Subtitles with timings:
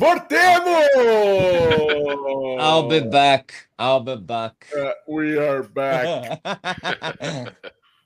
[0.00, 0.88] Voltemos!
[2.58, 3.52] I'll be back.
[3.78, 4.66] I'll be back.
[4.74, 6.40] Uh, we are back.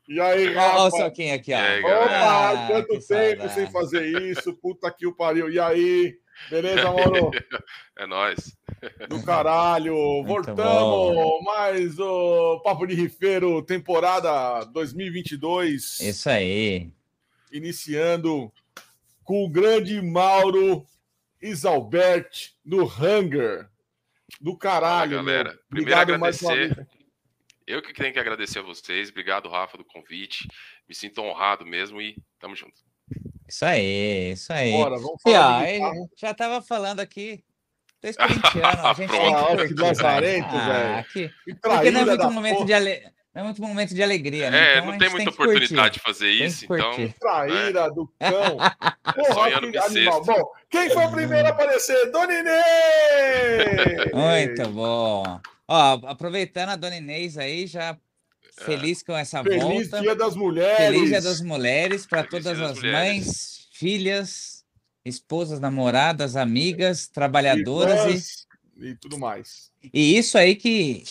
[0.08, 0.76] e aí, Rafa?
[0.76, 1.56] Olha o Soquinho aqui, ó.
[1.56, 3.54] Aí, Opa, ah, quanto tempo saudade.
[3.54, 4.52] sem fazer isso.
[4.54, 5.48] Puta que o pariu.
[5.48, 6.16] E aí?
[6.50, 7.30] Beleza, Mauro?
[7.96, 8.56] É nóis.
[9.08, 9.94] Do caralho.
[9.94, 11.14] Muito Voltamos.
[11.14, 11.42] Bom.
[11.44, 16.00] Mais o Papo de Rifeiro, temporada 2022.
[16.00, 16.90] Isso aí.
[17.52, 18.52] Iniciando
[19.22, 20.84] com o grande Mauro
[21.44, 23.68] Isalbert no Hunger.
[24.40, 25.50] Do caralho, Fala, galera.
[25.50, 25.58] Meu.
[25.68, 26.88] Primeiro agradecer.
[27.66, 29.10] Eu que tenho que agradecer a vocês.
[29.10, 30.48] Obrigado, Rafa, do convite.
[30.88, 32.74] Me sinto honrado mesmo e tamo junto.
[33.46, 34.72] Isso aí, isso aí.
[34.72, 37.44] Bora, vamos falar e, ó, já tava falando aqui.
[38.00, 40.04] Corintianos, a gente tem que curtir.
[40.04, 41.30] Ah, aqui.
[41.62, 42.66] Porque não é muito momento porra.
[42.66, 43.14] de alegria.
[43.34, 44.58] É muito momento de alegria, né?
[44.58, 47.12] É, então, não tem muita tem oportunidade de fazer isso, então.
[47.18, 47.90] Traíra né?
[47.90, 48.56] do cão.
[49.34, 50.24] Porra, que animal.
[50.24, 52.12] Bom, quem foi o primeiro a aparecer?
[52.12, 54.12] Dona Inês!
[54.14, 55.40] Muito bom.
[55.66, 57.98] Ó, aproveitando a Dona Inês aí, já
[58.60, 58.64] é.
[58.64, 59.78] feliz com essa Feliz volta.
[59.78, 60.76] Feliz Dia das Mulheres.
[60.76, 62.92] Feliz Dia das Mulheres para todas as mulheres.
[62.92, 64.64] mães, filhas,
[65.04, 69.73] esposas, namoradas, amigas, trabalhadoras e, e tudo mais.
[69.92, 71.02] E isso aí que.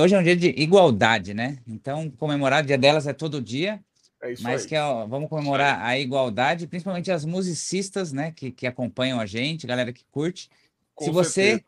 [0.00, 1.58] Hoje é um dia de igualdade, né?
[1.66, 3.80] Então, comemorar o dia delas é todo dia.
[4.22, 4.68] É mas aí.
[4.68, 8.30] que ó, vamos comemorar a igualdade, principalmente as musicistas, né?
[8.30, 10.48] Que, que acompanham a gente, galera que curte.
[10.94, 11.58] Com Se certeza.
[11.58, 11.64] você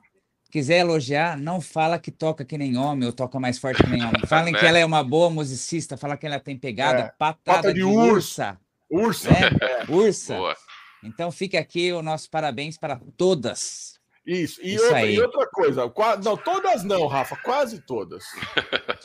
[0.50, 4.04] quiser elogiar, não fala que toca que nem homem ou toca mais forte que nem
[4.04, 4.22] homem.
[4.28, 4.60] Falem né?
[4.60, 7.12] que ela é uma boa musicista, fala que ela tem pegada, é.
[7.18, 8.56] patada Pata de, de ursa.
[8.88, 9.30] Ursa.
[9.30, 9.50] Né?
[9.60, 9.90] É.
[9.90, 10.36] Ursa.
[10.36, 10.56] Boa.
[11.02, 13.98] Então fica aqui o nosso parabéns para todas.
[14.26, 14.60] Isso.
[14.62, 18.24] E, Isso outra, e outra, coisa, não, todas não, Rafa, quase todas.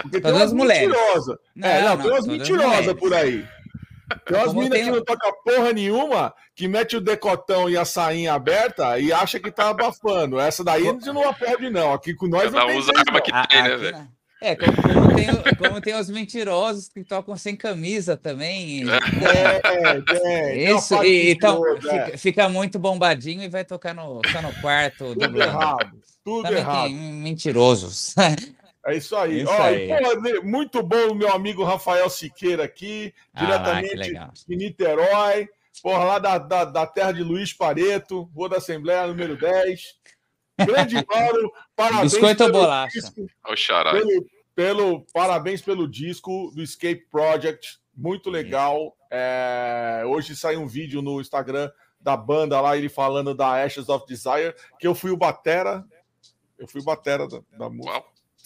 [0.02, 0.88] Porque todas tem umas mulheres.
[0.88, 1.38] mentirosas.
[1.61, 3.45] é, não, não, tem umas mentirosas por aí.
[4.26, 8.34] Tem umas meninas que não toca porra nenhuma, que mete o decotão e a sainha
[8.34, 10.39] aberta e acha que tá abafando.
[10.39, 11.94] Essa daí a gente não perde, não.
[11.94, 14.19] Aqui com nós Cada não usa a arma que tem, né, velho?
[14.42, 15.27] É, como, como, tem,
[15.58, 18.83] como, tem, os mentirosos que tocam sem camisa também.
[18.89, 19.60] É,
[20.55, 21.82] é, Isso, e, então é.
[21.82, 25.10] fica, fica, muito bombadinho e vai tocar no, só no quarto.
[25.10, 25.52] Tudo dublando.
[25.52, 26.02] errado.
[26.23, 26.92] Tudo também errado.
[26.92, 28.16] mentirosos.
[28.86, 29.42] É isso aí.
[29.42, 29.88] Isso Ó, aí.
[29.88, 34.14] Pô, muito bom o meu amigo Rafael Siqueira aqui, ah, diretamente
[34.48, 35.50] de Niterói.
[35.83, 39.98] Porra, lá da, da, da, terra de Luiz Pareto, Rua da Assembleia, número 10.
[40.65, 42.99] Grande Mauro, parabéns Biscoito pelo bolacha.
[42.99, 43.27] disco.
[43.92, 44.25] Pelo,
[44.55, 48.95] pelo, parabéns pelo disco do Escape Project, muito legal.
[49.11, 54.05] É, hoje saiu um vídeo no Instagram da banda lá, ele falando da Ashes of
[54.08, 55.83] Desire, que eu fui o batera,
[56.58, 58.03] eu fui o batera da, da música.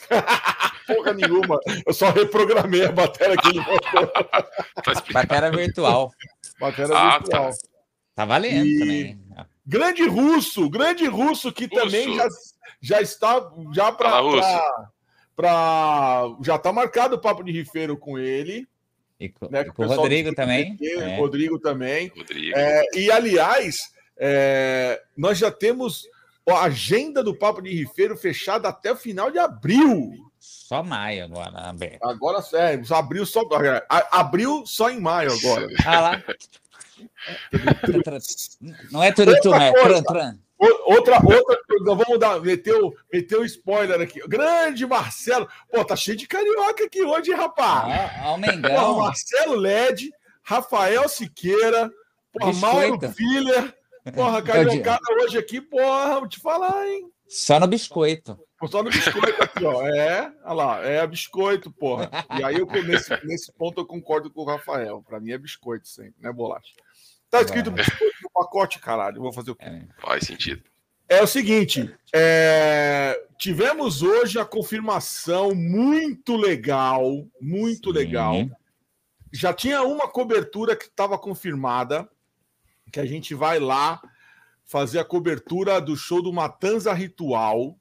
[0.87, 4.11] Porra nenhuma, eu só reprogramei a bateria que ele botou.
[5.13, 6.11] Batera virtual.
[6.59, 7.49] Batera ah, virtual.
[7.51, 7.57] Tá.
[8.15, 8.79] tá valendo e...
[8.79, 9.21] também.
[9.65, 11.81] Grande russo, grande russo que russo.
[11.81, 12.27] também já,
[12.81, 14.21] já está já para
[15.35, 18.67] para já está marcado o papo de rifeiro com ele.
[19.19, 20.77] E com, né, com o Rodrigo também.
[20.81, 21.17] é.
[21.17, 22.11] Rodrigo também.
[22.15, 22.57] Rodrigo.
[22.57, 26.05] É, e aliás, é, nós já temos
[26.49, 30.11] a agenda do papo de rifeiro fechada até o final de abril.
[30.37, 32.03] Só maio agora, aberto.
[32.03, 33.43] Agora, é, abril só
[34.11, 35.67] abril só em maio agora.
[35.85, 36.23] Ah lá.
[38.91, 40.37] Não é turutum, é tran, tran.
[40.85, 44.19] Outra, outra, vamos dar, meter o, meter o spoiler aqui.
[44.27, 45.47] Grande Marcelo.
[45.69, 47.93] Pô, tá cheio de carioca aqui hoje, rapaz.
[47.93, 48.99] Ah, ao Mengão.
[48.99, 50.09] Marcelo Led,
[50.41, 51.91] Rafael Siqueira,
[52.31, 53.75] porra, Mauro Filler.
[54.15, 57.09] Porra, cariocada hoje aqui, porra, vou te falar, hein?
[57.27, 58.39] Só no biscoito.
[58.67, 59.85] Só no biscoito aqui, ó.
[59.87, 62.09] É, olha lá, é biscoito, porra.
[62.37, 65.01] E aí, eu, nesse, nesse ponto, eu concordo com o Rafael.
[65.01, 66.73] Pra mim é biscoito sempre, né, bolacha?
[67.33, 69.19] Tá escrito biscoito no pacote, caralho.
[69.19, 69.65] Vou fazer o quê?
[69.65, 69.87] É.
[69.97, 70.61] Faz sentido.
[71.09, 73.19] É o seguinte, é...
[73.39, 77.97] tivemos hoje a confirmação muito legal, muito Sim.
[77.97, 78.35] legal.
[79.31, 82.07] Já tinha uma cobertura que estava confirmada,
[82.91, 83.99] que a gente vai lá
[84.63, 87.75] fazer a cobertura do show do Matanza Ritual,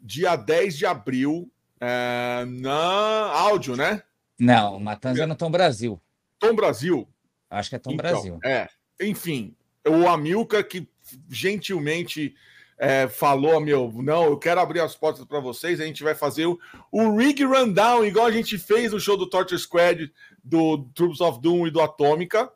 [0.00, 1.50] dia 10 de abril,
[1.80, 2.44] é...
[2.46, 4.02] na áudio, né?
[4.38, 6.00] Não, Matanza é no Tom Brasil.
[6.38, 7.08] Tom Brasil?
[7.50, 8.38] Acho que é Tom então, Brasil.
[8.44, 8.68] É,
[9.00, 9.54] enfim,
[9.86, 10.88] o Amilcar que
[11.28, 12.34] gentilmente
[12.78, 16.46] é, falou, meu, não, eu quero abrir as portas para vocês, a gente vai fazer
[16.46, 16.58] o,
[16.90, 20.12] o Rig Rundown, igual a gente fez no show do Torture Squad,
[20.42, 22.50] do Troops of Doom e do Atômica.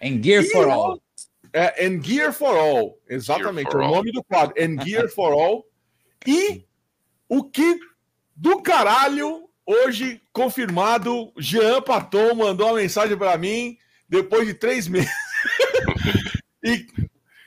[0.00, 1.02] And Gear e, for All.
[1.52, 3.94] É, and Gear for All, exatamente, for é o all.
[3.96, 5.66] nome do quadro, And Gear for All.
[6.26, 6.64] E
[7.28, 7.80] o que
[8.36, 13.76] do caralho, hoje confirmado, Jean Paton mandou uma mensagem para mim,
[14.08, 15.10] depois de três meses.
[16.62, 16.86] e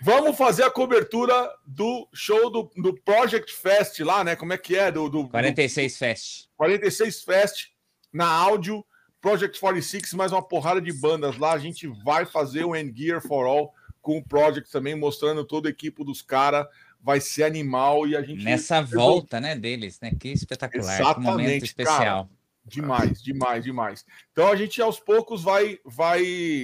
[0.06, 4.36] Vamos fazer a cobertura do show do, do Project Fest lá, né?
[4.36, 4.92] Como é que é?
[4.92, 6.46] Do, do 46 do, Fest.
[6.56, 7.68] 46 Fest
[8.14, 8.86] na áudio.
[9.20, 11.54] Project 46, mais uma porrada de bandas lá.
[11.54, 15.68] A gente vai fazer o End Gear for All com o Project também, mostrando toda
[15.70, 16.68] a equipe dos caras.
[17.02, 18.44] Vai ser animal e a gente.
[18.44, 20.12] Nessa volta, né, deles, né?
[20.20, 21.00] Que espetacular.
[21.00, 22.26] Exatamente, que momento especial.
[22.26, 22.30] Cara,
[22.66, 24.06] demais, demais, demais.
[24.32, 26.24] Então a gente aos poucos vai, vai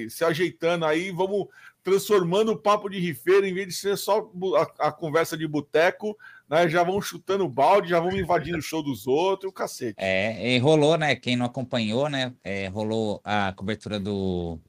[0.09, 1.11] se ajeitando aí.
[1.11, 1.47] Vamos
[1.83, 6.17] transformando o papo de rifeiro, em vez de ser só a, a conversa de boteco,
[6.49, 6.67] né?
[6.69, 9.95] Já vão chutando balde, já vão invadindo o show dos outros, o cacete.
[9.97, 11.15] É, e rolou, né?
[11.15, 12.33] Quem não acompanhou, né?
[12.43, 14.59] É, rolou a cobertura do,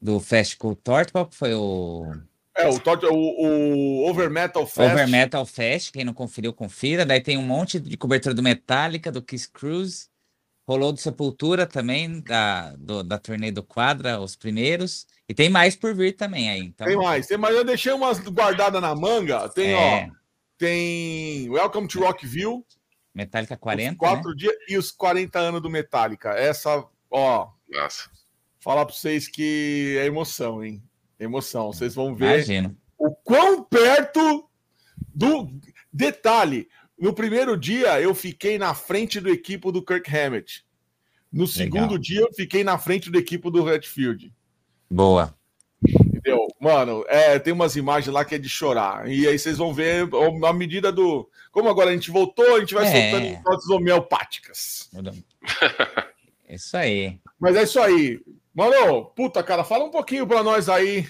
[0.00, 2.12] do Festival Tort, qual foi o.
[2.56, 2.80] É, o,
[3.10, 4.92] o, o Over Metal Fest.
[4.92, 7.04] Over Metal Fest, quem não conferiu, confira.
[7.04, 10.08] Daí tem um monte de cobertura do Metallica, do Kiss Cruise.
[10.66, 15.06] Rolou do Sepultura também, da, do, da turnê do Quadra, os primeiros.
[15.28, 16.60] E tem mais por vir também aí.
[16.60, 16.86] Então...
[16.86, 17.54] Tem mais, tem mais.
[17.54, 19.48] Eu deixei umas guardadas na manga.
[19.50, 20.08] Tem, é.
[20.10, 20.14] ó.
[20.56, 22.64] Tem Welcome to Rockville.
[23.14, 23.92] Metallica 40.
[23.92, 24.36] Os quatro né?
[24.36, 26.30] dias e os 40 anos do Metallica.
[26.30, 27.48] Essa, ó.
[27.68, 28.10] Nossa.
[28.58, 30.82] Falar para vocês que é emoção, hein?
[31.20, 31.72] Emoção.
[31.72, 32.76] Vocês vão ver Imagino.
[32.98, 34.48] o quão perto
[35.14, 35.50] do.
[35.92, 40.64] Detalhe: no primeiro dia, eu fiquei na frente do equipo do Kirk Hammett.
[41.32, 41.98] No segundo Legal.
[41.98, 44.32] dia, eu fiquei na frente do equipo do Redfield.
[44.88, 45.34] Boa.
[45.84, 46.46] Entendeu?
[46.60, 49.08] Mano, é, tem umas imagens lá que é de chorar.
[49.08, 50.08] E aí vocês vão ver
[50.46, 51.28] a medida do.
[51.50, 53.10] Como agora a gente voltou, a gente vai é.
[53.10, 54.90] soltando hipóteses homeopáticas.
[56.48, 57.20] Isso aí.
[57.38, 58.20] Mas é isso aí.
[58.54, 61.08] Mano, puta, cara, fala um pouquinho para nós aí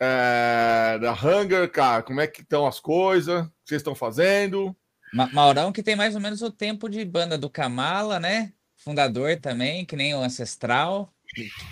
[0.00, 2.02] é, da Hunger, cara.
[2.02, 3.42] Como é que estão as coisas?
[3.42, 4.74] O que vocês estão fazendo?
[5.12, 8.52] Ma Maurão, que tem mais ou menos o tempo de banda do Kamala, né?
[8.76, 11.12] Fundador também, que nem o Ancestral.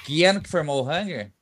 [0.05, 1.33] Que ano que formou o Hunger?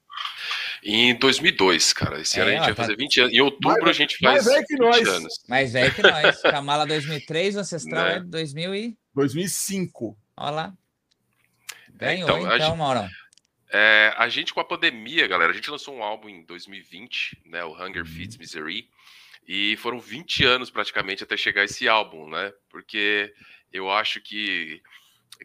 [0.83, 2.21] Em 2002, cara.
[2.21, 2.83] Esse é, ano a gente ó, vai tá...
[2.83, 3.33] fazer 20 anos.
[3.33, 5.09] Em outubro mais, a gente faz mais velho que nós.
[5.09, 5.45] anos.
[5.49, 6.43] Mais velho que nós.
[6.43, 8.97] Kamala 2003, o Ancestral é, é 2000 e...
[9.15, 10.17] 2005.
[10.37, 10.75] Olha lá.
[11.95, 13.09] Ganhou, então, então gente, Maurão.
[13.73, 17.65] É, a gente com a pandemia, galera, a gente lançou um álbum em 2020, né?
[17.65, 18.89] O Hunger Feeds Misery.
[19.47, 22.53] E foram 20 anos praticamente até chegar esse álbum, né?
[22.69, 23.33] Porque
[23.73, 24.83] eu acho que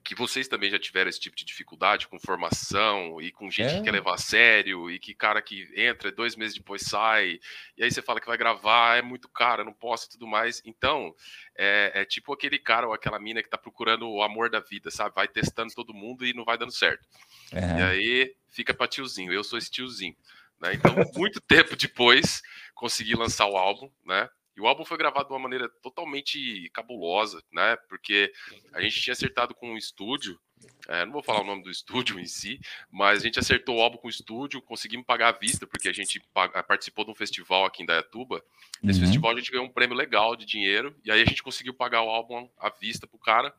[0.04, 3.78] que vocês também já tiveram esse tipo de dificuldade com formação e com gente é.
[3.78, 3.94] que quer é.
[3.94, 7.40] levar a sério e que cara que entra dois meses depois sai
[7.76, 10.62] e aí você fala que vai gravar é muito caro, não posso e tudo mais.
[10.64, 11.14] Então
[11.58, 14.92] é, é, tipo aquele cara ou aquela mina que tá procurando o amor da vida,
[14.92, 15.16] sabe?
[15.16, 17.08] Vai testando todo mundo e não vai dando certo.
[17.52, 19.34] E aí fica para tiozinho.
[19.34, 20.16] Eu sou esse tiozinho.
[20.60, 20.74] Né?
[20.74, 22.42] Então, muito tempo depois,
[22.80, 24.30] consegui lançar o álbum, né?
[24.56, 27.76] E o álbum foi gravado de uma maneira totalmente cabulosa, né?
[27.90, 28.32] Porque
[28.74, 30.40] a gente tinha acertado com um estúdio
[30.88, 32.60] é, não vou falar o nome do estúdio em si,
[32.92, 35.94] mas a gente acertou o álbum com o estúdio, conseguimos pagar à vista, porque a
[35.94, 36.20] gente
[36.68, 38.44] participou de um festival aqui em Dayatuba.
[38.82, 39.06] Nesse uhum.
[39.06, 42.02] festival a gente ganhou um prêmio legal de dinheiro, e aí a gente conseguiu pagar
[42.02, 43.54] o álbum à vista pro cara.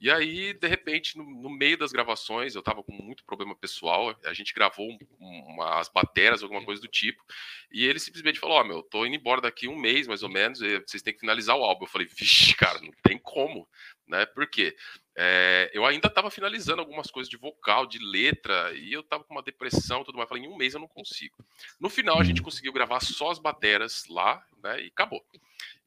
[0.00, 4.16] E aí, de repente, no, no meio das gravações, eu tava com muito problema pessoal,
[4.24, 7.22] a gente gravou umas baterias, alguma coisa do tipo,
[7.70, 10.30] e ele simplesmente falou: Ó, oh, meu, tô indo embora daqui um mês mais ou
[10.30, 11.84] menos, vocês têm que finalizar o álbum.
[11.84, 13.68] Eu falei: Vixe, cara, não tem como,
[14.10, 14.26] né?
[14.26, 14.76] Por quê?
[15.16, 19.32] É, eu ainda estava finalizando algumas coisas de vocal, de letra, e eu estava com
[19.32, 20.28] uma depressão tudo mais.
[20.28, 21.36] Falei, em um mês eu não consigo.
[21.78, 22.44] No final, a gente uhum.
[22.44, 24.82] conseguiu gravar só as bateras lá, né?
[24.82, 25.24] E acabou.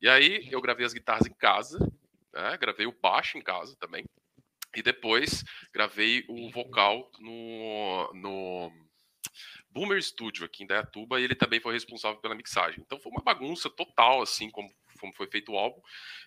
[0.02, 1.80] E aí eu gravei as guitarras em casa,
[2.34, 4.06] né, gravei o baixo em casa também.
[4.76, 8.72] E depois gravei o vocal no, no
[9.70, 12.82] Boomer Studio aqui em Dayatuba e ele também foi responsável pela mixagem.
[12.86, 15.82] Então foi uma bagunça total, assim, como como foi feito o álbum,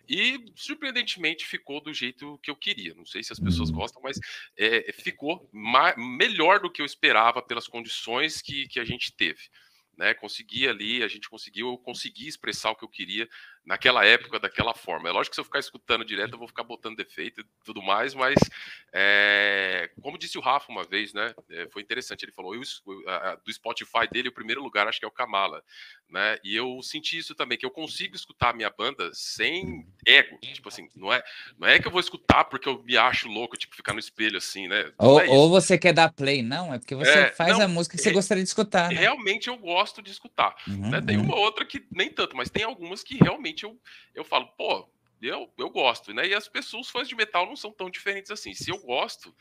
[0.06, 2.92] e surpreendentemente ficou do jeito que eu queria.
[2.94, 3.76] Não sei se as pessoas uhum.
[3.76, 4.20] gostam, mas
[4.54, 5.48] é, ficou
[5.96, 9.48] melhor do que eu esperava pelas condições que, que a gente teve.
[9.96, 13.26] Né, consegui ali, a gente conseguiu, eu consegui expressar o que eu queria
[13.66, 15.08] naquela época, daquela forma.
[15.08, 17.82] É lógico que se eu ficar escutando direto, eu vou ficar botando defeito e tudo
[17.82, 18.36] mais, mas
[18.94, 21.34] é, como disse o Rafa uma vez, né?
[21.50, 22.24] É, foi interessante.
[22.24, 22.60] Ele falou eu,
[23.44, 25.62] do Spotify dele, o primeiro lugar acho que é o Kamala,
[26.08, 26.38] né?
[26.44, 30.38] E eu senti isso também, que eu consigo escutar a minha banda sem ego.
[30.40, 31.22] Tipo assim, não é,
[31.58, 34.38] não é que eu vou escutar porque eu me acho louco, tipo, ficar no espelho
[34.38, 34.92] assim, né?
[34.98, 37.68] Ou, é ou você quer dar play, não, é porque você é, faz não, a
[37.68, 38.90] música que você é, gostaria de escutar.
[38.90, 39.00] Né?
[39.00, 40.54] Realmente eu gosto de escutar.
[40.68, 41.00] Uhum, né?
[41.00, 41.24] Tem uhum.
[41.24, 43.80] uma outra que nem tanto, mas tem algumas que realmente realmente eu,
[44.14, 44.88] eu falo, pô,
[45.22, 46.26] eu, eu gosto, né?
[46.26, 48.52] E as pessoas, fãs de metal, não são tão diferentes assim.
[48.52, 49.34] Se eu gosto,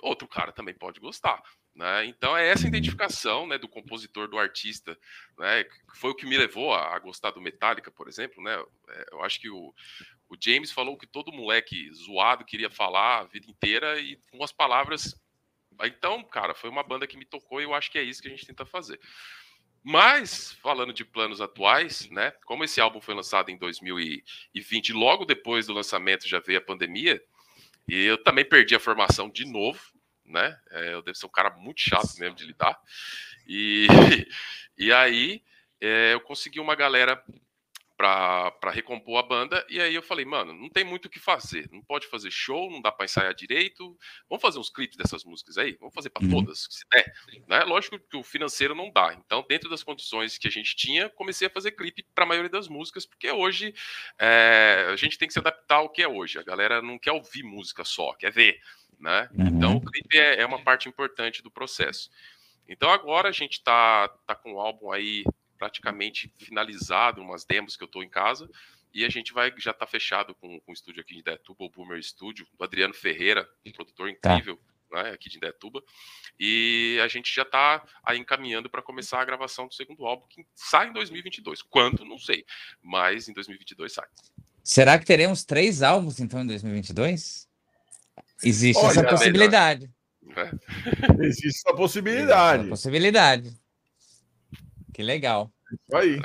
[0.00, 1.42] outro cara também pode gostar.
[1.74, 2.06] Né?
[2.06, 4.96] Então é essa identificação né, do compositor, do artista,
[5.36, 8.42] né, que foi o que me levou a, a, gostar do Metallica, por exemplo.
[8.42, 8.54] Né?
[8.88, 9.74] É, eu acho que o,
[10.28, 14.52] o James falou que todo moleque zoado queria falar a vida inteira e com as
[14.52, 15.20] palavras.
[15.82, 18.28] Então, cara, foi uma banda que me tocou e eu acho que é isso que
[18.28, 19.00] a gente tenta fazer.
[19.86, 22.30] Mas, falando de planos atuais, né?
[22.46, 27.22] Como esse álbum foi lançado em 2020, logo depois do lançamento já veio a pandemia,
[27.86, 29.78] e eu também perdi a formação de novo,
[30.24, 30.58] né?
[30.70, 32.80] É, eu devo ser um cara muito chato mesmo de lidar.
[33.46, 33.86] E,
[34.78, 35.42] e aí
[35.78, 37.22] é, eu consegui uma galera
[37.96, 39.64] para recompor a banda.
[39.68, 41.68] E aí eu falei, mano, não tem muito o que fazer.
[41.70, 43.96] Não pode fazer show, não dá para ensaiar direito.
[44.28, 45.76] Vamos fazer uns clipes dessas músicas aí?
[45.78, 46.30] Vamos fazer para uhum.
[46.30, 47.12] todas, se der.
[47.48, 47.60] Né?
[47.64, 49.14] Lógico que o financeiro não dá.
[49.14, 52.50] Então, dentro das condições que a gente tinha, comecei a fazer clipe para a maioria
[52.50, 53.74] das músicas, porque hoje
[54.18, 56.38] é, a gente tem que se adaptar ao que é hoje.
[56.38, 58.60] A galera não quer ouvir música só, quer ver.
[58.98, 59.28] Né?
[59.32, 59.46] Uhum.
[59.46, 62.10] Então, o clipe é, é uma parte importante do processo.
[62.68, 65.24] Então agora a gente está tá com o álbum aí
[65.58, 68.48] praticamente finalizado, umas demos que eu estou em casa,
[68.92, 71.70] e a gente vai já está fechado com, com o estúdio aqui de Detuba, o
[71.70, 74.34] Boomer Studio, do Adriano Ferreira, um produtor tá.
[74.34, 74.56] incrível.
[74.56, 74.74] Tá.
[74.92, 75.82] Né, aqui de Detuba,
[76.38, 80.46] e a gente já está aí encaminhando para começar a gravação do segundo álbum, que
[80.54, 81.62] sai em 2022.
[81.62, 82.44] Quando, não sei,
[82.80, 84.06] mas em 2022 sai.
[84.62, 87.48] Será que teremos três álbuns, então, em 2022?
[88.44, 89.90] Existe Olha, essa possibilidade.
[90.36, 91.24] É.
[91.26, 92.62] Existe essa possibilidade.
[92.62, 93.63] Existe essa possibilidade.
[94.94, 95.52] Que legal.
[95.72, 96.20] Isso aí.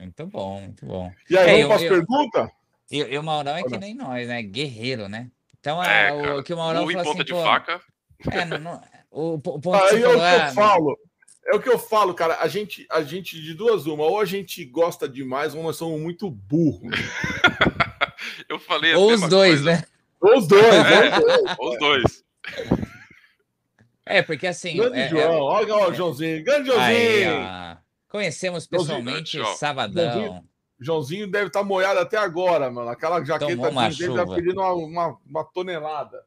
[0.00, 1.12] Muito bom, muito bom.
[1.28, 2.50] E aí, é, vamos para as perguntas?
[2.90, 4.42] E, e o Maurão é que nem nós, né?
[4.42, 5.30] Guerreiro, né?
[5.60, 7.80] Então, é, é o, que o Maurão falou assim, de pô, faca.
[8.30, 10.98] É, não, não, o, o ponto aí é o que eu ah, falo.
[11.46, 12.38] É o que eu falo, cara.
[12.40, 16.00] A gente, a gente de duas uma, ou a gente gosta demais, ou nós somos
[16.00, 16.96] muito burros.
[18.48, 19.72] eu falei Ou os dois, coisa.
[19.72, 19.84] né?
[20.20, 22.24] Ou os dois, é, Ou os dois.
[24.04, 24.76] É, porque assim.
[24.76, 25.40] Grande é, João, é...
[25.40, 27.30] olha o Joãozinho, grande Joãozinho.
[27.30, 27.76] Aí,
[28.08, 30.12] Conhecemos pessoalmente Joãozinho, sabadão.
[30.12, 30.48] Joãozinho,
[30.78, 32.88] Joãozinho deve estar tá molhado até agora, mano.
[32.88, 33.46] Aquela jaqueta
[33.90, 36.22] dele tá pedindo uma, uma, uma, tonelada.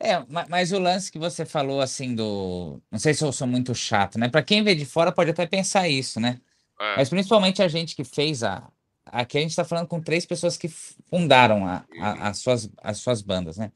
[0.00, 2.80] É, mas o lance que você falou assim do.
[2.90, 4.28] Não sei se eu sou muito chato, né?
[4.28, 6.40] Para quem vê de fora pode até pensar isso, né?
[6.80, 6.96] É.
[6.96, 8.68] Mas principalmente a gente que fez a.
[9.06, 12.98] Aqui a gente está falando com três pessoas que fundaram a, a, as, suas, as
[12.98, 13.70] suas bandas, né?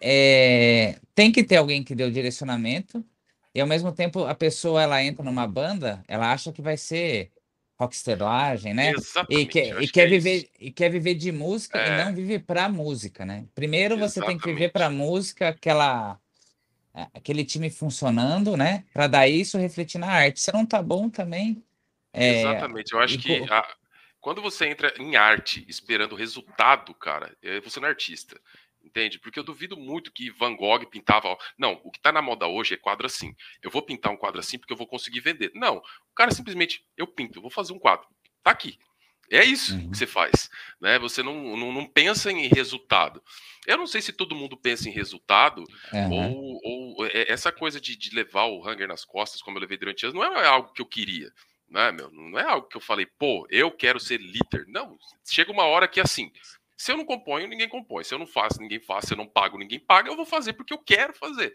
[0.00, 3.04] é, tem que ter alguém que o direcionamento
[3.56, 7.32] e ao mesmo tempo a pessoa ela entra numa banda, ela acha que vai ser
[7.78, 8.90] rocksterlagem, né?
[8.90, 10.46] Exatamente, e quer, e quer é viver isso.
[10.60, 11.88] e quer viver de música é.
[11.88, 13.46] e não vive para música, né?
[13.54, 14.26] Primeiro você Exatamente.
[14.26, 16.20] tem que viver para música, aquela
[17.14, 18.84] aquele time funcionando, né?
[18.92, 20.38] Para daí isso refletir na arte.
[20.38, 21.62] Se não tá bom também.
[22.12, 22.40] É...
[22.40, 22.92] Exatamente.
[22.92, 23.66] Eu acho e, que a...
[24.20, 28.38] quando você entra em arte esperando resultado, cara, é, você não é artista.
[28.86, 29.18] Entende?
[29.18, 31.36] Porque eu duvido muito que Van Gogh pintava.
[31.58, 33.34] Não, o que está na moda hoje é quadro assim.
[33.60, 35.50] Eu vou pintar um quadro assim porque eu vou conseguir vender.
[35.54, 38.06] Não, o cara simplesmente, eu pinto, eu vou fazer um quadro.
[38.44, 38.78] Tá aqui.
[39.28, 39.90] É isso uhum.
[39.90, 40.48] que você faz.
[40.80, 41.00] Né?
[41.00, 43.20] Você não, não, não, pensa em resultado.
[43.66, 46.12] Eu não sei se todo mundo pensa em resultado, uhum.
[46.12, 49.76] ou, ou é, essa coisa de, de, levar o hanger nas costas, como eu levei
[49.76, 51.32] durante anos, não é algo que eu queria.
[51.68, 52.08] Né, meu?
[52.12, 54.64] Não é algo que eu falei, pô, eu quero ser líder.
[54.68, 54.96] Não,
[55.28, 56.30] chega uma hora que assim,
[56.76, 58.04] se eu não componho, ninguém compõe.
[58.04, 59.06] Se eu não faço, ninguém faz.
[59.06, 60.10] Se eu não pago, ninguém paga.
[60.10, 61.54] Eu vou fazer porque eu quero fazer.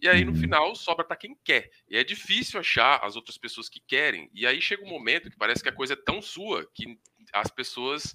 [0.00, 0.38] E aí, no uhum.
[0.38, 1.70] final, sobra para quem quer.
[1.88, 4.30] E é difícil achar as outras pessoas que querem.
[4.32, 6.98] E aí chega um momento que parece que a coisa é tão sua que
[7.32, 8.14] as pessoas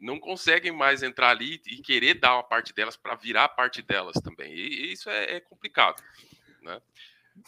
[0.00, 4.14] não conseguem mais entrar ali e querer dar uma parte delas para virar parte delas
[4.22, 4.52] também.
[4.52, 6.02] E, isso é, é complicado.
[6.62, 6.80] Né?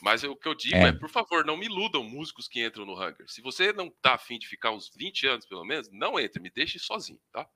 [0.03, 0.89] Mas o que eu digo é.
[0.89, 0.93] é.
[0.93, 3.25] por favor, não me iludam músicos que entram no Hunger.
[3.29, 6.51] Se você não tá afim de ficar uns 20 anos, pelo menos, não entre, me
[6.51, 7.47] deixe sozinho, tá?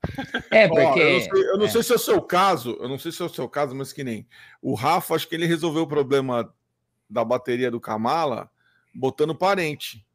[0.49, 0.83] É, porque.
[0.83, 1.69] Ó, eu não, sei, eu não é.
[1.69, 3.91] sei, se é o seu caso, eu não sei se é o seu caso, mas
[3.91, 4.25] que nem.
[4.61, 6.53] O Rafa, acho que ele resolveu o problema
[7.09, 8.49] da bateria do Kamala
[8.93, 10.05] botando parente.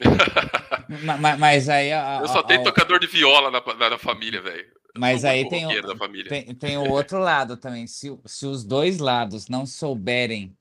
[1.20, 1.92] mas, mas, aí.
[1.92, 4.74] A, eu só tenho a, tocador de viola na, na, na família, velho.
[4.98, 7.86] Mas aí tem o, tem, tem o outro lado também.
[7.86, 10.56] Se, se os dois lados não souberem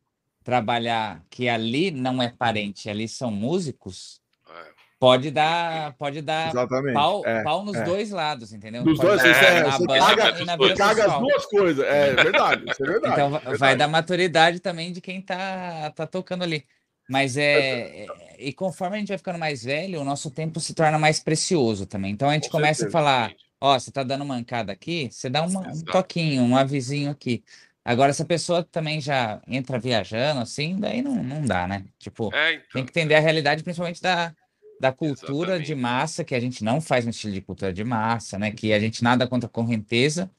[0.46, 4.54] trabalhar que ali não é parente, ali são músicos, é.
[5.00, 6.54] pode dar, pode dar
[6.94, 7.84] pau, é, pau nos é.
[7.84, 8.84] dois lados, entendeu?
[8.84, 12.84] Dos pode dois, dar, é, você caga, você caga as duas coisas, é verdade, isso
[12.84, 13.14] é verdade.
[13.14, 13.58] Então verdade.
[13.58, 16.64] vai dar maturidade também de quem tá, tá tocando ali.
[17.10, 18.08] Mas é, é,
[18.40, 21.88] E conforme a gente vai ficando mais velho, o nosso tempo se torna mais precioso
[21.88, 22.12] também.
[22.12, 22.98] Então a gente Com começa certeza.
[22.98, 27.10] a falar: ó, você tá dando mancada aqui, você dá uma, um toquinho, um avisinho
[27.12, 27.44] aqui.
[27.86, 31.86] Agora, se a pessoa também já entra viajando, assim, daí não, não dá, né?
[32.00, 32.68] Tipo, é, então.
[32.74, 34.34] tem que entender a realidade, principalmente da,
[34.82, 35.68] da cultura Exatamente.
[35.68, 38.52] de massa, que a gente não faz um estilo de cultura de massa, né?
[38.52, 40.32] Que a gente nada contra a correnteza,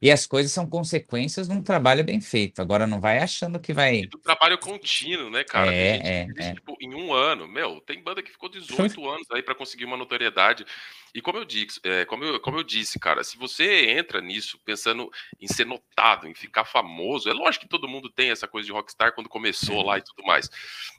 [0.00, 2.62] E as coisas são consequências de um trabalho bem feito.
[2.62, 3.96] Agora não vai achando que vai.
[3.96, 5.74] E do trabalho contínuo, né, cara?
[5.74, 6.54] É, é, é.
[6.54, 9.96] Tipo, em um ano, meu, tem banda que ficou 18 anos aí para conseguir uma
[9.96, 10.64] notoriedade.
[11.14, 14.58] E como eu disse, é, como, eu, como eu disse, cara, se você entra nisso
[14.64, 15.10] pensando
[15.40, 18.72] em ser notado, em ficar famoso, é lógico que todo mundo tem essa coisa de
[18.72, 20.50] rockstar quando começou lá e tudo mais.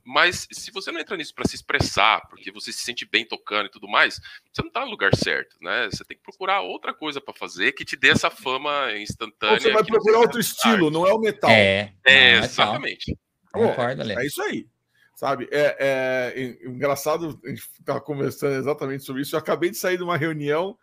[0.04, 3.68] Mas se você não entra nisso para se expressar, porque você se sente bem tocando
[3.68, 4.20] e tudo mais,
[4.51, 5.89] você não tá no lugar certo, né?
[5.92, 9.56] Você tem que procurar outra coisa para fazer que te dê essa fama instantânea.
[9.56, 11.50] Ou você vai procurar outro estilo, não é o metal.
[11.51, 13.18] É, é, é exatamente.
[13.51, 14.68] Concordo, É isso aí.
[15.19, 19.35] Sabe, é, é, engraçado, a gente estava conversando exatamente sobre isso.
[19.35, 20.79] Eu acabei de sair de uma reunião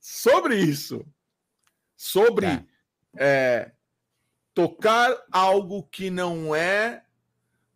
[0.00, 1.04] sobre isso.
[1.94, 2.64] Sobre tá.
[3.18, 3.72] é,
[4.54, 7.04] tocar algo que não é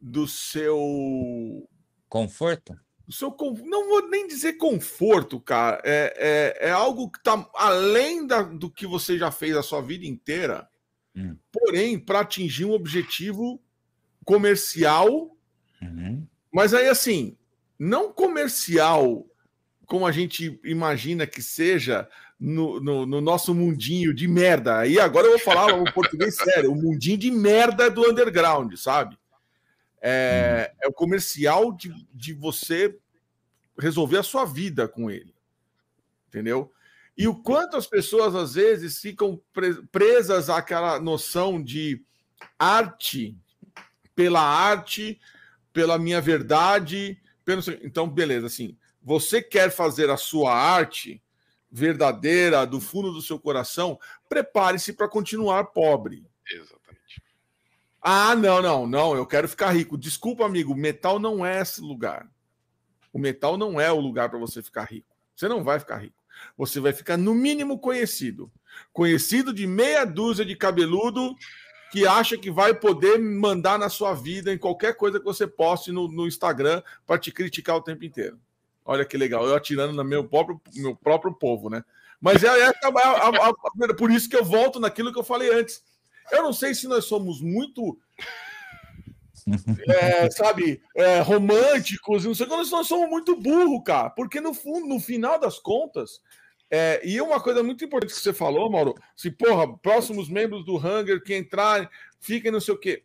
[0.01, 1.69] do seu
[2.09, 2.75] conforto.
[3.07, 5.79] Do seu, não vou nem dizer conforto, cara.
[5.85, 9.83] É, é, é algo que está além da, do que você já fez a sua
[9.83, 10.67] vida inteira.
[11.15, 11.37] Hum.
[11.53, 13.63] Porém, para atingir um objetivo
[14.25, 15.37] comercial
[15.83, 16.27] Uhum.
[16.53, 17.37] Mas aí, assim,
[17.79, 19.27] não comercial
[19.87, 22.09] como a gente imagina que seja
[22.41, 24.79] no, no, no, nosso mundinho de merda.
[24.79, 29.19] Aí agora eu vou falar o português sério, o mundinho de merda do underground, sabe?
[30.01, 30.87] É, uhum.
[30.87, 32.97] é o comercial de, de você
[33.79, 35.35] resolver a sua vida com ele.
[36.29, 36.73] Entendeu?
[37.17, 39.39] E o quanto as pessoas às vezes ficam
[39.91, 42.03] presas àquela noção de
[42.59, 43.37] arte
[44.15, 45.21] pela arte
[45.73, 47.21] pela minha verdade.
[47.45, 47.63] Pelo...
[47.83, 51.23] Então, beleza, assim, você quer fazer a sua arte
[51.71, 53.99] verdadeira, do fundo do seu coração,
[54.29, 56.27] prepare-se para continuar pobre.
[56.51, 57.23] Exatamente.
[58.01, 59.97] Ah, não, não, não, eu quero ficar rico.
[59.97, 62.29] Desculpa, amigo, metal não é esse lugar.
[63.13, 65.17] O metal não é o lugar para você ficar rico.
[65.35, 66.23] Você não vai ficar rico.
[66.57, 68.51] Você vai ficar, no mínimo, conhecido.
[68.93, 71.35] Conhecido de meia dúzia de cabeludo
[71.93, 75.93] que acha que vai poder mandar na sua vida em qualquer coisa que você poste
[75.93, 78.41] no, no Instagram para te criticar o tempo inteiro.
[78.83, 81.85] Olha que legal, eu atirando no meu próprio, meu próprio povo, né?
[82.19, 85.53] Mas é, é, a, a, a, por isso que eu volto naquilo que eu falei
[85.53, 85.83] antes.
[86.31, 87.99] Eu não sei se nós somos muito,
[89.87, 94.09] é, sabe, é, românticos, não sei quando nós somos muito burro, cara.
[94.09, 96.23] Porque no fundo, no final das contas,
[96.75, 100.79] é, e uma coisa muito importante que você falou, Mauro, se, porra, próximos membros do
[100.79, 101.87] Hunger que entrarem,
[102.19, 103.03] fiquem não sei o quê.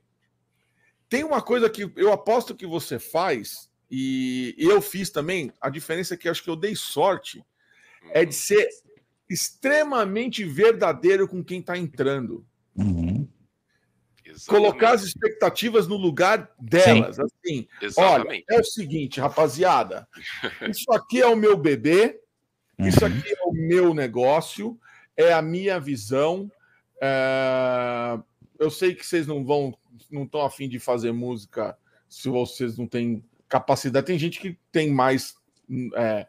[1.09, 6.13] Tem uma coisa que eu aposto que você faz, e, eu fiz também, a diferença
[6.13, 7.43] é que acho que eu dei sorte,
[8.11, 8.69] é de ser
[9.29, 12.45] extremamente verdadeiro com quem está entrando.
[12.73, 13.27] Uhum.
[14.47, 17.17] Colocar as expectativas no lugar delas.
[17.17, 17.21] Sim.
[17.21, 18.45] Assim, Exatamente.
[18.49, 20.07] olha, é o seguinte, rapaziada.
[20.69, 22.21] Isso aqui é o meu bebê,
[22.79, 23.07] isso uhum.
[23.07, 24.79] aqui é o meu negócio,
[25.15, 26.51] é a minha visão.
[27.01, 28.19] É...
[28.59, 29.77] Eu sei que vocês não vão,
[30.09, 31.77] não estão afim de fazer música
[32.09, 34.05] se vocês não têm capacidade.
[34.05, 35.35] Tem gente que tem mais
[35.95, 36.27] é,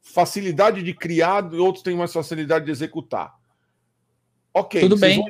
[0.00, 3.34] facilidade de criar, e outros têm mais facilidade de executar.
[4.52, 4.80] Ok.
[4.80, 5.18] Tudo bem.
[5.18, 5.26] Vão,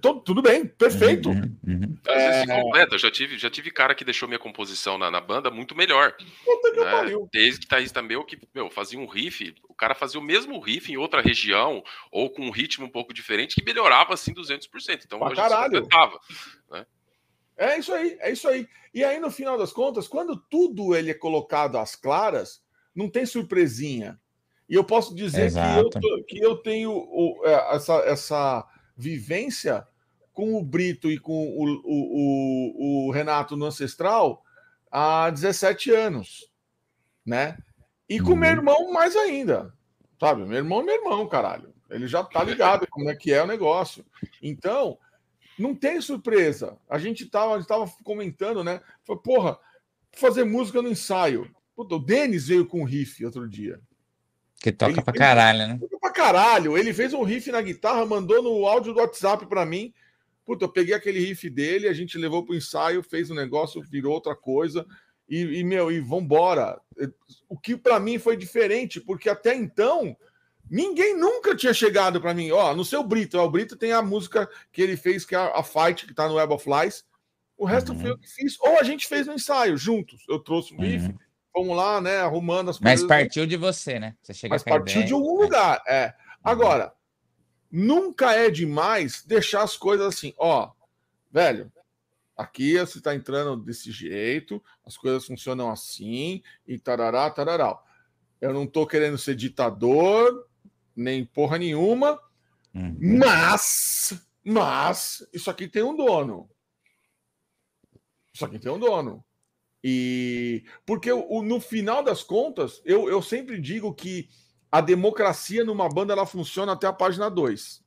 [0.00, 1.28] tudo, tudo bem, perfeito.
[1.28, 1.98] Uhum, uhum.
[2.06, 2.62] Às vezes é...
[2.62, 2.94] completa.
[2.94, 6.14] Eu já tive, já tive cara que deixou minha composição na, na banda muito melhor.
[6.18, 7.16] Né?
[7.32, 10.96] Desde guitarrista meu que meu, fazia um riff, o cara fazia o mesmo riff em
[10.96, 15.02] outra região, ou com um ritmo um pouco diferente, que melhorava assim 200%.
[15.04, 15.86] Então pra a caralho.
[16.70, 16.86] né?
[17.56, 18.66] É isso aí, é isso aí.
[18.92, 22.62] E aí, no final das contas, quando tudo ele é colocado às claras,
[22.94, 24.18] não tem surpresinha.
[24.68, 29.86] E eu posso dizer que eu, que eu, tenho o, é, essa, essa vivência
[30.32, 34.44] com o Brito e com o, o, o, o Renato no Ancestral
[34.90, 36.50] há 17 anos,
[37.24, 37.56] né?
[38.08, 38.36] E com uhum.
[38.36, 39.72] meu irmão mais ainda,
[40.20, 40.44] sabe?
[40.44, 41.72] Meu irmão é meu irmão, caralho.
[41.88, 44.04] Ele já tá ligado como é que é o negócio.
[44.42, 44.98] Então,
[45.58, 46.76] não tem surpresa.
[46.88, 48.80] A gente tava, a gente tava comentando, né?
[49.04, 49.58] Falei, porra,
[50.12, 51.50] fazer música no ensaio.
[51.76, 53.80] Puta, o Denis veio com um riff outro dia.
[54.64, 55.78] Que toca ele pra fez, caralho, né?
[55.78, 56.78] Toca pra caralho.
[56.78, 59.92] Ele fez um riff na guitarra, mandou no áudio do WhatsApp pra mim.
[60.42, 63.82] Puta, eu peguei aquele riff dele, a gente levou pro ensaio, fez o um negócio,
[63.82, 64.86] virou outra coisa.
[65.28, 66.80] E, e, meu, e vambora.
[67.46, 70.16] O que para mim foi diferente, porque até então
[70.70, 72.50] ninguém nunca tinha chegado para mim.
[72.50, 75.38] Ó, no seu Brito, ó, o Brito tem a música que ele fez, que é
[75.38, 77.04] a Fight, que tá no Web of Flies.
[77.54, 78.00] O resto uhum.
[78.00, 78.58] foi eu que fiz.
[78.60, 80.24] Ou a gente fez no ensaio, juntos.
[80.26, 81.18] Eu trouxe o riff, uhum
[81.54, 82.18] vamos lá, né?
[82.18, 83.08] Arrumando as Mas coisas.
[83.08, 84.16] Mas partiu de você, né?
[84.22, 85.06] Você chega Mas partiu ideia.
[85.06, 85.82] de algum lugar.
[85.86, 86.14] É.
[86.42, 86.92] Agora,
[87.70, 90.70] nunca é demais deixar as coisas assim, ó,
[91.30, 91.72] velho.
[92.36, 97.78] Aqui você está entrando desse jeito, as coisas funcionam assim, e tarará, tarará.
[98.40, 100.48] Eu não estou querendo ser ditador,
[100.96, 102.18] nem porra nenhuma,
[102.74, 103.18] Uhum.
[103.18, 106.50] Mas, mas, isso aqui tem um dono.
[108.32, 109.24] Isso aqui tem um dono.
[109.86, 114.30] E porque o, no final das contas, eu, eu sempre digo que
[114.72, 117.84] a democracia numa banda ela funciona até a página 2.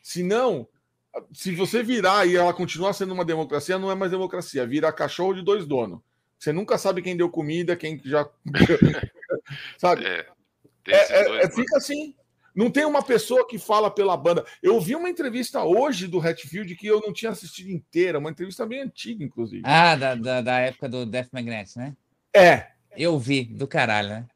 [0.00, 0.66] Se não,
[1.34, 5.34] se você virar e ela continuar sendo uma democracia, não é mais democracia, vira cachorro
[5.34, 6.00] de dois donos.
[6.38, 8.26] Você nunca sabe quem deu comida, quem já.
[9.76, 10.06] sabe?
[10.06, 10.26] É,
[10.88, 12.14] é, é, é fica assim.
[12.56, 14.42] Não tem uma pessoa que fala pela banda.
[14.62, 18.64] Eu vi uma entrevista hoje do Hatfield que eu não tinha assistido inteira, uma entrevista
[18.64, 19.62] bem antiga, inclusive.
[19.62, 21.94] Ah, da, da, da época do Death Magnet, né?
[22.34, 22.68] É.
[22.96, 24.26] Eu vi, do caralho, né?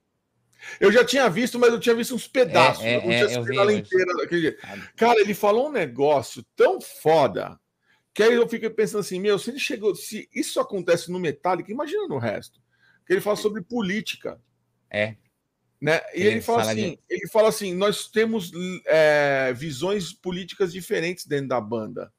[0.79, 2.85] Eu já tinha visto, mas eu tinha visto uns pedaços.
[2.85, 4.53] É, é, eu não tinha é, ela inteira daquele
[4.95, 7.59] Cara, ele falou um negócio tão foda
[8.13, 11.73] que aí eu fiquei pensando assim, meu, se ele chegou, se isso acontece no Metallica,
[11.73, 12.61] imagina no resto.
[13.07, 14.39] Que ele fala sobre política.
[14.91, 15.17] É.
[15.81, 16.01] Né?
[16.15, 16.99] E ele, ele fala, fala assim, de...
[17.09, 18.53] ele fala assim, nós temos
[18.87, 22.13] é, visões políticas diferentes dentro da banda.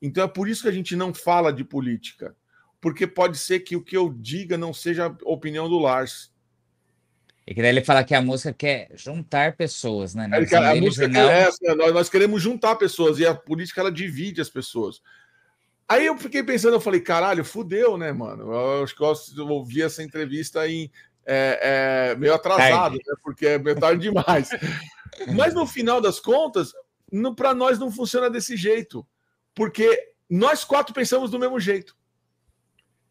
[0.00, 2.36] Então é por isso que a gente não fala de política,
[2.80, 6.30] porque pode ser que o que eu diga não seja a opinião do Lars.
[7.46, 10.28] E que daí ele fala que a música quer juntar pessoas, né?
[10.46, 11.30] Quer, a música não...
[11.30, 15.00] é essa, nós, nós queremos juntar pessoas e a política ela divide as pessoas.
[15.88, 18.52] Aí eu fiquei pensando, eu falei, caralho, fudeu, né, mano?
[18.52, 20.90] Eu acho que eu ouvi essa entrevista em
[21.26, 24.50] é, é, meio atrasado, né, porque é meio tarde demais.
[25.34, 26.72] Mas no final das contas,
[27.36, 29.06] para nós não funciona desse jeito,
[29.54, 31.96] porque nós quatro pensamos do mesmo jeito.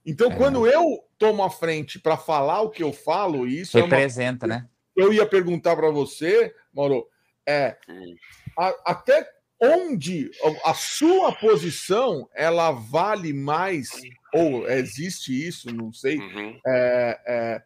[0.05, 0.35] Então, é.
[0.35, 4.55] quando eu tomo a frente para falar o que eu falo, isso representa, é uma...
[4.55, 4.67] né?
[4.95, 7.07] Eu ia perguntar para você, Mauro,
[7.45, 7.77] é
[8.57, 9.27] a, até
[9.61, 10.31] onde
[10.65, 13.89] a sua posição ela vale mais
[14.33, 16.59] ou existe isso, não sei, uhum.
[16.65, 17.63] é, é,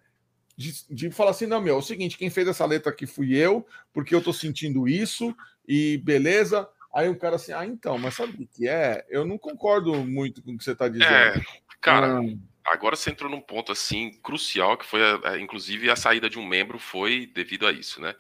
[0.58, 3.36] de, de falar assim, não, meu, é o seguinte, quem fez essa letra aqui fui
[3.36, 5.36] eu, porque eu tô sentindo isso,
[5.68, 6.68] e beleza.
[6.94, 9.06] Aí o cara assim, ah, então, mas sabe o que é?
[9.10, 11.12] Eu não concordo muito com o que você tá dizendo.
[11.12, 11.42] É,
[11.82, 12.40] cara, hum.
[12.64, 15.02] agora você entrou num ponto assim crucial, que foi,
[15.42, 18.16] inclusive, a saída de um membro foi devido a isso, né?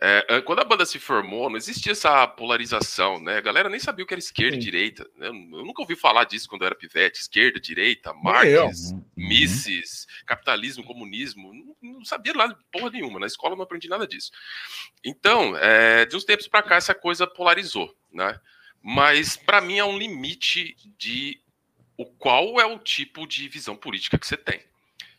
[0.00, 3.36] É, quando a banda se formou, não existia essa polarização, né?
[3.36, 5.08] A galera nem sabia o que era esquerda e direita.
[5.16, 5.28] Né?
[5.28, 7.20] Eu nunca ouvi falar disso quando eu era pivete.
[7.20, 9.04] Esquerda, direita, Marx, uhum.
[9.16, 11.52] Mises, capitalismo, comunismo.
[11.52, 13.20] Não, não, sabia lá porra nenhuma.
[13.20, 14.30] Na escola não aprendi nada disso.
[15.04, 18.38] Então, é, de uns tempos para cá, essa coisa polarizou, né?
[18.82, 21.40] Mas, para mim, é um limite de
[21.96, 24.60] o qual é o tipo de visão política que você tem.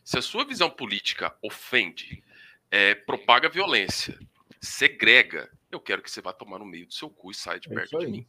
[0.04, 2.22] Se a sua visão política ofende,
[2.70, 4.18] é, propaga violência,
[4.64, 7.70] segrega, eu quero que você vá tomar no meio do seu cu e saia de
[7.70, 8.26] é perto de mim.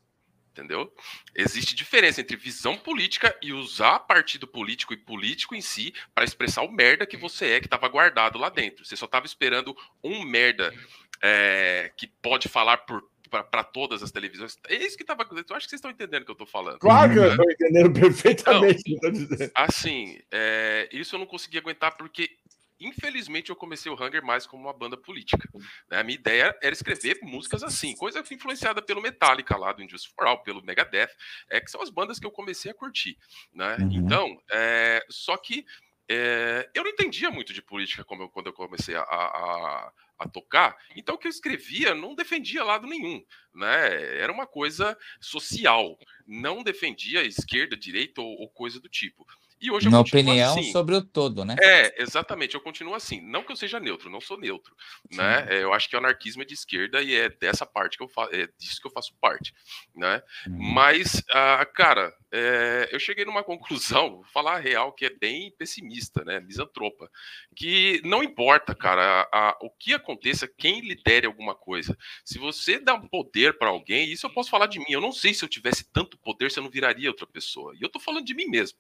[0.52, 0.94] Entendeu?
[1.36, 6.62] Existe diferença entre visão política e usar partido político e político em si para expressar
[6.62, 8.86] o merda que você é, que estava guardado lá dentro.
[8.86, 10.74] Você só estava esperando um merda
[11.22, 14.58] é, que pode falar por para todas as televisões.
[14.68, 15.24] É isso que estava.
[15.24, 16.80] Eu acho que vocês estão entendendo o que eu estou falando.
[16.80, 18.84] Claro que eu estou entendendo perfeitamente.
[18.88, 19.12] Então,
[19.54, 22.30] assim, é, isso eu não consegui aguentar porque
[22.80, 25.50] Infelizmente, eu comecei o Hunger mais como uma banda política.
[25.90, 26.00] Né?
[26.00, 30.28] A minha ideia era escrever músicas assim, coisa influenciada pelo Metallica lá do Injustice for
[30.28, 31.12] All, pelo Megadeth,
[31.50, 33.18] é, que são as bandas que eu comecei a curtir.
[33.54, 33.78] Né?
[33.80, 33.92] Uhum.
[33.94, 35.66] Então, é, só que
[36.08, 40.30] é, eu não entendia muito de política como eu, quando eu comecei a, a, a,
[40.30, 44.20] tocar, então o que eu escrevia não defendia lado nenhum, né?
[44.20, 49.26] Era uma coisa social, não defendia esquerda, direita ou, ou coisa do tipo.
[49.66, 50.72] E hoje Na opinião assim.
[50.72, 51.56] sobre o todo, né?
[51.60, 52.54] É, exatamente.
[52.54, 53.20] Eu continuo assim.
[53.20, 54.76] Não que eu seja neutro, não sou neutro.
[55.12, 55.48] Né?
[55.50, 58.08] É, eu acho que o anarquismo é de esquerda e é dessa parte que eu
[58.08, 59.56] faço, é disso que eu faço parte.
[59.96, 60.22] Né?
[60.48, 60.74] Uhum.
[60.74, 65.52] Mas, ah, cara, é, eu cheguei numa conclusão, vou falar a real, que é bem
[65.58, 66.42] pessimista, né?
[66.42, 67.10] Misantropa.
[67.56, 71.98] Que não importa, cara, a, a, o que aconteça, quem lidere alguma coisa.
[72.26, 74.86] Se você dá um poder para alguém, isso eu posso falar de mim.
[74.90, 77.74] Eu não sei se eu tivesse tanto poder, se eu não viraria outra pessoa.
[77.80, 78.78] E eu tô falando de mim mesmo.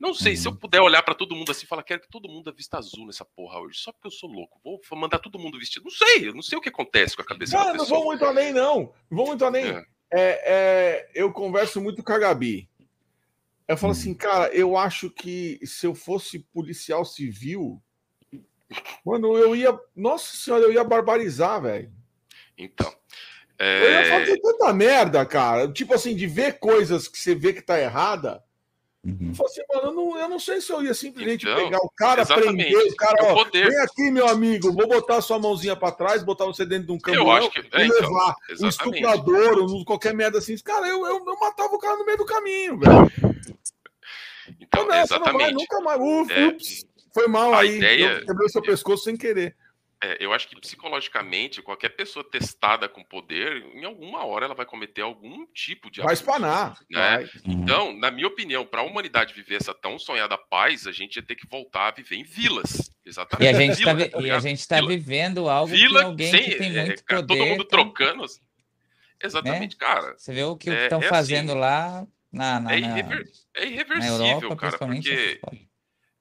[0.00, 0.58] Não sei, se eu uhum.
[0.58, 3.24] puder olhar para todo mundo assim e falar, quero que todo mundo vista azul nessa
[3.24, 4.60] porra hoje, só porque eu sou louco.
[4.64, 5.84] Vou mandar todo mundo vestido.
[5.84, 7.88] Não sei, eu não sei o que acontece com a cabeça não, da pessoa.
[7.88, 8.92] Não vou muito além, não.
[9.10, 9.66] Não vou muito além.
[9.66, 12.68] É, é, eu converso muito com a Gabi.
[13.68, 14.14] Eu falo assim, hum.
[14.14, 17.82] cara, eu acho que se eu fosse policial civil,
[19.04, 19.76] mano, eu ia.
[19.94, 21.92] Nossa senhora, eu ia barbarizar, velho.
[22.56, 22.92] Então.
[23.58, 23.82] É...
[23.82, 25.72] Eu ia fazer tanta merda, cara.
[25.72, 28.42] Tipo assim, de ver coisas que você vê que tá errada.
[29.06, 29.28] Uhum.
[29.28, 31.78] Eu falo assim, mano, eu não, eu não sei se eu ia simplesmente então, pegar
[31.78, 32.72] o cara, exatamente.
[32.72, 36.44] prender o cara, ó, vem aqui, meu amigo, vou botar sua mãozinha para trás, botar
[36.44, 40.38] você dentro de um caminhão que, é, e então, levar um estuprador, um, qualquer merda
[40.38, 40.56] assim.
[40.58, 43.36] Cara, eu, eu, eu, matava o cara no meio do caminho, velho.
[44.60, 45.32] Então, não, exatamente.
[45.32, 46.00] Não vai, nunca mais.
[46.00, 47.76] Uf, é, ups, foi mal aí.
[47.76, 48.24] Ideia...
[48.24, 49.54] Quebrou seu pescoço sem querer.
[50.02, 54.66] É, eu acho que psicologicamente, qualquer pessoa testada com poder, em alguma hora ela vai
[54.66, 56.02] cometer algum tipo de.
[56.02, 56.78] Vai espanar.
[56.90, 57.00] Né?
[57.00, 57.24] Vai.
[57.24, 57.30] Uhum.
[57.46, 61.22] Então, na minha opinião, para a humanidade viver essa tão sonhada paz, a gente ia
[61.22, 62.90] ter que voltar a viver em vilas.
[63.04, 63.46] Exatamente.
[63.46, 66.54] E a gente está e a gente está vivendo algo Vila, que alguém sem, que
[66.56, 67.26] tem é, muito é, poder.
[67.26, 67.76] Todo mundo tá...
[67.76, 68.24] trocando.
[69.22, 69.86] Exatamente, né?
[69.86, 70.14] cara.
[70.18, 73.24] Você vê o que é, estão é fazendo assim, lá na, na, é, irrever,
[73.56, 75.40] é irreversível, na Europa, cara, porque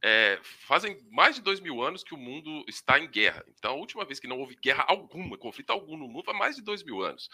[0.08, 3.44] é, fazem mais de dois mil anos que o mundo está em guerra.
[3.58, 6.56] Então, a última vez que não houve guerra alguma, conflito algum no mundo, foi mais
[6.56, 7.28] de dois mil anos,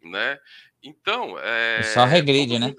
[0.00, 0.38] né?
[0.80, 2.72] Então, é, só regride, né?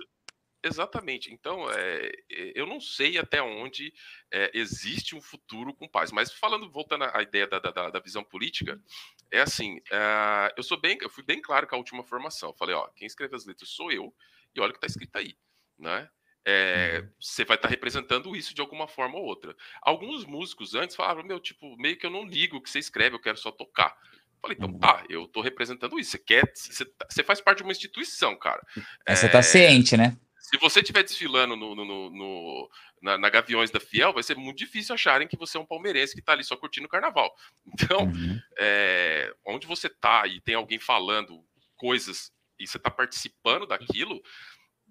[0.63, 1.33] Exatamente.
[1.33, 2.09] Então, é,
[2.55, 3.93] eu não sei até onde
[4.31, 6.09] é, existe um futuro com paz.
[6.09, 8.81] Mas falando, voltando à ideia da, da, da visão política,
[9.29, 12.51] é assim: é, eu sou bem, eu fui bem claro com a última formação.
[12.51, 14.15] Eu falei, ó, quem escreve as letras sou eu,
[14.55, 15.35] e olha o que está escrito aí,
[15.77, 16.09] né?
[16.45, 19.55] É, você vai estar tá representando isso de alguma forma ou outra.
[19.81, 23.15] Alguns músicos antes falavam, meu, tipo, meio que eu não ligo o que você escreve,
[23.15, 23.95] eu quero só tocar.
[24.41, 26.11] Falei, então tá, eu tô representando isso.
[26.11, 28.61] Você quer, você, tá, você faz parte de uma instituição, cara.
[29.05, 30.17] É, você tá ciente, né?
[30.37, 32.69] Se você estiver desfilando no, no, no, no
[33.01, 36.13] na, na, Gaviões da Fiel, vai ser muito difícil acharem que você é um palmeirense
[36.13, 37.33] que tá ali só curtindo o carnaval.
[37.73, 38.39] Então, uhum.
[38.57, 41.41] é, onde você tá e tem alguém falando
[41.77, 42.29] coisas
[42.59, 44.21] e você tá participando daquilo,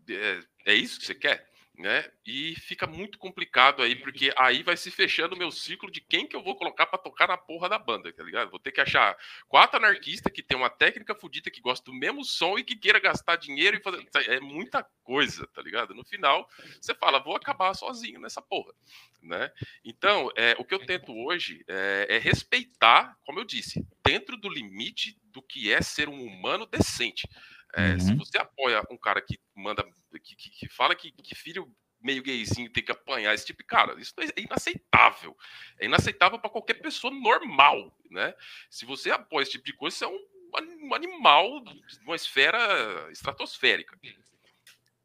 [0.09, 1.51] é, é isso que você quer?
[1.79, 2.05] Né?
[2.25, 6.29] E fica muito complicado aí, porque aí vai se fechando o meu ciclo de quem
[6.29, 8.51] que eu vou colocar para tocar na porra da banda, tá ligado?
[8.51, 9.17] Vou ter que achar
[9.49, 13.01] quatro anarquistas que tem uma técnica fodida, que gosta do mesmo som e que queira
[13.01, 14.07] gastar dinheiro e fazer.
[14.29, 15.95] É muita coisa, tá ligado?
[15.95, 16.47] No final,
[16.79, 18.75] você fala, vou acabar sozinho nessa porra,
[19.23, 19.51] né?
[19.83, 24.49] Então, é, o que eu tento hoje é, é respeitar, como eu disse, dentro do
[24.49, 27.27] limite do que é ser um humano decente.
[27.75, 28.01] É, uhum.
[28.01, 29.83] Se você apoia um cara que manda,
[30.23, 33.67] que, que, que fala que, que, filho meio gayzinho tem que apanhar esse tipo de
[33.67, 35.37] cara, isso é inaceitável.
[35.79, 38.35] É inaceitável para qualquer pessoa normal, né?
[38.69, 43.09] Se você apoia esse tipo de coisa, você é um, um animal de uma esfera
[43.11, 43.99] estratosférica.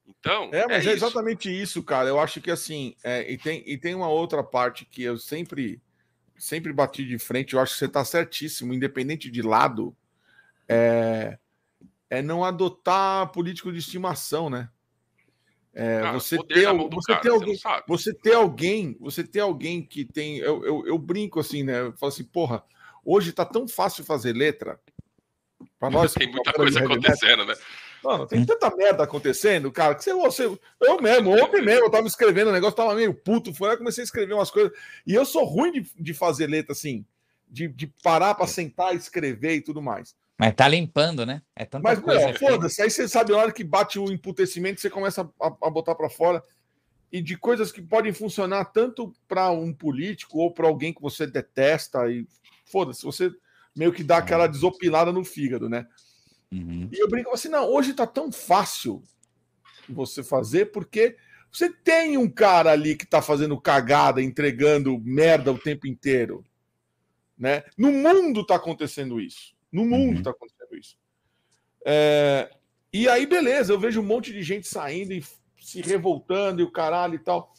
[0.08, 0.50] Então.
[0.54, 1.84] É, mas é, é exatamente isso.
[1.84, 2.08] cara.
[2.08, 5.82] Eu acho que assim, é, e, tem, e tem uma outra parte que eu sempre,
[6.38, 9.96] sempre bati de frente, eu acho que você está certíssimo, independente de lado.
[10.68, 11.38] É,
[12.10, 14.70] é não adotar político de estimação, né?
[15.74, 19.84] É, cara, você ter, você, cara, ter alguém, você, você ter alguém, você ter alguém
[19.84, 20.38] que tem.
[20.38, 21.82] Eu, eu, eu, brinco assim, né?
[21.82, 22.64] Eu falo assim, porra,
[23.06, 24.80] hoje tá tão fácil fazer letra.
[25.80, 26.14] Para nós.
[26.18, 27.54] Tem muita coisa acontecendo, né?
[28.04, 32.08] Mano, tem tanta merda acontecendo, cara, que você, você eu mesmo, ontem mesmo, eu tava
[32.08, 34.72] escrevendo um negócio, tava meio puto, foi lá comecei a escrever umas coisas.
[35.06, 37.04] E eu sou ruim de, de fazer letra assim,
[37.50, 40.16] de, de parar para sentar e escrever e tudo mais.
[40.38, 41.42] Mas tá limpando, né?
[41.56, 42.34] É tanta Mas, coisa.
[42.38, 42.82] foda-se.
[42.82, 46.10] Aí você sabe, na hora que bate o emputecimento, você começa a, a botar para
[46.10, 46.44] fora.
[47.12, 51.26] E de coisas que podem funcionar tanto para um político ou para alguém que você
[51.26, 52.08] detesta.
[52.12, 52.28] E
[52.66, 53.32] foda-se, você
[53.76, 55.88] meio que dá aquela desopilada no fígado, né?
[56.52, 56.90] Uhum.
[56.92, 59.02] E eu brinco assim: não, hoje tá tão fácil
[59.90, 61.16] você fazer, porque
[61.52, 66.46] você tem um cara ali que tá fazendo cagada, entregando merda o tempo inteiro.
[67.38, 67.64] Né?
[67.78, 69.57] No mundo tá acontecendo isso.
[69.72, 70.36] No mundo está uhum.
[70.36, 70.98] acontecendo isso.
[71.86, 72.50] É,
[72.92, 75.24] e aí, beleza, eu vejo um monte de gente saindo e
[75.60, 77.54] se revoltando e o caralho e tal.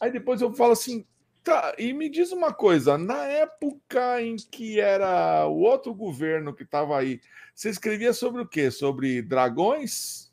[0.00, 1.06] Aí depois eu falo assim,
[1.42, 6.64] tá, e me diz uma coisa, na época em que era o outro governo que
[6.64, 7.20] estava aí,
[7.54, 8.70] você escrevia sobre o quê?
[8.70, 10.27] Sobre dragões?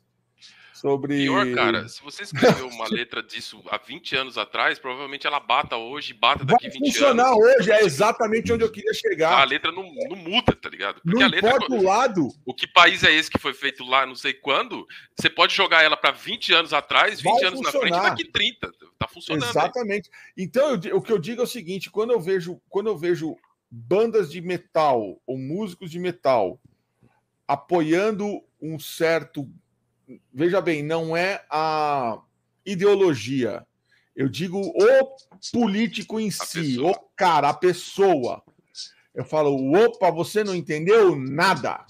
[0.86, 1.16] Sobre.
[1.16, 5.76] Pior, cara, se você escreveu uma letra disso há 20 anos atrás, provavelmente ela bata
[5.76, 7.38] hoje, bata daqui Vai 20 funcionar anos.
[7.44, 9.40] hoje, é exatamente onde eu queria chegar.
[9.40, 11.00] A letra não, não muda, tá ligado?
[11.00, 11.56] Porque não a letra.
[11.56, 12.28] Importa o lado.
[12.44, 14.86] O que país é esse que foi feito lá, não sei quando?
[15.18, 17.90] Você pode jogar ela para 20 anos atrás, 20 Vai anos funcionar.
[17.90, 18.72] na frente, daqui 30.
[18.96, 19.50] Tá funcionando.
[19.50, 20.08] Exatamente.
[20.12, 20.44] Aí.
[20.44, 23.36] Então, eu, o que eu digo é o seguinte: quando eu vejo, quando eu vejo
[23.68, 26.60] bandas de metal ou músicos de metal
[27.48, 29.48] apoiando um certo
[30.32, 32.20] veja bem, não é a
[32.64, 33.66] ideologia.
[34.14, 35.16] Eu digo o
[35.52, 36.92] político em a si, pessoa.
[36.92, 38.42] o cara, a pessoa.
[39.14, 41.84] Eu falo, opa, você não entendeu nada.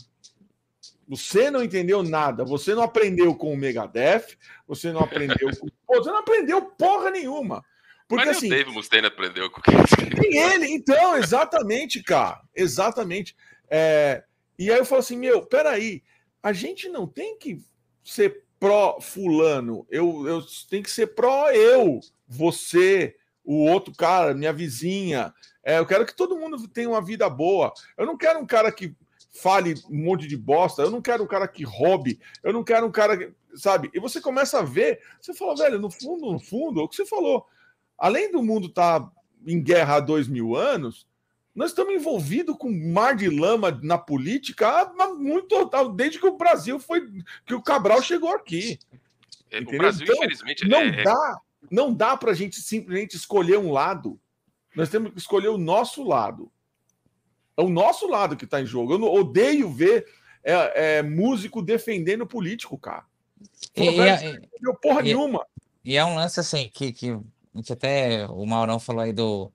[1.09, 2.45] Você não entendeu nada.
[2.45, 4.37] Você não aprendeu com o Megadeth.
[4.67, 5.69] Você não aprendeu com.
[5.95, 7.65] Você não aprendeu porra nenhuma.
[8.09, 8.47] Porque Mas assim.
[8.47, 10.67] O Dave Mustaine aprendeu com quem ele.
[10.73, 12.41] Então, exatamente, cara.
[12.55, 13.37] Exatamente.
[13.71, 14.25] É...
[14.59, 16.03] E aí eu falo assim: meu, peraí.
[16.43, 17.61] A gente não tem que
[18.13, 24.53] ser pró fulano, eu, eu tenho que ser pró eu, você, o outro cara, minha
[24.53, 25.33] vizinha.
[25.63, 27.73] É, eu quero que todo mundo tenha uma vida boa.
[27.97, 28.95] Eu não quero um cara que
[29.33, 32.87] fale um monte de bosta, eu não quero um cara que roube, eu não quero
[32.87, 33.91] um cara que, sabe?
[33.93, 36.97] E você começa a ver, você fala, velho, no fundo, no fundo, é o que
[36.97, 37.47] você falou.
[37.99, 39.13] Além do mundo estar tá
[39.47, 41.07] em guerra há dois mil anos,
[41.57, 46.79] Nós estamos envolvidos com mar de lama na política há muito desde que o Brasil
[46.79, 47.11] foi
[47.47, 48.79] que o Cabral chegou aqui.
[49.51, 51.03] É, o Brasil, então, infelizmente, não é...
[51.03, 51.41] dá,
[51.71, 54.21] não dá para a gente simplesmente escolher um lado.
[54.75, 56.53] Nós temos que escolher o nosso lado.
[57.57, 58.93] É o nosso lado que está em jogo.
[58.93, 60.07] Eu odeio ver
[60.45, 63.07] é, é, músico defendendo político, cara.
[63.75, 65.47] E, e, não porra e, nenhuma.
[65.83, 67.19] E é um lance assim que, que a
[67.55, 69.51] gente até o Maurão falou aí do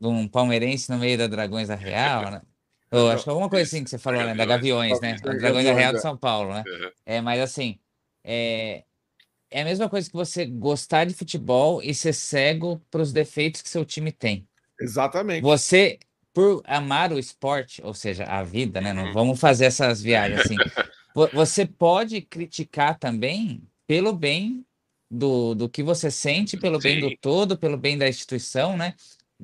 [0.00, 2.42] de um palmeirense no meio da Dragões da Real, né?
[2.90, 4.34] Ou, acho que alguma coisa assim que você falou, né?
[4.34, 5.16] Da Gaviões, né?
[5.22, 6.64] Da Dragões da Real de São Paulo, né?
[7.04, 7.78] É, mas assim,
[8.22, 8.84] é,
[9.50, 13.62] é a mesma coisa que você gostar de futebol e ser cego para os defeitos
[13.62, 14.46] que seu time tem.
[14.80, 15.42] Exatamente.
[15.42, 15.98] Você,
[16.32, 18.92] por amar o esporte, ou seja, a vida, né?
[18.92, 19.12] Não uhum.
[19.12, 20.56] vamos fazer essas viagens assim.
[21.32, 24.64] Você pode criticar também pelo bem
[25.10, 26.88] do, do que você sente, pelo Sim.
[26.88, 28.94] bem do todo, pelo bem da instituição, né?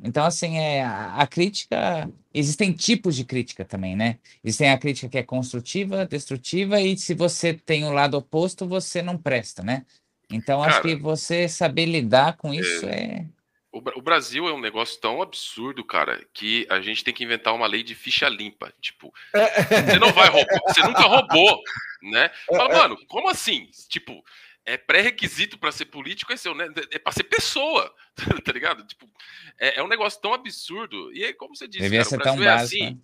[0.01, 2.11] Então, assim, é, a, a, crítica.
[2.33, 4.19] Existem tipos de crítica também, né?
[4.43, 9.03] Existem a crítica que é construtiva, destrutiva, e se você tem o lado oposto, você
[9.03, 9.85] não presta, né?
[10.31, 12.91] Então, Cara, acho que você saber lidar com isso é.
[12.91, 13.27] é...
[13.71, 17.67] O, Brasil é um negócio tão absurdo, cara, que a gente tem que inventar uma
[17.67, 18.71] lei de ficha limpa.
[18.83, 19.63] Tipo, é.
[19.91, 21.59] você não vai roubar, você nunca roubou,
[22.03, 22.31] né?
[22.49, 23.71] Fala, é, mano, como assim?
[23.89, 24.23] Tipo,
[24.65, 26.69] é pré-requisito para ser político é ser né?
[26.91, 27.93] é para ser pessoa,
[28.45, 28.85] tá ligado?
[28.87, 29.11] Tipo,
[29.59, 31.13] é, é, um negócio tão absurdo.
[31.13, 32.95] E aí, como você disse, cara, o Brasil é básico, assim.
[32.95, 33.01] Né?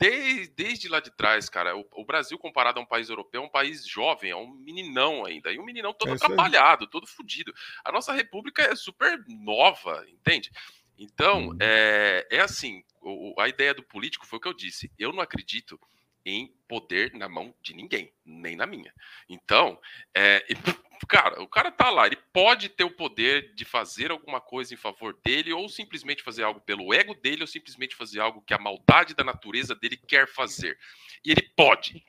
[0.00, 3.44] Desde, desde lá de trás, cara, o, o, Brasil, comparado a um país europeu, é
[3.44, 5.52] um país jovem, é um meninão ainda.
[5.52, 7.52] E um meninão todo é atrapalhado, todo fodido.
[7.84, 10.52] A nossa república é super nova, entende?
[10.96, 11.58] Então, hum.
[11.60, 14.90] é, é assim: o, a ideia do político foi o que eu disse.
[14.96, 15.80] Eu não acredito
[16.28, 18.92] em poder na mão de ninguém, nem na minha.
[19.28, 19.78] Então,
[20.14, 20.44] é,
[21.08, 24.76] cara, o cara tá lá, ele pode ter o poder de fazer alguma coisa em
[24.76, 28.58] favor dele, ou simplesmente fazer algo pelo ego dele, ou simplesmente fazer algo que a
[28.58, 30.78] maldade da natureza dele quer fazer.
[31.24, 32.04] E ele pode.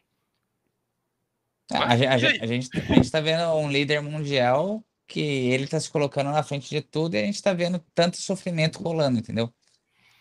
[1.71, 5.79] A, a, a, a, gente, a gente tá vendo um líder mundial que ele tá
[5.79, 9.51] se colocando na frente de tudo e a gente tá vendo tanto sofrimento rolando, entendeu?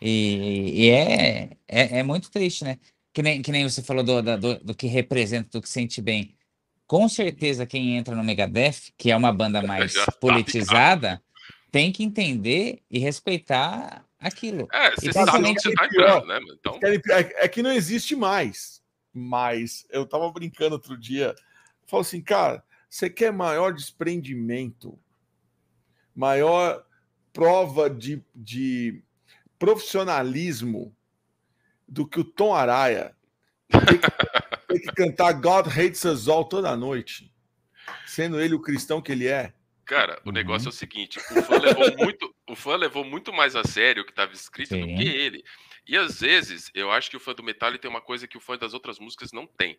[0.01, 2.79] E, e é, é, é muito triste, né?
[3.13, 6.37] Que nem, que nem você falou do, do, do que representa, do que sente bem.
[6.87, 11.23] Com certeza, quem entra no Megadeth, que é uma banda mais tá politizada,
[11.71, 14.69] tem que entender e respeitar aquilo.
[14.73, 16.41] É, você sabe que você tá entrando, né?
[16.59, 16.79] Então...
[16.83, 18.83] É, é que não existe mais.
[19.13, 21.35] Mas eu tava brincando outro dia.
[21.87, 24.99] Falou assim, cara, você quer maior desprendimento,
[26.15, 26.85] maior
[27.33, 29.03] prova de, de
[29.59, 30.95] profissionalismo
[31.89, 33.15] do que o Tom Araya
[33.69, 34.09] tem que,
[34.69, 37.33] tem que cantar God Hates Us All toda noite,
[38.07, 39.53] sendo ele o cristão que ele é.
[39.85, 40.73] Cara, o negócio uhum.
[40.73, 44.05] é o seguinte: o fã levou muito, o fã levou muito mais a sério o
[44.05, 44.81] que estava escrito Sim.
[44.81, 45.43] do que ele.
[45.89, 48.41] E às vezes, eu acho que o fã do Metallica tem uma coisa que o
[48.41, 49.79] fã das outras músicas não tem.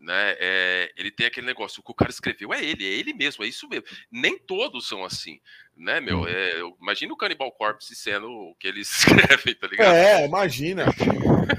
[0.00, 0.36] Né?
[0.40, 3.44] É, ele tem aquele negócio, o que o cara escreveu é ele, é ele mesmo,
[3.44, 3.84] é isso mesmo.
[4.10, 5.38] Nem todos são assim,
[5.76, 6.20] né, meu?
[6.20, 6.28] Hum.
[6.28, 9.94] É, imagina o Cannibal Corpse sendo o que eles escrevem, tá ligado?
[9.94, 10.86] É, imagina.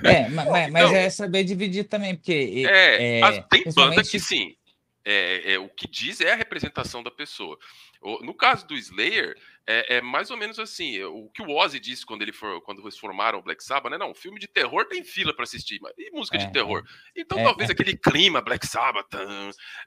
[0.03, 2.63] É, mas, mas então, é saber dividir também, porque.
[2.67, 4.55] É, é tem banda que sim.
[5.03, 7.57] É, é, o que diz é a representação da pessoa.
[8.21, 9.35] No caso do Slayer,
[9.65, 11.01] é, é, mais ou menos assim.
[11.03, 13.97] O que o Ozzy disse quando ele for, quando eles formaram o Black Sabbath, né?
[13.97, 16.83] Não, filme de terror tem fila para assistir, mas e música é, de terror?
[17.15, 17.21] É.
[17.21, 17.73] Então é, talvez é.
[17.73, 19.13] aquele clima Black Sabbath,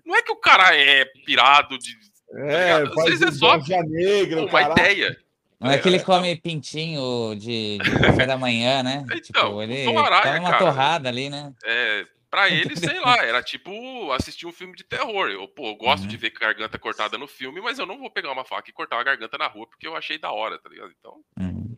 [0.05, 1.95] não é que o cara é pirado de.
[1.95, 5.17] Tá é, às vezes é só negra, uma ideia.
[5.61, 9.05] Não é que ele come pintinho de, de café da manhã, né?
[9.15, 11.53] Então, tipo, ele toma uma cara, torrada ali, né?
[11.65, 15.29] É, Pra ele, sei lá, era tipo assistir um filme de terror.
[15.29, 16.09] Eu, pô, eu gosto uhum.
[16.09, 18.97] de ver garganta cortada no filme, mas eu não vou pegar uma faca e cortar
[18.97, 20.93] uma garganta na rua porque eu achei da hora, tá ligado?
[20.99, 21.21] Então.
[21.39, 21.77] Uhum.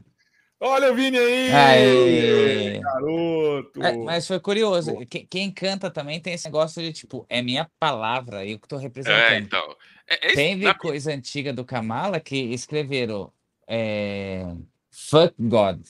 [0.59, 1.53] Olha o Vini aí!
[1.53, 2.81] Aê.
[2.81, 3.83] Garoto!
[3.83, 4.97] É, mas foi curioso.
[5.11, 8.79] Quem, quem, canta também tem esse negócio de tipo, é minha palavra, eu que tô
[8.79, 9.33] representando.
[9.33, 9.77] É, então.
[10.09, 10.73] É, é Teve na...
[10.73, 13.31] coisa antiga do Kamala que escreveram
[13.69, 14.43] é,
[14.91, 15.87] Fuck God.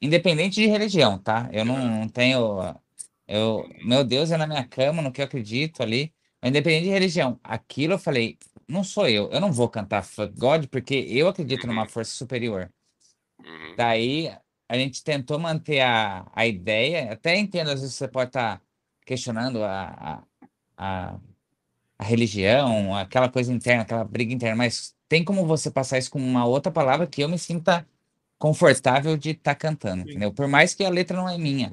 [0.00, 1.50] Independente de religião, tá?
[1.52, 2.74] Eu não, não tenho
[3.28, 6.12] eu, meu Deus é na minha cama, no que eu acredito ali.
[6.42, 7.40] Independente de religião.
[7.42, 9.30] Aquilo eu falei, não sou eu.
[9.30, 11.88] Eu não vou cantar Fuck God porque eu acredito numa uhum.
[11.88, 12.72] força superior.
[13.44, 13.74] Uhum.
[13.76, 14.32] Daí
[14.68, 17.12] a gente tentou manter a, a ideia.
[17.12, 18.62] Até entendo, às vezes você pode estar tá
[19.04, 20.22] questionando a, a,
[20.76, 21.20] a,
[21.98, 26.18] a religião, aquela coisa interna, aquela briga interna, mas tem como você passar isso com
[26.18, 27.86] uma outra palavra que eu me sinta
[28.38, 30.32] confortável de estar tá cantando, entendeu?
[30.32, 31.72] Por mais que a letra não é minha.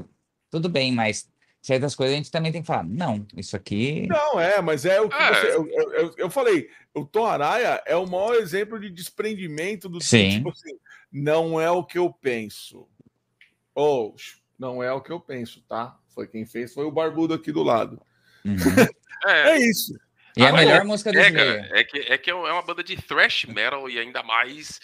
[0.49, 1.27] Tudo bem, mas
[1.63, 4.05] certas coisas a gente também tem que falar, não, isso aqui.
[4.07, 5.33] Não, é, mas é o que é.
[5.33, 5.55] você.
[5.55, 10.29] Eu, eu, eu, falei, o Tom Araya é o maior exemplo de desprendimento do Sim.
[10.29, 10.77] tipo assim,
[11.09, 12.85] não é o que eu penso.
[13.73, 14.13] Oh,
[14.59, 15.97] não é o que eu penso, tá?
[16.09, 17.99] Foi quem fez, foi o barbudo aqui do lado.
[18.43, 18.55] Uhum.
[19.25, 19.51] é.
[19.51, 19.97] é isso.
[20.35, 21.69] E é a melhor música do é.
[21.79, 24.81] É que, é que é uma banda de thrash metal e ainda mais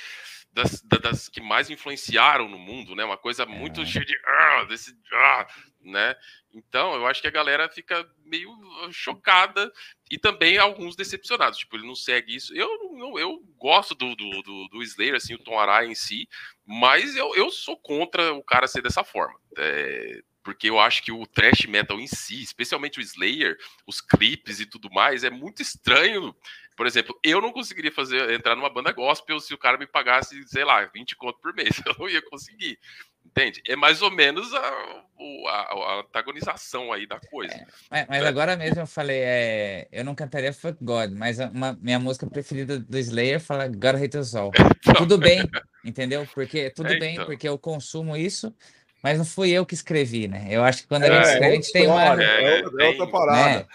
[0.53, 3.03] das, das que mais influenciaram no mundo, né?
[3.03, 3.85] Uma coisa muito é.
[3.85, 5.47] cheia de ah, desse ah,
[5.81, 6.15] né?
[6.53, 8.51] Então, eu acho que a galera fica meio
[8.91, 9.71] chocada
[10.09, 11.59] e também alguns decepcionados.
[11.59, 12.53] Tipo, ele não segue isso.
[12.55, 16.27] Eu, eu, eu gosto do, do, do, do Slayer, assim, o Tom Araya em si,
[16.65, 19.39] mas eu, eu sou contra o cara ser dessa forma.
[19.57, 24.59] É, porque eu acho que o thrash metal em si, especialmente o Slayer, os clipes
[24.59, 26.35] e tudo mais, é muito estranho.
[26.79, 30.41] Por exemplo, eu não conseguiria fazer entrar numa banda gospel se o cara me pagasse,
[30.47, 31.71] sei lá, 20 conto por mês.
[31.85, 32.79] Eu não ia conseguir.
[33.25, 33.61] Entende?
[33.67, 37.53] É mais ou menos a, a, a antagonização aí da coisa.
[37.91, 38.27] É, mas, é.
[38.27, 42.79] agora mesmo eu falei, é, eu não cantaria Fuck God, mas uma, minha música preferida
[42.79, 44.51] do Slayer fala God Hate Us All.
[44.79, 44.93] Então...
[44.95, 45.47] Tudo bem,
[45.83, 46.25] entendeu?
[46.33, 47.25] Porque tudo é, bem, então.
[47.25, 48.55] porque eu consumo isso,
[49.03, 50.47] mas não fui eu que escrevi, né?
[50.49, 52.23] Eu acho que quando a gente é, escreve, a gente tem uma.
[52.23, 53.59] É, é outra parada.
[53.59, 53.67] Né?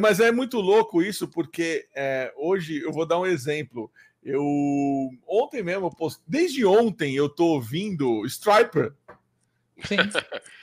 [0.00, 3.90] Mas é muito louco isso, porque é, hoje eu vou dar um exemplo.
[4.22, 4.44] Eu
[5.26, 6.20] ontem mesmo, post...
[6.26, 8.92] desde ontem eu tô ouvindo Striper.
[9.84, 9.96] Sim.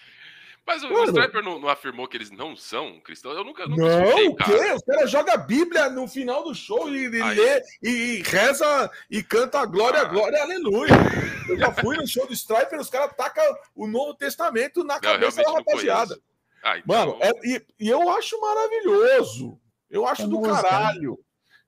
[0.68, 3.38] Mas o, Mano, Striper não, não, afirmou que eles não são cristãos?
[3.38, 4.74] Eu nunca, nunca Não, escutei, o quê?
[4.74, 9.24] O cara joga a Bíblia no final do show e, e lê e, reza e
[9.24, 10.04] canta glória, ah.
[10.04, 10.92] glória, aleluia.
[11.48, 15.42] Eu já fui no show do Striper, os caras tacam o Novo Testamento na cabeça
[15.42, 16.20] da rapaziada.
[16.64, 16.96] Ah, então...
[16.96, 19.60] Mano, é, e, e, eu acho maravilhoso.
[19.90, 21.12] Eu acho é do música, caralho.
[21.12, 21.18] Né?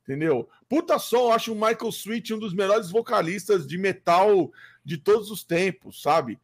[0.03, 0.49] Entendeu?
[0.67, 4.51] Puta som, eu acho o Michael Sweet um dos melhores vocalistas de metal
[4.83, 6.39] de todos os tempos, sabe?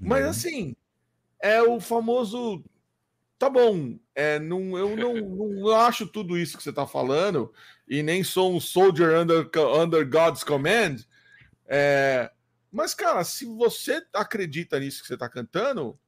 [0.00, 0.30] Mas uhum.
[0.30, 0.76] assim,
[1.40, 2.62] é o famoso.
[3.38, 5.14] Tá bom, é, não, eu não,
[5.56, 7.52] não acho tudo isso que você está falando,
[7.88, 10.98] e nem sou um soldier under, under God's command.
[11.66, 12.30] É,
[12.70, 15.98] mas, cara, se você acredita nisso que você está cantando,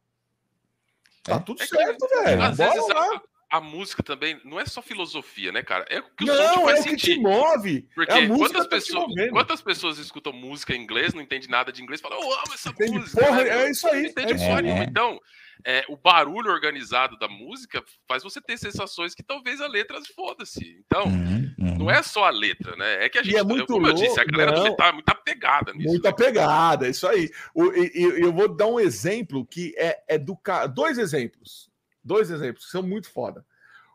[1.22, 1.38] tá é.
[1.40, 2.42] tudo é certo, que, velho.
[2.42, 3.22] Às Bora vezes, lá
[3.52, 5.84] a música também não é só filosofia, né, cara?
[5.90, 6.96] É o que o não, som te faz é sentir.
[6.96, 7.86] que te move.
[7.94, 11.82] Porque é quantas, tá pessoas, quantas pessoas escutam música em inglês, não entende nada de
[11.82, 13.22] inglês, falam, eu amo essa entende música.
[13.22, 13.64] Porra, né?
[13.64, 14.04] é isso aí.
[14.04, 14.84] Não entende é porra nenhuma.
[14.84, 15.20] Então,
[15.66, 20.82] é, o barulho organizado da música faz você ter sensações que talvez a letra foda-se.
[20.86, 21.78] Então, uhum, uhum.
[21.78, 23.04] não é só a letra, né?
[23.04, 24.88] É que a gente, é muito como louco, eu disse, a galera não, do metal
[24.88, 25.88] é muito apegada nisso.
[25.90, 26.08] Muito né?
[26.08, 27.28] apegada, isso aí.
[27.54, 27.70] Eu,
[28.16, 30.38] eu vou dar um exemplo que é, é do
[30.74, 31.70] Dois exemplos.
[32.04, 33.44] Dois exemplos que são muito foda.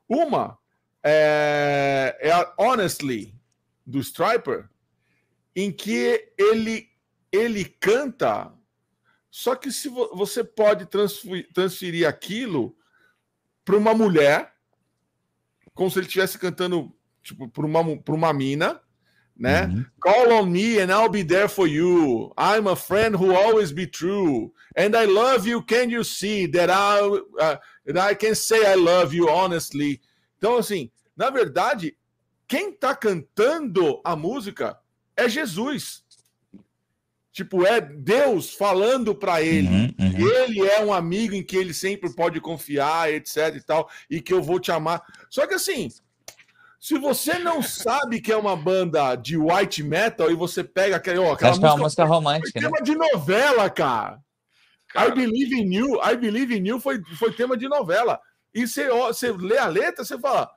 [0.08, 0.58] Uma
[1.04, 3.36] é, é a Honestly,
[3.86, 4.70] do Striper,
[5.56, 6.90] em que ele,
[7.32, 8.54] ele canta,
[9.32, 12.78] só que se vo, você pode transferir, transferir aquilo
[13.64, 14.54] para uma mulher,
[15.74, 18.82] como se ele estivesse cantando tipo, para uma, uma mina,
[19.40, 19.66] né?
[19.66, 19.86] Uhum.
[20.00, 22.34] Call on me and I'll be there for you.
[22.38, 24.52] I'm a friend who always be true.
[24.76, 25.62] And I love you.
[25.64, 27.00] Can you see that I,
[27.40, 30.02] uh, that I can say I love you honestly?
[30.38, 31.96] Então, assim, na verdade,
[32.48, 34.78] quem tá cantando a música
[35.16, 36.04] é Jesus.
[37.32, 39.68] Tipo, é Deus falando para ele.
[39.68, 40.30] Uhum, uhum.
[40.30, 44.34] Ele é um amigo em que ele sempre pode confiar, etc e tal, e que
[44.34, 45.04] eu vou te amar.
[45.30, 45.90] Só que assim,
[46.80, 51.22] se você não sabe que é uma banda de white metal e você pega aquela,
[51.22, 52.68] ó, aquela Acho música, que é uma música romântica, foi né?
[52.68, 54.20] tema de novela, cara.
[54.90, 55.10] cara.
[55.10, 58.20] I Believe in You, I Believe in You foi, foi tema de novela.
[58.54, 60.50] E você, ó, você lê a letra, você fala,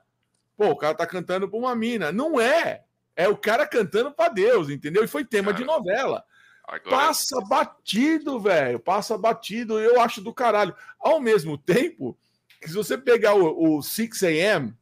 [0.55, 2.11] pô, o cara tá cantando pra uma mina.
[2.11, 2.83] Não é.
[3.15, 5.03] É o cara cantando para Deus, entendeu?
[5.03, 6.23] E foi tema cara, de novela.
[6.67, 6.89] Agora...
[6.89, 8.79] Passa batido, velho.
[8.79, 9.79] Passa batido.
[9.79, 10.73] Eu acho do caralho.
[10.99, 12.17] Ao mesmo tempo,
[12.61, 14.73] que se você pegar o, o 6 AM,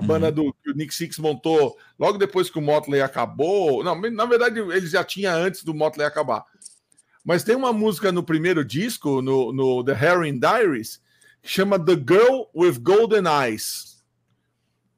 [0.00, 0.32] a banda uhum.
[0.32, 3.84] do que o Nick Six montou logo depois que o Motley acabou.
[3.84, 6.44] Não, na verdade, ele já tinha antes do Motley acabar.
[7.22, 11.02] Mas tem uma música no primeiro disco, no, no The Herring Diaries,
[11.42, 14.02] que chama The Girl with Golden Eyes.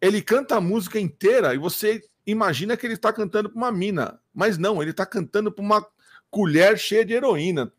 [0.01, 4.21] Ele canta a música inteira e você imagina que ele está cantando para uma mina.
[4.33, 5.85] Mas não, ele está cantando para uma
[6.31, 7.73] colher cheia de heroína.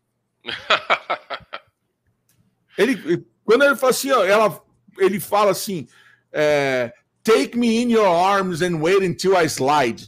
[2.76, 4.62] ele, quando ele fala assim, ó, ela,
[4.98, 5.88] ele fala assim.
[6.30, 6.92] É,
[7.24, 10.02] Take me in your arms and wait until I slide.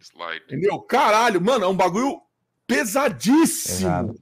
[0.00, 0.42] Slide.
[0.46, 0.80] Entendeu?
[0.80, 2.22] Caralho, mano, é um bagulho
[2.66, 4.18] pesadíssimo.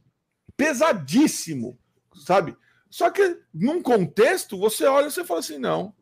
[0.57, 1.79] Pesadíssimo,
[2.17, 2.57] sabe?
[2.91, 5.95] Só que num contexto, você olha e você fala assim, não.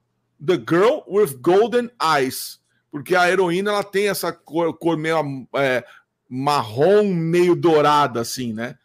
[0.45, 2.61] The Girl with Golden Eyes.
[2.91, 5.85] Porque a heroína ela tem essa cor, cor meio é,
[6.29, 8.79] marrom, meio dourada, assim, né?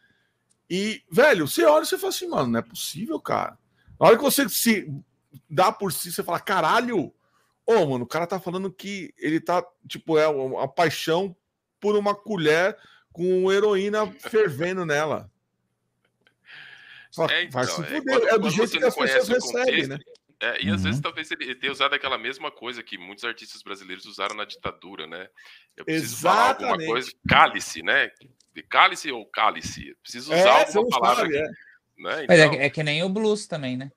[0.69, 3.57] E, velho, você olha e você fala assim, mano, não é possível, cara.
[3.99, 4.89] Na hora que você se
[5.49, 7.13] dá por si, você fala, caralho,
[7.65, 11.35] ô, oh, mano, o cara tá falando que ele tá, tipo, é uma paixão
[11.79, 12.77] por uma colher
[13.11, 15.31] com heroína fervendo nela.
[17.29, 17.97] É, então, vai se fuder.
[17.97, 19.97] É, quando, é do jeito que as pessoas recebem, né?
[20.39, 20.83] É, e às uhum.
[20.83, 25.07] vezes talvez ele tenha usado aquela mesma coisa que muitos artistas brasileiros usaram na ditadura,
[25.07, 25.27] né?
[25.75, 26.59] Eu preciso Exatamente.
[26.59, 27.11] falar alguma coisa.
[27.27, 28.11] Cálice, né?
[28.53, 29.95] De cálice ou cálice?
[30.03, 31.23] Preciso usar é, alguma palavra.
[31.23, 31.47] Sabe, é.
[31.97, 32.23] Né?
[32.23, 32.25] Então...
[32.27, 33.91] Mas é, é, que nem o blues também, né?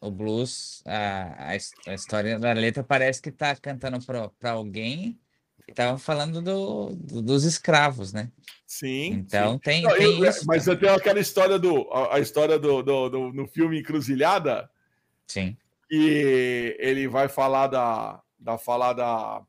[0.00, 1.52] O blues, a,
[1.86, 3.98] a, história da letra parece que tá cantando
[4.38, 5.18] para alguém
[5.66, 8.30] e tava falando do, do, dos escravos, né?
[8.64, 9.06] Sim.
[9.14, 9.58] Então sim.
[9.58, 10.46] tem, Não, tem eu, isso.
[10.46, 14.70] Mas eu tenho aquela história do a, a história do, do, do, no filme Encruzilhada.
[15.26, 15.56] Sim
[15.90, 19.42] e ele vai falar da, da falar da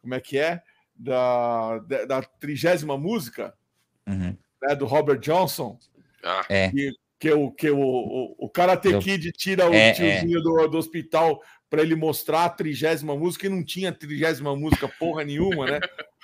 [0.00, 0.62] como é que é
[0.94, 3.54] da, da, trigésima música
[4.06, 4.36] uhum.
[4.62, 5.78] né, do Robert Johnson
[6.24, 6.44] ah.
[6.48, 6.70] é.
[6.70, 8.98] que, que, o, que o, o, o Karate Eu...
[9.00, 9.92] Kid tira o é, é.
[9.92, 10.42] tiozinho é.
[10.42, 15.24] Do, do hospital para ele mostrar a trigésima música e não tinha trigésima música porra
[15.24, 15.80] nenhuma, né?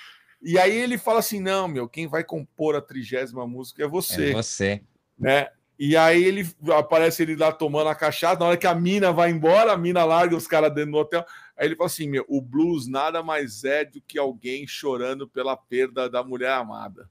[0.45, 4.30] E aí ele fala assim: não, meu, quem vai compor a trigésima música é você.
[4.30, 4.82] É você.
[5.16, 5.49] Né?
[5.78, 9.30] E aí ele aparece ele lá tomando a cachaça, na hora que a mina vai
[9.30, 11.24] embora, a mina larga os caras dentro do hotel.
[11.57, 15.57] Aí ele fala assim: meu, o blues nada mais é do que alguém chorando pela
[15.57, 17.09] perda da mulher amada.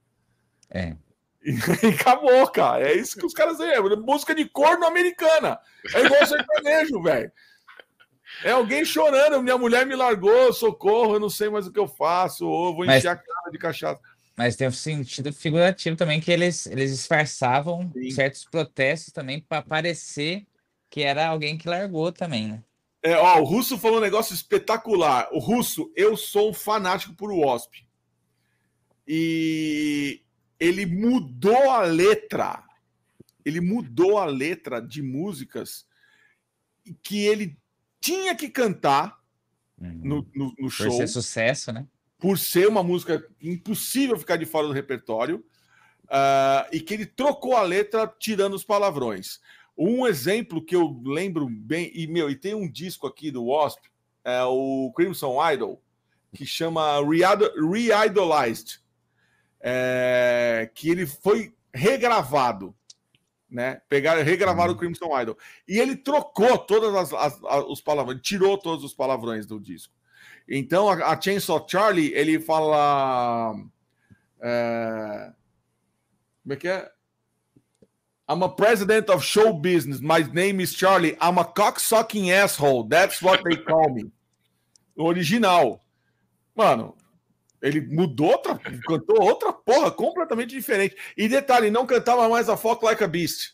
[0.70, 0.96] É.
[1.44, 1.52] E,
[1.86, 2.90] e acabou, cara.
[2.90, 5.60] É isso que os caras é música de corno americana.
[5.94, 7.32] É igual sertanejo, velho.
[8.44, 11.88] É alguém chorando, minha mulher me largou, socorro, eu não sei mais o que eu
[11.88, 13.06] faço, ou vou encher Mas...
[13.06, 14.02] a cara de cachaça.
[14.38, 18.12] Mas tem um sentido figurativo também que eles, eles disfarçavam Sim.
[18.12, 20.48] certos protestos também para parecer
[20.90, 22.64] que era alguém que largou também, né?
[23.04, 25.28] É, ó, o Russo falou um negócio espetacular.
[25.32, 27.74] O Russo, eu sou um fanático por Wasp.
[29.08, 30.22] E
[30.62, 32.64] ele mudou a letra.
[33.44, 35.86] Ele mudou a letra de músicas
[37.04, 37.58] que ele
[38.00, 39.20] tinha que cantar
[39.80, 40.02] uhum.
[40.04, 40.88] no, no, no show.
[40.88, 41.86] Por ser sucesso, né?
[42.22, 45.44] por ser uma música impossível ficar de fora do repertório,
[46.04, 49.40] uh, e que ele trocou a letra tirando os palavrões.
[49.76, 53.80] Um exemplo que eu lembro bem, e meu, e tem um disco aqui do Wasp,
[54.24, 55.82] é o Crimson Idol,
[56.32, 58.80] que chama Re-Idolized,
[59.62, 62.76] é, que ele foi regravado,
[63.50, 63.82] né?
[63.88, 64.80] Pegaram, regravaram o uhum.
[64.80, 65.38] Crimson Idol.
[65.68, 69.94] E ele trocou todas as, as, as os palavrões, tirou todos os palavrões do disco.
[70.48, 73.56] Então, a, a Chainsaw Charlie, ele fala.
[74.42, 75.32] É,
[76.44, 76.92] como é que é?
[78.28, 80.00] I'm a president of show business.
[80.00, 81.18] My name is Charlie.
[81.22, 82.88] I'm a cocksucking asshole.
[82.88, 84.10] That's what they call me.
[84.96, 85.82] O original.
[86.56, 86.96] Mano,
[87.62, 90.96] ele mudou outra, cantou outra porra completamente diferente.
[91.16, 93.52] E detalhe, não cantava mais a Fuck Like a Beast.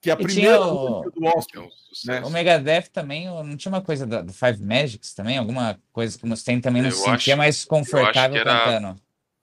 [0.00, 1.10] Que é a e primeira o...
[1.10, 1.66] do Oscar.
[2.06, 2.20] Né?
[2.20, 5.36] O Megadeth também, não tinha uma coisa do Five Magics também?
[5.36, 9.00] Alguma coisa que você tem também não se sentia mais confortável cantando?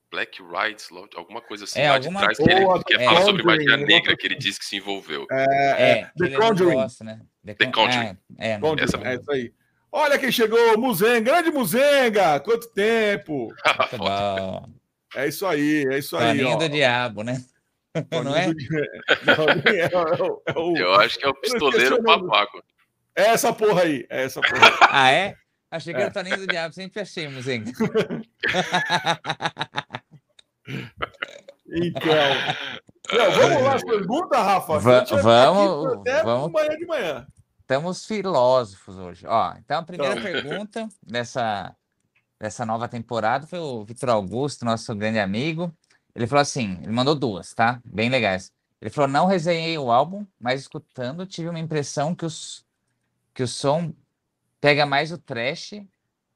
[0.09, 2.21] Black Rights, alguma coisa assim, é, lá alguma...
[2.21, 4.77] de trás, que ele que é, fala sobre magia negra, que ele disse que se
[4.77, 5.27] envolveu.
[5.29, 6.73] É, é, é The Conjuring.
[6.73, 7.21] Gosta, né?
[7.45, 8.17] The, The Conjuring.
[8.37, 8.83] É, é, Conjuring.
[8.83, 9.53] Essa é isso aí.
[9.91, 13.53] Olha quem chegou, Muzenga, grande Muzenga, quanto tempo.
[15.15, 16.37] é isso aí, é isso aí.
[16.37, 17.43] Paninho do diabo, né?
[18.11, 18.47] Não é?
[19.25, 20.77] Não, é, é, é o...
[20.77, 22.61] Eu acho que é o pistoleiro papaco.
[23.15, 24.05] É essa porra aí.
[24.09, 24.67] É essa porra.
[24.67, 24.73] Aí.
[24.89, 25.35] Ah, é?
[25.71, 26.03] Achei que é.
[26.03, 27.63] era o Toninho do Diabo, sempre achemos, hein?
[31.67, 32.11] então.
[33.11, 34.79] Não, vamos lá, as perguntas, Rafa.
[34.79, 35.93] Va vamos.
[35.99, 36.47] Até vamos.
[36.47, 37.27] Amanhã de manhã.
[37.65, 39.25] Estamos filósofos hoje.
[39.25, 40.23] Ó, então, a primeira então.
[40.23, 41.75] pergunta dessa,
[42.39, 45.75] dessa nova temporada foi o Vitor Augusto, nosso grande amigo.
[46.13, 47.81] Ele falou assim, ele mandou duas, tá?
[47.83, 48.53] Bem legais.
[48.79, 52.63] Ele falou, não resenhei o álbum, mas escutando tive uma impressão que, os,
[53.33, 53.91] que o som
[54.61, 55.83] pega mais o trash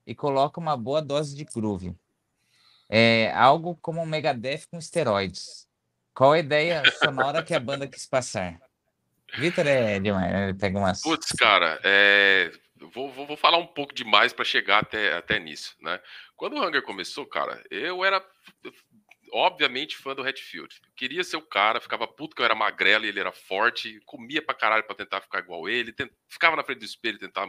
[0.07, 1.95] e coloca uma boa dose de groove.
[2.89, 5.67] É algo como um Megadeth com esteroides.
[6.11, 8.59] Qual a ideia sonora que a banda quis passar?
[9.37, 10.49] Vitor é demais, né?
[10.49, 11.01] Ele pega umas...
[11.01, 12.51] Putz, cara, é...
[12.93, 15.99] Vou, vou, vou, falar um pouco demais para chegar até, até nisso, né?
[16.37, 18.23] Quando o Hunger começou, cara, eu era
[19.33, 20.79] obviamente, fã do Hatfield.
[20.95, 24.41] queria ser o cara, ficava puto que eu era magrelo e ele era forte, comia
[24.41, 26.11] pra caralho pra tentar ficar igual ele, tent...
[26.27, 27.47] ficava na frente do espelho tentar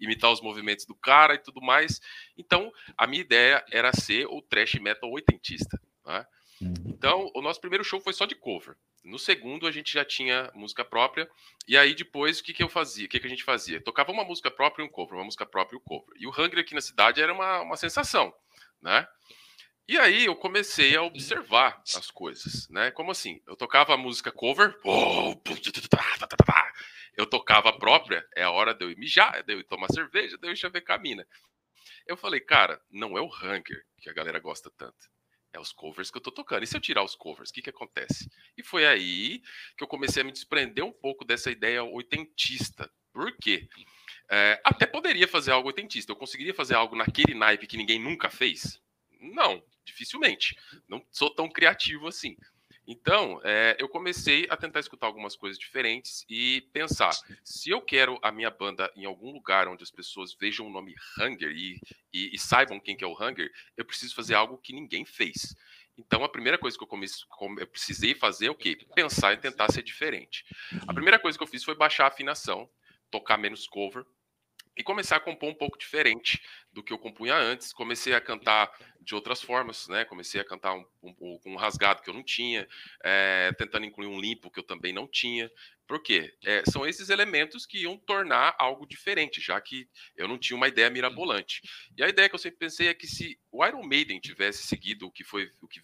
[0.00, 2.00] imitar os movimentos do cara e tudo mais.
[2.36, 5.80] Então, a minha ideia era ser o trash metal oitentista.
[6.04, 6.24] Né?
[6.86, 8.76] Então, o nosso primeiro show foi só de cover.
[9.04, 11.28] No segundo, a gente já tinha música própria.
[11.68, 13.06] E aí, depois, o que, que eu fazia?
[13.06, 13.82] O que, que a gente fazia?
[13.82, 16.14] Tocava uma música própria e um cover, uma música própria e um cover.
[16.18, 18.34] E o Hungry aqui na cidade era uma, uma sensação,
[18.80, 19.06] né?
[19.86, 22.90] E aí eu comecei a observar as coisas, né?
[22.90, 23.42] Como assim?
[23.46, 24.74] Eu tocava a música cover,
[27.16, 29.88] eu tocava a própria, é a hora de eu ir mijar, de eu ir tomar
[29.88, 31.26] cerveja, de eu chavecar a mina.
[32.06, 35.13] Eu falei, cara, não é o Hunger que a galera gosta tanto.
[35.54, 36.64] É os covers que eu tô tocando.
[36.64, 38.28] E se eu tirar os covers, o que que acontece?
[38.58, 39.40] E foi aí
[39.76, 42.90] que eu comecei a me desprender um pouco dessa ideia oitentista.
[43.12, 43.68] Por quê?
[44.28, 46.10] É, até poderia fazer algo oitentista.
[46.10, 48.82] Eu conseguiria fazer algo naquele naipe que ninguém nunca fez?
[49.20, 50.58] Não, dificilmente.
[50.88, 52.36] Não sou tão criativo assim.
[52.86, 57.12] Então, é, eu comecei a tentar escutar algumas coisas diferentes e pensar:
[57.42, 60.94] se eu quero a minha banda em algum lugar onde as pessoas vejam o nome
[61.18, 61.80] Hunger e,
[62.12, 65.54] e, e saibam quem que é o Hunger, eu preciso fazer algo que ninguém fez.
[65.96, 67.24] Então, a primeira coisa que eu, comecei,
[67.58, 68.76] eu precisei fazer é o quê?
[68.94, 70.44] Pensar e tentar ser diferente.
[70.86, 72.68] A primeira coisa que eu fiz foi baixar a afinação,
[73.10, 74.04] tocar menos cover,
[74.76, 77.72] e começar a compor um pouco diferente do que eu compunha antes.
[77.72, 80.04] Comecei a cantar de outras formas, né?
[80.04, 82.66] Comecei a cantar um, um, um rasgado que eu não tinha,
[83.02, 85.50] é, tentando incluir um limpo que eu também não tinha.
[85.86, 86.34] Por quê?
[86.42, 90.66] É, são esses elementos que iam tornar algo diferente, já que eu não tinha uma
[90.66, 91.60] ideia mirabolante.
[91.96, 95.06] E a ideia que eu sempre pensei é que se o Iron Maiden tivesse seguido
[95.06, 95.80] o que foi o que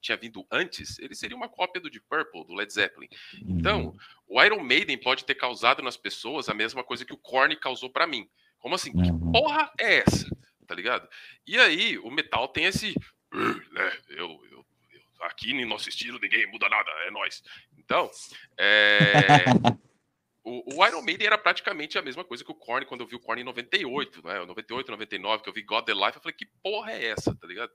[0.00, 3.08] tinha vindo antes, ele seria uma cópia do Deep Purple, do Led Zeppelin.
[3.42, 3.96] Então, uhum.
[4.28, 7.90] O Iron Maiden pode ter causado nas pessoas a mesma coisa que o Korn causou
[7.90, 8.28] para mim.
[8.58, 8.92] Como assim?
[8.92, 9.32] Que uhum.
[9.32, 10.28] porra é essa?
[10.66, 11.08] Tá ligado?
[11.46, 12.94] E aí, o metal tem esse.
[13.32, 17.42] Né, eu, eu, eu, aqui no nosso estilo ninguém muda nada, é nós.
[17.78, 18.10] Então,
[18.58, 19.44] é...
[20.42, 23.14] o, o, Iron Maiden era praticamente a mesma coisa que o Korn quando eu vi
[23.14, 24.44] o Korn em 98, né?
[24.44, 27.46] 98, 99, que eu vi God the Life, eu falei, que porra é essa, tá
[27.46, 27.70] ligado?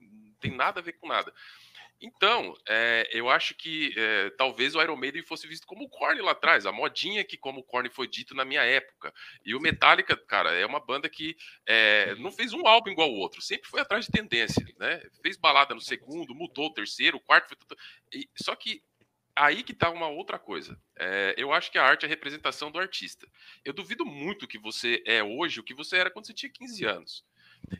[0.00, 1.32] Não tem nada a ver com nada.
[2.00, 6.22] Então, é, eu acho que é, talvez o Iron Maiden fosse visto como o Korn
[6.22, 9.12] lá atrás, a modinha que como o Korn foi dito na minha época.
[9.44, 11.36] E o Metallica, cara, é uma banda que
[11.66, 15.02] é, não fez um álbum igual ao outro, sempre foi atrás de tendência, né?
[15.22, 17.76] Fez balada no segundo, mudou o terceiro, o quarto foi...
[18.14, 18.82] E, só que
[19.36, 20.78] aí que tá uma outra coisa.
[21.36, 23.26] Eu acho que a arte é a representação do artista.
[23.64, 26.84] Eu duvido muito que você é hoje o que você era quando você tinha 15
[26.84, 27.24] anos.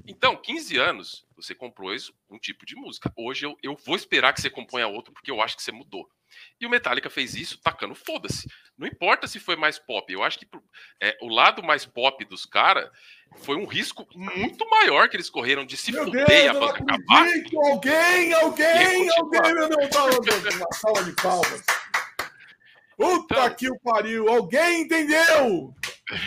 [0.07, 3.13] Então, 15 anos, você compôs um tipo de música.
[3.17, 6.09] Hoje eu, eu vou esperar que você componha outro, porque eu acho que você mudou.
[6.61, 8.49] E o Metallica fez isso tacando foda-se.
[8.79, 10.13] Não importa se foi mais pop.
[10.13, 10.47] Eu acho que
[11.01, 12.89] é, o lado mais pop dos caras
[13.39, 16.73] foi um risco muito maior que eles correram de se Meu fuder Deus, a banda
[16.73, 17.27] acabar.
[17.53, 21.65] Alguém, alguém, alguém, meu Deus, uma sala de palmas.
[22.97, 24.29] Puta então, que o pariu!
[24.29, 25.75] Alguém entendeu?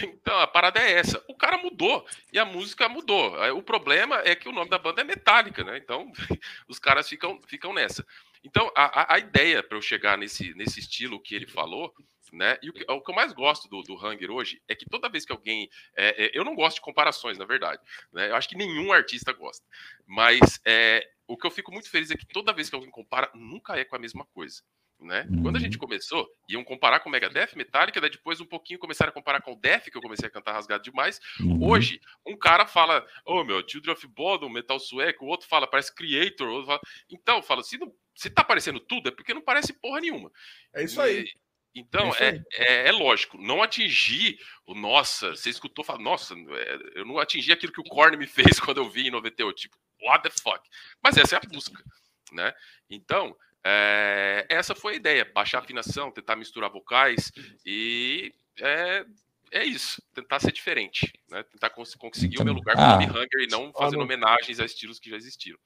[0.04, 1.24] Então, a parada é essa.
[1.28, 3.36] O cara mudou e a música mudou.
[3.56, 5.78] O problema é que o nome da banda é Metallica, né?
[5.78, 6.12] Então,
[6.68, 8.06] os caras ficam, ficam nessa.
[8.44, 11.94] Então, a, a ideia para eu chegar nesse, nesse estilo que ele falou,
[12.32, 12.58] né?
[12.62, 15.10] E o que, o que eu mais gosto do, do Hunger hoje é que toda
[15.10, 15.70] vez que alguém.
[15.96, 17.82] É, é, eu não gosto de comparações, na verdade.
[18.12, 18.30] Né?
[18.30, 19.66] Eu acho que nenhum artista gosta.
[20.06, 23.30] Mas é, o que eu fico muito feliz é que toda vez que alguém compara,
[23.34, 24.62] nunca é com a mesma coisa
[25.04, 25.28] né?
[25.30, 25.44] Uhum.
[25.44, 25.80] Quando a gente uhum.
[25.80, 29.54] começou, iam comparar com o Megadeth, Metallica, daí depois um pouquinho começaram a comparar com
[29.54, 31.20] o Def, que eu comecei a cantar rasgado demais.
[31.40, 31.64] Uhum.
[31.64, 35.68] Hoje, um cara fala, ô oh, meu, Children of Bodom, metal sueco, o outro fala,
[35.68, 36.82] parece Creator, o outro fala...
[37.10, 40.32] Então, eu falo, se, não, se tá parecendo tudo, é porque não parece porra nenhuma.
[40.74, 41.22] É isso aí.
[41.22, 41.44] E,
[41.76, 47.00] então, é, é, é, é, lógico, não atingir o nossa, você escutou, fala, nossa, é,
[47.00, 49.78] eu não atingi aquilo que o Korn me fez quando eu vi em 98, tipo,
[50.04, 50.62] what the fuck?
[51.04, 51.84] Mas essa é a busca,
[52.32, 52.54] né?
[52.90, 53.36] Então,
[53.66, 57.32] é, essa foi a ideia: baixar a afinação, tentar misturar vocais
[57.66, 59.06] e é,
[59.52, 61.44] é isso, tentar ser diferente, né?
[61.44, 62.98] tentar cons conseguir o meu lugar ah.
[62.98, 65.58] Hunger e não fazendo ah, homenagens a estilos que já existiram.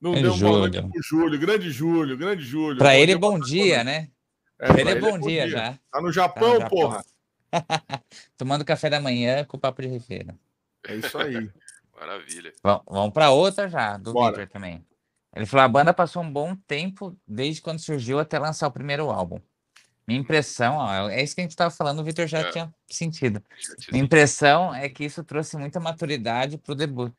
[0.00, 0.84] Não é deu Júlio.
[0.84, 2.78] um Júlio, grande Júlio, grande Júlio.
[2.78, 4.10] Para ele, bom dia, né?
[4.58, 5.78] É, pra ele é bom, dia, dia, já.
[5.90, 6.78] Tá no Japão, tá no Japão.
[6.78, 7.04] porra.
[8.36, 10.38] Tomando café da manhã com papo de refeiro.
[10.86, 11.50] É isso aí.
[11.94, 12.52] Maravilha.
[12.62, 14.84] vamos para outra já, do Victor também.
[15.34, 19.10] Ele falou: a banda passou um bom tempo desde quando surgiu até lançar o primeiro
[19.10, 19.40] álbum.
[20.06, 22.50] Minha impressão, ó, é isso que a gente estava falando, o Victor já é.
[22.50, 23.40] tinha sentido.
[23.92, 27.12] Minha impressão é que isso trouxe muita maturidade para o debut.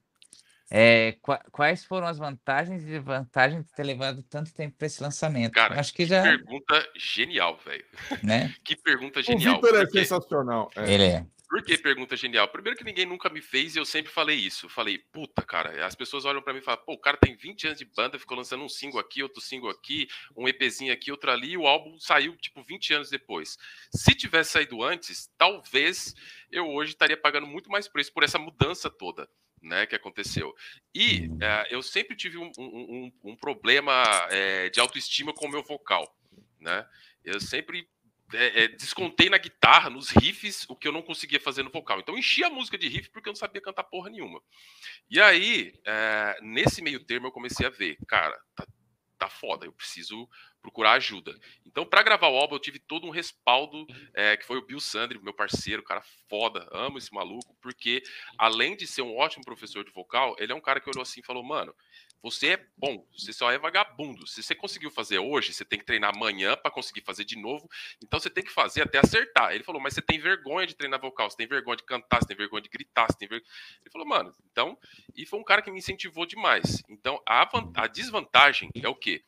[0.73, 1.17] É,
[1.51, 5.51] quais foram as vantagens e desvantagens de ter levado tanto tempo para esse lançamento?
[5.51, 6.21] Cara, acho que, que já.
[6.23, 7.85] pergunta genial, velho.
[8.23, 8.55] Né?
[8.63, 9.57] que pergunta genial.
[9.57, 10.71] O Victor é sensacional.
[10.75, 10.93] É.
[10.93, 11.25] Ele é.
[11.51, 12.47] Por que pergunta genial?
[12.47, 14.67] Primeiro que ninguém nunca me fez e eu sempre falei isso.
[14.67, 17.35] Eu falei, puta, cara, as pessoas olham para mim e falam, pô, o cara tem
[17.35, 21.11] 20 anos de banda, ficou lançando um single aqui, outro single aqui, um EPzinho aqui,
[21.11, 23.57] outro ali, e o álbum saiu, tipo, 20 anos depois.
[23.93, 26.15] Se tivesse saído antes, talvez
[26.49, 29.29] eu hoje estaria pagando muito mais preço por essa mudança toda.
[29.61, 30.55] Né, que aconteceu.
[30.95, 33.93] E é, eu sempre tive um, um, um, um problema
[34.31, 36.17] é, de autoestima com o meu vocal.
[36.59, 36.83] Né?
[37.23, 37.87] Eu sempre
[38.33, 41.99] é, é, descontei na guitarra, nos riffs, o que eu não conseguia fazer no vocal.
[41.99, 44.41] Então enchi a música de riff porque eu não sabia cantar porra nenhuma.
[45.09, 48.67] E aí, é, nesse meio termo, eu comecei a ver, cara, tá,
[49.17, 50.27] tá foda, eu preciso
[50.61, 51.37] procurar ajuda.
[51.65, 54.79] Então, para gravar o álbum, eu tive todo um respaldo, é, que foi o Bill
[54.79, 58.03] Sandri, meu parceiro, cara foda, amo esse maluco, porque
[58.37, 61.19] além de ser um ótimo professor de vocal, ele é um cara que olhou assim
[61.19, 61.73] e falou, mano,
[62.21, 64.27] você é bom, você só é vagabundo.
[64.27, 67.69] Se você conseguiu fazer hoje, você tem que treinar amanhã para conseguir fazer de novo.
[68.03, 69.53] Então você tem que fazer até acertar.
[69.53, 72.27] Ele falou, mas você tem vergonha de treinar vocal, você tem vergonha de cantar, você
[72.27, 73.51] tem vergonha de gritar, você tem vergonha.
[73.81, 74.77] Ele falou, mano, então.
[75.15, 76.83] E foi um cara que me incentivou demais.
[76.87, 79.23] Então a, a desvantagem é o quê?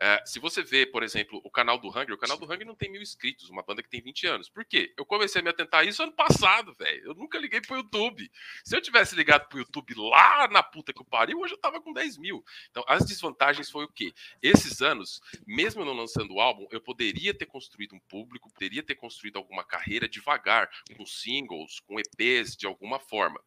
[0.00, 2.74] É, se você vê, por exemplo, o canal do Hunger, o canal do Hunger não
[2.74, 4.48] tem mil inscritos, uma banda que tem 20 anos.
[4.48, 4.94] Por quê?
[4.96, 7.04] Eu comecei a me atentar a isso ano passado, velho.
[7.04, 8.30] Eu nunca liguei pro YouTube.
[8.64, 11.80] Se eu tivesse ligado pro YouTube lá na puta que eu pariu, hoje eu tava
[11.80, 12.44] com 10 mil.
[12.70, 14.12] Então, as desvantagens foi o quê?
[14.40, 18.94] Esses anos, mesmo não lançando o álbum, eu poderia ter construído um público, poderia ter
[18.94, 23.40] construído alguma carreira devagar, com singles, com EPs, de alguma forma.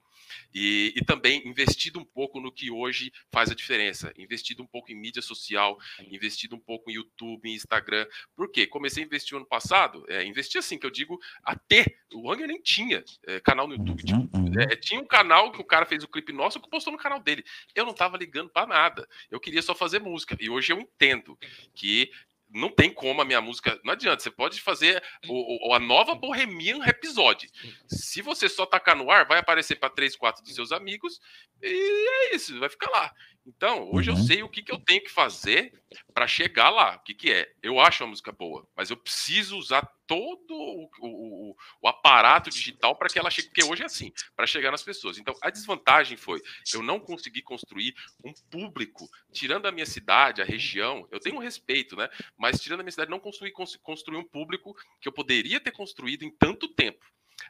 [0.53, 4.91] E, e, também investido um pouco no que hoje faz a diferença, investido um pouco
[4.91, 5.77] em mídia social,
[6.09, 8.05] investido um pouco em YouTube, em Instagram.
[8.35, 8.67] Por quê?
[8.67, 11.85] Comecei a investir ano passado, é, investi assim, que eu digo, até.
[12.13, 14.03] O Hunger nem tinha é, canal no YouTube.
[14.03, 16.99] Tipo, é, tinha um canal que o cara fez o clipe nosso que postou no
[16.99, 17.43] canal dele.
[17.73, 19.07] Eu não tava ligando para nada.
[19.29, 20.35] Eu queria só fazer música.
[20.39, 21.37] E hoje eu entendo
[21.73, 22.11] que
[22.53, 23.79] não tem como a minha música.
[23.83, 27.49] Não adianta, você pode fazer o, o, a nova Bohemian Rhapsody.
[27.87, 31.19] Se você só tacar no ar, vai aparecer para três, quatro dos seus amigos
[31.61, 33.13] e é isso, vai ficar lá.
[33.45, 34.17] Então, hoje uhum.
[34.17, 35.73] eu sei o que, que eu tenho que fazer
[36.13, 36.95] para chegar lá.
[36.95, 37.51] O que, que é?
[37.61, 42.97] Eu acho a música boa, mas eu preciso usar todo o, o, o aparato digital
[42.97, 43.47] para que ela chegue.
[43.47, 45.17] Porque hoje é assim, para chegar nas pessoas.
[45.17, 46.41] Então, a desvantagem foi
[46.73, 51.07] eu não consegui construir um público, tirando a minha cidade, a região.
[51.11, 52.09] Eu tenho um respeito, né?
[52.37, 56.23] Mas tirando a minha cidade, não consegui construir um público que eu poderia ter construído
[56.23, 57.05] em tanto tempo.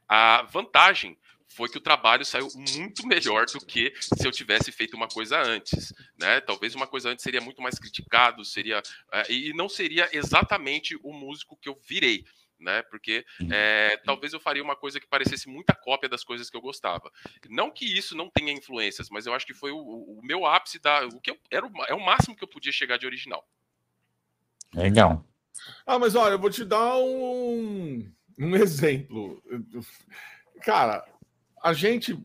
[0.07, 1.17] A vantagem
[1.51, 5.41] foi que o trabalho saiu muito melhor do que se eu tivesse feito uma coisa
[5.41, 6.39] antes, né?
[6.41, 11.11] Talvez uma coisa antes seria muito mais criticado, seria uh, e não seria exatamente o
[11.11, 12.25] músico que eu virei,
[12.61, 12.81] né?
[12.83, 16.61] Porque é, talvez eu faria uma coisa que parecesse muita cópia das coisas que eu
[16.61, 17.11] gostava.
[17.49, 20.79] Não que isso não tenha influências, mas eu acho que foi o, o meu ápice
[20.79, 23.47] da o que eu, era o, é o máximo que eu podia chegar de original.
[24.73, 25.25] Legal.
[25.85, 28.09] Ah, mas olha, eu vou te dar um,
[28.39, 29.41] um exemplo.
[30.61, 31.05] Cara,
[31.61, 32.17] a gente.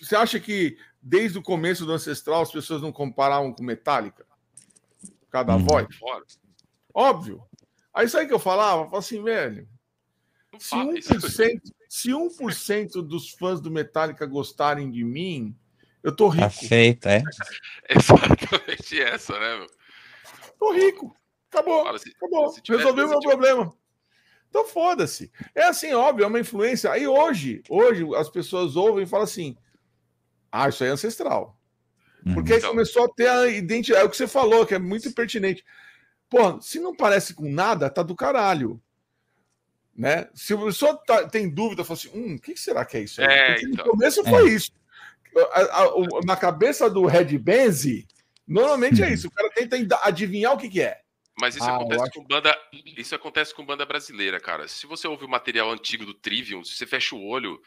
[0.00, 4.26] Você acha que desde o começo do Ancestral as pessoas não comparavam com Metallica?
[5.30, 5.64] Cada hum.
[5.64, 5.86] voz?
[6.94, 7.42] Óbvio.
[7.94, 8.82] Aí sabe o que eu falava?
[8.82, 9.68] Eu falava assim, velho.
[10.58, 15.56] Se 1%, se 1% dos fãs do Metallica gostarem de mim,
[16.02, 16.44] eu tô rico.
[16.44, 17.22] Tá feito, é?
[17.88, 19.66] Exatamente essa, né, meu?
[20.58, 21.16] Tô rico.
[21.50, 21.98] Acabou.
[21.98, 22.48] Se, acabou.
[22.50, 23.72] Se Resolveu o meu problema.
[24.48, 25.32] Então foda-se.
[25.54, 26.90] É assim, óbvio, é uma influência.
[26.90, 29.56] Aí hoje, hoje as pessoas ouvem e falam assim:
[30.50, 31.58] ah, isso aí é ancestral.
[32.26, 32.34] Uhum.
[32.34, 32.70] Porque aí então...
[32.70, 34.02] começou a ter a identidade.
[34.02, 35.64] É o que você falou, que é muito pertinente.
[36.32, 38.80] Pô, se não parece com nada, tá do caralho.
[39.94, 40.30] Né?
[40.32, 43.20] Se o pessoa tá, tem dúvida, fala assim: hum, o que será que é isso
[43.20, 43.26] aí?
[43.26, 43.84] É, então...
[43.84, 44.54] No começo foi é.
[44.54, 44.72] isso.
[45.36, 45.90] A, a, a,
[46.24, 48.08] na cabeça do Red Benzi,
[48.48, 49.12] normalmente é uhum.
[49.12, 49.28] isso.
[49.28, 51.02] O cara tenta adivinhar o que, que é.
[51.38, 52.58] Mas isso ah, acontece com banda.
[52.96, 54.66] Isso acontece com banda brasileira, cara.
[54.66, 57.60] Se você ouve o material antigo do Trivium, se você fecha o olho,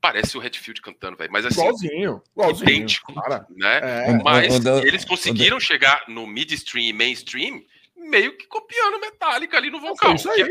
[0.00, 1.30] parece o Redfield cantando, velho.
[1.30, 1.60] Mas assim.
[1.60, 3.46] Igualzinho, igualzinho idêntico, cara.
[3.50, 4.08] né?
[4.08, 4.12] É.
[4.20, 7.62] Mas o, o, eles conseguiram chegar no midstream e mainstream
[8.10, 10.14] meio que copiando Metallica ali no vocal.
[10.14, 10.44] Isso aí.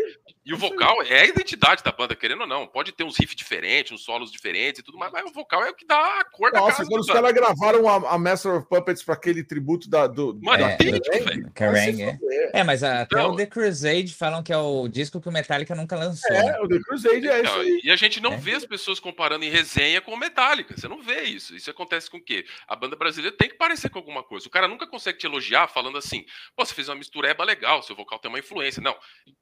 [0.49, 2.65] E o vocal é a identidade da banda, querendo ou não.
[2.65, 5.69] Pode ter uns riffs diferentes, uns solos diferentes e tudo mais, mas o vocal é
[5.69, 6.89] o que dá a cor Nossa, da casa.
[6.89, 10.39] quando os caras gravaram a, a, Master of Puppets para aquele tributo da, do.
[10.41, 10.65] Mano.
[10.65, 11.51] É, velho.
[11.53, 12.19] Kerrang, é.
[12.53, 15.75] é, mas até então, o The Crusade falam que é o disco que o Metallica
[15.75, 16.35] nunca lançou.
[16.35, 16.59] É, né?
[16.61, 17.81] o The Crusade é então, isso aí.
[17.83, 18.37] E a gente não é.
[18.37, 20.73] vê as pessoas comparando em resenha com o Metallica.
[20.75, 21.55] Você não vê isso.
[21.55, 22.43] Isso acontece com o quê?
[22.67, 24.47] A banda brasileira tem que parecer com alguma coisa.
[24.47, 27.95] O cara nunca consegue te elogiar falando assim, pô, você fez uma mistureba legal, seu
[27.95, 28.81] vocal tem uma influência.
[28.81, 28.97] Não,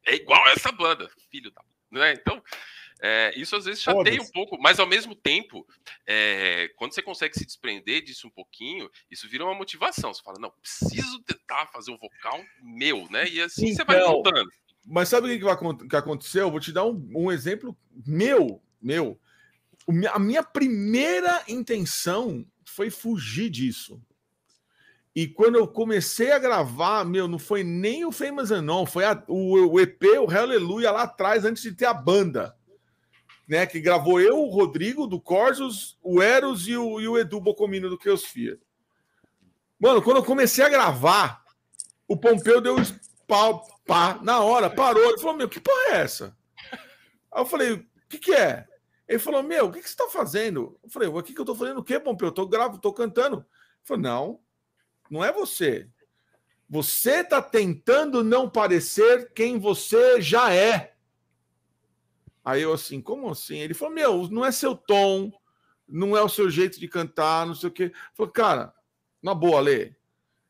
[0.05, 2.13] é igual essa banda, filho da né?
[2.13, 2.41] Então,
[3.01, 5.65] é, isso às vezes chateia um pouco, mas ao mesmo tempo,
[6.05, 10.13] é, quando você consegue se desprender disso um pouquinho, isso vira uma motivação.
[10.13, 13.27] Você fala, não, preciso tentar fazer um vocal meu, né?
[13.27, 14.49] E assim então, você vai então, montando.
[14.85, 16.43] Mas sabe o que, vai, que aconteceu?
[16.43, 19.19] Eu vou te dar um, um exemplo meu, meu.
[20.11, 24.01] A minha primeira intenção foi fugir disso.
[25.17, 29.23] E quando eu comecei a gravar, meu, não foi nem o Famous não, foi a,
[29.27, 32.55] o, o, EP, o Hallelujah lá atrás, antes de ter a banda.
[33.47, 37.41] Né, que gravou eu, o Rodrigo do Corsos, o Eros e o, e o Edu
[37.41, 38.59] Bocomino do Keosfia.
[39.79, 41.43] Mano, quando eu comecei a gravar,
[42.07, 42.75] o Pompeu deu
[43.25, 45.03] pau, pá, na hora, parou.
[45.03, 46.37] Ele falou: Meu, que porra é essa?
[47.31, 48.67] Aí eu falei: O que, que é?
[49.07, 50.79] Ele falou: Meu, o que, que você tá fazendo?
[50.83, 52.27] Eu falei: O que, que eu tô fazendo o quê, Pompeu?
[52.27, 53.37] Eu tô gravo, tô cantando.
[53.37, 53.45] Ele
[53.83, 54.46] falou: Não,
[55.09, 55.87] não é você.
[56.69, 60.95] Você está tentando não parecer quem você já é.
[62.43, 63.57] Aí eu assim, como assim?
[63.57, 65.31] Ele falou: Meu, não é seu tom,
[65.87, 67.91] não é o seu jeito de cantar, não sei o quê.
[68.13, 68.73] Falei, cara,
[69.21, 69.95] na boa, Lê,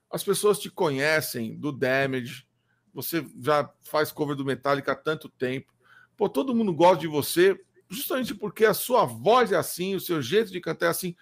[0.09, 2.47] as pessoas te conhecem do Damage,
[2.93, 5.73] você já faz cover do Metallica há tanto tempo.
[6.15, 10.21] Pô, todo mundo gosta de você justamente porque a sua voz é assim, o seu
[10.21, 11.15] jeito de cantar é assim.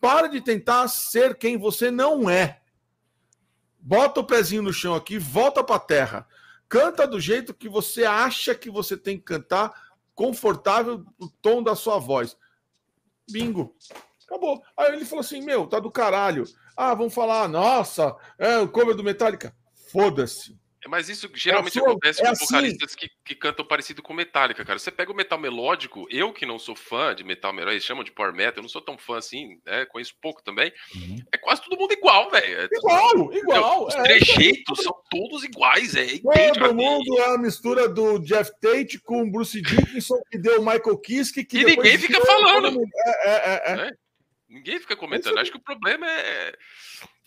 [0.00, 2.61] Para de tentar ser quem você não é.
[3.84, 6.28] Bota o pezinho no chão aqui, volta para a terra.
[6.68, 9.72] Canta do jeito que você acha que você tem que cantar,
[10.14, 12.36] confortável o tom da sua voz.
[13.28, 13.74] Bingo.
[14.24, 14.62] Acabou.
[14.76, 16.44] Aí ele falou assim: Meu, tá do caralho.
[16.76, 19.54] Ah, vamos falar, nossa, é o cover do Metallica.
[19.90, 20.58] Foda-se.
[20.88, 22.44] Mas isso geralmente é acontece é com assim.
[22.44, 24.78] vocalistas que, que cantam parecido com Metallica, cara.
[24.78, 28.02] Você pega o metal melódico, eu que não sou fã de metal melódico, eles chamam
[28.02, 29.84] de power metal, eu não sou tão fã assim, né?
[29.86, 30.72] Conheço pouco também.
[30.94, 31.16] Uhum.
[31.32, 32.60] É quase todo mundo igual, velho.
[32.60, 33.86] É igual, igual.
[33.86, 36.18] Os é, trejeitos é, são todos iguais, é
[36.52, 40.64] Todo mundo é a mistura do Jeff Tate com o Bruce Dickinson, que deu o
[40.64, 42.82] Michael Kiske, que E ninguém fica falando.
[43.24, 43.90] É, é, é,
[44.48, 45.38] Ninguém fica comentando.
[45.38, 46.52] Acho que o problema é,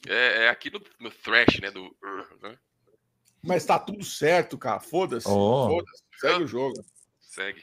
[0.07, 1.71] é, aqui no, no thrash, né?
[1.71, 1.95] Do,
[2.41, 2.57] né?
[3.45, 4.79] Mas tá tudo certo, cara.
[4.79, 5.27] Foda-se.
[5.27, 5.67] Oh.
[5.69, 6.03] Foda-se.
[6.19, 6.73] Segue o jogo.
[7.19, 7.61] Segue.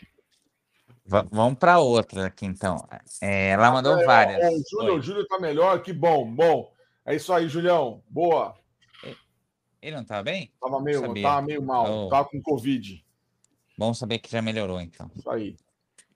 [1.05, 2.87] V vamos para outra aqui, então.
[3.21, 4.39] É, ela mandou é, várias.
[4.41, 6.31] Ó, o, Júlio, o Júlio tá melhor, que bom.
[6.33, 6.73] Bom,
[7.05, 8.03] é isso aí, Julião.
[8.09, 8.55] Boa.
[9.81, 10.53] Ele não tava bem?
[10.61, 12.07] Tava meio, tava meio mal.
[12.07, 12.09] Oh.
[12.09, 13.05] Tava com Covid.
[13.77, 15.11] Bom saber que já melhorou, então.
[15.17, 15.57] Isso aí.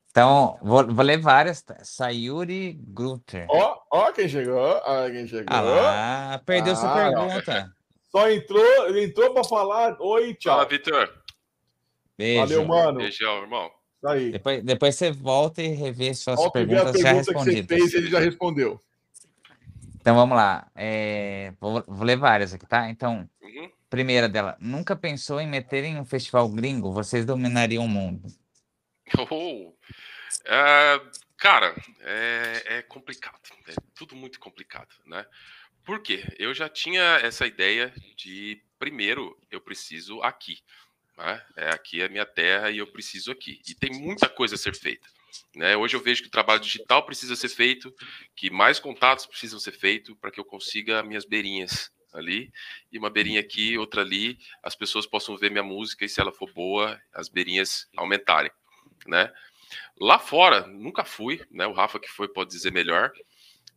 [0.08, 1.62] Então, vou, vou ler várias.
[1.62, 1.76] Tá?
[1.82, 3.46] Sayuri Grutter.
[3.50, 4.56] Ó, ó quem chegou.
[4.56, 5.46] Ó, quem chegou.
[5.48, 7.75] Ah lá, perdeu ah, sua pergunta.
[8.16, 10.56] Só entrou, ele entrou para falar oi, tchau.
[10.56, 11.22] Fala, Vitor.
[12.16, 12.40] Beijo.
[12.40, 12.98] Valeu, mano.
[13.00, 13.70] Beijão, irmão.
[13.98, 14.30] Isso aí.
[14.30, 17.66] Depois, depois você volta e revê suas volta perguntas pergunta já respondidas.
[17.66, 18.80] Que você fez, ele já respondeu.
[20.00, 20.66] Então vamos lá.
[20.74, 22.88] É, vou, vou, ler várias aqui, tá?
[22.88, 23.70] Então, uhum.
[23.90, 24.56] primeira dela.
[24.58, 26.92] Nunca pensou em meter em um festival gringo?
[26.92, 28.26] Vocês dominariam o mundo.
[29.30, 29.68] Oh.
[29.68, 33.38] Uh, cara, é, é complicado.
[33.68, 35.24] É tudo muito complicado, né?
[35.86, 36.24] Por quê?
[36.36, 40.58] Eu já tinha essa ideia de, primeiro, eu preciso aqui.
[41.16, 41.42] Né?
[41.56, 43.62] É aqui a minha terra e eu preciso aqui.
[43.68, 45.06] E tem muita coisa a ser feita.
[45.54, 45.76] Né?
[45.76, 47.94] Hoje eu vejo que o trabalho digital precisa ser feito,
[48.34, 52.50] que mais contatos precisam ser feitos para que eu consiga minhas beirinhas ali,
[52.90, 56.32] e uma beirinha aqui, outra ali, as pessoas possam ver minha música e se ela
[56.32, 58.50] for boa, as beirinhas aumentarem,
[59.06, 59.32] né?
[60.00, 61.66] Lá fora, nunca fui, né?
[61.66, 63.12] O Rafa que foi pode dizer melhor,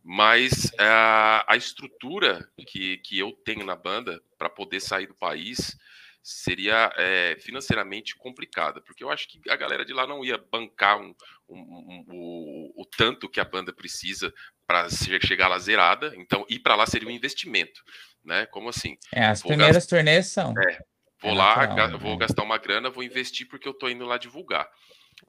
[0.02, 5.76] mas a, a estrutura que, que eu tenho na banda para poder sair do país
[6.22, 11.00] seria é, financeiramente complicada, porque eu acho que a galera de lá não ia bancar
[11.00, 11.14] um,
[11.48, 14.32] um, um, o, o, tanto que a banda precisa
[14.66, 17.82] para chegar lá zerada, então ir para lá seria um investimento,
[18.24, 18.46] né?
[18.46, 18.96] Como assim?
[19.12, 20.54] É, as vou primeiras gastar, turnês são.
[20.58, 20.78] É,
[21.22, 22.18] vou é lá, natural, vou né?
[22.18, 24.68] gastar uma grana, vou investir porque eu estou indo lá divulgar.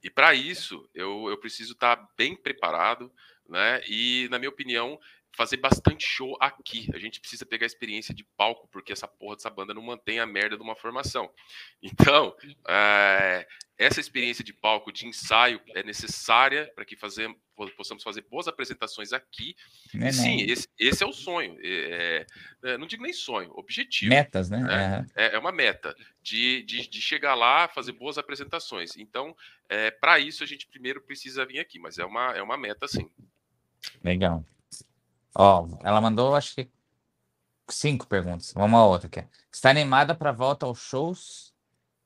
[0.04, 3.12] E para isso, eu, eu preciso estar tá bem preparado,
[3.52, 3.82] né?
[3.88, 4.98] E, na minha opinião,
[5.34, 6.90] fazer bastante show aqui.
[6.94, 10.20] A gente precisa pegar a experiência de palco, porque essa porra dessa banda não mantém
[10.20, 11.30] a merda de uma formação.
[11.84, 12.36] Então,
[12.68, 13.48] é,
[13.78, 17.28] essa experiência de palco, de ensaio, é necessária para que fazer,
[17.76, 19.56] possamos fazer boas apresentações aqui.
[20.00, 21.58] É sim, esse, esse, é o sonho.
[21.62, 22.26] É,
[22.64, 24.10] é, não digo nem sonho, objetivo.
[24.10, 24.60] Metas, né?
[24.60, 25.08] né?
[25.16, 28.96] É, é uma meta de, de, de, chegar lá, fazer boas apresentações.
[28.96, 29.36] Então,
[30.00, 33.10] para isso, a gente primeiro precisa vir aqui, mas é uma, é uma meta, sim.
[34.04, 34.46] Legal.
[35.36, 36.70] Ó, ela mandou, acho que
[37.70, 38.54] cinco perguntas.
[38.54, 39.24] Vamos a outra aqui.
[39.52, 41.54] Está animada para volta aos shows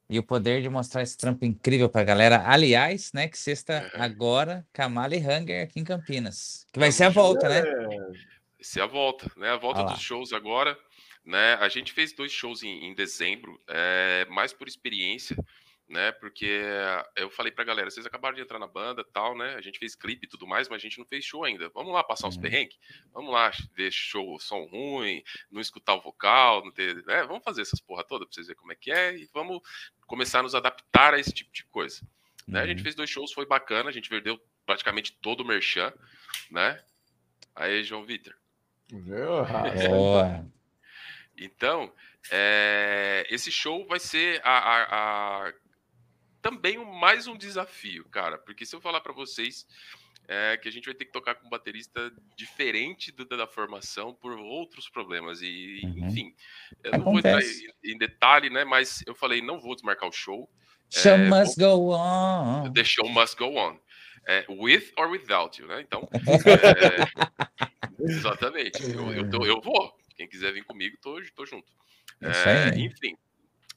[0.09, 2.43] e o poder de mostrar esse trampo incrível para a galera.
[2.47, 6.67] Aliás, né, que sexta agora, Kamala e Hunger aqui em Campinas.
[6.71, 7.61] Que vai ser a volta, né?
[7.61, 7.99] Vai
[8.61, 9.49] ser a volta, né?
[9.49, 10.78] A volta dos shows agora,
[11.23, 11.55] né?
[11.55, 15.36] A gente fez dois shows em, em dezembro, é, mais por experiência
[15.88, 16.11] né?
[16.13, 16.61] Porque
[17.15, 19.55] eu falei pra galera, vocês acabaram de entrar na banda tal, né?
[19.55, 21.69] A gente fez clipe e tudo mais, mas a gente não fez show ainda.
[21.69, 22.41] Vamos lá passar os uhum.
[22.41, 22.77] perrengues?
[23.13, 27.05] Vamos lá ver show, som ruim, não escutar o vocal, não ter.
[27.05, 27.23] Né?
[27.23, 29.61] Vamos fazer essas porra toda pra vocês verem como é que é e vamos
[30.07, 32.01] começar a nos adaptar a esse tipo de coisa.
[32.47, 32.53] Uhum.
[32.53, 32.61] Né?
[32.61, 32.83] A gente uhum.
[32.83, 35.93] fez dois shows, foi bacana, a gente perdeu praticamente todo o merchan,
[36.49, 36.83] né?
[37.55, 38.36] Aí, João Vitor.
[41.38, 41.91] Então,
[42.31, 45.53] é, esse show vai ser a, a, a
[46.46, 49.66] também mais um desafio, cara, porque se eu falar para vocês
[50.28, 54.14] é que a gente vai ter que tocar com um baterista diferente do, da formação
[54.14, 56.08] por outros problemas e uhum.
[56.08, 56.36] enfim,
[56.84, 58.64] eu não vou entrar em, em, detalhe, né?
[58.64, 60.48] Mas eu falei não vou desmarcar o show.
[60.91, 62.72] Show é, must vou, go on.
[62.74, 63.80] The show must go on.
[64.28, 65.82] É, with or without you, né?
[65.82, 66.08] Então,
[68.00, 68.84] é, exatamente.
[68.84, 69.96] Eu, eu, tô, eu, vou.
[70.16, 71.72] Quem quiser vir comigo, tô, tô junto.
[72.22, 73.16] É, enfim,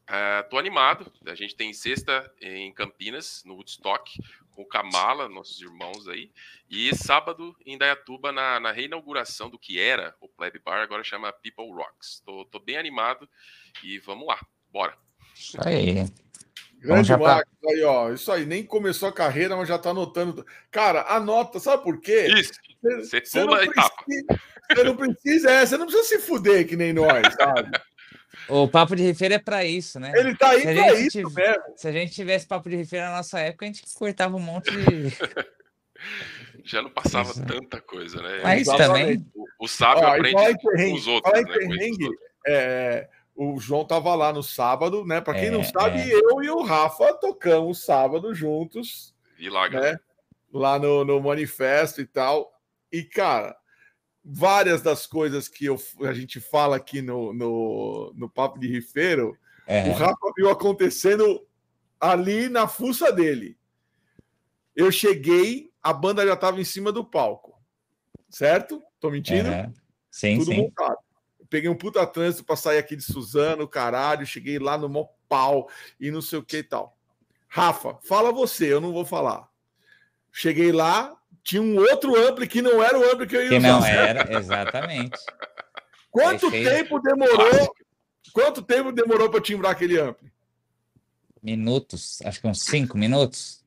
[0.09, 1.11] uh, tô animado.
[1.27, 4.21] A gente tem sexta em Campinas, no Woodstock,
[4.53, 6.31] com o Kamala, nossos irmãos aí.
[6.69, 11.33] E sábado em Dayatuba, na, na reinauguração do que era o Pleb Bar, agora chama
[11.33, 12.21] People Rocks.
[12.25, 13.29] Tô, tô bem animado
[13.85, 14.39] e vamos lá,
[14.71, 14.97] bora.
[15.35, 16.05] Isso aí.
[16.81, 17.71] Grande Marcos, pra...
[17.73, 18.13] aí, ó.
[18.13, 20.45] Isso aí, nem começou a carreira, mas já tá anotando.
[20.71, 22.29] Cara, anota, sabe por quê?
[22.29, 22.53] Isso.
[22.83, 24.05] Você, você pula a etapa.
[24.71, 27.71] Você não precisa, é, você não precisa se fuder que nem nós, sabe?
[28.49, 30.13] O papo de rifeira é para isso, né?
[30.15, 31.63] Ele tá aí para isso tivesse, mesmo.
[31.77, 34.71] Se a gente tivesse papo de rifeira na nossa época, a gente cortava um monte
[34.71, 35.17] de.
[36.65, 38.41] Já não passava tanta coisa, né?
[38.43, 39.27] Mas também.
[39.35, 41.33] O, o sábio Ó, aprende com os outros.
[41.33, 41.55] Fala né?
[41.55, 42.09] perrengue,
[42.47, 45.21] é, o João tava lá no sábado, né?
[45.21, 46.13] Para quem é, não sabe, é.
[46.13, 49.15] eu e o Rafa tocamos sábado juntos.
[49.39, 49.81] Milagre.
[49.81, 49.99] Né?
[50.53, 52.53] Lá no, no manifesto e tal.
[52.91, 53.57] E, cara,
[54.31, 59.37] várias das coisas que eu, a gente fala aqui no, no, no Papo de Rifeiro,
[59.67, 59.89] é.
[59.89, 61.47] o Rafa viu acontecendo
[61.99, 63.57] ali na fuça dele.
[64.77, 67.59] Eu cheguei, a banda já estava em cima do palco.
[68.29, 68.83] Certo?
[69.01, 69.49] Tô mentindo?
[69.49, 69.73] É.
[70.11, 70.63] Sim, Tudo sim.
[70.63, 70.99] montado.
[71.49, 75.69] peguei um puta trânsito para sair aqui de Suzano, caralho, cheguei lá no mó pau
[75.99, 76.97] e não sei o que e tal.
[77.49, 79.49] Rafa, fala você, eu não vou falar.
[80.31, 81.18] Cheguei lá,
[81.49, 83.69] tinha um outro ampli que não era o ampli que eu ia que usar.
[83.69, 85.19] Que não era, exatamente.
[86.11, 87.75] Quanto tempo demorou?
[88.35, 90.31] Quanto tempo demorou para timbrar aquele ampli?
[91.43, 93.65] Minutos, acho que uns 5 minutos.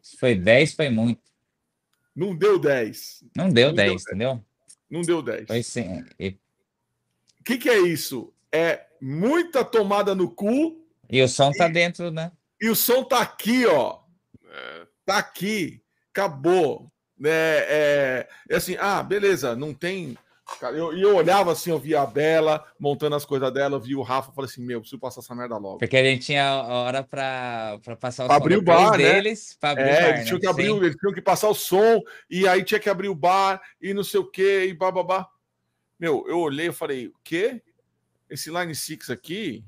[0.00, 1.20] Se foi 10, foi muito.
[2.16, 3.24] Não deu 10.
[3.36, 4.42] Não deu 10, entendeu?
[4.88, 5.46] Não deu 10.
[5.46, 6.02] Foi sim.
[6.18, 6.30] E...
[7.38, 8.32] O que, que é isso?
[8.50, 10.82] É muita tomada no cu.
[11.10, 11.58] E o som tá e...
[11.58, 12.32] tá dentro, né?
[12.58, 14.00] E o som tá aqui, ó.
[14.42, 14.86] É.
[15.04, 15.82] Tá aqui
[16.18, 16.90] acabou.
[17.18, 17.30] Né?
[17.30, 20.16] É, é assim, ah, beleza, não tem.
[20.60, 23.98] Cara, eu, eu olhava assim, eu via a Bela montando as coisas dela, eu via
[23.98, 25.78] o Rafa, falei assim, meu, preciso passar essa merda logo.
[25.78, 29.12] Porque a gente tinha hora para passar o pra som abrir o bar, né?
[29.12, 30.40] deles, abrir é, o bar, eles, tinham né?
[30.40, 32.00] que abrir, eles tinham que passar o som,
[32.30, 35.28] e aí tinha que abrir o bar, e não sei o que, e bababá.
[36.00, 37.60] Meu, eu olhei e falei, o quê?
[38.30, 39.64] Esse Line 6 aqui,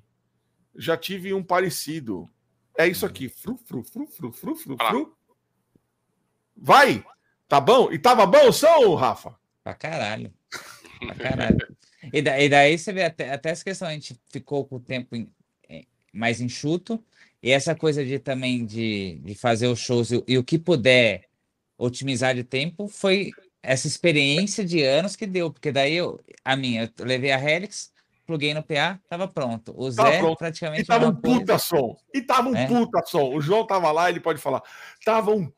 [0.74, 2.30] já tive um parecido.
[2.78, 5.19] É isso aqui, fru, fru, fru, fru, fru, fru, fru.
[6.60, 7.04] Vai!
[7.48, 7.90] Tá bom?
[7.90, 9.34] E tava bom o som, Rafa?
[9.64, 10.32] Pra caralho.
[11.00, 11.76] Pra caralho.
[12.12, 14.80] e, da, e daí você vê até, até essa questão, a gente ficou com o
[14.80, 15.28] tempo em,
[16.12, 17.02] mais enxuto.
[17.42, 21.24] E essa coisa de também de, de fazer os shows e, e, o que puder
[21.78, 23.32] otimizar de tempo foi
[23.62, 27.90] essa experiência de anos que deu, porque daí eu, a minha, eu levei a Helix,
[28.26, 29.74] pluguei no PA, tava pronto.
[29.76, 30.38] O Zé pronto.
[30.38, 30.82] praticamente.
[30.82, 31.96] E tava um puta som.
[32.14, 32.66] E tava um é.
[32.66, 33.34] puta som.
[33.34, 34.62] O João tava lá, ele pode falar.
[35.04, 35.50] Tava um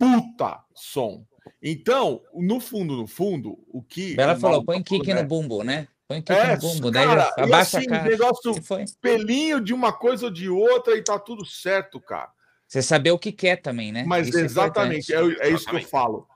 [0.00, 1.26] puta som.
[1.62, 4.18] Então, no fundo, no fundo, o que.
[4.18, 5.86] Ela falou: põe kick no bumbo, né?
[6.08, 8.08] Põe kick é, no bumbo, daí cara, abaixa assim, a cara.
[8.08, 8.54] negócio
[9.00, 12.30] pelinho de uma coisa ou de outra e tá tudo certo, cara.
[12.66, 14.04] Você saber o que quer também, né?
[14.06, 16.26] Mas isso é exatamente, é, é, isso que eu falo.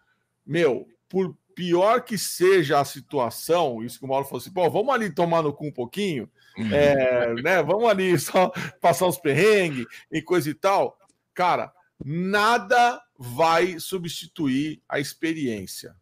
[0.45, 4.93] Meu, por pior que seja a situação, isso que o Mauro falou assim, pô, vamos
[4.93, 6.75] ali tomar no cu um pouquinho, uhum.
[6.75, 7.63] é, né?
[7.63, 8.51] Vamos ali só
[8.83, 10.99] passar os perrengues e coisa e tal.
[11.33, 11.73] Cara,
[12.03, 15.95] nada vai substituir a experiência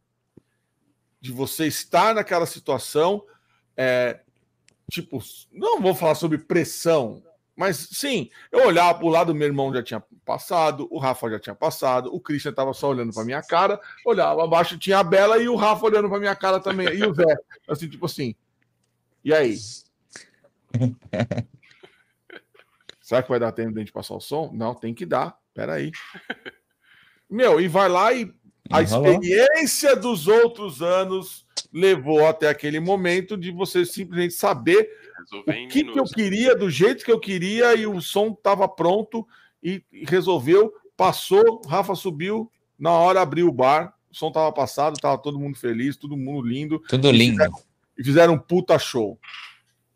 [1.21, 3.25] de você estar naquela situação.
[3.77, 4.21] É,
[4.91, 7.23] tipo, não vou falar sobre pressão,
[7.57, 11.39] mas sim, eu olhava para o lado, meu irmão já tinha passado, o Rafa já
[11.39, 15.39] tinha passado, o Christian estava só olhando para minha cara, olhava abaixo, tinha a Bela
[15.39, 17.25] e o Rafa olhando para minha cara também, e o Zé,
[17.69, 18.35] assim, tipo assim.
[19.25, 19.57] E aí?
[23.01, 24.51] Será que vai dar tempo de a gente passar o som?
[24.53, 25.39] Não, tem que dar.
[25.55, 25.91] Peraí.
[27.29, 28.33] Meu, e vai lá e
[28.71, 34.91] a experiência dos outros anos levou até aquele momento de você simplesmente saber
[35.33, 39.27] o que, que eu queria, do jeito que eu queria, e o som estava pronto
[39.63, 45.17] e resolveu, passou, Rafa subiu, na hora abriu o bar, o som estava passado, estava
[45.17, 46.79] todo mundo feliz, todo mundo lindo.
[46.89, 47.35] Tudo lindo.
[47.35, 47.63] E fizeram,
[47.99, 49.19] e fizeram um puta show.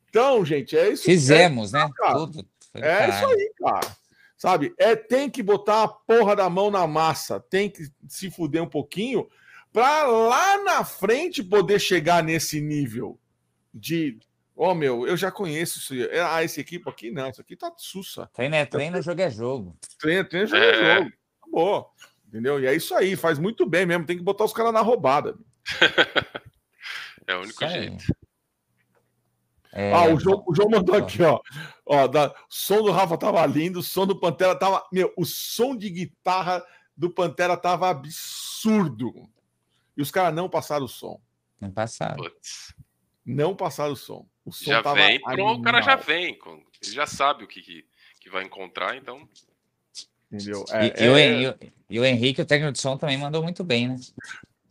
[0.08, 1.04] Então, gente, é isso.
[1.04, 1.90] Fizemos, é, né?
[2.12, 2.46] Tudo.
[2.74, 3.96] É isso aí, cara.
[4.36, 4.74] Sabe?
[4.78, 8.68] É, tem que botar a porra da mão na massa, tem que se fuder um
[8.68, 9.26] pouquinho
[9.72, 13.18] para lá na frente poder chegar nesse nível
[13.72, 14.18] de
[14.58, 16.10] Ó, oh, meu, eu já conheço isso.
[16.30, 18.26] Ah, esse equipe aqui não, isso aqui tá sussa.
[18.32, 19.76] Treina é treino, jogo é jogo.
[19.98, 21.12] Treina, treina, jogo é, é jogo.
[21.42, 21.90] Acabou.
[22.26, 22.58] Entendeu?
[22.60, 24.06] E é isso aí, faz muito bem mesmo.
[24.06, 25.36] Tem que botar os caras na roubada.
[27.26, 28.02] é o único jeito.
[29.78, 29.92] É...
[29.92, 31.38] Ah, o João, o João mandou aqui, ó.
[31.84, 34.82] ó da, som do Rafa tava lindo, o som do Pantera tava.
[34.90, 36.64] Meu, o som de guitarra
[36.96, 39.12] do Pantera tava absurdo.
[39.94, 41.20] E os caras não passaram o som.
[41.60, 42.24] Não passaram.
[43.24, 44.26] Não passaram o som.
[44.46, 46.38] O som já vem, pronto, o cara já vem.
[46.82, 47.84] Ele já sabe o que, que,
[48.18, 49.28] que vai encontrar, então.
[50.32, 50.64] Entendeu?
[50.70, 51.10] É, e, é...
[51.10, 51.58] O, e, o,
[51.90, 53.96] e, o, Henrique, o técnico de som, também mandou muito bem, né?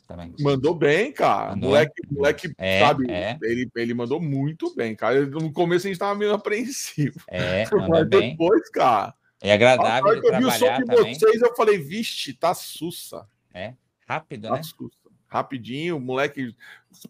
[0.07, 0.33] Também.
[0.39, 1.51] Mandou bem, cara.
[1.51, 1.69] Mandou.
[1.69, 3.11] Moleque, moleque é, sabe?
[3.11, 3.37] É.
[3.41, 5.25] Ele, ele mandou muito bem, cara.
[5.25, 7.19] No começo a gente tava meio apreensivo.
[7.27, 9.13] É, mas depois, cara.
[9.41, 10.13] É agradável.
[10.13, 13.27] eu vi o som de vocês, eu falei, vixe, tá sussa.
[13.53, 13.73] É,
[14.07, 14.63] rápido, tá né?
[14.63, 15.05] Sussa.
[15.27, 16.55] Rapidinho, moleque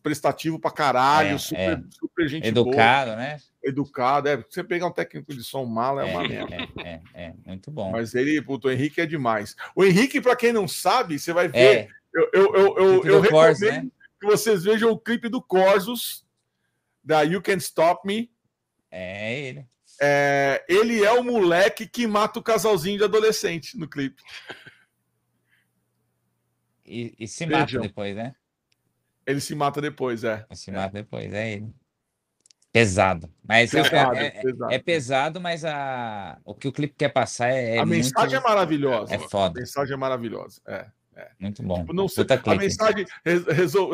[0.01, 1.83] prestativo pra caralho, é, super, é.
[1.91, 3.17] super gente Educado, boa.
[3.17, 3.37] né?
[3.63, 4.37] Educado, é.
[4.37, 6.55] Você pegar um técnico de som mala é, é uma merda.
[6.55, 7.91] É, é, é, muito bom.
[7.91, 9.55] Mas ele, puto, o Henrique é demais.
[9.75, 11.89] O Henrique, pra quem não sabe, você vai ver.
[12.15, 12.19] É.
[12.19, 13.91] Eu, eu, eu, eu, eu recomendo né?
[14.19, 16.25] que vocês vejam o clipe do Corsos,
[17.03, 18.31] da You Can Stop Me.
[18.89, 19.67] É ele.
[20.01, 24.21] É, ele é o moleque que mata o casalzinho de adolescente no clipe.
[26.85, 27.59] E, e se Vejam.
[27.59, 28.35] mata depois, né?
[29.25, 30.45] Ele se mata depois, é.
[30.49, 31.73] Ele se mata depois, é ele.
[32.71, 33.31] Pesado.
[33.41, 34.73] Mas é pesado, é, é, pesado.
[34.73, 37.77] é, pesado, mas a, o que o clipe quer passar é.
[37.77, 38.45] a mensagem muito...
[38.45, 39.15] é maravilhosa.
[39.15, 39.59] É foda.
[39.59, 40.61] A mensagem é maravilhosa.
[40.67, 40.85] É.
[41.15, 41.29] É.
[41.39, 41.79] Muito bom.
[41.79, 42.21] Tipo, não se...
[42.21, 43.05] A mensagem,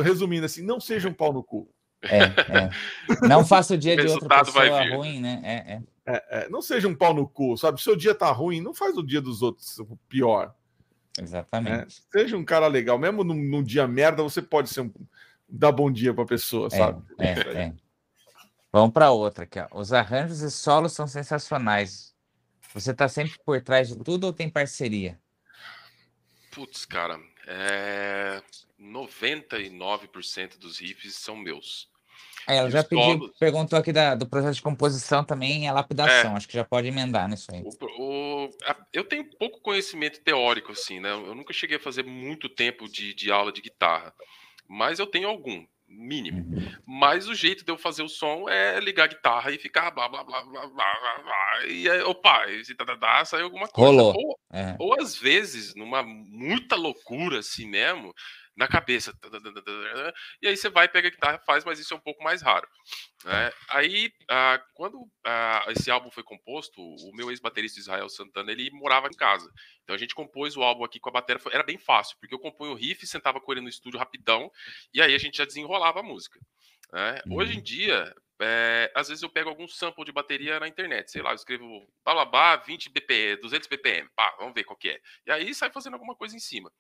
[0.01, 1.69] resumindo assim, não seja um pau no cu.
[2.03, 3.27] É, é.
[3.27, 5.39] Não faça o dia de outra pessoa ruim, né?
[5.43, 5.81] É, é.
[6.03, 6.49] É, é.
[6.49, 7.81] Não seja um pau no cu, sabe?
[7.81, 10.53] Se o dia tá ruim, não faz o dia dos outros pior.
[11.21, 12.03] Exatamente.
[12.15, 12.19] É.
[12.19, 12.97] Seja um cara legal.
[12.97, 14.91] Mesmo num, num, dia merda, você pode ser um,
[15.47, 17.03] dar bom dia pra pessoa, é, sabe?
[17.19, 17.73] É, é.
[18.71, 19.59] Vamos para outra aqui.
[19.59, 19.67] Ó.
[19.79, 22.15] Os arranjos e solos são sensacionais.
[22.73, 25.19] Você tá sempre por trás de tudo ou tem parceria?
[26.51, 28.41] Putz, cara, é...
[28.79, 31.89] 99% dos riffs são meus.
[32.47, 36.33] É, ela já pediu, perguntou aqui da, do processo de composição também a lapidação.
[36.33, 37.61] É, Acho que já pode emendar nisso aí.
[37.63, 41.11] O, o, a, eu tenho pouco conhecimento teórico, assim, né?
[41.11, 44.13] Eu nunca cheguei a fazer muito tempo de, de aula de guitarra,
[44.67, 46.39] mas eu tenho algum mínimo.
[46.39, 46.71] Uhum.
[46.85, 50.07] Mas o jeito de eu fazer o som é ligar a guitarra e ficar blá
[50.07, 53.67] blá blá blá blá blá, blá e aí, opa, e tá, tá, tá, sai alguma
[53.67, 53.91] coisa.
[53.91, 54.13] Rolou.
[54.15, 54.75] Ou, é.
[54.79, 58.13] ou às vezes, numa muita loucura assim mesmo,
[58.61, 59.11] na cabeça.
[60.39, 62.67] E aí você vai, pega a guitarra faz, mas isso é um pouco mais raro.
[63.25, 63.51] Né?
[63.69, 69.07] Aí, ah, quando ah, esse álbum foi composto, o meu ex-baterista Israel Santana, ele morava
[69.07, 69.51] em casa.
[69.83, 72.39] Então a gente compôs o álbum aqui com a bateria, era bem fácil, porque eu
[72.39, 74.51] compunha o riff, sentava com ele no estúdio rapidão,
[74.93, 76.39] e aí a gente já desenrolava a música.
[76.93, 77.19] Né?
[77.25, 77.37] Uhum.
[77.37, 81.21] Hoje em dia, é, às vezes eu pego algum sample de bateria na internet, sei
[81.21, 84.99] lá, eu escrevo blá 20 BPM, 200 BPM, pá, vamos ver qual que é.
[85.25, 86.71] E aí sai fazendo alguma coisa em cima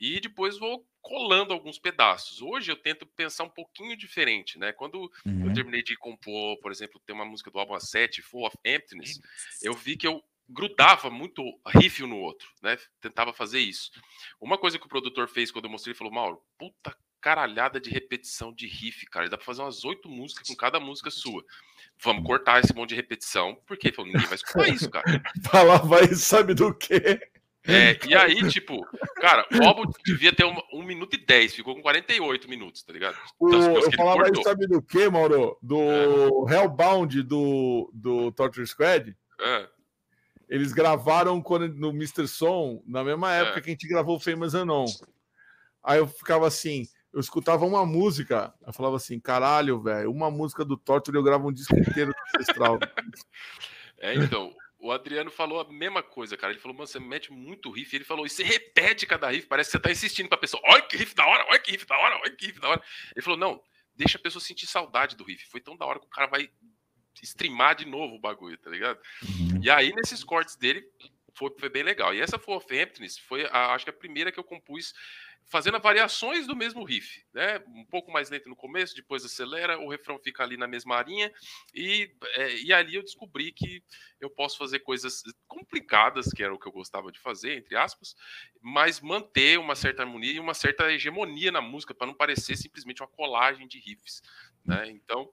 [0.00, 2.40] e depois vou colando alguns pedaços.
[2.40, 4.72] Hoje eu tento pensar um pouquinho diferente, né?
[4.72, 5.46] Quando uhum.
[5.46, 9.20] eu terminei de compor, por exemplo, tem uma música do álbum 7, Full of Emptiness,
[9.62, 12.76] eu vi que eu grudava muito riff um no outro, né?
[13.00, 13.90] Tentava fazer isso.
[14.40, 17.88] Uma coisa que o produtor fez quando eu mostrei, ele falou: Mauro, puta caralhada de
[17.88, 19.30] repetição de riff, cara.
[19.30, 21.42] Dá pra fazer umas oito músicas com cada música sua.
[22.02, 25.04] Vamos cortar esse monte de repetição, porque falou, ninguém vai escutar isso, cara.
[25.48, 27.20] Falar vai sabe do quê?
[27.64, 28.84] É, e aí, tipo,
[29.20, 32.92] cara, o álbum devia ter um, 1 minuto e 10, ficou com 48 minutos, tá
[32.92, 33.16] ligado?
[33.38, 35.56] O, eu falava isso, sabe do que, Mauro?
[35.62, 35.78] Do
[36.48, 36.54] é.
[36.54, 39.16] Hellbound do, do Torture Squad.
[39.40, 39.68] É.
[40.48, 42.26] Eles gravaram quando, no Mr.
[42.26, 43.42] Som, na mesma é.
[43.42, 43.62] época é.
[43.62, 44.86] que a gente gravou o Famous Anon.
[45.84, 50.64] Aí eu ficava assim, eu escutava uma música, eu falava assim, caralho, velho, uma música
[50.64, 52.78] do Torture eu gravo um disco inteiro do Ancestral.
[54.04, 56.52] É, então, o Adriano falou a mesma coisa, cara.
[56.52, 57.94] Ele falou, mano, você mete muito riff.
[57.94, 60.60] Ele falou, e você repete cada riff, parece que você tá insistindo pra pessoa.
[60.66, 62.82] Olha que riff da hora, olha que riff da hora, olha que riff da hora.
[63.14, 63.62] Ele falou, não,
[63.94, 65.46] deixa a pessoa sentir saudade do riff.
[65.48, 66.50] Foi tão da hora que o cara vai
[67.22, 68.98] streamar de novo o bagulho, tá ligado?
[69.22, 69.60] Uhum.
[69.62, 70.84] E aí, nesses cortes dele,
[71.32, 72.12] foi, foi bem legal.
[72.12, 74.92] E essa For of Emptiness foi, a, acho que a primeira que eu compus
[75.46, 77.58] fazendo variações do mesmo riff, né?
[77.68, 81.32] Um pouco mais lento no começo, depois acelera, o refrão fica ali na mesma linha
[81.74, 83.82] e, é, e ali eu descobri que
[84.20, 88.14] eu posso fazer coisas complicadas, que era o que eu gostava de fazer, entre aspas,
[88.60, 93.02] mas manter uma certa harmonia e uma certa hegemonia na música para não parecer simplesmente
[93.02, 94.22] uma colagem de riffs,
[94.64, 94.88] né?
[94.90, 95.32] Então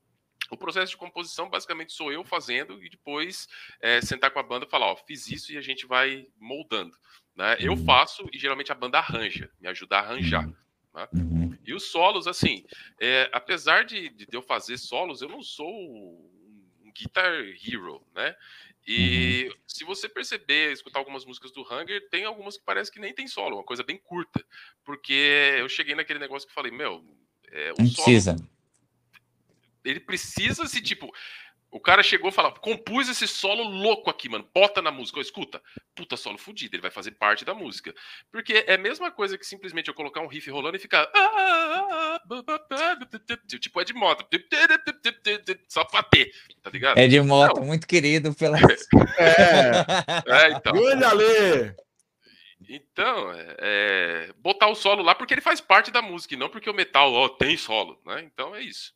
[0.52, 3.48] o processo de composição basicamente sou eu fazendo e depois
[3.81, 6.95] é, sentar com a banda e falar, ó, fiz isso e a gente vai moldando.
[7.40, 7.56] Né?
[7.61, 7.86] Eu uhum.
[7.86, 10.45] faço e geralmente a banda arranja, me ajuda a arranjar.
[10.45, 10.53] Uhum.
[10.94, 11.07] Né?
[11.14, 11.57] Uhum.
[11.66, 12.66] E os solos, assim,
[12.99, 18.36] é, apesar de, de, eu fazer solos, eu não sou um guitar hero, né?
[18.86, 23.14] E se você perceber, escutar algumas músicas do Hunger, tem algumas que parece que nem
[23.14, 24.44] tem solo, uma coisa bem curta.
[24.84, 27.06] Porque eu cheguei naquele negócio que falei, meu,
[27.53, 28.36] é, o solo, precisa
[29.84, 31.14] ele precisa se, tipo,
[31.72, 34.48] O cara chegou e falou: compus esse solo louco aqui, mano.
[34.54, 35.20] Bota na música.
[35.20, 35.62] escuta.
[35.96, 36.76] Puta solo fudido.
[36.76, 37.94] Ele vai fazer parte da música.
[38.32, 41.08] Porque é a mesma coisa que simplesmente eu colocar um riff rolando e ficar.
[43.60, 44.26] Tipo, é de moto.
[45.68, 46.32] Só pra ter,
[46.62, 46.98] tá ligado?
[46.98, 47.68] É de moto, Não.
[47.68, 48.58] muito querido pela.
[49.20, 50.46] É.
[50.46, 50.74] é então.
[50.76, 51.76] Olha,
[52.68, 56.50] Então, é, é, botar o solo lá porque ele faz parte da música, e não
[56.50, 58.22] porque o metal ó, tem solo, né?
[58.24, 58.94] Então é isso.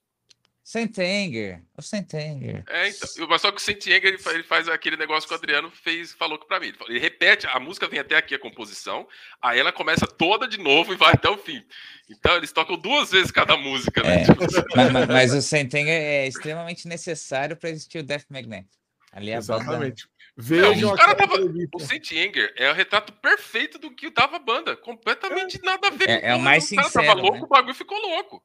[0.64, 2.64] Sentenger, o Sentenger.
[2.70, 3.28] É, então.
[3.28, 6.40] Mas só que o Sentenger ele, ele faz aquele negócio que o Adriano fez, falou
[6.40, 6.68] para mim.
[6.68, 9.06] Ele, ele, repete, a música vem até aqui a composição,
[9.42, 11.62] aí ela começa toda de novo e vai até o fim.
[12.10, 14.22] Então eles tocam duas vezes cada música, né?
[14.22, 14.40] É, tipo
[14.74, 18.68] mas, mas, mas, o Sentenger é extremamente necessário para existir o Death Magnet.
[19.12, 20.08] Ali é Exatamente.
[20.36, 21.36] Vejam é, o, cara tava,
[21.76, 24.76] o Saint Anger é o retrato perfeito do que tava a banda.
[24.76, 25.66] Completamente é.
[25.66, 26.88] nada a ver é, é o mais sincero.
[26.88, 27.44] O cara tava louco, né?
[27.44, 28.42] o bagulho ficou louco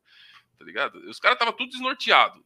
[0.58, 0.96] tá ligado?
[1.08, 2.44] Os caras estavam tudo desnorteado.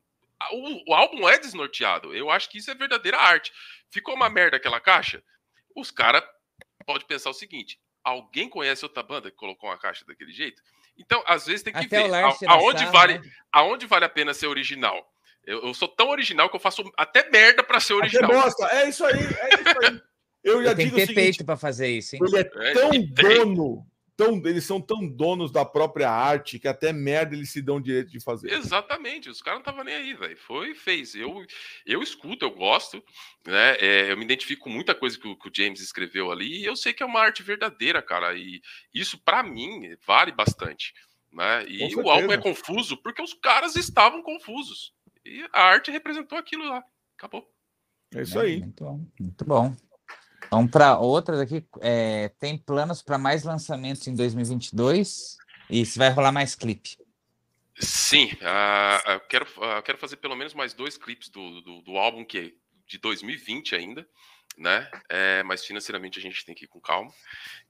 [0.53, 2.15] O, o, álbum é desnorteado.
[2.15, 3.53] Eu acho que isso é verdadeira arte.
[3.91, 5.23] Ficou uma merda aquela caixa.
[5.75, 6.23] Os caras
[6.85, 10.61] pode pensar o seguinte: alguém conhece outra banda que colocou uma caixa daquele jeito?
[10.99, 13.31] Então, às vezes tem que Até ver a, aonde, vale, né?
[13.51, 15.11] aonde vale a pena ser original.
[15.45, 18.31] Eu, eu, sou tão original que eu faço até merda para ser original.
[18.31, 18.67] Bosta.
[18.67, 20.03] É isso aí, é isso aí.
[20.45, 22.23] Eu já Tem digo que ter peito para fazer isso, hein?
[22.27, 23.87] Ele é, é tão dono
[24.17, 28.11] tão, eles são tão donos da própria arte que até merda eles se dão direito
[28.11, 28.53] de fazer.
[28.53, 30.37] Exatamente, os caras não estavam nem aí, velho.
[30.37, 31.15] Foi e fez.
[31.15, 31.45] Eu,
[31.87, 33.03] eu escuto, eu gosto,
[33.47, 33.77] né?
[33.79, 36.65] É, eu me identifico com muita coisa que o, que o, James escreveu ali e
[36.65, 38.37] eu sei que é uma arte verdadeira, cara.
[38.37, 38.61] E
[38.95, 40.93] isso, para mim, vale bastante.
[41.33, 41.67] Né?
[41.67, 44.93] E o álbum é confuso porque os caras estavam confusos.
[45.25, 46.85] E a arte representou aquilo lá.
[47.17, 47.49] Acabou.
[48.15, 48.61] É isso aí.
[48.61, 49.07] Muito bom.
[49.19, 49.77] Muito bom.
[50.53, 51.65] Vamos para outras aqui.
[51.81, 55.39] É, tem planos para mais lançamentos em 2022?
[55.71, 56.99] E se vai rolar mais clipe?
[57.81, 61.97] Sim, uh, eu, quero, uh, quero fazer pelo menos mais dois clipes do, do, do
[61.97, 62.53] álbum, que é
[62.87, 64.07] de 2020 ainda,
[64.59, 64.91] né?
[65.09, 67.11] É, mas financeiramente a gente tem que ir com calma.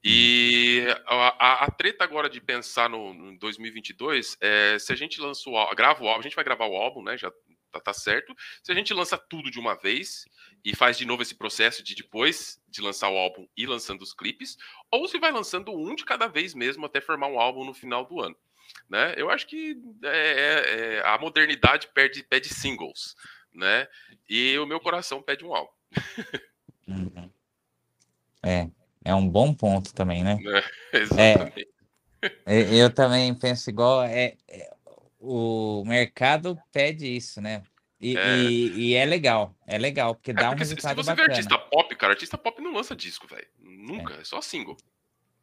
[0.03, 5.21] E a, a, a treta agora de pensar no, no 2022 é se a gente
[5.21, 7.17] lança o grava o álbum, a gente vai gravar o álbum, né?
[7.17, 7.31] Já
[7.73, 8.35] tá, tá certo.
[8.63, 10.25] Se a gente lança tudo de uma vez
[10.65, 14.13] e faz de novo esse processo de depois de lançar o álbum e lançando os
[14.13, 14.57] clipes,
[14.91, 18.05] ou se vai lançando um de cada vez mesmo até formar um álbum no final
[18.05, 18.37] do ano.
[18.89, 19.15] Né?
[19.17, 23.17] Eu acho que é, é, é, a modernidade pede, pede singles,
[23.53, 23.89] né?
[24.29, 25.73] E o meu coração pede um álbum.
[26.87, 27.31] Uhum.
[28.43, 28.69] É,
[29.05, 30.39] é um bom ponto também, né?
[30.93, 31.69] É, exatamente.
[32.47, 34.05] É, eu também penso igual.
[34.05, 34.75] É, é,
[35.23, 37.63] o mercado pede isso, né?
[38.01, 38.37] E é.
[38.37, 41.33] E, e é, legal, é legal, porque é dá um resultado se, se você bacana.
[41.35, 43.47] artista pop, cara, artista pop não lança disco, velho.
[43.61, 44.21] Nunca, é.
[44.21, 44.25] é.
[44.25, 44.77] só single.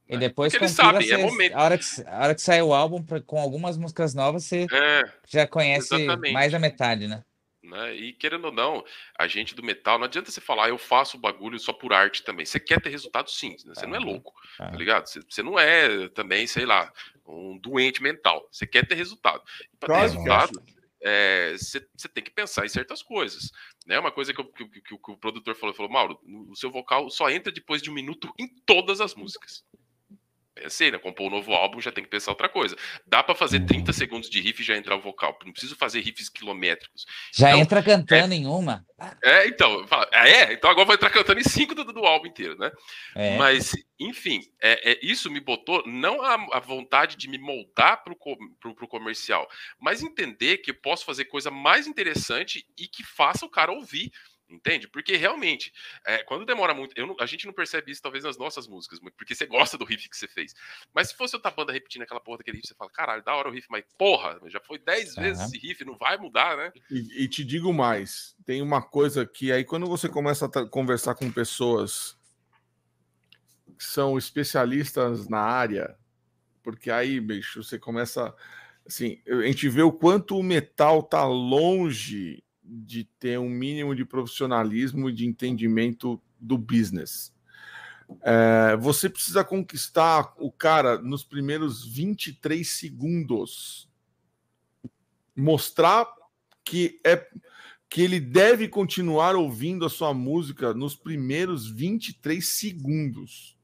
[0.10, 0.19] E né?
[0.19, 1.53] depois, porque eles sabem, você, é momento.
[1.53, 4.68] A hora, que, a hora que sai o álbum pra, com algumas músicas novas, você
[4.69, 6.34] é, já conhece exatamente.
[6.34, 7.23] mais da metade, né?
[7.69, 7.93] Né?
[7.95, 8.84] E querendo ou não,
[9.18, 11.93] a gente do metal, não adianta você falar, ah, eu faço o bagulho só por
[11.93, 12.45] arte também.
[12.45, 13.73] Você quer ter resultado sim, né?
[13.76, 15.07] você não é louco, tá ligado?
[15.07, 16.91] Você, você, não é também, sei lá,
[17.30, 18.47] um doente mental.
[18.51, 19.43] Você quer ter resultado.
[19.80, 20.64] Para ter resultado,
[21.01, 21.80] é, você,
[22.14, 23.51] tem que pensar em certas coisas.
[23.85, 23.97] Né?
[23.99, 26.19] Uma coisa que, eu, que, que, que, o produtor falou, falou, Mauro,
[26.49, 29.64] o seu vocal só entra depois de um minuto em todas as músicas.
[30.60, 30.98] Pensei, né?
[30.98, 32.76] Compor um novo álbum, já tem que pensar outra coisa.
[33.06, 35.38] Dá para fazer 30 segundos de riff e já entrar o vocal.
[35.45, 37.06] Não preciso fazer riffs quilométricos.
[37.34, 38.86] Já então, entra cantando é, em uma.
[39.23, 39.86] É, então.
[39.90, 42.72] Ah, é, então agora vou entrar cantando em cinco do, do álbum inteiro, né?
[43.15, 43.38] É.
[43.38, 48.14] Mas, enfim, é, é, isso me botou não a, a vontade de me moldar para
[48.14, 49.48] o comercial,
[49.80, 54.11] mas entender que eu posso fazer coisa mais interessante e que faça o cara ouvir.
[54.49, 54.88] Entende?
[54.88, 55.71] Porque realmente,
[56.05, 59.35] é, quando demora muito, não, a gente não percebe isso talvez nas nossas músicas, porque
[59.35, 60.55] você gosta do riff que você fez.
[60.91, 63.49] Mas se fosse outra banda repetindo aquela porra daquele riff, você fala, caralho, da hora
[63.49, 65.23] o riff, mas porra, já foi 10 uhum.
[65.23, 66.71] vezes esse riff, não vai mudar, né?
[66.89, 71.13] E, e, te digo mais, tem uma coisa que aí quando você começa a conversar
[71.13, 72.17] com pessoas
[73.77, 75.95] que são especialistas na área,
[76.63, 78.35] porque aí, bicho, você começa
[78.85, 84.06] assim, a gente vê o quanto o metal tá longe de ter um mínimo de
[84.06, 87.34] profissionalismo e de entendimento do business.
[88.22, 93.90] É, você precisa conquistar o cara nos primeiros 23 segundos.
[95.36, 96.08] Mostrar
[96.64, 97.28] que é
[97.90, 103.58] que ele deve continuar ouvindo a sua música nos primeiros 23 segundos.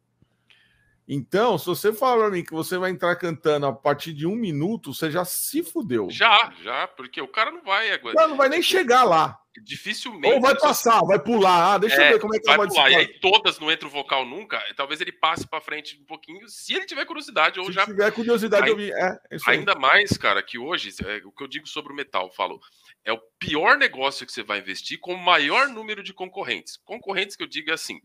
[1.08, 4.36] Então, se você falar para mim que você vai entrar cantando a partir de um
[4.36, 6.08] minuto, você já se fudeu.
[6.10, 8.24] Já, já, porque o cara não vai aguentar.
[8.24, 9.40] Não, não vai nem chegar lá.
[9.62, 10.36] Dificilmente.
[10.36, 11.74] Ou vai passar, vai pular.
[11.74, 12.92] Ah, deixa é, eu ver como é que vai vai pular.
[12.92, 14.62] E aí todas não entra o vocal nunca.
[14.76, 17.86] Talvez ele passe para frente um pouquinho, se ele tiver curiosidade ou se já.
[17.86, 21.44] Se tiver curiosidade, aí, eu é, é Ainda mais, cara, que hoje, é, o que
[21.44, 22.60] eu digo sobre o metal, falo,
[23.04, 26.78] é o pior negócio que você vai investir com o maior número de concorrentes.
[26.78, 28.00] Concorrentes que eu digo é assim,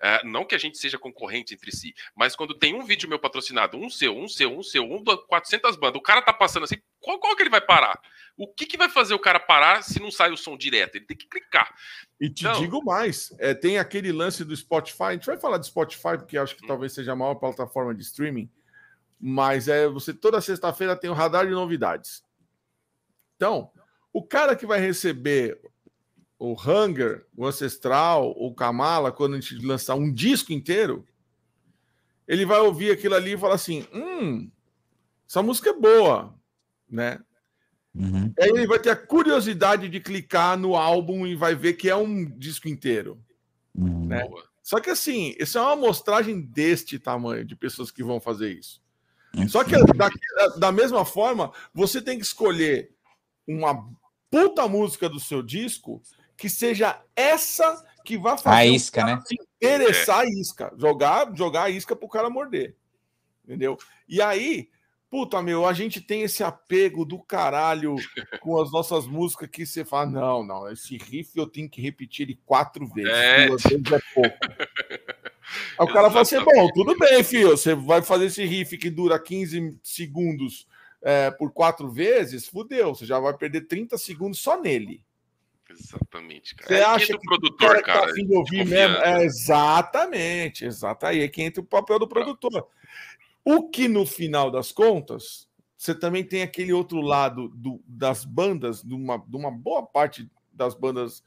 [0.00, 3.18] é, não que a gente seja concorrente entre si, mas quando tem um vídeo meu
[3.18, 6.64] patrocinado, um seu, um seu, um seu, um da 400 bandas, o cara tá passando
[6.64, 6.76] assim,
[7.06, 8.00] qual, qual que ele vai parar?
[8.36, 10.96] O que, que vai fazer o cara parar se não sai o som direto?
[10.96, 11.72] Ele tem que clicar.
[12.20, 12.60] E te então...
[12.60, 16.36] digo mais, é, tem aquele lance do Spotify, a gente vai falar de Spotify, porque
[16.36, 16.66] acho que hum.
[16.68, 18.50] talvez seja a maior plataforma de streaming,
[19.20, 22.24] mas é você toda sexta-feira tem o um radar de novidades.
[23.36, 23.70] Então,
[24.12, 25.60] o cara que vai receber
[26.40, 31.06] o Hunger, o Ancestral, o Kamala, quando a gente lançar um disco inteiro,
[32.26, 34.50] ele vai ouvir aquilo ali e falar assim: hum,
[35.28, 36.34] essa música é boa,
[36.88, 37.18] né?
[37.94, 38.32] Uhum.
[38.38, 41.96] Aí ele vai ter a curiosidade de clicar no álbum e vai ver que é
[41.96, 43.18] um disco inteiro.
[43.74, 44.06] Uhum.
[44.06, 44.22] Né?
[44.62, 48.82] Só que assim, isso é uma amostragem deste tamanho de pessoas que vão fazer isso.
[49.34, 49.48] Uhum.
[49.48, 50.08] Só que da,
[50.58, 52.90] da mesma forma, você tem que escolher
[53.46, 53.88] uma
[54.30, 56.02] puta música do seu disco
[56.36, 59.22] que seja essa que vai fazer a isca, né?
[59.26, 62.76] se interessar a isca, jogar, jogar a isca pro cara morder.
[63.44, 63.78] Entendeu?
[64.08, 64.68] E aí,
[65.10, 67.96] puta meu, a gente tem esse apego do caralho
[68.40, 72.26] com as nossas músicas que você fala, não, não, esse riff eu tenho que repetir
[72.26, 73.46] ele quatro vezes, é.
[73.46, 74.36] duas vezes é pouco.
[75.78, 78.90] Aí o cara fala assim: bom, tudo bem, filho, você vai fazer esse riff que
[78.90, 80.66] dura 15 segundos
[81.02, 85.04] é, por quatro vezes, fudeu, você já vai perder 30 segundos só nele.
[85.68, 86.68] Exatamente, cara.
[86.68, 88.96] Você é acha que o produtor, cara, cara tá de ouvir mesmo?
[88.96, 91.06] É, exatamente, exato.
[91.06, 92.68] Aí é que entra o papel do produtor.
[93.48, 95.48] O que no final das contas,
[95.78, 100.28] você também tem aquele outro lado do, das bandas, de uma, de uma boa parte
[100.52, 101.22] das bandas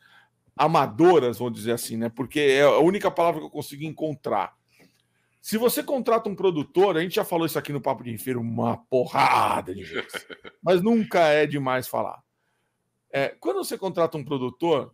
[0.54, 2.10] amadoras, vamos dizer assim, né?
[2.10, 4.54] Porque é a única palavra que eu consigo encontrar.
[5.42, 8.42] Se você contrata um produtor, a gente já falou isso aqui no Papo de Rifeiro
[8.42, 10.12] uma porrada de vezes,
[10.62, 12.22] mas nunca é demais falar.
[13.10, 14.94] É, quando você contrata um produtor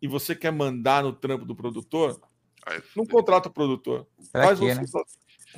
[0.00, 2.18] e você quer mandar no trampo do produtor,
[2.96, 4.06] não contrata o produtor.
[4.32, 4.84] Faz você, né?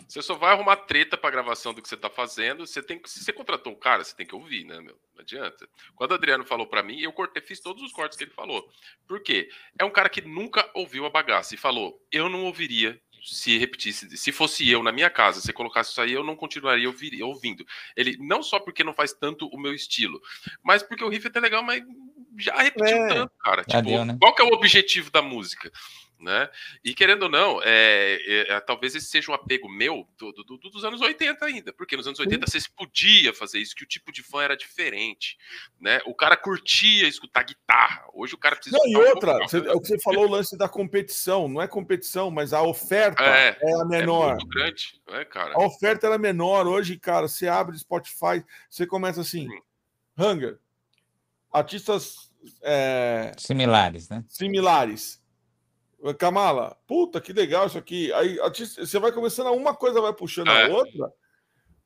[0.07, 2.67] Você só vai arrumar treta para gravação do que você está fazendo.
[2.67, 4.99] Você tem que, se você contratou um cara, você tem que ouvir, né, meu?
[5.15, 5.69] Não adianta.
[5.95, 8.69] Quando o Adriano falou para mim, eu cortei, fiz todos os cortes que ele falou.
[9.07, 9.49] Por quê?
[9.79, 14.17] É um cara que nunca ouviu a bagaça e falou: eu não ouviria se repetisse,
[14.17, 17.65] se fosse eu na minha casa, se colocasse isso aí, eu não continuaria ouvir, ouvindo.
[17.97, 20.21] Ele não só porque não faz tanto o meu estilo,
[20.63, 21.83] mas porque o riff é até legal, mas
[22.39, 23.65] já repetiu é, tanto, cara.
[23.65, 24.17] Tipo, deu, né?
[24.21, 25.73] qual que é o objetivo da música?
[26.21, 26.49] Né?
[26.83, 30.45] E querendo ou não, é, é, é, talvez esse seja um apego meu do, do,
[30.45, 33.89] do, dos anos 80 ainda, porque nos anos 80 você podia fazer isso, que o
[33.89, 35.37] tipo de fã era diferente,
[35.81, 36.01] né?
[36.07, 38.79] O cara curtia escutar guitarra, hoje o cara precisa.
[38.79, 41.61] Não, e outra, um você, é o que você falou, o lance da competição, não
[41.61, 44.29] é competição, mas a oferta é, é a é menor.
[44.29, 45.55] É muito grande, né, cara?
[45.55, 46.67] A oferta era menor.
[46.67, 49.61] Hoje, cara, você abre Spotify, você começa assim, hum.
[50.17, 50.59] Hunger,
[51.53, 52.31] artistas
[52.63, 54.25] é, similares, né?
[54.29, 55.24] Similares
[56.13, 58.13] Kamala, puta que legal isso aqui.
[58.13, 60.65] Aí você vai começando a uma coisa, vai puxando é.
[60.65, 61.13] a outra.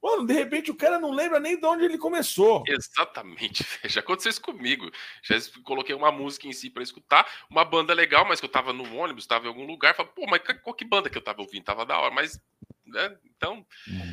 [0.02, 2.62] Mano, de repente o cara não lembra nem de onde ele começou.
[2.66, 3.64] Exatamente.
[3.84, 4.90] Já aconteceu isso comigo.
[5.22, 8.72] Já coloquei uma música em si para escutar, uma banda legal, mas que eu tava
[8.72, 11.42] no ônibus, tava em algum lugar, falei, pô, mas qual que banda que eu tava
[11.42, 11.64] ouvindo?
[11.64, 12.40] Tava da hora, mas.
[12.86, 13.16] Né?
[13.36, 13.66] Então,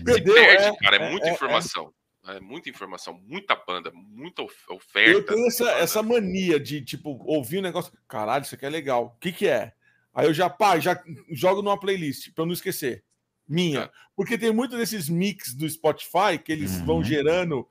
[0.03, 1.33] Perdeu, se perde, é, cara, é, é muita é, é.
[1.33, 1.93] informação.
[2.27, 2.39] É.
[2.39, 5.11] muita informação, muita banda, muita oferta.
[5.11, 7.93] Eu tenho essa, essa mania de, tipo, ouvir um negócio.
[8.07, 9.05] Caralho, isso aqui é legal.
[9.15, 9.71] O que, que é?
[10.15, 10.97] Aí eu já, pá, já
[11.29, 13.03] jogo numa playlist para eu não esquecer.
[13.47, 13.91] Minha.
[14.15, 16.85] Porque tem muito desses mix do Spotify que eles uhum.
[16.85, 17.67] vão gerando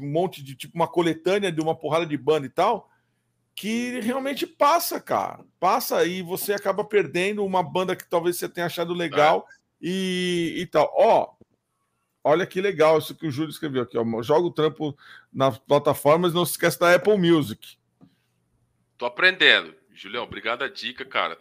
[0.00, 2.90] um monte de tipo uma coletânea de uma porrada de banda e tal,
[3.54, 5.44] que realmente passa, cara.
[5.58, 9.54] Passa e você acaba perdendo uma banda que talvez você tenha achado legal é.
[9.80, 10.92] e, e tal.
[10.94, 11.32] Ó,
[12.22, 14.22] olha que legal isso que o Júlio escreveu aqui, ó.
[14.22, 14.96] Joga o trampo
[15.32, 17.78] nas plataformas, não se esquece da Apple Music.
[18.98, 19.74] Tô aprendendo.
[19.94, 21.38] Julião, obrigado a dica, cara.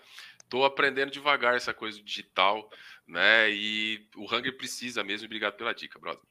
[0.49, 2.69] Tô aprendendo devagar essa coisa digital,
[3.07, 3.49] né?
[3.51, 5.25] E o Hunger precisa mesmo.
[5.25, 6.21] Obrigado pela dica, brother.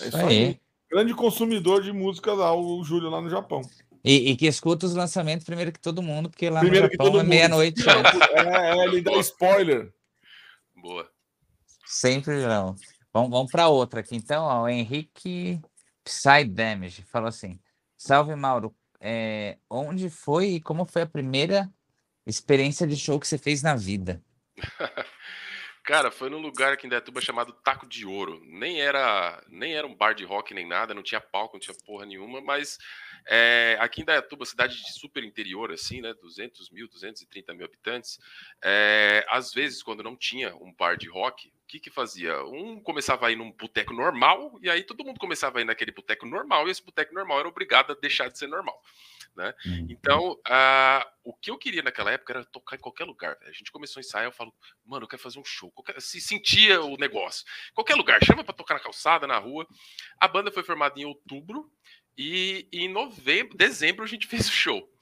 [0.00, 0.60] É isso aí.
[0.90, 3.62] Grande consumidor de música lá, o Júlio, lá no Japão.
[4.04, 7.20] E, e, que escuta os lançamentos primeiro que todo mundo, porque lá primeiro no Japão
[7.20, 7.82] é meia-noite.
[8.32, 9.92] é, é, ele dá spoiler.
[10.74, 11.10] Boa.
[11.84, 12.76] Sempre não.
[13.12, 14.44] Vamos, vamos para outra aqui, então.
[14.44, 15.60] Ó, o Henrique
[16.04, 17.58] Psy Damage falou assim:
[17.96, 18.74] Salve, Mauro.
[19.00, 21.70] É, onde foi e como foi a primeira
[22.30, 24.22] experiência de show que você fez na vida?
[25.88, 28.42] Cara, foi num lugar aqui em Dayatuba chamado Taco de Ouro.
[28.44, 31.74] Nem era, nem era um bar de rock nem nada, não tinha palco, não tinha
[31.86, 32.76] porra nenhuma, mas
[33.26, 38.18] é, aqui em Dayatuba, cidade de super interior, assim, né, 200 mil, 230 mil habitantes,
[38.62, 42.42] é, às vezes, quando não tinha um bar de rock, o que que fazia?
[42.44, 45.92] Um começava a ir num boteco normal, e aí todo mundo começava a ir naquele
[45.92, 48.78] boteco normal, e esse boteco normal era obrigado a deixar de ser normal.
[49.38, 49.54] Né?
[49.64, 49.86] Uhum.
[49.88, 53.38] Então, uh, o que eu queria naquela época era tocar em qualquer lugar.
[53.42, 54.52] A gente começou a ensaiar, eu falo,
[54.84, 55.70] mano, eu quero fazer um show.
[55.70, 56.02] Qualquer...
[56.02, 57.46] se sentia o negócio.
[57.72, 59.64] Qualquer lugar, chama para tocar na calçada, na rua.
[60.18, 61.70] A banda foi formada em outubro
[62.16, 64.92] e, e em novembro, dezembro a gente fez o show.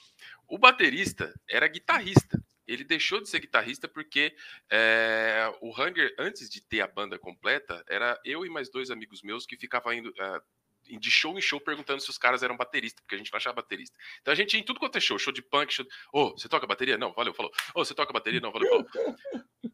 [0.47, 2.39] O baterista era guitarrista.
[2.67, 4.37] Ele deixou de ser guitarrista porque
[4.71, 9.23] é, o Hunger, antes de ter a banda completa, era eu e mais dois amigos
[9.23, 10.43] meus que ficavam indo, uh,
[10.87, 13.57] de show em show perguntando se os caras eram bateristas, porque a gente não achava
[13.57, 13.99] baterista.
[14.21, 15.85] Então a gente ia em tudo quanto é show, show de punk, show.
[16.13, 16.97] Ô, oh, você toca bateria?
[16.97, 17.53] Não, valeu, falou.
[17.75, 18.41] Ô, oh, você toca bateria?
[18.41, 19.17] Não, valeu, falou.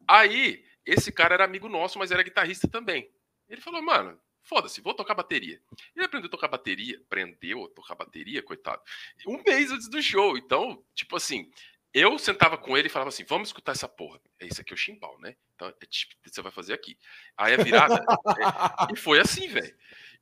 [0.07, 3.09] Aí, esse cara era amigo nosso, mas era guitarrista também.
[3.47, 5.61] Ele falou, mano, foda-se, vou tocar bateria.
[5.95, 8.81] Ele aprendeu a tocar bateria, aprendeu a tocar bateria, coitado,
[9.27, 10.37] um mês antes do show.
[10.37, 11.49] Então, tipo assim,
[11.93, 14.19] eu sentava com ele e falava assim: vamos escutar essa porra.
[14.39, 15.35] É isso aqui é o chimbal, né?
[15.53, 16.97] Então, é tipo, você vai fazer aqui.
[17.37, 17.95] Aí a virada.
[18.89, 19.75] é, e foi assim, velho.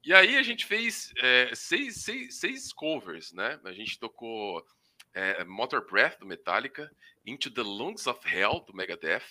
[0.04, 3.60] E aí a gente fez é, seis, seis, seis covers, né?
[3.64, 4.66] A gente tocou
[5.14, 6.92] é, Motor Breath, do Metallica,
[7.26, 9.24] Into the Lungs of Hell, do Megadeth,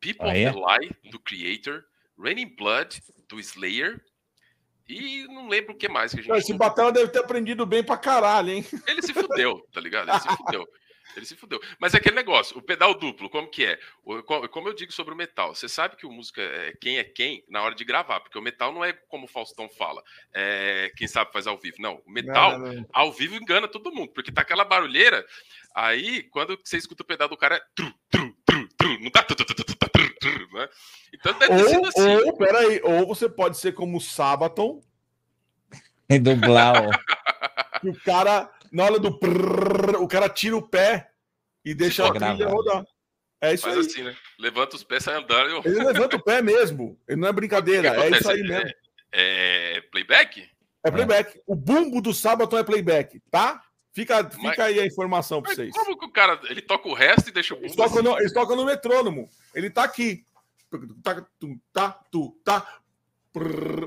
[0.00, 0.48] People ah, é?
[0.48, 1.84] of the Lie, do Creator,
[2.18, 4.00] Raining Blood, do Slayer,
[4.88, 6.36] e não lembro o que mais que a gente.
[6.36, 8.64] Esse Batão deve ter aprendido bem pra caralho, hein?
[8.86, 10.10] Ele se fudeu, tá ligado?
[10.10, 10.66] Ele se fudeu.
[11.16, 11.60] Ele se fudeu.
[11.78, 13.78] Mas é aquele negócio, o pedal duplo, como que é?
[14.50, 17.44] Como eu digo sobre o metal, você sabe que o música é quem é quem
[17.48, 20.02] na hora de gravar, porque o metal não é como o Faustão fala,
[20.32, 21.76] é quem sabe faz ao vivo.
[21.78, 22.86] Não, o metal não, não.
[22.92, 25.24] ao vivo engana todo mundo, porque tá aquela barulheira,
[25.74, 29.22] aí quando você escuta o pedal do cara, é tru, tru, tru, tru, não tá
[29.22, 30.68] tru, tru, tru, tru, tru, né?
[31.14, 32.16] Então deve ou, ter assim.
[32.26, 34.80] Ou, peraí, ou você pode ser como o Sabaton.
[36.08, 36.86] E dublar,
[37.82, 41.10] o cara na hora do prrr, o cara tira o pé
[41.64, 42.84] e deixa a trilha rodar.
[43.40, 43.86] É isso Faz aí.
[43.86, 44.16] assim, né?
[44.38, 45.50] Levanta os pés, sai andando.
[45.50, 45.62] Eu...
[45.64, 46.98] Ele levanta o pé mesmo.
[47.06, 47.88] Ele não é brincadeira.
[47.88, 48.70] É isso aí mesmo.
[49.12, 50.48] É, é playback?
[50.84, 51.40] É playback.
[51.46, 53.62] O bumbo do sábado é playback, tá?
[53.92, 55.74] Fica, fica mas, aí a informação para vocês.
[55.74, 57.66] Como que o cara ele toca o resto e deixa o bumbo?
[57.66, 58.08] Eles tocam, assim?
[58.08, 59.28] no, eles tocam no metrônomo.
[59.54, 60.24] Ele tá aqui.
[61.02, 62.80] Tá, tu, tá, tu, tá.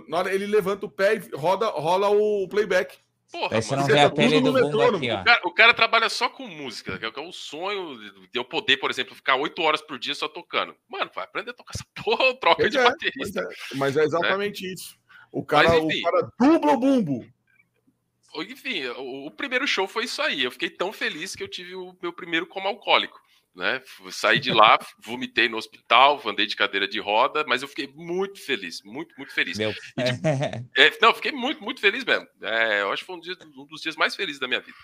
[0.08, 2.98] Na hora ele levanta o pé e roda, rola o playback.
[3.32, 5.22] Porra, Aí você não vê a tele do mundo aqui, ó.
[5.22, 7.98] O cara, o cara, trabalha só com música, que é o sonho
[8.32, 10.76] de eu poder, por exemplo, ficar oito horas por dia só tocando.
[10.88, 13.42] Mano, vai aprender a tocar essa porra, troca pois de é, baterista.
[13.44, 14.74] Mas é, mas é exatamente né?
[14.74, 14.98] isso.
[15.32, 17.26] O cara, mas, enfim, o cara dubla o bumbo.
[18.36, 20.44] Enfim, o, o, primeiro show foi isso aí.
[20.44, 23.20] Eu fiquei tão feliz que eu tive o meu primeiro como alcoólico
[23.60, 23.84] né?
[24.10, 28.40] Saí de lá, vomitei no hospital, andei de cadeira de roda, mas eu fiquei muito
[28.40, 29.58] feliz, muito, muito feliz.
[29.58, 29.72] Meu...
[29.72, 30.28] E, tipo,
[30.78, 32.26] é, não, fiquei muito, muito feliz mesmo.
[32.42, 34.78] É, eu acho que foi um, dia, um, dos dias mais felizes da minha vida.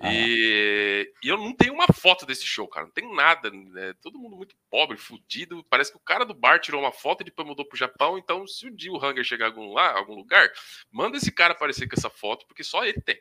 [0.00, 0.12] Ah.
[0.12, 2.86] E, e, eu não tenho uma foto desse show, cara.
[2.86, 3.50] Não tenho nada.
[3.50, 3.94] Né?
[4.00, 5.62] Todo mundo muito pobre, fudido.
[5.68, 8.18] Parece que o cara do bar tirou uma foto e depois mudou pro Japão.
[8.18, 10.50] Então, se um dia o Hunger chegar algum, lá, algum lugar,
[10.90, 13.20] manda esse cara aparecer com essa foto, porque só ele tem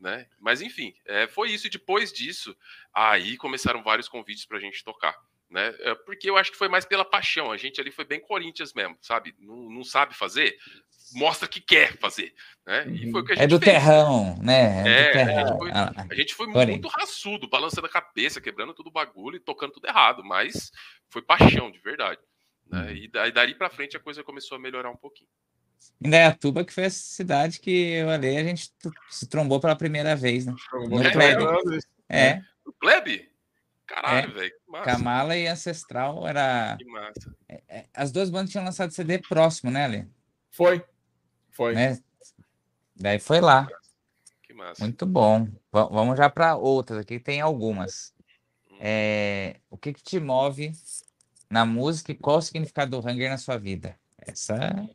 [0.00, 0.26] né?
[0.38, 1.66] Mas enfim, é, foi isso.
[1.66, 2.56] E depois disso,
[2.92, 5.16] aí começaram vários convites para a gente tocar.
[5.48, 5.74] Né?
[5.78, 7.52] É, porque eu acho que foi mais pela paixão.
[7.52, 9.34] A gente ali foi bem Corinthians mesmo, sabe?
[9.38, 10.58] Não, não sabe fazer,
[11.14, 12.34] mostra que quer fazer.
[12.66, 12.86] Né?
[12.88, 13.42] E foi o que a uhum.
[13.42, 13.72] gente é do fez.
[13.72, 14.88] terrão, né?
[14.88, 15.36] É, é terrão.
[15.36, 18.92] A gente foi, ah, a gente foi muito raçudo, balançando a cabeça, quebrando todo o
[18.92, 20.72] bagulho e tocando tudo errado, mas
[21.08, 22.20] foi paixão de verdade.
[22.68, 22.80] Né?
[22.80, 22.90] Uhum.
[22.90, 25.30] E daí, dali para frente a coisa começou a melhorar um pouquinho.
[26.00, 28.70] Indaiatuba, que foi a cidade que eu ali a gente
[29.08, 30.54] se trombou pela primeira vez, né?
[30.72, 31.44] No é, Plebe.
[32.08, 32.20] É.
[32.20, 32.42] é.
[32.64, 33.30] O Plebe?
[33.86, 34.34] Caralho, é.
[34.34, 34.54] velho.
[34.84, 36.76] Kamala e Ancestral era.
[36.76, 37.36] Que massa.
[37.48, 40.08] É, é, as duas bandas tinham lançado CD próximo, né, Ali?
[40.50, 40.84] Foi.
[41.52, 41.74] Foi.
[41.74, 41.98] Né?
[42.94, 43.66] Daí foi lá.
[44.42, 44.82] Que massa.
[44.82, 45.44] Muito bom.
[45.44, 48.12] V vamos já para outras aqui, tem algumas.
[48.70, 48.76] Hum.
[48.80, 50.72] É, o que, que te move
[51.48, 53.98] na música e qual o significado do Hunger na sua vida?
[54.18, 54.86] Essa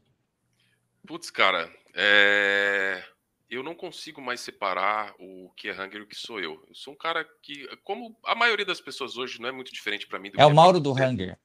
[1.06, 3.04] Putz, cara, é...
[3.50, 6.64] eu não consigo mais separar o que é Hunger e o que sou eu.
[6.68, 10.08] Eu sou um cara que, como a maioria das pessoas hoje, não é muito diferente
[10.08, 10.32] para mim.
[10.38, 11.38] é o Mauro do Hunger.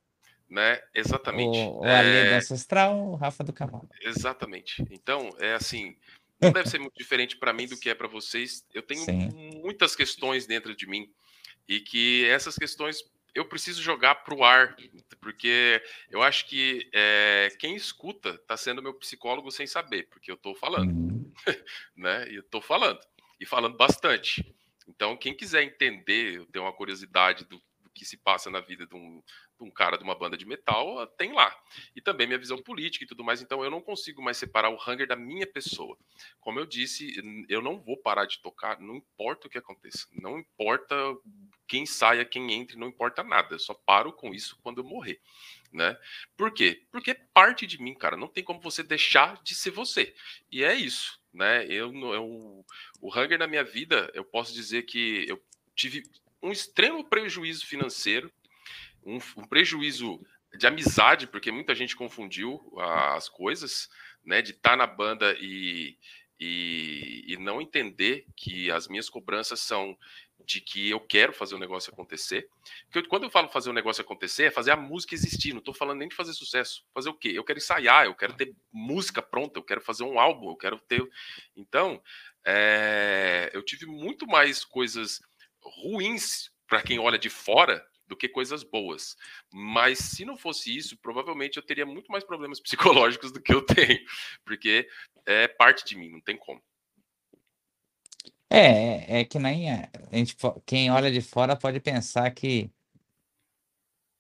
[0.48, 0.80] Né?
[0.94, 1.58] Exatamente.
[1.58, 2.30] O, o é...
[2.30, 3.88] do Ancestral, o Rafa do Cavalo.
[4.00, 4.84] Exatamente.
[4.90, 5.96] Então, é assim,
[6.40, 8.64] não deve ser muito diferente para mim do que é para vocês.
[8.72, 9.30] Eu tenho Sim.
[9.62, 11.10] muitas questões dentro de mim
[11.68, 13.02] e que essas questões
[13.36, 14.74] eu preciso jogar para o ar,
[15.20, 20.36] porque eu acho que é, quem escuta está sendo meu psicólogo sem saber, porque eu
[20.36, 21.32] estou falando, uhum.
[21.94, 22.26] né?
[22.30, 22.98] E eu estou falando,
[23.38, 24.56] e falando bastante.
[24.88, 28.96] Então, quem quiser entender, ter uma curiosidade do, do que se passa na vida de
[28.96, 29.22] um,
[29.60, 31.54] um, cara de uma banda de metal, tem lá.
[31.94, 33.40] E também minha visão política e tudo mais.
[33.40, 35.96] Então eu não consigo mais separar o Hunger da minha pessoa.
[36.40, 37.14] Como eu disse,
[37.48, 40.06] eu não vou parar de tocar, não importa o que aconteça.
[40.12, 40.94] Não importa
[41.66, 43.54] quem saia, quem entre, não importa nada.
[43.54, 45.20] Eu só paro com isso quando eu morrer.
[45.72, 45.98] Né?
[46.36, 46.82] Por quê?
[46.90, 48.16] Porque parte de mim, cara.
[48.16, 50.14] Não tem como você deixar de ser você.
[50.50, 51.20] E é isso.
[51.32, 51.66] Né?
[51.66, 52.64] Eu, eu,
[53.00, 55.42] o Hunger na minha vida, eu posso dizer que eu
[55.74, 56.02] tive
[56.42, 58.32] um extremo prejuízo financeiro,
[59.06, 60.20] um, um prejuízo
[60.58, 63.88] de amizade, porque muita gente confundiu as coisas,
[64.24, 64.42] né?
[64.42, 65.96] De estar tá na banda e,
[66.40, 69.96] e, e, não entender que as minhas cobranças são
[70.44, 72.48] de que eu quero fazer o negócio acontecer.
[72.90, 75.52] Porque quando eu falo fazer o negócio acontecer, é fazer a música existir.
[75.52, 76.84] Não estou falando nem de fazer sucesso.
[76.92, 77.32] Fazer o quê?
[77.34, 80.78] Eu quero ensaiar, eu quero ter música pronta, eu quero fazer um álbum, eu quero
[80.78, 81.02] ter.
[81.56, 82.02] Então,
[82.44, 83.50] é...
[83.52, 85.20] eu tive muito mais coisas
[85.60, 89.16] ruins para quem olha de fora do que coisas boas.
[89.52, 93.62] Mas se não fosse isso, provavelmente eu teria muito mais problemas psicológicos do que eu
[93.62, 93.98] tenho,
[94.44, 94.88] porque
[95.24, 96.62] é parte de mim, não tem como.
[98.48, 102.70] É, é, é que nem a gente, quem olha de fora pode pensar que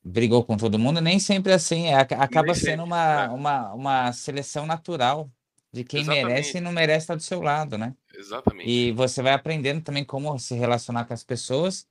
[0.02, 3.34] brigou com todo mundo, nem sempre assim, é, acaba sendo uma, né?
[3.34, 5.30] uma, uma seleção natural
[5.72, 6.26] de quem Exatamente.
[6.26, 7.94] merece e não merece estar do seu lado, né?
[8.14, 8.68] Exatamente.
[8.68, 11.86] E você vai aprendendo também como se relacionar com as pessoas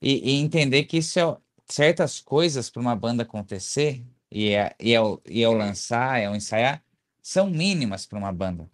[0.00, 1.36] e, e entender que isso é
[1.66, 6.30] certas coisas para uma banda acontecer e é, e, é, e é o lançar, é
[6.30, 6.82] o ensaiar,
[7.20, 8.68] são mínimas para uma banda.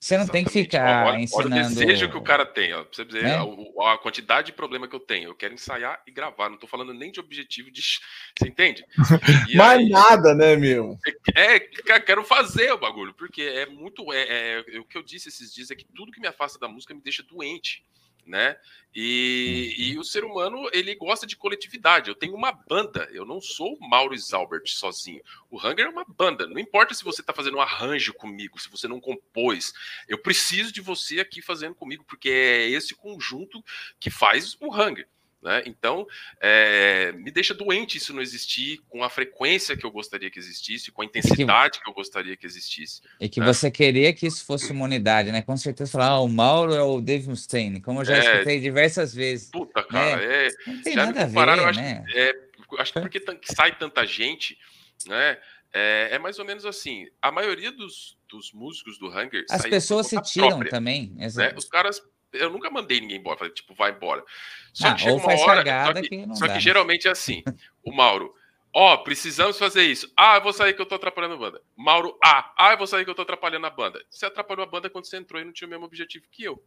[0.00, 0.44] Você não Exatamente.
[0.44, 1.54] tem que ficar olha, ensinando.
[1.54, 3.34] Olha o desejo que o cara tem, ó, pra você ver é?
[3.34, 5.28] a, a, quantidade de problema que eu tenho.
[5.28, 7.82] Eu quero ensaiar e gravar, não tô falando nem de objetivo de.
[7.82, 8.84] Você entende?
[9.56, 10.96] Mais aí, nada, né, meu?
[11.34, 14.12] É, é, quero fazer o bagulho, porque é muito.
[14.12, 16.68] É, é, o que eu disse esses dias é que tudo que me afasta da
[16.68, 17.84] música me deixa doente
[18.28, 18.56] né?
[18.94, 20.00] E, e, uhum.
[20.00, 22.08] o ser humano ele gosta de coletividade.
[22.08, 25.22] Eu tenho uma banda, eu não sou o Mauro Albert sozinho.
[25.50, 26.46] O Hunger é uma banda.
[26.46, 29.72] Não importa se você está fazendo um arranjo comigo, se você não compôs,
[30.08, 33.62] eu preciso de você aqui fazendo comigo, porque é esse conjunto
[34.00, 35.08] que faz o Hunger.
[35.40, 35.62] Né?
[35.66, 36.04] Então,
[36.40, 40.90] é, me deixa doente isso não existir com a frequência que eu gostaria que existisse,
[40.90, 43.00] com a intensidade que, que eu gostaria que existisse.
[43.20, 43.46] E que né?
[43.46, 45.40] você queria que isso fosse uma unidade, né?
[45.40, 48.60] Com certeza falar, ah, o Mauro é o Dave Mustaine, como eu já é, escutei
[48.60, 49.50] diversas vezes.
[49.50, 50.46] Puta, cara, né?
[50.46, 52.04] é, não tem nada a ver, acho, né?
[52.14, 52.34] É,
[52.78, 54.58] acho que porque sai tanta gente,
[55.06, 55.38] né?
[55.72, 57.06] É, é, mais ou menos assim.
[57.22, 59.44] A maioria dos, dos músicos do Hunger.
[59.50, 61.12] As pessoas se tiram própria, também.
[61.14, 61.28] Né?
[61.56, 62.02] Os caras
[62.32, 64.24] eu nunca mandei ninguém embora, falei, tipo, vai embora.
[64.72, 65.86] Só ah, que chega uma hora.
[65.86, 67.42] Só que, que só que geralmente é assim.
[67.84, 68.34] O Mauro,
[68.70, 70.12] ó, oh, precisamos fazer isso.
[70.14, 71.62] Ah, eu vou sair que eu tô atrapalhando a banda.
[71.74, 74.04] Mauro, ah, ah, eu vou sair que eu tô atrapalhando a banda.
[74.10, 76.62] Você atrapalhou a banda quando você entrou e não tinha o mesmo objetivo que eu.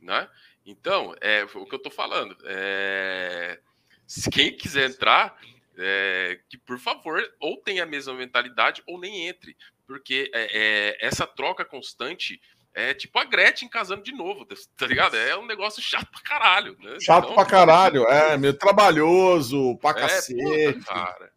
[0.00, 0.28] Né?
[0.64, 2.36] Então, é o que eu tô falando.
[2.44, 3.58] É...
[4.06, 5.36] Se quem quiser entrar,
[5.76, 6.38] é...
[6.48, 9.56] que por favor, ou tenha a mesma mentalidade ou nem entre.
[9.88, 12.40] Porque é, é essa troca constante
[12.74, 15.16] é tipo a Gretchen casando de novo, tá ligado?
[15.16, 16.96] É um negócio chato pra caralho, né?
[17.00, 20.74] Chato então, pra caralho, é, meio trabalhoso, pra é, cacete.
[20.74, 21.32] Puta, cara.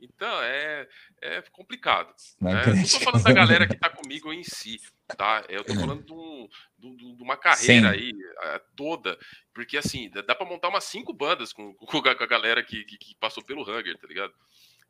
[0.00, 0.88] Então, é,
[1.20, 2.12] é complicado.
[2.40, 2.66] Né?
[2.66, 4.80] Não tô falando da galera que tá comigo em si,
[5.16, 5.44] tá?
[5.48, 7.94] Eu tô falando de, um, de, de uma carreira Sim.
[7.94, 9.16] aí é, toda,
[9.54, 13.14] porque assim, dá pra montar umas cinco bandas com, com a galera que, que, que
[13.14, 14.34] passou pelo Hunger, tá ligado?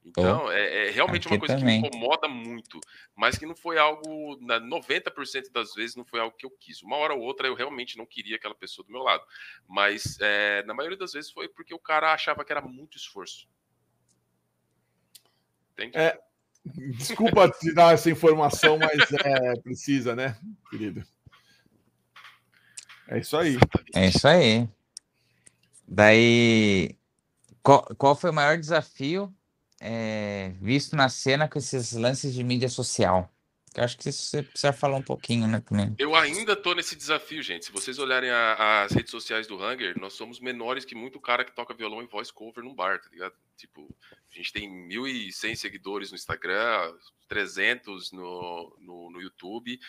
[0.05, 1.81] Então, oh, é, é, realmente uma coisa também.
[1.81, 2.81] que me incomoda muito,
[3.15, 6.83] mas que não foi algo, na 90% das vezes, não foi algo que eu quis.
[6.83, 9.24] Uma hora ou outra eu realmente não queria aquela pessoa do meu lado,
[9.69, 13.49] mas é, na maioria das vezes foi porque o cara achava que era muito esforço.
[15.73, 15.97] Entende?
[15.97, 16.19] É,
[16.97, 20.37] desculpa te dar essa informação, mas é precisa, né,
[20.69, 21.05] querido?
[23.07, 23.57] É isso aí.
[23.95, 24.69] É isso aí.
[25.87, 26.97] Daí,
[27.62, 29.33] qual, qual foi o maior desafio
[29.82, 33.28] é, visto na cena com esses lances de mídia social?
[33.74, 35.94] Eu acho que você precisa falar um pouquinho, né, também.
[35.98, 37.64] Eu ainda tô nesse desafio, gente.
[37.64, 41.44] Se vocês olharem a, as redes sociais do Hunger, nós somos menores que muito cara
[41.44, 43.34] que toca violão em voice cover num bar, tá ligado?
[43.56, 43.88] Tipo,
[44.30, 46.92] a gente tem 1.100 seguidores no Instagram,
[47.28, 49.80] 300 no, no, no YouTube.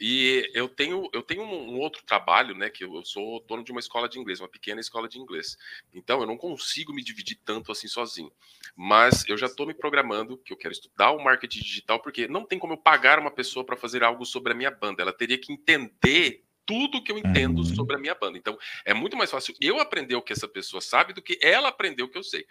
[0.00, 2.68] E eu tenho, eu tenho um, outro trabalho, né?
[2.68, 5.56] Que eu, sou dono de uma escola de inglês, uma pequena escola de inglês.
[5.92, 8.32] Então eu não consigo me dividir tanto assim sozinho.
[8.76, 12.44] Mas eu já estou me programando que eu quero estudar o marketing digital, porque não
[12.44, 15.02] tem como eu pagar uma pessoa para fazer algo sobre a minha banda.
[15.02, 17.64] Ela teria que entender tudo que eu entendo uhum.
[17.64, 18.38] sobre a minha banda.
[18.38, 21.68] Então, é muito mais fácil eu aprender o que essa pessoa sabe do que ela
[21.68, 22.46] aprender o que eu sei.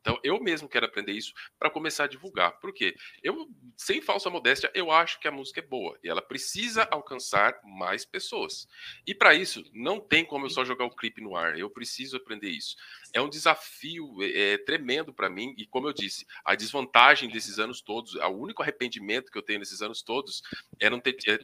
[0.00, 2.58] Então, eu mesmo quero aprender isso para começar a divulgar.
[2.60, 2.96] Por quê?
[3.22, 7.60] Eu, sem falsa modéstia, eu acho que a música é boa e ela precisa alcançar
[7.64, 8.66] mais pessoas.
[9.06, 11.58] E para isso, não tem como eu só jogar o clipe no ar.
[11.58, 12.76] Eu preciso aprender isso.
[13.12, 17.58] É um desafio é, é tremendo para mim e, como eu disse, a desvantagem desses
[17.58, 20.42] anos todos, o único arrependimento que eu tenho nesses anos todos
[20.80, 21.38] é não ter, é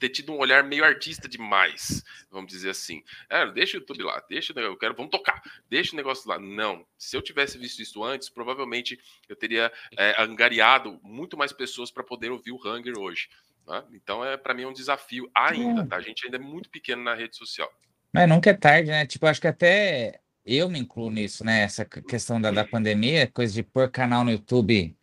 [0.00, 3.04] ter tido um olhar meio artista demais, vamos dizer assim.
[3.28, 6.38] É, deixa o YouTube lá, deixa, eu quero, vamos tocar, deixa o negócio lá.
[6.38, 8.98] Não, se eu tivesse visto isso antes, provavelmente
[9.28, 13.28] eu teria é, angariado muito mais pessoas para poder ouvir o Hunger hoje.
[13.68, 13.84] Né?
[13.92, 15.96] Então, é para mim é um desafio ainda, tá?
[15.96, 17.70] A gente ainda é muito pequeno na rede social.
[18.12, 19.06] Mas nunca é tarde, né?
[19.06, 21.60] Tipo, acho que até eu me incluo nisso, né?
[21.60, 24.96] Essa questão da, da pandemia, coisa de pôr canal no YouTube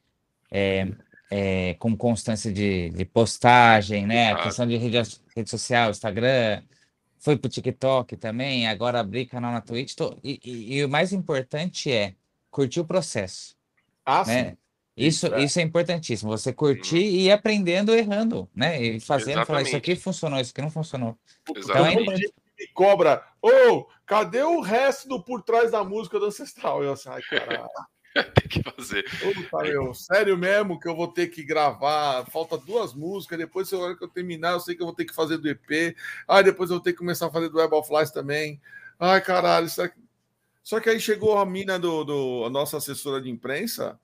[0.52, 0.88] é,
[1.30, 4.32] é, com constância de, de postagem, né?
[4.32, 4.98] A questão de rede,
[5.36, 6.62] rede social, Instagram,
[7.20, 9.96] foi para o TikTok também, agora abri canal na Twitch.
[9.96, 12.14] Tô, e, e, e, o mais importante é
[12.50, 13.56] curtir o processo.
[14.06, 14.52] Ah, né?
[14.52, 14.58] sim.
[14.96, 15.44] Isso, é.
[15.44, 16.32] isso é importantíssimo.
[16.32, 17.02] Você curtir uhum.
[17.02, 18.82] e ir aprendendo, errando, né?
[18.82, 19.48] E fazendo, Exatamente.
[19.48, 21.16] falar, isso aqui funcionou, isso aqui não funcionou.
[21.56, 22.02] Exatamente.
[22.02, 22.18] Então, é
[22.60, 26.84] me cobra, ô, oh, cadê o resto do por trás da música do Ancestral?
[26.84, 27.70] Eu assim, ai, caralho.
[28.36, 29.04] tem que fazer.
[29.20, 32.26] Puta, meu, sério mesmo que eu vou ter que gravar.
[32.26, 33.38] Falta duas músicas.
[33.38, 35.50] Depois, na hora que eu terminar, eu sei que eu vou ter que fazer do
[35.50, 35.96] EP.
[36.28, 38.62] Aí depois eu vou ter que começar a fazer do Web of Lies também.
[39.00, 39.68] Ai, caralho.
[39.68, 40.00] Isso aqui...
[40.64, 43.98] Só que aí chegou a mina do, do a nossa assessora de imprensa,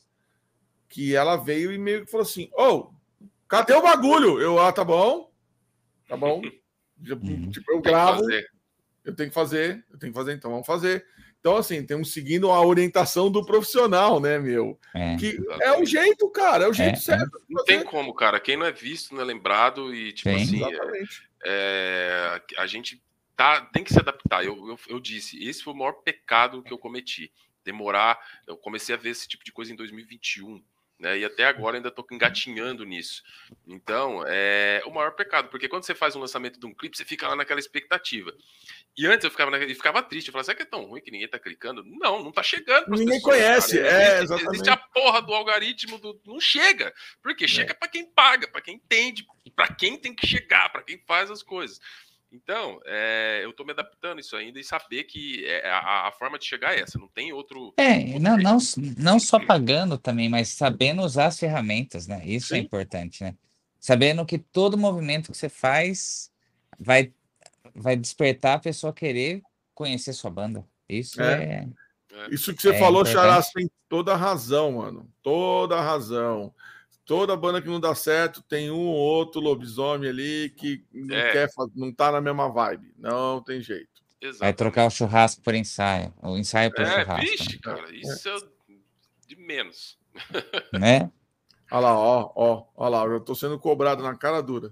[0.88, 2.94] que ela veio e meio que falou assim: Ô, oh,
[3.50, 4.40] cadê o bagulho?
[4.40, 5.30] Eu, ah, tá bom.
[6.08, 6.42] Tá bom.
[7.06, 7.50] Uhum.
[7.50, 8.24] Tipo, eu gravo.
[9.04, 11.06] Eu tenho que fazer, eu tenho que fazer, então vamos fazer.
[11.44, 14.80] Então, assim, temos seguindo a orientação do profissional, né, meu?
[14.96, 17.38] É, que é o jeito, cara, é o é, jeito é, certo.
[17.50, 18.40] Não tem como, cara.
[18.40, 20.64] Quem não é visto não é lembrado e, tipo Sim.
[20.64, 20.78] assim,
[21.44, 23.04] é, a gente
[23.36, 24.46] tá, tem que se adaptar.
[24.46, 27.30] Eu, eu, eu disse, esse foi o maior pecado que eu cometi.
[27.66, 28.18] Demorar,
[28.48, 30.64] eu comecei a ver esse tipo de coisa em 2021
[31.04, 31.20] né?
[31.20, 33.22] E até agora ainda estou engatinhando nisso.
[33.68, 37.04] Então, é o maior pecado, porque quando você faz um lançamento de um clipe, você
[37.04, 38.34] fica lá naquela expectativa.
[38.98, 39.58] E antes eu ficava, na...
[39.58, 41.84] eu ficava triste, eu falava, será que é tão ruim que ninguém está clicando?
[41.84, 42.90] Não, não está chegando.
[42.90, 43.90] Ninguém pessoas, conhece, cara.
[43.90, 44.54] é, existe, exatamente.
[44.54, 46.22] Existe a porra do algoritmo, do...
[46.26, 47.76] não chega, porque chega é.
[47.76, 49.26] para quem paga, para quem entende,
[49.56, 51.80] para quem tem que chegar, para quem faz as coisas.
[52.34, 56.40] Então, é, eu estou me adaptando isso ainda e saber que é, a, a, forma
[56.40, 57.76] de chegar é essa, não tem outro.
[57.78, 58.58] É, outro não, não,
[58.98, 62.24] não só pagando também, mas sabendo usar as ferramentas, né?
[62.26, 62.64] Isso é Sim.
[62.64, 63.36] é importante, né?
[63.80, 66.32] Sabendo que todo movimento que você faz
[66.80, 67.14] vai,
[67.76, 69.44] vai despertar a pessoa a querer
[69.76, 70.66] conhecer sua banda.
[70.90, 71.44] Isso é.
[71.44, 71.68] é...
[72.32, 75.08] Isso que você é falou, Charás, tem toda a razão, mano.
[75.22, 76.54] Toda a razão
[77.06, 81.32] toda banda que não dá certo tem um ou outro lobisomem ali que não é.
[81.32, 82.94] quer, não tá na mesma vibe.
[82.98, 83.90] Não tem jeito.
[84.22, 84.40] Exatamente.
[84.40, 87.26] Vai trocar o churrasco por ensaio, o ensaio por é, churrasco.
[87.26, 88.38] Vixe, cara, isso é
[89.28, 89.98] de menos.
[90.72, 91.12] Né?
[91.72, 94.72] Olha lá, ó, ó, ó lá, eu já tô sendo cobrado na cara dura.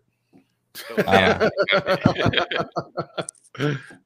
[0.74, 0.98] Então,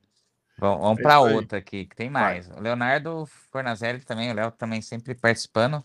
[0.57, 2.47] Bom, vamos é para outra aqui, que tem mais.
[2.47, 2.57] Vai.
[2.57, 5.83] O Leonardo Fornazelli também, o Léo também sempre participando.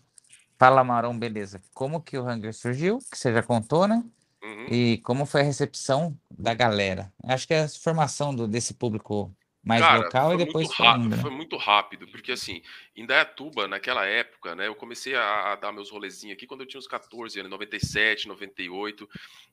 [0.61, 1.59] Fala, Marão, beleza.
[1.73, 4.03] Como que o Hunger surgiu, que você já contou, né?
[4.43, 4.65] Uhum.
[4.69, 7.11] E como foi a recepção da galera?
[7.23, 11.17] Acho que é a formação do, desse público mais Cara, local e depois foi, rápido,
[11.17, 12.63] foi muito rápido, porque assim,
[12.95, 16.67] em Dayatuba, naquela época, né, eu comecei a, a, dar meus rolezinhos aqui quando eu
[16.67, 19.07] tinha uns 14 anos, 97, 98.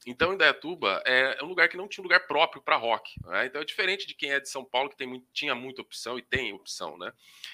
[0.07, 3.13] Então, em Dayatuba é, é um lugar que não tinha um lugar próprio para rock,
[3.27, 3.47] né?
[3.47, 6.19] Então é diferente de quem é de São Paulo que tem muito, tinha muita opção
[6.19, 7.13] e tem opção, né?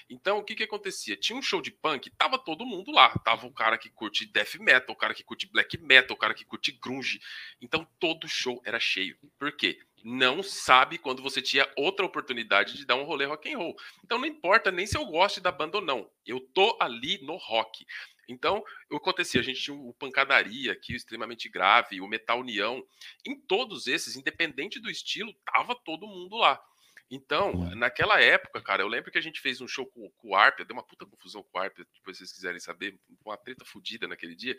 [0.09, 1.17] Então, o que que acontecia?
[1.17, 4.55] Tinha um show de punk, tava todo mundo lá, tava o cara que curte death
[4.59, 7.19] metal, o cara que curte black metal, o cara que curte grunge.
[7.61, 9.17] Então, todo show era cheio.
[9.37, 9.79] Por quê?
[10.07, 13.75] Não sabe quando você tinha outra oportunidade de dar um rolê rock and roll.
[14.03, 16.07] Então não importa nem se eu gosto da banda ou não.
[16.23, 17.83] Eu tô ali no rock.
[18.29, 19.41] Então, o que acontecia?
[19.41, 22.85] A gente tinha o Pancadaria aqui, o Extremamente Grave, o Metal União.
[23.25, 26.63] Em todos esses, independente do estilo, tava todo mundo lá.
[27.09, 30.35] Então, naquela época, cara, eu lembro que a gente fez um show com, com o
[30.35, 34.07] Arp, deu uma puta confusão com o Arp, depois vocês quiserem saber, uma treta fodida
[34.07, 34.57] naquele dia,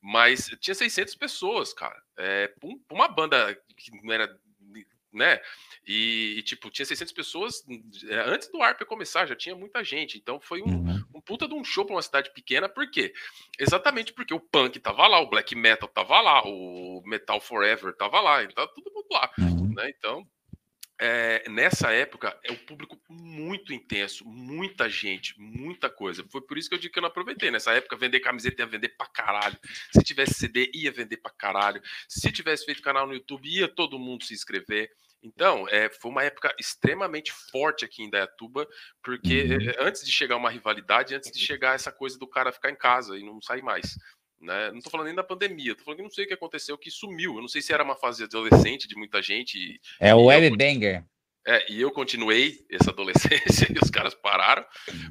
[0.00, 2.00] mas tinha 600 pessoas, cara.
[2.16, 2.52] É,
[2.90, 4.40] uma banda que não era
[5.12, 5.40] né?
[5.86, 7.64] E, e, tipo, tinha 600 pessoas
[8.08, 10.18] é, antes do Arp começar, já tinha muita gente.
[10.18, 11.04] Então foi um, uhum.
[11.14, 13.12] um puta de um show para uma cidade pequena, por quê?
[13.58, 18.20] Exatamente porque o punk tava lá, o black metal tava lá, o metal forever tava
[18.20, 19.74] lá, então todo mundo lá, uhum.
[19.74, 19.90] né?
[19.90, 20.26] Então,
[21.00, 26.24] é, nessa época é um público muito intenso, muita gente, muita coisa.
[26.30, 27.50] Foi por isso que eu digo que eu não aproveitei.
[27.50, 29.56] Nessa época, vender camiseta ia vender pra caralho.
[29.92, 31.80] Se tivesse CD, ia vender pra caralho.
[32.08, 34.90] Se tivesse feito canal no YouTube, ia todo mundo se inscrever.
[35.22, 38.68] Então, é, foi uma época extremamente forte aqui em Dayatuba,
[39.02, 39.86] porque uhum.
[39.86, 43.18] antes de chegar uma rivalidade, antes de chegar essa coisa do cara ficar em casa
[43.18, 43.98] e não sair mais.
[44.40, 44.70] Né?
[44.70, 46.90] Não estou falando nem da pandemia, estou falando que não sei o que aconteceu, que
[46.90, 47.34] sumiu.
[47.34, 49.80] Eu não sei se era uma fase adolescente de muita gente.
[50.00, 51.04] é o Web Banger.
[51.46, 54.64] É, e eu continuei essa adolescência e os caras pararam,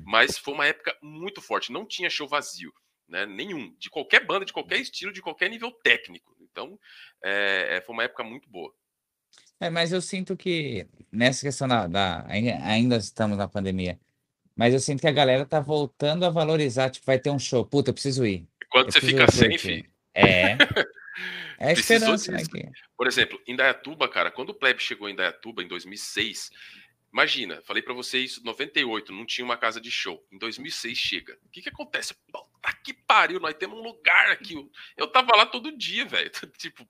[0.06, 1.72] mas foi uma época muito forte.
[1.72, 2.72] Não tinha show vazio,
[3.08, 3.26] né?
[3.26, 6.36] Nenhum, de qualquer banda, de qualquer estilo, de qualquer nível técnico.
[6.40, 6.80] Então,
[7.24, 8.72] é, foi uma época muito boa.
[9.60, 14.00] É, mas eu sinto que nessa questão da, da, ainda estamos na pandemia,
[14.56, 17.66] mas eu sinto que a galera tá voltando a valorizar, tipo, vai ter um show,
[17.66, 18.48] puta, eu preciso ir.
[18.84, 19.90] Quando você fica sem, filho.
[20.14, 20.58] É.
[21.60, 22.44] É esperança, né?
[22.96, 26.52] Por exemplo, em Dayatuba, cara, quando o Plebe chegou em Dayatuba em 2006,
[27.12, 30.24] imagina, falei para vocês, 98, não tinha uma casa de show.
[30.32, 31.38] Em 2006 chega.
[31.46, 32.14] O que que acontece?
[32.14, 32.48] Puta
[32.84, 34.56] que pariu, nós temos um lugar aqui.
[34.96, 36.30] Eu tava lá todo dia, velho.
[36.58, 36.88] tipo,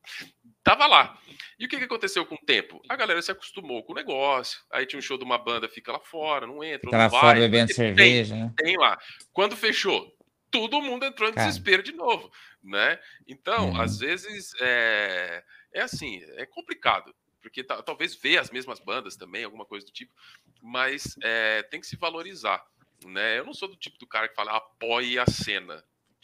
[0.64, 1.20] tava lá.
[1.58, 2.82] E o que, que aconteceu com o tempo?
[2.88, 4.60] A galera se acostumou com o negócio.
[4.72, 7.08] Aí tinha um show de uma banda, fica lá fora, não entra, fica não lá
[7.08, 7.20] vai.
[7.20, 8.54] fora bebendo cerveja, tem, né?
[8.58, 8.98] Tem lá.
[9.34, 10.16] Quando fechou,
[10.52, 11.48] todo mundo entrou em Cara.
[11.48, 12.32] desespero de novo,
[12.64, 13.00] né?
[13.28, 13.82] Então, uhum.
[13.82, 15.44] às vezes é,
[15.74, 20.14] é assim, é complicado, porque talvez ver as mesmas bandas também, alguma coisa do tipo,
[20.62, 22.66] mas é, tem que se valorizar,
[23.06, 23.40] né?
[23.40, 25.84] Eu não sou do tipo do cara que fala apoie a cena,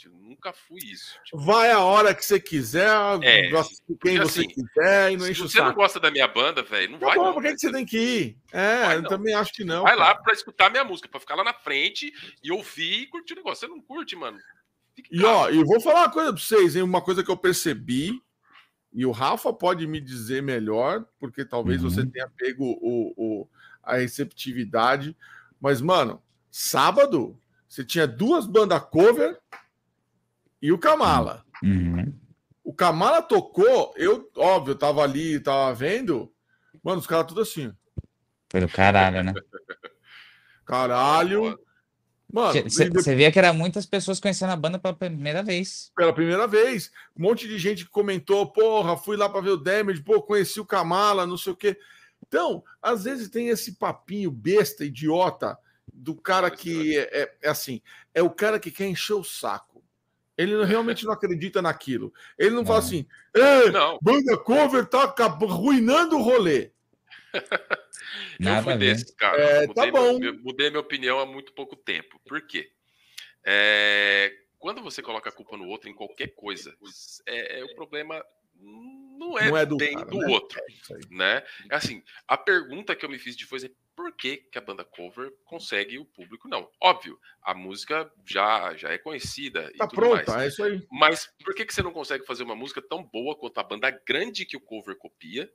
[0.10, 1.18] nunca fui isso.
[1.24, 1.40] Tipo...
[1.40, 2.90] Vai a hora que você quiser,
[3.22, 3.50] é,
[4.02, 5.50] quem você assim, quiser e não enche o saco.
[5.50, 7.18] Se você não gosta da minha banda, velho, não tá vai.
[7.18, 8.38] Bom, não, por que, você tem que ir?
[8.52, 9.84] É, vai, eu também acho que não.
[9.84, 10.10] Vai cara.
[10.10, 12.12] lá pra escutar minha música, pra ficar lá na frente
[12.44, 13.68] e ouvir e curtir o negócio.
[13.68, 14.38] Você não curte, mano.
[15.12, 16.84] e ó, e vou falar uma coisa pra vocês, hein?
[16.84, 18.22] Uma coisa que eu percebi,
[18.92, 21.90] e o Rafa pode me dizer melhor, porque talvez uhum.
[21.90, 23.50] você tenha pego o, o,
[23.82, 25.16] a receptividade.
[25.60, 26.22] Mas, mano,
[26.52, 27.40] sábado
[27.74, 29.40] você tinha duas bandas cover
[30.64, 31.44] e o Kamala.
[31.62, 32.18] Uhum.
[32.64, 36.32] O Kamala tocou, eu, óbvio, eu tava ali, tava vendo.
[36.82, 37.74] Mano, os caras tudo assim.
[38.48, 39.34] Pelo caralho, né?
[40.66, 41.60] Caralho.
[42.32, 45.92] Mano, você via que era muitas pessoas conhecendo a banda pela primeira vez.
[45.96, 46.90] Pela primeira vez.
[47.18, 50.62] Um monte de gente que comentou, porra, fui lá para ver o Damage, pô, conheci
[50.62, 51.78] o Kamala, não sei o quê.
[52.26, 55.58] Então, às vezes tem esse papinho besta, idiota,
[55.92, 57.82] do cara que é, é, é assim,
[58.14, 59.73] é o cara que quer encher o saco.
[60.38, 62.14] Ele realmente não acredita naquilo.
[62.38, 62.66] Ele não, não.
[62.66, 63.06] fala assim,
[63.72, 64.00] não.
[64.02, 66.72] banda cover tá arruinando o rolê.
[68.40, 69.38] Nada eu fui desses, cara.
[69.38, 70.20] É, tá mudei, tá bom.
[70.20, 72.20] Meu, mudei minha opinião há muito pouco tempo.
[72.28, 72.72] Por quê?
[73.46, 76.76] É, quando você coloca a culpa no outro em qualquer coisa,
[77.28, 78.24] é, é o problema
[78.64, 80.28] não é, não é do, bem cara, do né?
[80.28, 81.44] outro, é né?
[81.72, 83.60] Assim, a pergunta que eu me fiz de foi
[83.96, 86.48] por que, que a banda cover consegue o público?
[86.48, 89.72] Não, óbvio, a música já, já é conhecida.
[89.78, 90.44] Tá pronta, mais.
[90.44, 90.88] é isso aí.
[90.92, 93.92] Mas por que, que você não consegue fazer uma música tão boa quanto a banda
[94.06, 95.52] grande que o cover copia?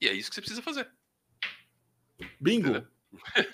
[0.00, 0.88] E é isso que você precisa fazer.
[2.40, 2.68] Bingo.
[2.68, 2.86] Entendeu?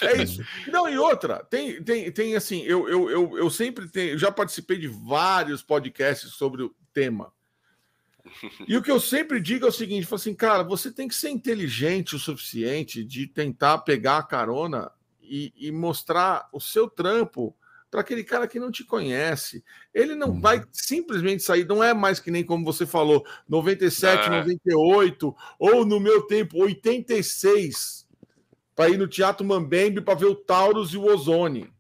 [0.03, 0.45] É isso.
[0.69, 4.77] Não, e outra, tem, tem, tem assim, eu, eu, eu, eu sempre tenho, já participei
[4.77, 7.33] de vários podcasts sobre o tema.
[8.67, 11.31] E o que eu sempre digo é o seguinte: assim, cara, você tem que ser
[11.31, 14.91] inteligente o suficiente de tentar pegar a carona
[15.23, 17.57] e, e mostrar o seu trampo
[17.91, 19.65] para aquele cara que não te conhece.
[19.95, 20.41] Ele não uhum.
[20.41, 24.39] vai simplesmente sair, não é mais que nem como você falou, 97, ah.
[24.39, 28.07] 98, ou no meu tempo, 86,
[28.75, 31.73] para ir no Teatro Mambembe para ver o Taurus e o Ozone.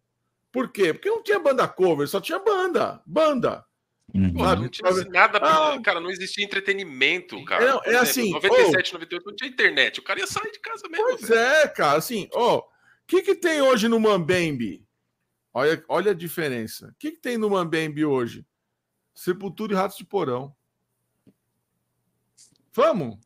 [0.51, 0.94] Por quê?
[0.94, 3.02] Porque não tinha banda cover, só tinha banda.
[3.05, 3.65] Banda.
[4.15, 4.33] Uhum.
[4.33, 7.65] não tinha nada, ah, cara, não existia entretenimento, cara.
[7.65, 10.61] É, é exemplo, assim, 97, oh, 98 não tinha internet, o cara ia sair de
[10.61, 11.07] casa mesmo.
[11.07, 12.65] Pois é, cara, assim, ó, o
[13.07, 14.87] que que tem hoje no Mambembe?
[15.53, 16.89] Olha, olha a diferença.
[16.89, 18.47] O que que tem no Mambembe hoje?
[19.15, 20.55] Sepultura e Ratos de Porão.
[22.73, 23.19] Vamos?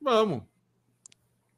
[0.00, 0.51] Vamos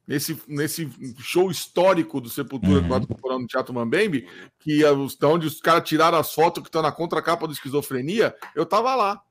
[0.07, 3.39] nesse, nesse show histórico do Sepultura uhum.
[3.39, 4.27] no Teatro Mambembe,
[4.59, 8.65] que é onde os caras tiraram as fotos que estão na contracapa do Esquizofrenia, eu
[8.65, 9.21] tava lá.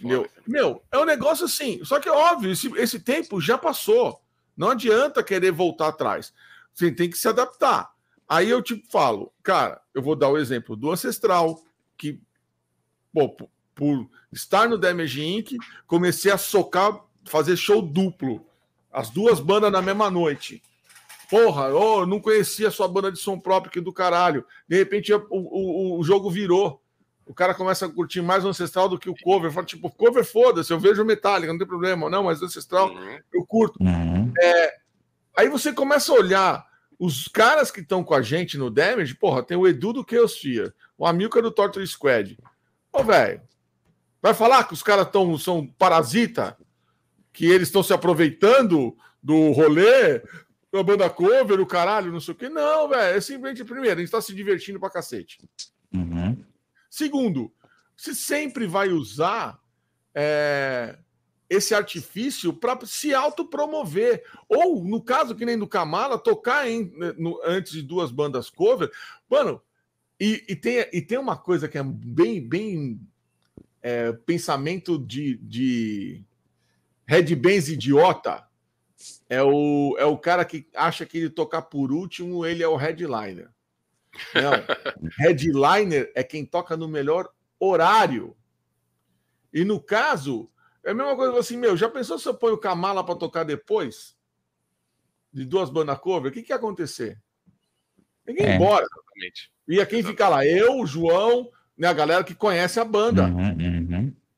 [0.00, 1.84] Meu, meu, é um negócio assim.
[1.84, 4.20] Só que, óbvio, esse, esse tempo já passou.
[4.56, 6.32] Não adianta querer voltar atrás.
[6.72, 7.92] Você tem que se adaptar.
[8.28, 11.62] Aí eu tipo falo, cara, eu vou dar o exemplo do Ancestral,
[11.96, 12.20] que,
[13.12, 15.56] pô, por, por estar no Damage Inc.,
[15.86, 18.44] comecei a socar, fazer show duplo
[18.94, 20.62] as duas bandas na mesma noite.
[21.28, 24.46] Porra, oh, não conhecia a sua banda de som próprio que do caralho.
[24.68, 26.80] De repente o, o, o jogo virou.
[27.26, 29.50] O cara começa a curtir mais o Ancestral do que o cover.
[29.50, 32.08] Fala, tipo, cover foda-se, eu vejo Metallica, não tem problema.
[32.08, 33.18] Não, mas Ancestral uhum.
[33.32, 33.82] eu curto.
[33.82, 34.32] Uhum.
[34.40, 34.74] É,
[35.36, 36.66] aí você começa a olhar
[36.98, 40.38] os caras que estão com a gente no Damage, porra, tem o Edu do Chaos
[40.38, 42.38] Fear, o Amilcar do Torture Squad.
[42.92, 43.42] Ô, velho,
[44.22, 46.56] vai falar que os caras tão, são parasita?
[47.34, 50.22] Que eles estão se aproveitando do rolê,
[50.72, 52.48] da banda cover, o caralho, não sei o quê.
[52.48, 53.16] Não, velho.
[53.16, 55.38] É simplesmente, primeiro, a gente está se divertindo pra cacete.
[55.92, 56.42] Uhum.
[56.88, 57.52] Segundo,
[57.96, 59.60] você sempre vai usar
[60.14, 60.96] é,
[61.50, 64.24] esse artifício para se autopromover.
[64.48, 68.92] Ou, no caso que nem do Kamala, tocar em, no, antes de duas bandas cover.
[69.28, 69.60] Mano,
[70.20, 73.00] e, e, tem, e tem uma coisa que é bem, bem
[73.82, 76.24] é, pensamento de, de
[77.06, 78.44] headbands idiota.
[79.28, 82.76] É o, é o cara que acha que ele tocar por último, ele é o
[82.76, 83.50] headliner.
[84.34, 84.52] Não,
[85.18, 87.28] headliner é quem toca no melhor
[87.58, 88.36] horário.
[89.52, 90.50] E no caso,
[90.84, 93.44] é a mesma coisa assim, meu, já pensou se eu ponho o Kamala para tocar
[93.44, 94.16] depois?
[95.32, 96.30] De duas bandas cover?
[96.30, 97.20] O que, que ia acontecer?
[98.26, 98.54] Ninguém é.
[98.56, 98.84] embora.
[98.84, 99.52] Exatamente.
[99.68, 100.46] Ia quem fica lá?
[100.46, 103.24] Eu, o João, né, a galera que conhece a banda.
[103.24, 103.73] Uhum, uhum.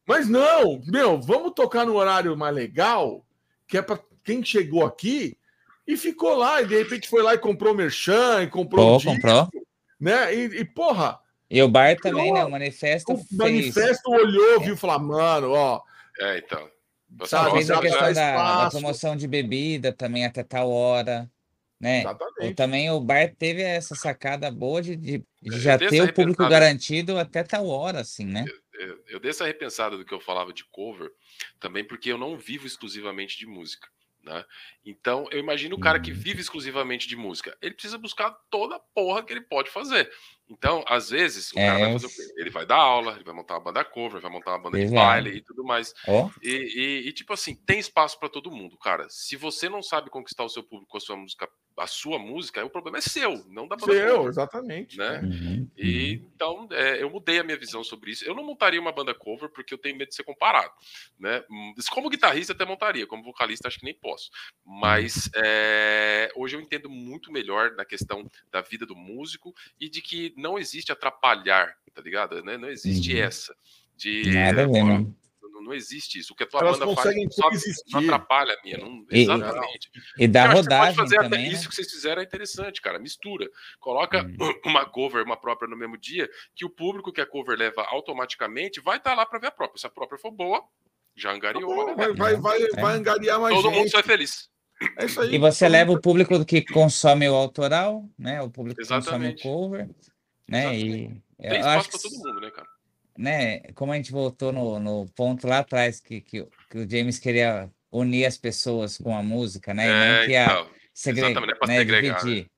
[0.07, 3.27] Mas não, meu, vamos tocar no horário mais legal,
[3.67, 5.37] que é para quem chegou aqui
[5.87, 8.95] e ficou lá, e de repente foi lá e comprou merchan, e comprou.
[8.95, 9.49] Oh, disco, comprou.
[10.01, 10.35] Né?
[10.35, 11.19] E, e, porra.
[11.49, 12.45] E o Bar também, né?
[12.45, 13.13] O manifesto.
[13.13, 13.31] O fez.
[13.33, 15.81] manifesto olhou, viu, falar, mano, ó,
[16.19, 16.69] é, então.
[17.25, 21.31] Sabe, fez a questão da, da, promoção de bebida também até tal hora.
[21.79, 22.01] Né?
[22.01, 22.55] Exatamente.
[22.55, 27.19] também o bar teve essa sacada boa de, de, de já ter o público garantido
[27.19, 28.47] até tal hora, assim, né?
[29.09, 31.11] Eu, dei essa repensada do que eu falava de cover,
[31.59, 33.89] também porque eu não vivo exclusivamente de música.
[34.23, 34.45] Né?
[34.85, 36.19] Então, eu imagino o cara que uhum.
[36.19, 37.57] vive exclusivamente de música.
[37.63, 40.11] Ele precisa buscar toda a porra que ele pode fazer.
[40.49, 42.35] Então, às vezes, o é, cara vai fazer o quê?
[42.37, 44.91] Ele vai dar aula, ele vai montar uma banda cover, vai montar uma banda Exato.
[44.91, 45.93] de baile e tudo mais.
[46.07, 46.31] Oh.
[46.43, 49.07] E, e, e, tipo assim, tem espaço para todo mundo, cara.
[49.09, 52.65] Se você não sabe conquistar o seu público com a sua música a sua música,
[52.65, 53.93] o problema é seu, não da banda.
[53.93, 54.97] Seu, cover, exatamente.
[54.97, 55.21] Né?
[55.21, 56.31] Uhum, e uhum.
[56.35, 58.25] então é, eu mudei a minha visão sobre isso.
[58.25, 60.73] Eu não montaria uma banda cover porque eu tenho medo de ser comparado.
[61.19, 61.45] Né?
[61.91, 64.31] Como guitarrista até montaria, como vocalista acho que nem posso.
[64.65, 70.01] Mas é, hoje eu entendo muito melhor na questão da vida do músico e de
[70.01, 72.43] que não existe atrapalhar, tá ligado?
[72.45, 72.57] Né?
[72.57, 73.21] Não existe uhum.
[73.21, 73.57] essa.
[73.97, 75.17] De, Nada mesmo
[75.67, 76.33] não existe isso.
[76.33, 77.51] O que a tua Elas banda faz só,
[77.91, 78.79] não atrapalha a minha.
[78.79, 79.91] Não, exatamente.
[80.19, 81.69] E, e da rodagem pode fazer também, Isso né?
[81.69, 82.99] que vocês fizeram é interessante, cara.
[82.99, 83.49] Mistura.
[83.81, 84.37] Coloca hum.
[84.65, 88.81] uma cover, uma própria no mesmo dia, que o público que a cover leva automaticamente
[88.81, 89.79] vai estar tá lá para ver a própria.
[89.79, 90.63] Se a própria for boa,
[91.17, 91.87] já angariou.
[91.87, 92.81] Tá vai, vai, vai, é.
[92.81, 93.79] vai angariar mais Todo gente.
[93.79, 94.49] mundo sai feliz.
[94.99, 95.35] É isso aí.
[95.35, 98.43] E você leva o público que consome o autoral, né?
[98.43, 99.89] O público que consome o cover,
[100.49, 100.77] né?
[100.79, 102.67] E Tem espaço para todo mundo, né, cara?
[103.19, 107.19] né, como a gente voltou no, no ponto lá atrás, que, que, que, o James
[107.19, 109.87] queria unir as pessoas com a música, né?
[109.87, 111.25] E não é, que a então, segre...
[111.25, 112.43] é né, dividir.
[112.43, 112.51] Né?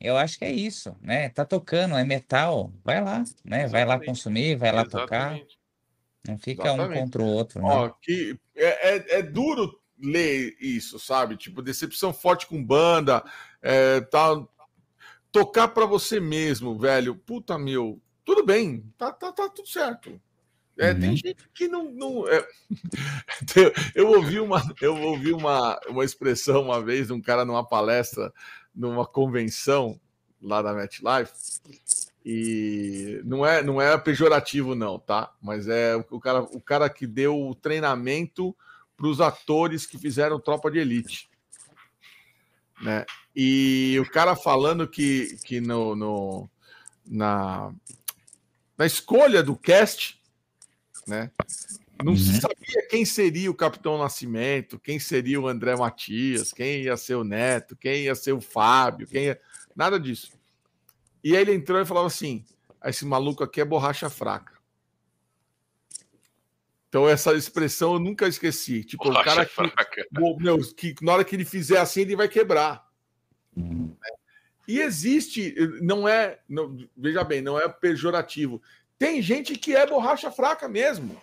[0.00, 1.28] Eu acho que é isso, né?
[1.30, 3.64] Tá tocando, é metal, vai lá, né?
[3.64, 3.70] Exatamente.
[3.70, 5.08] Vai lá consumir, vai lá Exatamente.
[5.08, 5.40] tocar.
[6.28, 6.98] Não fica Exatamente.
[6.98, 7.68] um contra o outro, né?
[7.68, 11.36] Ó, que é, é, é, duro ler isso, sabe?
[11.36, 13.24] Tipo, decepção forte com banda,
[13.62, 14.34] é, tá,
[15.36, 17.14] tocar para você mesmo, velho.
[17.14, 20.18] Puta meu, tudo bem, tá, tá, tá tudo certo.
[20.78, 21.00] É, uhum.
[21.00, 21.90] Tem gente que não.
[21.92, 22.46] não é...
[23.94, 28.32] eu ouvi, uma, eu ouvi uma, uma expressão uma vez de um cara numa palestra,
[28.74, 30.00] numa convenção
[30.40, 31.32] lá da MetLife,
[32.24, 35.32] e não é, não é pejorativo, não, tá?
[35.40, 38.56] Mas é o cara, o cara que deu o treinamento
[38.96, 41.28] para os atores que fizeram Tropa de Elite.
[42.80, 43.04] Né?
[43.34, 46.50] E o cara falando que, que no, no
[47.06, 47.72] na,
[48.76, 50.20] na escolha do cast,
[51.06, 51.30] né?
[52.04, 52.18] Não uhum.
[52.18, 57.14] se sabia quem seria o Capitão Nascimento, quem seria o André Matias, quem ia ser
[57.14, 59.40] o Neto, quem ia ser o Fábio, quem ia...
[59.74, 60.32] nada disso.
[61.24, 62.44] E aí ele entrou e falava assim:
[62.80, 64.55] ah, esse maluco aqui é borracha fraca.
[66.88, 68.84] Então, essa expressão eu nunca esqueci.
[68.84, 70.06] Tipo, borracha o cara que, fraca.
[70.38, 72.86] Meu, que na hora que ele fizer assim, ele vai quebrar.
[73.56, 73.96] Uhum.
[74.68, 78.60] E existe, não é, não, veja bem, não é pejorativo.
[78.98, 81.20] Tem gente que é borracha fraca mesmo,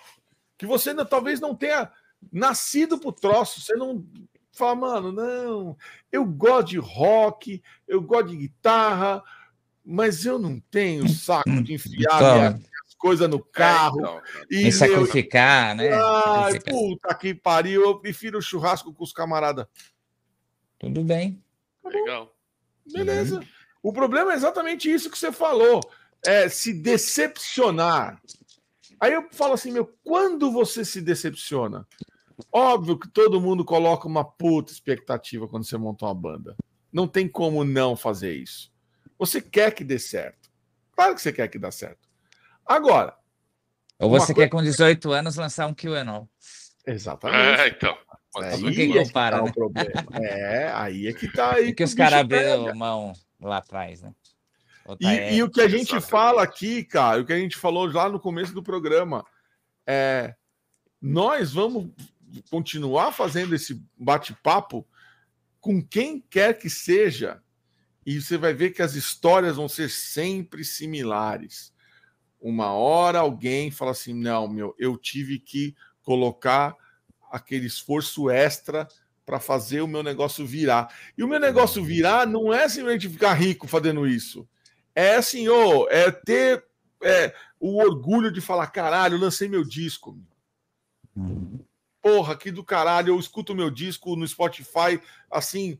[0.58, 1.92] que você não, talvez não tenha
[2.32, 4.06] nascido pro troço, você não
[4.54, 5.78] fala, mano, não,
[6.12, 9.22] eu gosto de rock, eu gosto de guitarra,
[9.84, 12.62] mas eu não tenho saco de enfiar as
[13.04, 14.00] coisas no carro.
[14.00, 15.92] É, então, e, sacrificar, eu, né?
[15.92, 16.74] Ai, sacrificar.
[16.74, 19.68] puta que pariu, eu prefiro churrasco com os camaradas.
[20.80, 21.44] Tudo bem.
[21.84, 22.34] Legal.
[22.90, 23.40] Beleza.
[23.40, 23.46] Uhum.
[23.84, 25.82] O problema é exatamente isso que você falou.
[26.26, 28.22] É se decepcionar.
[29.02, 31.86] Aí eu falo assim, meu, quando você se decepciona?
[32.50, 36.56] Óbvio que todo mundo coloca uma puta expectativa quando você monta uma banda.
[36.92, 38.72] Não tem como não fazer isso.
[39.20, 40.50] Você quer que dê certo.
[40.94, 42.13] Claro que você quer que dê certo.
[42.66, 43.16] Agora.
[44.00, 44.50] Ou você coisa...
[44.50, 46.26] quer com 18 anos lançar um QAnon.
[46.86, 47.62] Exatamente.
[47.62, 47.98] É, então.
[48.36, 49.42] Aí que é que tá né?
[49.42, 50.08] o problema.
[50.14, 51.70] É, aí é que tá aí.
[51.70, 54.14] É que os caras abriram mão lá atrás, né?
[55.00, 55.36] E, é...
[55.36, 56.10] e, o que a gente Exatamente.
[56.10, 59.24] fala aqui, cara, o que a gente falou lá no começo do programa,
[59.88, 60.36] é
[61.02, 61.92] nós vamos
[62.50, 64.88] continuar fazendo esse bate-papo
[65.60, 67.42] com quem quer que seja,
[68.06, 71.74] e você vai ver que as histórias vão ser sempre similares.
[72.44, 76.76] Uma hora alguém fala assim: não, meu, eu tive que colocar
[77.32, 78.86] aquele esforço extra
[79.26, 80.94] para fazer o meu negócio virar.
[81.18, 84.46] E o meu negócio virar não é simplesmente ficar rico fazendo isso.
[84.94, 86.66] É assim, oh, é ter
[87.02, 90.20] é, o orgulho de falar: caralho, eu lancei meu disco.
[92.02, 95.00] Porra, que do caralho, eu escuto meu disco no Spotify,
[95.32, 95.80] assim,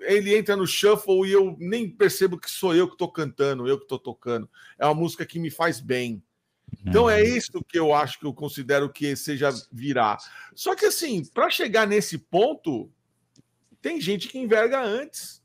[0.00, 3.78] ele entra no shuffle e eu nem percebo que sou eu que estou cantando, eu
[3.78, 4.48] que estou tocando.
[4.78, 6.22] É uma música que me faz bem.
[6.84, 7.36] Então é uhum.
[7.36, 10.18] isso que eu acho que eu considero que seja virar.
[10.54, 12.90] Só que assim, para chegar nesse ponto,
[13.80, 15.42] tem gente que enverga antes.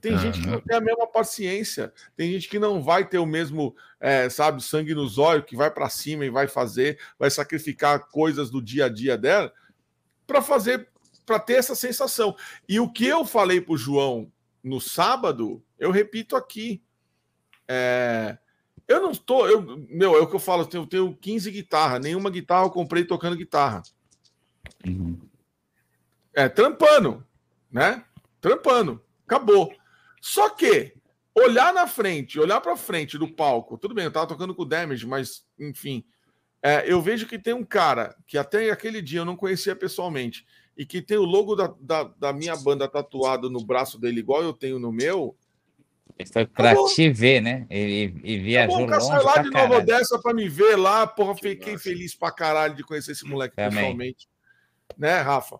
[0.00, 0.18] Tem uhum.
[0.18, 1.92] gente que não tem a mesma paciência.
[2.16, 5.70] Tem gente que não vai ter o mesmo, é, sabe, sangue nos olhos, que vai
[5.70, 9.52] para cima e vai fazer, vai sacrificar coisas do dia a dia dela
[10.26, 10.88] para fazer,
[11.26, 12.36] para ter essa sensação.
[12.68, 14.32] E o que eu falei para o João
[14.62, 16.82] no sábado, eu repito aqui.
[17.68, 18.38] É,
[18.86, 19.48] eu não estou.
[19.48, 23.04] Eu, meu, é o que eu falo, eu tenho 15 guitarras, nenhuma guitarra eu comprei
[23.04, 23.82] tocando guitarra.
[24.86, 25.18] Uhum.
[26.32, 27.26] É, trampando,
[27.70, 28.04] né?
[28.40, 29.02] Trampando.
[29.26, 29.74] Acabou.
[30.20, 30.94] Só que
[31.34, 34.66] olhar na frente, olhar para frente do palco, tudo bem, eu tava tocando com o
[34.66, 36.04] Damage, mas enfim,
[36.62, 40.46] é, eu vejo que tem um cara que até aquele dia eu não conhecia pessoalmente
[40.76, 44.42] e que tem o logo da, da, da minha banda tatuado no braço dele, igual
[44.42, 45.36] eu tenho no meu,
[46.32, 47.66] foi pra te ver, né?
[47.70, 49.24] E, e viajou tá bom, longe.
[49.24, 51.84] lá de Nova Odessa pra me ver lá, porra, fiquei Nossa.
[51.84, 53.70] feliz pra caralho de conhecer esse moleque Também.
[53.70, 54.28] pessoalmente.
[54.96, 55.58] Né, Rafa?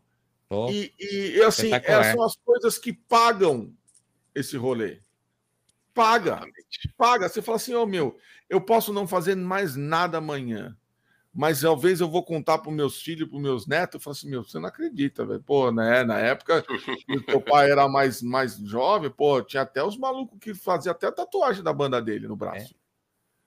[0.48, 3.74] Pô, e, e assim, essas são as coisas que pagam
[4.34, 5.01] esse rolê.
[5.93, 6.47] Paga.
[6.97, 7.28] Paga.
[7.28, 8.16] Você fala assim, ô oh, meu,
[8.48, 10.76] eu posso não fazer mais nada amanhã
[11.37, 14.17] mas talvez eu vou contar para os meus filhos, para os meus netos, eu falo
[14.17, 15.43] assim, meu, você não acredita, velho.
[15.43, 16.03] Pô, né?
[16.03, 20.55] Na época que teu pai era mais, mais jovem, pô, tinha até os malucos que
[20.55, 22.75] faziam até a tatuagem da banda dele no braço.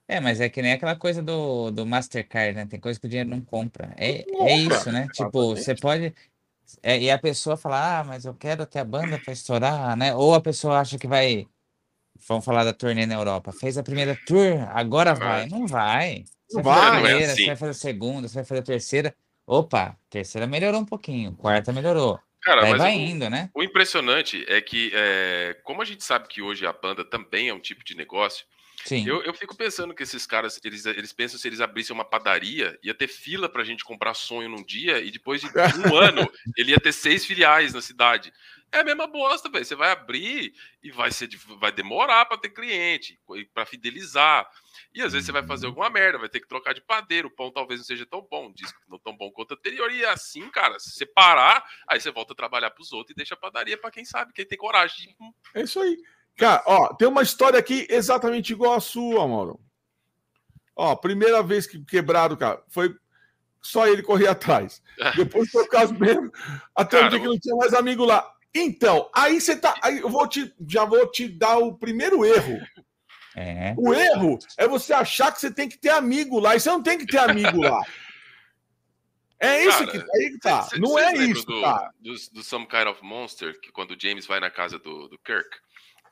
[0.07, 0.17] É.
[0.17, 2.67] é mas é que nem aquela coisa do, do Mastercard, né?
[2.67, 3.91] Tem coisa que o dinheiro não compra.
[3.97, 5.07] É, é isso, né?
[5.11, 6.13] Tipo, você pode.
[6.83, 10.13] É, e a pessoa fala, ah, mas eu quero ter a banda para estourar, né?
[10.13, 11.47] Ou a pessoa acha que vai.
[12.27, 13.51] Vamos falar da turnê na Europa.
[13.51, 15.47] Fez a primeira tour, agora vai.
[15.47, 16.25] Não vai.
[16.49, 17.35] Você vai, fazer a primeira, é assim.
[17.35, 19.15] você vai fazer a segunda, você vai fazer a terceira.
[19.45, 22.19] Opa, terceira melhorou um pouquinho, quarta melhorou.
[22.41, 23.49] Cara, Aí vai o, indo, né?
[23.53, 27.53] O impressionante é que, é, como a gente sabe que hoje a banda também é
[27.53, 28.45] um tipo de negócio,
[28.85, 29.05] Sim.
[29.07, 32.77] Eu, eu fico pensando que esses caras, eles, eles pensam se eles abrissem uma padaria,
[32.81, 36.71] ia ter fila pra gente comprar sonho num dia, e depois de um ano, ele
[36.71, 38.31] ia ter seis filiais na cidade.
[38.71, 39.65] É a mesma bosta, velho.
[39.65, 41.29] Você vai abrir e vai, ser,
[41.59, 43.19] vai demorar para ter cliente,
[43.53, 44.47] para fidelizar.
[44.93, 45.71] E às vezes você vai fazer uhum.
[45.71, 48.51] alguma merda, vai ter que trocar de padeiro, o pão talvez não seja tão bom,
[48.51, 49.91] disco não tão bom quanto anterior.
[49.91, 53.17] E assim, cara, se você parar, aí você volta a trabalhar para os outros e
[53.17, 55.15] deixa a padaria para quem sabe, quem tem coragem.
[55.53, 55.97] É isso aí.
[56.37, 59.59] Cara, ó, tem uma história aqui exatamente igual a sua, Mauro.
[60.75, 62.95] Ó, primeira vez que quebraram, cara, foi
[63.61, 64.81] só ele correr atrás.
[65.17, 66.31] Depois foi o caso mesmo,
[66.73, 68.33] até o dia que não tinha mais amigo lá.
[68.53, 69.75] Então, aí você tá.
[69.81, 72.59] Aí eu vou te, já vou te dar o primeiro erro.
[73.35, 73.75] É.
[73.77, 76.81] O erro é você achar que você tem que ter amigo lá, e você não
[76.81, 77.81] tem que ter amigo lá.
[79.41, 80.63] É isso cara, que, aí tá.
[80.63, 81.93] Cê, não cê é isso, do, cara.
[81.97, 85.17] Do, do, Some Kind of Monster, que quando o James vai na casa do, do
[85.17, 85.47] Kirk,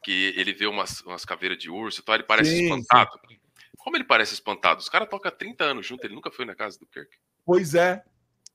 [0.02, 3.12] que ele vê umas, umas caveiras de urso, então ele parece sim, espantado.
[3.28, 3.38] Sim.
[3.80, 4.80] Como ele parece espantado?
[4.80, 7.10] Os caras tocam 30 anos junto, ele nunca foi na casa do Kirk.
[7.46, 8.02] Pois é,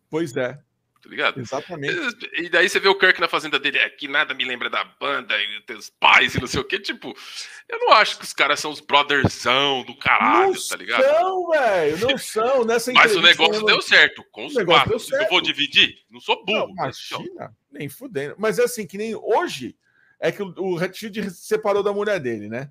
[0.08, 0.58] pois é
[1.02, 1.40] tá ligado?
[1.40, 2.30] Exatamente.
[2.34, 4.84] E daí você vê o Kirk na fazenda dele, é que nada me lembra da
[4.84, 6.78] banda e teus pais e não sei o que.
[6.78, 7.12] Tipo,
[7.68, 11.02] eu não acho que os caras são os brotherzão do caralho, não tá ligado?
[11.02, 12.64] Não, velho, não são.
[12.64, 14.96] Nessa Mas o negócio deu certo, com os quatro.
[15.12, 15.98] Eu vou dividir?
[16.08, 16.68] Não sou burro.
[16.68, 18.36] Não, imagina, nem fudendo.
[18.38, 19.76] Mas é assim, que nem hoje,
[20.20, 22.70] é que o, o Redfield separou da mulher dele, né?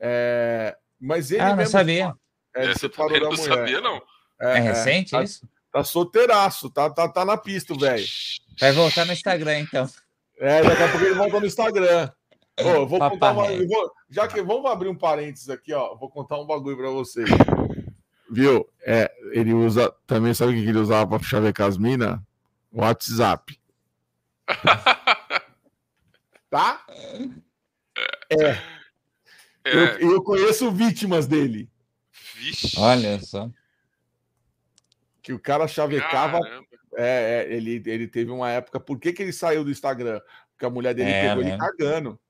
[0.00, 2.12] É, mas ele ah, não sabia.
[2.54, 3.48] É, ele separou da mulher.
[3.48, 4.02] Não sabia, não.
[4.40, 5.48] É, é recente é, isso?
[5.72, 8.04] Tá solteiraço, tá, tá, tá na pista, velho.
[8.58, 9.88] Vai voltar no Instagram, então.
[10.38, 12.10] É, daqui a pouco ele volta no Instagram.
[12.58, 15.94] Ô, vou contar uma, vou, já que vamos abrir um parênteses aqui, ó.
[15.94, 17.28] Vou contar um bagulho para vocês.
[18.30, 18.68] Viu?
[18.82, 19.94] É, ele usa.
[20.06, 22.18] Também sabe o que ele usava para chavecar as minas?
[22.72, 23.58] WhatsApp.
[26.50, 26.84] tá?
[28.28, 28.40] É.
[28.40, 28.62] é.
[29.64, 31.70] Eu, eu conheço vítimas dele.
[32.34, 32.78] Vixe.
[32.78, 33.48] Olha só
[35.22, 36.40] que o cara chavecava
[36.96, 38.80] É, é, ele, ele teve uma época.
[38.80, 40.20] Por que, que ele saiu do Instagram?
[40.52, 42.20] Porque a mulher dele é, pegou ele cagando.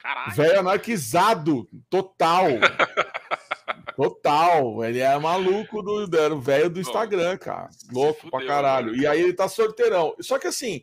[0.00, 0.34] Caralho.
[0.34, 2.46] Velho anarquizado, total.
[3.96, 4.84] total.
[4.84, 7.68] Ele é maluco do, velho do Instagram, cara.
[7.92, 8.92] Louco fudeu, pra caralho.
[8.92, 8.98] Mano.
[8.98, 10.14] E aí ele tá sorteirão.
[10.20, 10.82] Só que assim,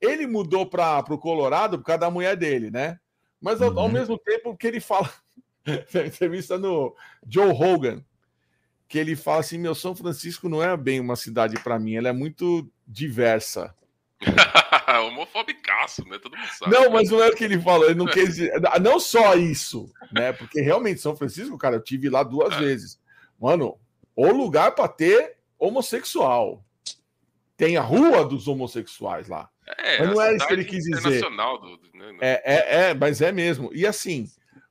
[0.00, 2.98] ele mudou para o Colorado por causa da mulher dele, né?
[3.40, 3.80] Mas ao, uhum.
[3.80, 5.10] ao mesmo tempo que ele fala,
[6.06, 6.94] entrevista no
[7.28, 8.02] Joe Rogan,
[8.88, 12.08] que ele fala assim: meu São Francisco não é bem uma cidade para mim, ela
[12.08, 13.74] é muito diversa.
[15.06, 16.18] Homofobicaço, né?
[16.18, 16.72] Todo mundo sabe.
[16.72, 17.86] Não, mas não é o que ele falou.
[17.86, 18.52] Ele não quis dizer.
[18.80, 20.32] Não só isso, né?
[20.32, 22.58] Porque realmente São Francisco, cara, eu tive lá duas é.
[22.58, 22.98] vezes.
[23.38, 23.78] Mano,
[24.14, 26.64] o lugar para ter homossexual.
[27.56, 29.48] Tem a rua dos homossexuais lá.
[29.78, 31.20] É, mas não é isso que ele quis dizer.
[31.22, 33.70] Do, né, é, é, é, mas é mesmo.
[33.72, 34.30] E assim,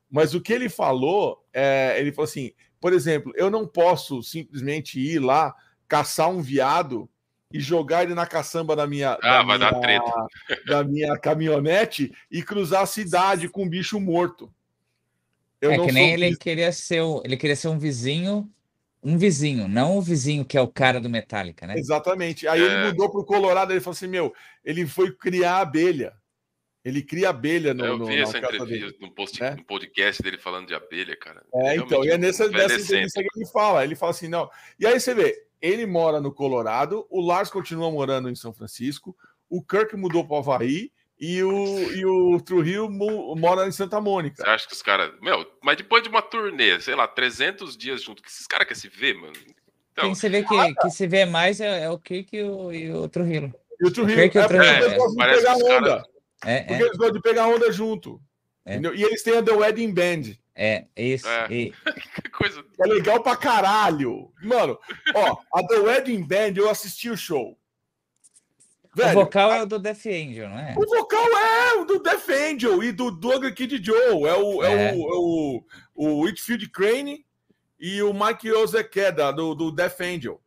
[0.09, 2.53] mas o que ele falou, é, ele falou assim,
[2.85, 5.55] por exemplo, eu não posso simplesmente ir lá
[5.87, 7.09] caçar um viado
[7.51, 10.01] e jogar ele na caçamba da minha, ah, da, minha
[10.69, 14.53] da minha caminhonete e cruzar a cidade com um bicho morto.
[15.59, 18.47] Eu é que nem ele queria ser, ele queria ser um vizinho
[19.01, 21.79] um vizinho, não o vizinho que é o cara do Metallica, né?
[21.79, 22.47] Exatamente.
[22.47, 22.65] Aí é...
[22.65, 24.31] ele mudou para o Colorado, ele falou assim: meu,
[24.63, 26.13] ele foi criar abelha.
[26.85, 27.83] Ele cria abelha no.
[27.83, 29.55] Eu vi essa entrevista no, post, né?
[29.55, 31.41] no, podcast dele falando de abelha, cara.
[31.51, 33.83] É, então, e é nessa, nessa entrevista que ele fala.
[33.83, 34.47] Ele fala assim: não.
[34.79, 39.17] E aí você vê, ele mora no Colorado, o Lars continua morando em São Francisco,
[39.49, 42.87] o Kirk mudou para o Havaí e o, e o Trujillo
[43.35, 44.43] mora em Santa Mônica.
[44.43, 45.11] Você acha que os caras.
[45.19, 48.79] Meu, mas depois de uma turnê, sei lá, 300 dias junto, que esses caras querem
[48.79, 49.33] se ver, mano?
[49.91, 50.05] Então...
[50.05, 52.91] Quem se vê que, que se vê mais é, é o Kirk e o, e
[52.91, 53.51] o Trujillo.
[53.81, 54.19] E o Trujillo.
[54.19, 54.85] O Kirk e o é, Trujillo.
[54.85, 55.89] É, é, parece pegar onda.
[55.89, 56.14] Cara...
[56.45, 58.21] É, porque eles gostam de pegar onda junto.
[58.65, 58.77] É.
[58.77, 60.35] E eles têm a The Wedding Band.
[60.55, 61.27] É, isso.
[61.27, 61.47] É.
[61.51, 61.73] E...
[62.21, 62.63] que coisa.
[62.79, 64.31] É legal pra caralho.
[64.41, 64.79] Mano,
[65.13, 67.57] ó, a The Wedding Band, eu assisti o show.
[68.95, 69.57] Velho, o vocal a...
[69.57, 70.73] é o do Death Angel, não é?
[70.77, 74.23] O vocal é o do Death Angel e do Doug Kid Joe.
[74.23, 74.89] É o, é.
[74.89, 75.63] é o, é o,
[75.93, 77.25] o Whitfield Crane
[77.77, 80.41] e o Mike Ozekeda do, do Death Angel.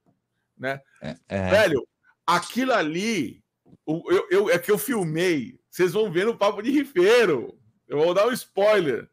[0.57, 0.81] Né?
[1.03, 1.51] É, é.
[1.51, 1.87] Velho,
[2.27, 3.43] aquilo ali,
[3.87, 5.59] eu, eu, é que eu filmei.
[5.79, 7.57] Vocês vão ver no Papo de Rifeiro.
[7.87, 9.09] Eu vou dar um spoiler.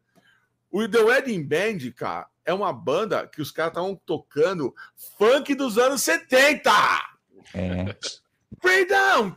[0.72, 4.74] O The Wedding Band, cara, é uma banda que os caras estavam tocando
[5.16, 6.72] funk dos anos 70.
[7.54, 7.96] É.
[8.60, 9.36] Freedom!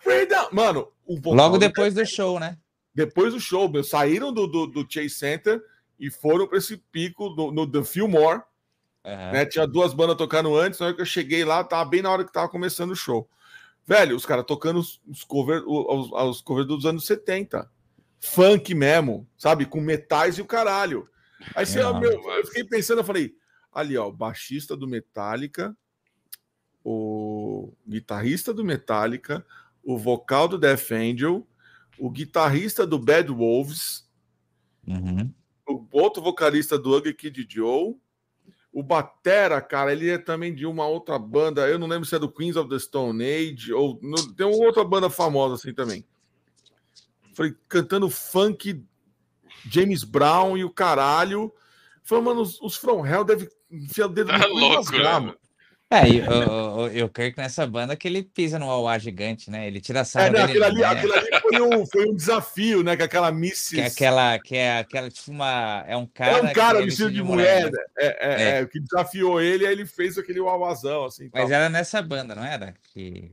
[0.00, 0.48] Freedom!
[0.52, 0.92] Mano,
[1.24, 2.56] Logo depois do show, né?
[2.94, 5.60] Depois do show, meu, saíram do, do, do Chase Center
[5.98, 8.42] e foram para esse pico no, no The Fillmore.
[9.04, 9.32] Uhum.
[9.32, 9.44] Né?
[9.44, 12.24] Tinha duas bandas tocando antes, na hora que eu cheguei lá, tava bem na hora
[12.24, 13.28] que tava começando o show.
[13.88, 17.70] Velho, os caras tocando os, os covers os, os cover dos anos 70.
[18.20, 19.64] Funk mesmo, sabe?
[19.64, 21.08] Com metais e o caralho.
[21.54, 23.34] Aí você, é, meu, eu fiquei pensando, eu falei,
[23.72, 25.74] ali, ó, o baixista do Metallica,
[26.84, 29.46] o guitarrista do Metallica,
[29.82, 31.48] o vocal do Death Angel,
[31.98, 34.06] o guitarrista do Bad Wolves,
[34.86, 35.32] uhum.
[35.66, 37.96] o outro vocalista do Ugly Kid Joe,
[38.78, 42.18] o Batera, cara, ele é também de uma outra banda, eu não lembro se é
[42.18, 46.06] do Queens of the Stone Age, ou no, tem uma outra banda famosa assim também.
[47.34, 48.80] Foi cantando funk,
[49.68, 51.52] James Brown e o caralho.
[52.04, 55.34] Foi, mano, os, os From Hell devem enfiar o dedo no louco, né?
[55.90, 59.66] É, eu, eu, eu creio que nessa banda que ele pisa no Auá gigante, né?
[59.66, 60.84] Ele tira a sarra é, não, dele, ali, né?
[60.86, 62.94] aquilo ali foi um, foi um desafio, né?
[62.94, 63.74] Que aquela Mrs.
[63.74, 65.82] Que é aquela, que é aquela, tipo uma...
[65.88, 66.38] É um cara...
[66.38, 67.78] É um cara vestido de mulher, né?
[67.96, 71.30] é, é, é, é, que desafiou ele, aí ele fez aquele Auazão, assim.
[71.32, 71.52] Mas tal.
[71.52, 72.74] era nessa banda, não era?
[72.92, 73.32] Que...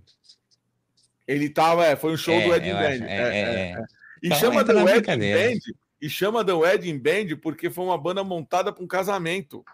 [1.28, 3.06] Ele tava, é, foi um show do Ed Band.
[3.06, 3.76] É,
[4.24, 5.60] E então, chama The Wedding Band,
[6.02, 9.66] e chama The Wedding Band porque foi uma banda montada para um casamento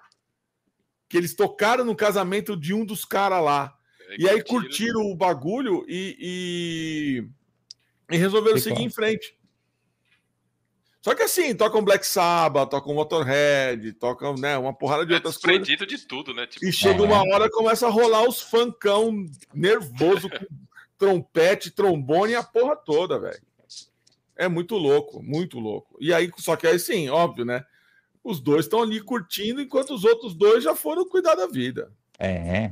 [1.12, 3.78] que eles tocaram no casamento de um dos caras lá.
[4.12, 7.28] É, e aí curtiram o bagulho e,
[8.10, 9.36] e, e resolveram e seguir em frente.
[11.02, 15.36] Só que assim, tocam Black Sabbath, tocam Motorhead, tocam né, uma porrada de é outras
[15.36, 15.68] coisas.
[15.68, 16.48] de tudo, né?
[16.48, 17.06] Tipo, e chega é.
[17.06, 20.46] uma hora começa a rolar os funkão nervoso com
[20.98, 23.42] trompete, trombone e a porra toda, velho.
[24.38, 25.98] É muito louco, muito louco.
[26.00, 27.66] E aí, só que aí sim, óbvio, né?
[28.24, 31.92] Os dois estão ali curtindo, enquanto os outros dois já foram cuidar da vida.
[32.20, 32.72] É.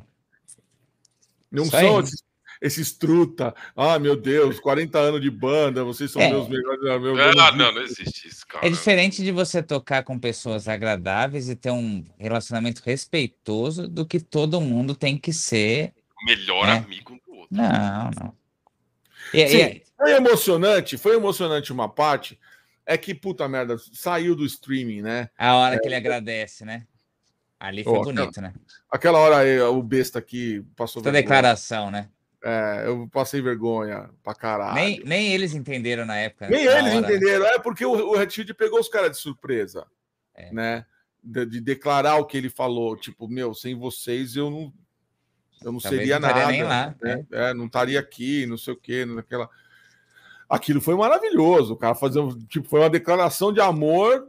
[1.52, 2.24] Não Isso são esses,
[2.62, 3.56] esses, truta.
[3.76, 6.30] Ah, meu Deus, 40 anos de banda, vocês são é.
[6.30, 6.82] meus melhores.
[7.02, 8.66] Meu, não, não, não existe isso, cara.
[8.68, 14.20] É diferente de você tocar com pessoas agradáveis e ter um relacionamento respeitoso do que
[14.20, 15.94] todo mundo tem que ser.
[16.26, 16.84] Melhor né?
[16.86, 17.56] amigo do outro.
[17.56, 18.34] Não, não.
[19.34, 19.84] E, Sim, e...
[19.98, 22.40] Foi emocionante, foi emocionante uma parte
[22.90, 25.30] é que, puta merda, saiu do streaming, né?
[25.38, 26.88] A hora é, que ele agradece, né?
[27.60, 28.54] Ali foi oh, bonito, aquela, né?
[28.90, 31.04] Aquela hora aí, o besta aqui passou.
[31.04, 32.10] Toda declaração, né?
[32.44, 34.74] É, eu passei vergonha pra caralho.
[34.74, 36.50] Nem, nem eles entenderam na época.
[36.50, 37.06] Nem na eles hora.
[37.06, 37.46] entenderam.
[37.46, 39.86] É porque o, o Red pegou os caras de surpresa,
[40.34, 40.52] é.
[40.52, 40.86] né?
[41.24, 42.96] De, de, declarar o que ele falou.
[42.96, 44.74] Tipo, meu, sem vocês eu não,
[45.62, 46.48] eu não Talvez seria não nada.
[46.48, 47.24] Nem lá, né?
[47.32, 47.50] é.
[47.50, 47.54] é.
[47.54, 49.48] não estaria aqui, não sei o quê, naquela.
[50.50, 51.74] Aquilo foi maravilhoso.
[51.74, 54.28] O cara fazer tipo, foi uma declaração de amor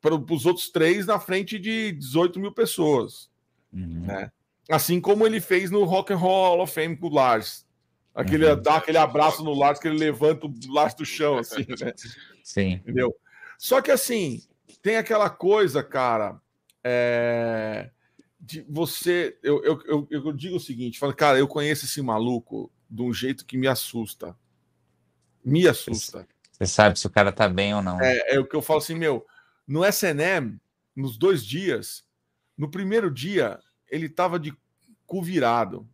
[0.00, 3.30] para os outros três na frente de 18 mil pessoas.
[3.72, 4.02] Uhum.
[4.06, 4.30] Né?
[4.70, 7.66] Assim como ele fez no Rock and Roll Hall of Fame com o Lars.
[8.14, 8.60] Aquele, uhum.
[8.60, 11.92] Dá aquele abraço no Lars que ele levanta o Lars do chão, assim, né?
[12.42, 12.74] Sim.
[12.74, 13.14] Entendeu?
[13.58, 14.42] Só que assim,
[14.82, 16.38] tem aquela coisa, cara.
[16.82, 17.90] É,
[18.38, 19.38] de você.
[19.42, 23.12] Eu, eu, eu, eu digo o seguinte: falo, cara, eu conheço esse maluco de um
[23.12, 24.36] jeito que me assusta.
[25.44, 26.26] Me assusta.
[26.50, 28.00] Você sabe se o cara tá bem ou não.
[28.00, 29.26] É, é o que eu falo assim, meu.
[29.66, 30.60] No SNM,
[30.94, 32.04] nos dois dias,
[32.56, 33.58] no primeiro dia,
[33.90, 34.56] ele tava de
[35.06, 35.88] cu virado.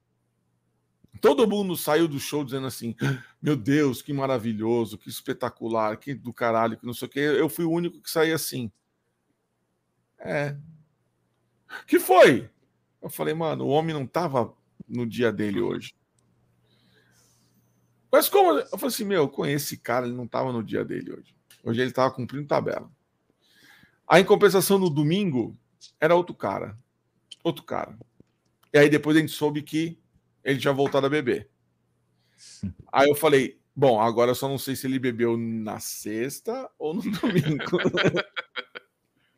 [1.20, 2.94] Todo mundo saiu do show dizendo assim:
[3.40, 7.18] Meu Deus, que maravilhoso, que espetacular, que do caralho, que não sei o que.
[7.18, 8.70] Eu fui o único que saí assim.
[10.18, 10.56] É.
[11.86, 12.48] Que foi?
[13.00, 14.54] Eu falei, mano, o homem não tava
[14.86, 15.94] no dia dele hoje.
[18.10, 18.58] Mas como?
[18.58, 21.34] Eu falei assim, meu, eu conheço esse cara, ele não tava no dia dele hoje.
[21.62, 22.90] Hoje ele tava cumprindo tabela.
[24.08, 25.56] Aí, em compensação, no domingo,
[26.00, 26.76] era outro cara.
[27.44, 27.96] Outro cara.
[28.72, 29.98] E aí depois a gente soube que
[30.42, 31.48] ele tinha voltado a beber.
[32.92, 36.94] Aí eu falei, bom, agora eu só não sei se ele bebeu na sexta ou
[36.94, 37.78] no domingo.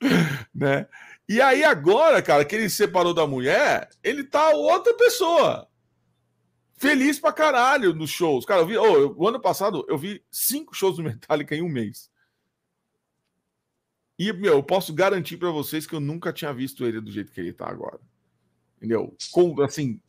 [0.55, 0.89] né?
[1.28, 5.69] E aí agora, cara, que ele se separou da mulher, ele tá outra pessoa.
[6.83, 8.45] Feliz pra caralho nos shows.
[8.45, 11.69] Cara, eu vi, oh, o ano passado eu vi cinco shows do Metallica em um
[11.69, 12.11] mês.
[14.19, 17.31] E, meu, eu posso garantir para vocês que eu nunca tinha visto ele do jeito
[17.31, 18.01] que ele tá agora.
[18.79, 19.17] Entendeu?
[19.31, 20.01] Com, assim,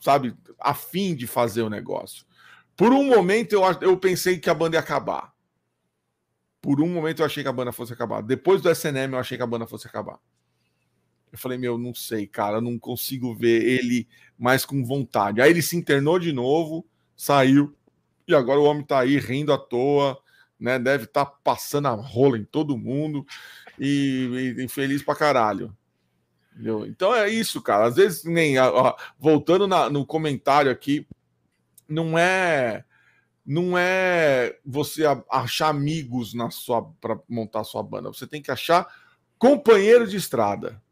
[0.00, 2.24] sabe, a fim de fazer o negócio.
[2.74, 5.34] Por um momento eu, eu pensei que a banda ia acabar.
[6.62, 8.22] Por um momento eu achei que a banda fosse acabar.
[8.22, 10.18] Depois do SNM eu achei que a banda fosse acabar.
[11.32, 15.40] Eu falei, meu, não sei, cara, não consigo ver ele mais com vontade.
[15.40, 16.86] Aí ele se internou de novo,
[17.16, 17.74] saiu,
[18.26, 20.18] e agora o homem tá aí rindo à toa,
[20.60, 20.78] né?
[20.78, 23.24] Deve estar tá passando a rola em todo mundo
[23.78, 25.74] e, e, feliz pra caralho.
[26.52, 26.84] Entendeu?
[26.86, 27.86] Então é isso, cara.
[27.86, 31.06] Às vezes, nem ó, voltando na, no comentário aqui,
[31.88, 32.84] não é
[33.46, 38.12] não é você achar amigos na sua para montar sua banda.
[38.12, 38.86] Você tem que achar
[39.38, 40.82] companheiro de estrada.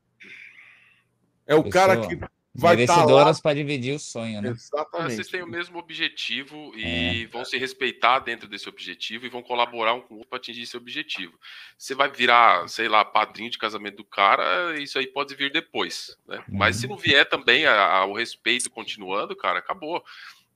[1.46, 2.16] É o Pessoa, cara que
[2.56, 3.04] vai tá
[3.42, 4.50] para dividir o sonho, né?
[4.50, 5.14] Exatamente.
[5.14, 7.26] Vocês têm o mesmo objetivo e é.
[7.26, 10.62] vão se respeitar dentro desse objetivo e vão colaborar um com o outro para atingir
[10.62, 11.38] esse objetivo.
[11.76, 16.16] Você vai virar, sei lá, padrinho de casamento do cara, isso aí pode vir depois,
[16.26, 16.38] né?
[16.48, 16.58] Uhum.
[16.58, 20.02] Mas se não vier também a, a, o respeito continuando, cara, acabou.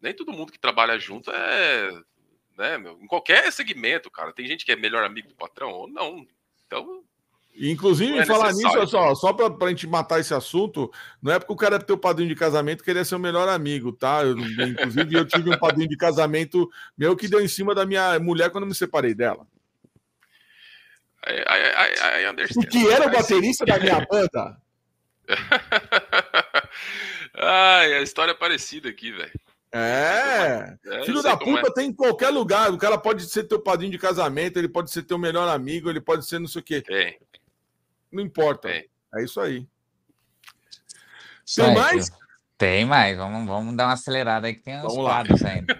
[0.01, 1.91] Nem todo mundo que trabalha junto é,
[2.57, 4.33] né, meu, em qualquer segmento, cara.
[4.33, 6.27] Tem gente que é melhor amigo do patrão ou não.
[6.67, 7.05] Então,
[7.61, 10.91] Inclusive, é falar nisso, só, só para a gente matar esse assunto,
[11.23, 13.51] não é porque o cara é teu padrinho de casamento que ele é seu melhor
[13.51, 14.25] amigo, tá?
[14.25, 18.19] Eu, inclusive, eu tive um padrinho de casamento meu que deu em cima da minha
[18.19, 19.47] mulher quando eu me separei dela.
[21.27, 22.27] I, I, I
[22.57, 24.57] o que era o baterista da minha banda?
[27.37, 29.39] Ai, a história é parecida aqui, velho.
[29.73, 30.77] É.
[30.85, 31.73] é Filho da puta é.
[31.73, 32.73] tem em qualquer lugar.
[32.73, 36.01] O cara pode ser teu padrinho de casamento, ele pode ser teu melhor amigo, ele
[36.01, 36.81] pode ser não sei o quê.
[36.81, 37.19] Tem.
[38.13, 38.69] Não importa.
[38.69, 39.67] É, é isso aí.
[41.55, 42.11] Tem mais?
[42.57, 43.17] Tem mais.
[43.17, 45.79] Vamos, vamos dar uma acelerada aí que tem uns quadros ainda.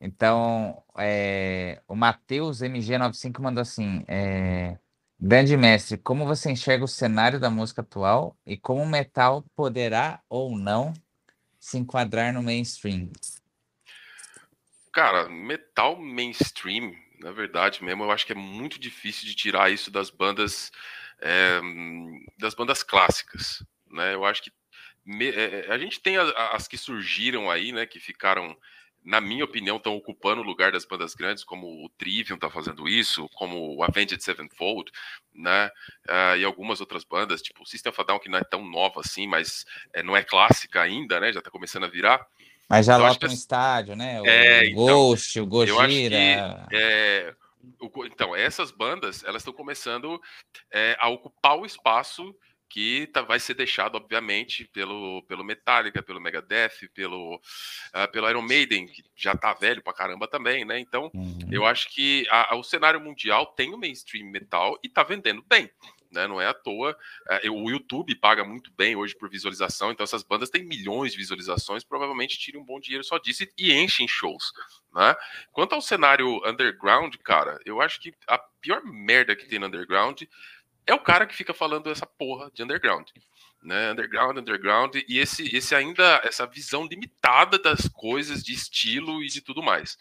[0.00, 4.78] Então, é, o Matheus MG95 mandou assim: é,
[5.18, 10.20] Grande mestre, como você enxerga o cenário da música atual e como o metal poderá
[10.28, 10.92] ou não
[11.58, 13.10] se enquadrar no mainstream?
[14.92, 19.90] Cara, metal mainstream, na verdade mesmo, eu acho que é muito difícil de tirar isso
[19.90, 20.70] das bandas
[21.20, 21.60] é,
[22.38, 24.14] das bandas clássicas, né?
[24.14, 24.52] Eu acho que
[25.04, 27.86] me, é, a gente tem as, as, que surgiram aí, né?
[27.86, 28.56] Que ficaram,
[29.04, 32.88] na minha opinião, estão ocupando o lugar das bandas grandes, como o Trivium está fazendo
[32.88, 34.90] isso, como o Avenged Sevenfold,
[35.32, 35.70] né?
[36.08, 38.68] Uh, e algumas outras bandas, tipo o System of a Down, que não é tão
[38.68, 41.32] nova assim, mas é, não é clássica ainda, né?
[41.32, 42.26] Já está começando a virar.
[42.68, 44.20] Mas já então, lota um estádio, né?
[44.20, 46.16] O é, então, Ghost, o Gojira.
[46.72, 47.32] é,
[48.04, 50.20] então, essas bandas, elas estão começando
[50.72, 52.34] é, a ocupar o espaço
[52.68, 58.42] que tá, vai ser deixado, obviamente, pelo, pelo Metallica, pelo Megadeth, pelo, uh, pelo Iron
[58.42, 60.78] Maiden, que já tá velho pra caramba também, né?
[60.78, 61.38] Então, uhum.
[61.50, 65.42] eu acho que a, a, o cenário mundial tem o mainstream metal e tá vendendo
[65.48, 65.70] bem.
[66.10, 66.26] Né?
[66.26, 66.96] Não é à toa.
[67.28, 71.18] É, o YouTube paga muito bem hoje por visualização, então essas bandas têm milhões de
[71.18, 74.52] visualizações, provavelmente tiram um bom dinheiro só disso e, enchem shows,
[74.94, 75.14] né?
[75.52, 80.22] Quanto ao cenário underground, cara, eu acho que a pior merda que tem no underground
[80.86, 83.08] é o cara que fica falando essa porra de underground.
[83.62, 89.26] Né, underground, underground, e esse, esse ainda, essa visão limitada das coisas, de estilo e
[89.26, 89.98] de tudo mais.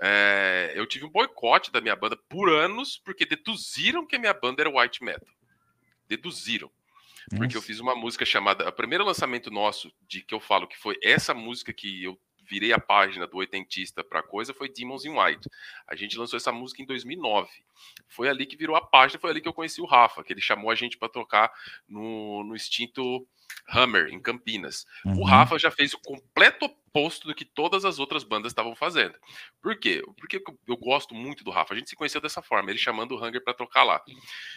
[0.00, 4.34] É, eu tive um boicote da minha banda por anos, porque deduziram que a minha
[4.34, 5.28] banda era white metal.
[6.08, 6.70] Deduziram.
[7.30, 7.42] Nossa.
[7.42, 8.68] Porque eu fiz uma música chamada.
[8.68, 12.18] O primeiro lançamento nosso, de que eu falo que foi essa música que eu
[12.48, 15.48] virei a página do oitentista para coisa, foi Demons in White.
[15.86, 17.50] A gente lançou essa música em 2009.
[18.08, 20.40] Foi ali que virou a página, foi ali que eu conheci o Rafa, que ele
[20.40, 21.52] chamou a gente para tocar
[21.88, 23.26] no, no extinto
[23.68, 24.86] Hammer, em Campinas.
[25.04, 25.20] Uhum.
[25.20, 29.14] O Rafa já fez o completo oposto do que todas as outras bandas estavam fazendo.
[29.60, 30.02] Por quê?
[30.16, 31.74] Porque eu gosto muito do Rafa.
[31.74, 34.02] A gente se conheceu dessa forma, ele chamando o Hunger para tocar lá.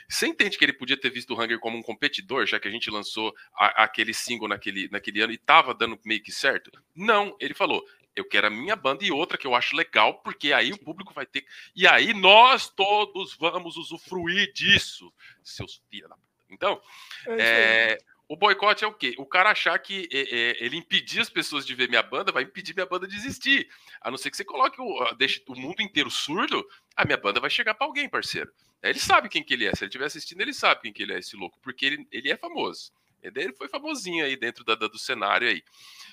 [0.08, 2.72] Você entende que ele podia ter visto o Hunger como um competidor, já que a
[2.72, 6.72] gente lançou a, aquele single naquele, naquele ano e tava dando meio que certo?
[6.96, 7.84] Não, ele falou:
[8.16, 11.14] eu quero a minha banda e outra que eu acho legal, porque aí o público
[11.14, 11.46] vai ter.
[11.76, 15.12] E aí nós todos vamos usufruir disso,
[15.44, 16.30] seus filhos da puta.
[16.50, 16.82] Então,
[17.28, 17.98] é, é,
[18.30, 19.16] o boicote é o quê?
[19.18, 22.44] O cara achar que é, é, ele impedir as pessoas de ver minha banda vai
[22.44, 23.68] impedir minha banda de existir.
[24.00, 26.64] A não ser que você coloque o, deixe o mundo inteiro surdo,
[26.96, 28.52] a minha banda vai chegar para alguém, parceiro.
[28.84, 29.74] Ele sabe quem que ele é.
[29.74, 32.30] Se ele estiver assistindo, ele sabe quem que ele é, esse louco, porque ele, ele
[32.30, 32.92] é famoso.
[33.24, 35.64] Ele foi famosinho aí dentro da, da, do cenário aí.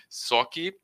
[0.09, 0.75] Só que,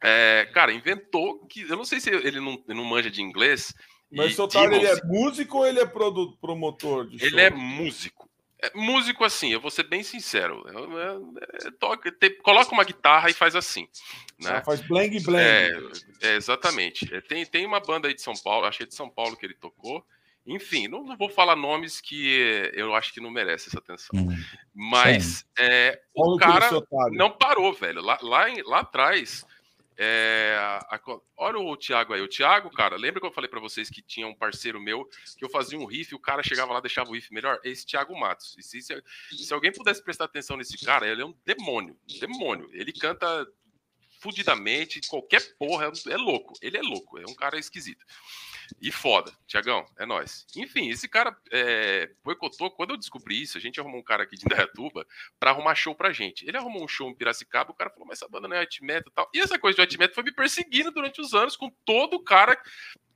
[0.00, 1.62] é, cara, inventou que.
[1.62, 3.74] Eu não sei se ele não, não manja de inglês.
[4.10, 7.28] Mas, seu ele é músico ou ele é promotor de show?
[7.28, 8.27] Ele é músico.
[8.60, 10.64] É, músico assim, eu vou ser bem sincero.
[10.68, 13.88] É, é, toca, te, coloca uma guitarra e faz assim.
[14.38, 14.60] Né?
[14.64, 15.40] Faz blang blang.
[16.20, 17.06] É, exatamente.
[17.22, 20.04] tem, tem uma banda aí de São Paulo, achei de São Paulo que ele tocou.
[20.44, 24.18] Enfim, não, não, vou falar nomes que eu acho que não merece essa atenção.
[24.18, 24.28] Hum,
[24.74, 25.44] Mas
[26.14, 26.70] o cara
[27.12, 28.00] não parou, velho.
[28.00, 29.44] Lá, lá, lá atrás,
[30.00, 31.00] é, a,
[31.36, 32.20] olha o Thiago aí.
[32.20, 35.04] O Thiago, cara, lembra que eu falei para vocês que tinha um parceiro meu
[35.36, 37.58] que eu fazia um riff e o cara chegava lá deixava o riff melhor?
[37.64, 38.56] Esse Thiago Matos.
[38.56, 39.02] E se, se,
[39.36, 41.98] se, alguém pudesse prestar atenção nesse cara, ele é um demônio.
[42.20, 42.70] Demônio.
[42.72, 43.44] Ele canta
[44.20, 46.52] fudidamente, qualquer porra, é, é louco.
[46.62, 48.04] Ele é louco, é um cara esquisito.
[48.80, 50.46] E foda, Tiagão, é nós.
[50.56, 52.70] Enfim, esse cara é, boicotou.
[52.70, 55.06] Quando eu descobri isso, a gente arrumou um cara aqui de Indaiatuba
[55.38, 56.46] para arrumar show pra gente.
[56.46, 58.84] Ele arrumou um show em Piracicaba, o cara falou, mas essa banda não é white
[58.84, 59.30] metal e tal.
[59.34, 62.60] E essa coisa de white metal foi me perseguindo durante os anos com todo cara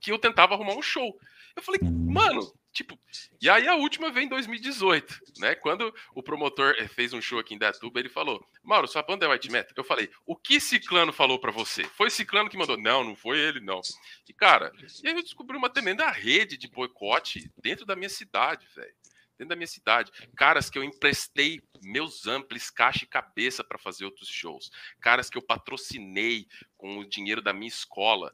[0.00, 1.18] que eu tentava arrumar um show.
[1.54, 2.98] Eu falei, mano, Tipo,
[3.40, 5.54] e aí a última vem em 2018, né?
[5.54, 9.26] Quando o promotor eh, fez um show aqui em Datuba, ele falou: Mauro, sua banda
[9.26, 9.74] é white metal?
[9.76, 11.84] Eu falei: o que Ciclano falou para você?
[11.84, 12.78] Foi Ciclano que mandou?
[12.78, 13.82] Não, não foi ele, não.
[14.26, 14.72] E cara,
[15.04, 18.94] e aí eu descobri uma tremenda rede de boicote dentro da minha cidade, velho.
[19.36, 20.10] Dentro da minha cidade.
[20.34, 24.70] Caras que eu emprestei meus amplis, caixa e cabeça para fazer outros shows.
[25.00, 26.46] Caras que eu patrocinei
[26.76, 28.32] com o dinheiro da minha escola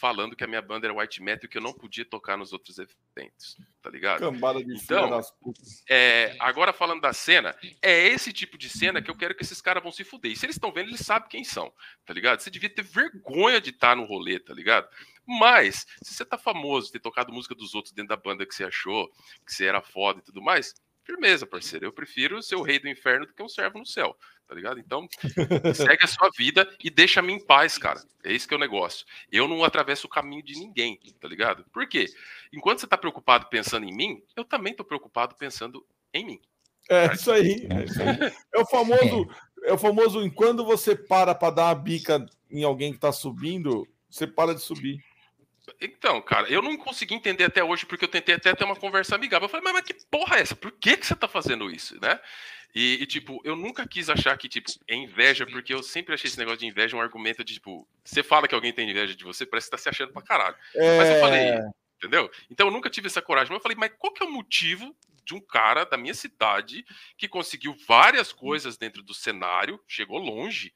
[0.00, 2.54] falando que a minha banda era white metal e que eu não podia tocar nos
[2.54, 4.20] outros eventos, tá ligado?
[4.20, 5.84] Cambada de então, das putas.
[5.88, 9.60] É, agora falando da cena, é esse tipo de cena que eu quero que esses
[9.60, 10.32] caras vão se fuder.
[10.32, 11.70] E se eles estão vendo, eles sabem quem são,
[12.06, 12.40] tá ligado?
[12.40, 14.88] Você devia ter vergonha de estar tá no rolê, tá ligado?
[15.26, 18.64] Mas, se você tá famoso, ter tocado música dos outros dentro da banda que você
[18.64, 19.06] achou,
[19.46, 20.74] que você era foda e tudo mais,
[21.04, 21.86] firmeza, parceiro.
[21.86, 24.16] Eu prefiro ser o rei do inferno do que um servo no céu,
[24.46, 24.78] tá ligado?
[24.78, 25.08] Então,
[25.74, 28.00] segue a sua vida e deixa-me em paz, cara.
[28.24, 29.06] É isso que é o negócio.
[29.30, 31.64] Eu não atravesso o caminho de ninguém, tá ligado?
[31.72, 32.06] Por quê?
[32.52, 36.40] Enquanto você tá preocupado pensando em mim, eu também tô preocupado pensando em mim.
[36.88, 37.68] É isso aí.
[37.70, 38.32] É, isso aí.
[38.52, 39.28] é o famoso,
[39.64, 43.86] é o famoso enquanto você para para dar uma bica em alguém que tá subindo,
[44.10, 44.98] você para de subir.
[45.80, 49.14] Então, cara, eu não consegui entender até hoje, porque eu tentei até ter uma conversa
[49.14, 49.46] amigável.
[49.46, 50.56] Eu falei, mas, mas que porra é essa?
[50.56, 52.18] Por que, que você tá fazendo isso, né?
[52.74, 56.28] E, e, tipo, eu nunca quis achar que, tipo, é inveja, porque eu sempre achei
[56.28, 59.24] esse negócio de inveja um argumento de, tipo, você fala que alguém tem inveja de
[59.24, 60.56] você, parece que tá se achando pra caralho.
[60.74, 60.98] É...
[60.98, 61.50] Mas eu falei,
[61.96, 62.30] entendeu?
[62.50, 63.50] Então eu nunca tive essa coragem.
[63.50, 64.94] Mas eu falei, mas qual que é o motivo
[65.24, 66.84] de um cara da minha cidade
[67.16, 70.72] que conseguiu várias coisas dentro do cenário, chegou longe,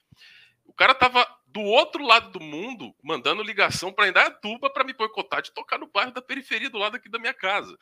[0.64, 5.40] o cara tava do outro lado do mundo mandando ligação para Indaiatuba para me boicotar
[5.40, 7.78] de tocar no bairro da periferia do lado aqui da minha casa.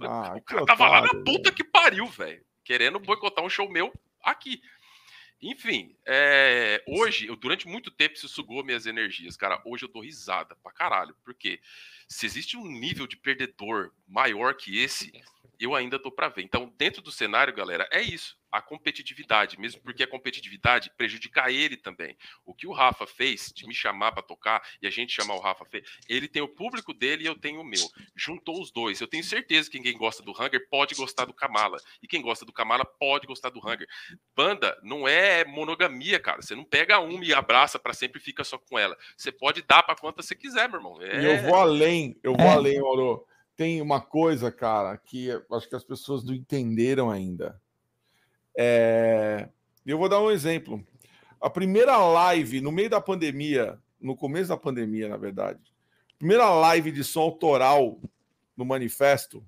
[0.00, 3.92] Ah, o cara tava lá na puta que pariu, velho, querendo boicotar um show meu
[4.24, 4.60] aqui.
[5.40, 9.62] Enfim, é, hoje, eu, durante muito tempo, isso sugou minhas energias, cara.
[9.64, 11.16] Hoje eu dou risada pra caralho.
[11.24, 11.60] Porque
[12.12, 15.10] se existe um nível de perdedor maior que esse,
[15.58, 16.42] eu ainda tô para ver.
[16.42, 21.76] Então, dentro do cenário, galera, é isso a competitividade, mesmo porque a competitividade prejudica ele
[21.76, 22.14] também.
[22.44, 25.40] O que o Rafa fez de me chamar para tocar e a gente chamar o
[25.40, 27.80] Rafa fez, ele tem o público dele e eu tenho o meu.
[28.14, 29.00] Juntou os dois.
[29.00, 32.44] Eu tenho certeza que quem gosta do Hunger pode gostar do Kamala e quem gosta
[32.44, 33.88] do Kamala pode gostar do Hunger.
[34.36, 36.42] Banda não é monogamia, cara.
[36.42, 38.98] Você não pega uma e abraça para sempre e fica só com ela.
[39.16, 41.00] Você pode dar para quanta você quiser, meu irmão.
[41.00, 41.24] É...
[41.24, 42.52] Eu vou além, eu vou é.
[42.52, 43.24] além, Mauro.
[43.56, 47.60] Tem uma coisa, cara, que acho que as pessoas não entenderam ainda
[48.56, 49.48] é...
[49.84, 50.84] Eu vou dar um exemplo.
[51.40, 55.60] A primeira live no meio da pandemia, no começo da pandemia, na verdade,
[56.18, 58.00] primeira live de som autoral
[58.56, 59.44] no manifesto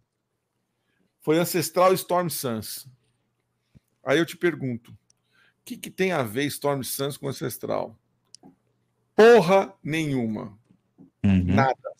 [1.21, 2.89] foi Ancestral Storm Suns.
[4.05, 4.97] Aí eu te pergunto, o
[5.65, 7.97] que, que tem a ver Storm Suns com Ancestral?
[9.15, 10.59] Porra nenhuma.
[11.25, 11.55] Uhum.
[11.55, 11.95] Nada.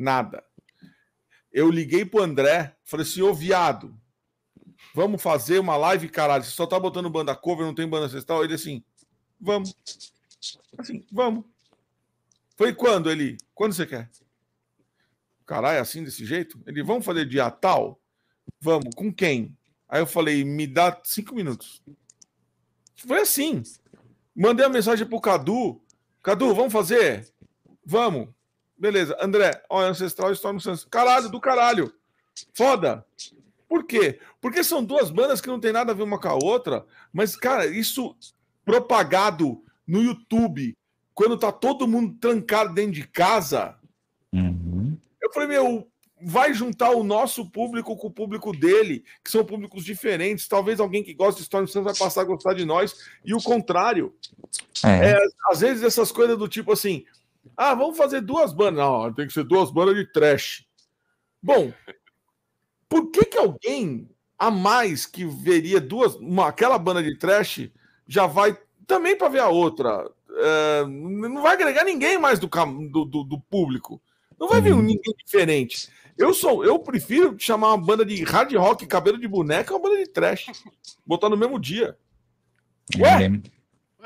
[0.00, 0.42] Nada.
[1.52, 4.00] Eu liguei pro André, falei assim, ô viado,
[4.94, 6.42] Vamos fazer uma live, caralho.
[6.42, 8.44] Você só tá botando banda cover, não tem banda ancestral?
[8.44, 8.82] Ele assim,
[9.40, 9.74] vamos.
[10.76, 11.44] Assim, vamos.
[12.56, 13.36] Foi quando ele?
[13.54, 14.10] Quando você quer?
[15.46, 16.60] Caralho, é assim, desse jeito?
[16.66, 18.00] Ele, vamos fazer dia tal?
[18.60, 18.94] Vamos.
[18.94, 19.56] Com quem?
[19.88, 21.82] Aí eu falei, me dá cinco minutos.
[22.96, 23.62] Foi assim.
[24.34, 25.80] Mandei a mensagem pro Cadu.
[26.22, 27.32] Cadu, vamos fazer?
[27.84, 28.28] Vamos.
[28.80, 29.14] Beleza.
[29.20, 30.86] André, ó, Ancestral Storm Suns.
[30.90, 31.92] Caralho, do caralho.
[32.54, 33.04] Foda.
[33.68, 34.18] Por quê?
[34.40, 37.36] Porque são duas bandas que não tem nada a ver uma com a outra, mas,
[37.36, 38.16] cara, isso
[38.64, 40.76] propagado no YouTube,
[41.14, 43.76] quando tá todo mundo trancado dentro de casa,
[44.32, 44.96] uhum.
[45.22, 45.86] eu falei, meu,
[46.22, 50.48] vai juntar o nosso público com o público dele, que são públicos diferentes.
[50.48, 53.42] Talvez alguém que gosta de Storm Santos vai passar a gostar de nós, e o
[53.42, 54.14] contrário.
[54.84, 55.12] É.
[55.12, 55.18] É,
[55.50, 57.04] às vezes essas coisas do tipo assim,
[57.56, 58.84] ah, vamos fazer duas bandas.
[58.84, 60.64] Não, tem que ser duas bandas de trash.
[61.42, 61.72] Bom,
[62.88, 64.08] por que, que alguém
[64.38, 67.70] a mais que veria duas, uma, aquela banda de trash
[68.06, 70.10] já vai também para ver a outra?
[70.30, 74.00] É, não vai agregar ninguém mais do, do, do, do público.
[74.38, 74.82] Não vai vir uhum.
[74.82, 75.90] ninguém diferente.
[76.16, 79.96] Eu sou, eu prefiro chamar uma banda de hard rock, cabelo de boneca, uma banda
[79.96, 80.46] de trash.
[81.06, 81.96] Botar no mesmo dia.
[82.98, 83.24] Ué?
[83.24, 83.40] É,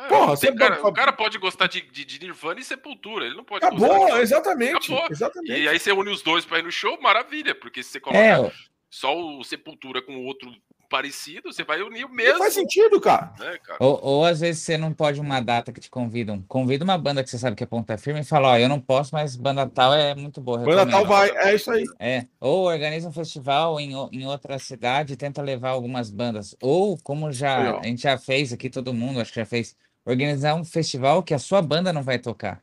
[0.08, 0.88] Porra, você cara, pode...
[0.88, 4.20] O cara pode gostar de, de, de, Nirvana e Sepultura, ele não pode Acabou, de...
[4.20, 5.08] exatamente, Acabou.
[5.10, 5.60] exatamente.
[5.60, 8.18] E aí você une os dois para ir no show, maravilha, porque se você coloca
[8.18, 8.52] é,
[8.90, 10.52] só o Sepultura com o outro
[10.94, 12.34] parecido, você vai unir o mesmo.
[12.34, 13.32] Não faz sentido, cara.
[13.40, 13.78] É, cara.
[13.80, 16.40] Ou, ou, às vezes você não pode uma data que te convidam.
[16.46, 18.80] Convida uma banda que você sabe que é ponta firme e fala, ó, eu não
[18.80, 20.58] posso, mas banda tal é muito boa.
[20.58, 21.84] Banda tal vai, é isso aí.
[21.98, 22.26] É.
[22.40, 26.56] Ou organiza um festival em, em outra cidade e tenta levar algumas bandas.
[26.62, 30.54] Ou, como já a gente já fez aqui, todo mundo, acho que já fez, organizar
[30.54, 32.62] um festival que a sua banda não vai tocar.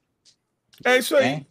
[0.84, 1.26] É isso aí.
[1.26, 1.46] É?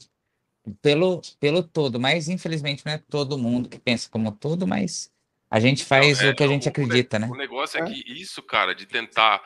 [0.82, 5.10] pelo, pelo todo, mas infelizmente não é todo mundo que pensa como todo, mas
[5.50, 7.28] a gente faz não, é, o que a gente acredita, o, né?
[7.28, 9.42] O negócio é, é que isso, cara, de tentar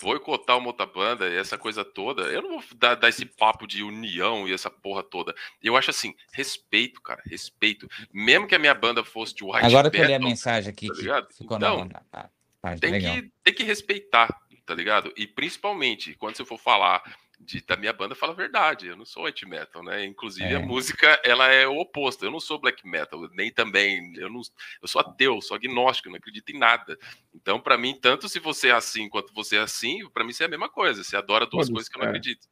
[0.00, 3.66] boicotar uma outra banda e essa coisa toda, eu não vou dar, dar, esse papo
[3.66, 5.34] de união e essa porra toda.
[5.62, 7.88] Eu acho assim, respeito, cara, respeito.
[8.12, 10.88] Mesmo que a minha banda fosse de white Agora que eu li a mensagem aqui
[10.88, 12.30] tá que ficou então, na, na,
[12.62, 14.34] na, tem, que, tem que respeitar,
[14.66, 15.12] tá ligado?
[15.16, 17.02] E principalmente, quando você for falar
[17.44, 18.86] de, da minha banda fala a verdade.
[18.86, 20.04] Eu não sou white metal, né?
[20.04, 20.56] Inclusive é.
[20.56, 22.24] a música ela é o oposto.
[22.24, 24.12] Eu não sou black metal, nem também.
[24.16, 24.40] Eu não.
[24.80, 26.98] Eu sou ateu, sou agnóstico, não acredito em nada.
[27.34, 30.42] Então, para mim, tanto se você é assim quanto você é assim, para mim isso
[30.42, 31.02] é a mesma coisa.
[31.02, 32.10] Você adora duas Pode, coisas que eu não é.
[32.10, 32.46] acredito.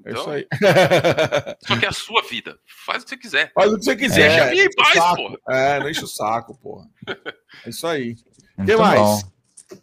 [0.00, 1.56] Então, é isso então, aí.
[1.66, 2.58] só que é a sua vida.
[2.66, 3.52] Faz o que você quiser.
[3.54, 4.50] Faz o que você quiser.
[4.50, 5.38] Deixa em paz, porra.
[5.48, 6.88] É, não enche o saco, porra.
[7.64, 8.16] É isso aí.
[8.58, 9.24] O que mais?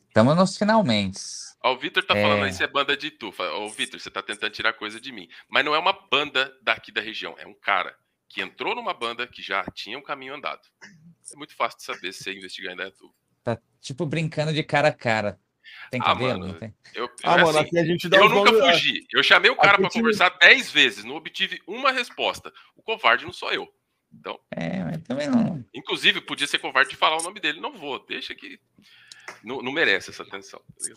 [0.10, 1.41] Estamos nos finalmente.
[1.64, 2.22] Ó, o Vitor tá é...
[2.22, 3.44] falando aí, você é banda de tufa.
[3.54, 5.30] Ô, Vitor, você tá tentando tirar coisa de mim.
[5.50, 7.96] Mas não é uma banda daqui da região, é um cara
[8.28, 10.62] que entrou numa banda que já tinha um caminho andado.
[11.32, 13.14] É muito fácil de saber se você investigar ainda é tu.
[13.44, 15.40] Tá tipo brincando de cara a cara.
[15.90, 16.40] Tem ah, cabelo?
[16.40, 16.74] Mano, tem?
[16.94, 19.06] Eu, ah, mano, assim, a gente dá eu nunca fugi.
[19.12, 22.52] Eu chamei o cara para conversar dez vezes, não obtive uma resposta.
[22.76, 23.72] O covarde não sou eu.
[24.14, 25.64] Então, é, mas também não.
[25.74, 27.62] Inclusive, podia ser covarde de falar o nome dele.
[27.62, 28.60] Não vou, deixa que.
[29.44, 30.60] Não, não merece essa atenção.
[30.60, 30.96] Tá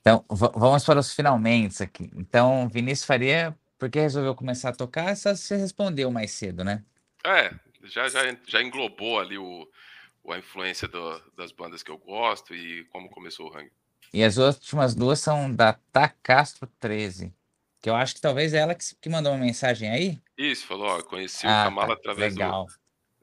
[0.00, 2.10] então, vamos para os finalmente aqui.
[2.14, 5.16] Então, Vinícius Faria, por que resolveu começar a tocar?
[5.16, 6.84] Só você respondeu mais cedo, né?
[7.24, 7.52] É,
[7.84, 9.68] já, já, já englobou ali o,
[10.30, 13.70] a influência do, das bandas que eu gosto e como começou o Hang.
[14.12, 17.32] E as últimas duas são da Tacastro 13,
[17.80, 20.22] que eu acho que talvez é ela que, que mandou uma mensagem aí.
[20.36, 22.66] Isso, falou, ó, conheci ah, o Kamala tá, através legal.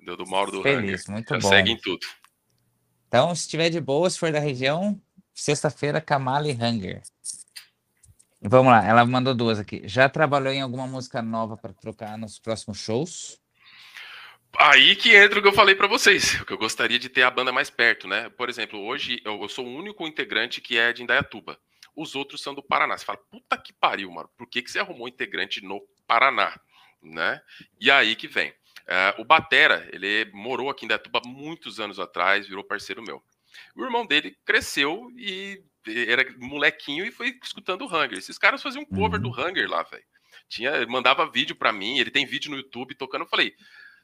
[0.01, 1.11] Do, do, Mauro do Feliz, Hanger.
[1.11, 1.49] muito já bom.
[1.49, 2.05] Segue em tudo.
[3.07, 4.99] Então, se estiver de boa, se for da região,
[5.39, 7.01] Sexta-feira, Kamali Hunger.
[8.41, 9.81] Vamos lá, ela mandou duas aqui.
[9.85, 13.41] Já trabalhou em alguma música nova para trocar nos próximos shows?
[14.57, 17.31] Aí que entra o que eu falei para vocês, que eu gostaria de ter a
[17.31, 18.29] banda mais perto, né?
[18.31, 21.57] Por exemplo, hoje eu, eu, sou o único integrante que é de Indaiatuba.
[21.95, 22.97] Os outros são do Paraná.
[22.97, 24.29] Você fala, puta que pariu, mano.
[24.37, 26.59] Por que, que você arrumou integrante no Paraná?
[27.01, 27.41] Né?
[27.79, 28.49] E aí que vem.
[28.49, 33.23] Uh, o Batera, ele morou aqui em Indaiatuba muitos anos atrás, virou parceiro meu.
[33.75, 38.17] O irmão dele cresceu e era molequinho e foi escutando o Hunger.
[38.17, 39.31] Esses caras faziam um cover uhum.
[39.31, 40.03] do Hunger lá, velho.
[40.47, 43.21] Tinha, mandava vídeo para mim, ele tem vídeo no YouTube tocando.
[43.21, 43.55] Eu falei,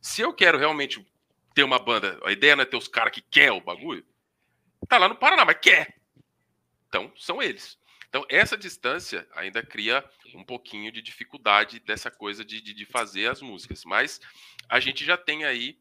[0.01, 1.05] se eu quero realmente
[1.53, 4.05] ter uma banda, a ideia não é ter os caras que quer o bagulho,
[4.87, 5.95] tá lá no Paraná, mas quer.
[6.87, 7.77] Então, são eles.
[8.07, 10.03] Então, essa distância ainda cria
[10.33, 13.83] um pouquinho de dificuldade dessa coisa de, de, de fazer as músicas.
[13.83, 14.21] Mas
[14.69, 15.77] a gente já tem aí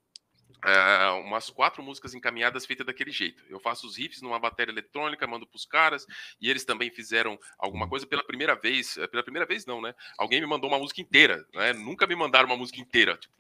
[0.65, 3.45] uh, umas quatro músicas encaminhadas feitas daquele jeito.
[3.49, 6.07] Eu faço os riffs numa bateria eletrônica, mando para os caras,
[6.41, 8.97] e eles também fizeram alguma coisa pela primeira vez.
[8.97, 9.95] Eh, pela primeira vez, não, né?
[10.19, 11.73] Alguém me mandou uma música inteira, né?
[11.73, 13.16] Nunca me mandaram uma música inteira.
[13.16, 13.35] Tipo,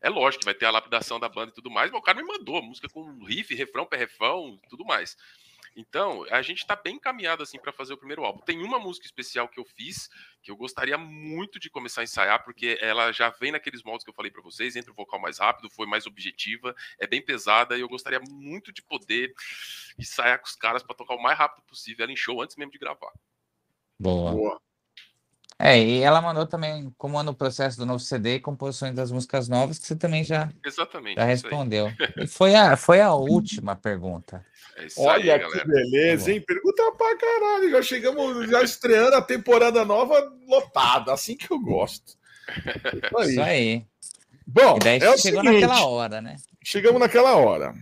[0.00, 2.18] é lógico que vai ter a lapidação da banda e tudo mais, mas o cara
[2.20, 5.16] me mandou música com riff, refrão, pré-refrão, tudo mais.
[5.76, 8.40] Então, a gente está bem encaminhado assim para fazer o primeiro álbum.
[8.40, 10.08] Tem uma música especial que eu fiz
[10.42, 14.10] que eu gostaria muito de começar a ensaiar, porque ela já vem naqueles moldes que
[14.10, 17.76] eu falei para vocês, entre o vocal mais rápido, foi mais objetiva, é bem pesada
[17.76, 19.34] e eu gostaria muito de poder
[19.98, 22.72] ensaiar com os caras para tocar o mais rápido possível ela em show antes mesmo
[22.72, 23.12] de gravar.
[23.98, 24.32] Boa.
[24.32, 24.65] Boa.
[25.58, 29.10] É, e ela mandou também como anda o processo do novo CD e composições das
[29.10, 31.90] músicas novas, que você também já, Exatamente, já respondeu.
[32.18, 34.44] E foi a, foi a última pergunta.
[34.76, 36.42] É Olha aí, que beleza, hein?
[36.42, 37.70] Pergunta pra caralho.
[37.70, 42.18] Já chegamos, já estreando a temporada nova lotada, assim que eu gosto.
[42.86, 43.30] Isso aí.
[43.30, 43.86] Isso aí.
[44.46, 46.36] Bom, e daí é chegou seguinte, naquela hora, né?
[46.62, 47.74] Chegamos naquela hora.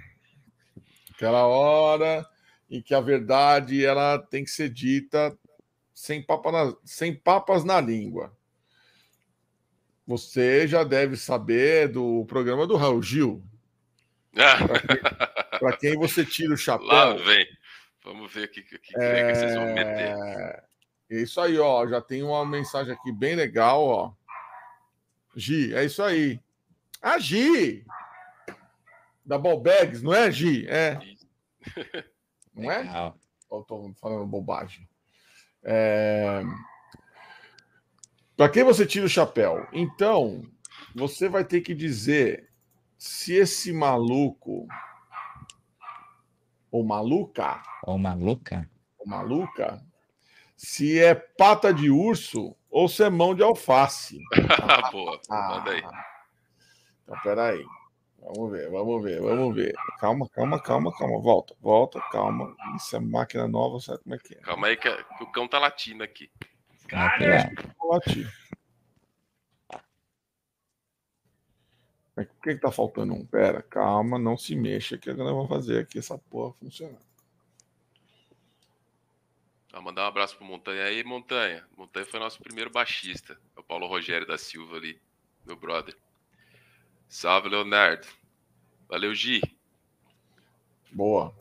[1.13, 2.25] Aquela hora
[2.71, 5.37] em que a verdade ela tem que ser dita
[5.95, 8.37] sem, papa na, sem papas na língua.
[10.07, 13.43] Você já deve saber do programa do Raul Gil.
[15.59, 16.89] Para quem, quem, você tira o chapéu.
[16.89, 17.47] Lá vem.
[18.03, 19.33] Vamos ver o que, que, que, é...
[19.33, 20.65] que vocês vão meter.
[21.11, 21.87] É isso aí, ó.
[21.87, 24.13] Já tem uma mensagem aqui bem legal, ó.
[25.37, 26.41] Gi, é isso aí.
[27.01, 27.87] A ah, Gi!
[29.25, 30.67] Da Balbags, não é, Gi?
[30.69, 30.99] É.
[32.55, 33.13] Não é?
[33.49, 34.89] Ou estou falando bobagem?
[35.65, 36.43] É...
[38.37, 39.67] Para quem você tira o chapéu?
[39.73, 40.43] Então,
[40.95, 42.51] você vai ter que dizer
[42.99, 44.67] se esse maluco
[46.71, 48.69] ou maluca ou maluca
[48.99, 49.81] ou maluca
[50.57, 54.19] se é pata de urso ou se é mão de alface.
[54.51, 55.83] Ah, boa, manda aí.
[57.03, 57.65] Então, peraí.
[58.25, 59.75] Vamos ver, vamos ver, vamos ver.
[60.01, 61.21] Calma, calma, calma, calma.
[61.21, 62.57] Volta, volta, calma.
[62.75, 64.39] Isso é máquina nova, sabe como é que é?
[64.39, 66.31] Calma aí que, que o cão tá latindo aqui.
[66.89, 67.53] Cara, é.
[67.83, 68.33] latir.
[72.15, 73.27] Por que, que tá faltando um?
[73.27, 77.01] Pera, calma, não se mexa que agora vamos fazer aqui essa porra funcionar.
[79.71, 81.67] Vou mandar um abraço pro Montanha aí, Montanha.
[81.77, 83.39] Montanha foi nosso primeiro baixista.
[83.55, 84.99] É o Paulo Rogério da Silva ali,
[85.45, 85.95] meu brother.
[87.15, 88.05] Salve, Leonardo.
[88.89, 89.41] Valeu, Gi.
[90.91, 91.33] Boa.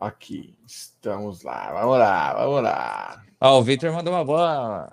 [0.00, 1.72] Aqui, estamos lá.
[1.72, 3.24] Vamos lá, vamos lá.
[3.40, 4.92] Ó, o Victor mandou uma boa.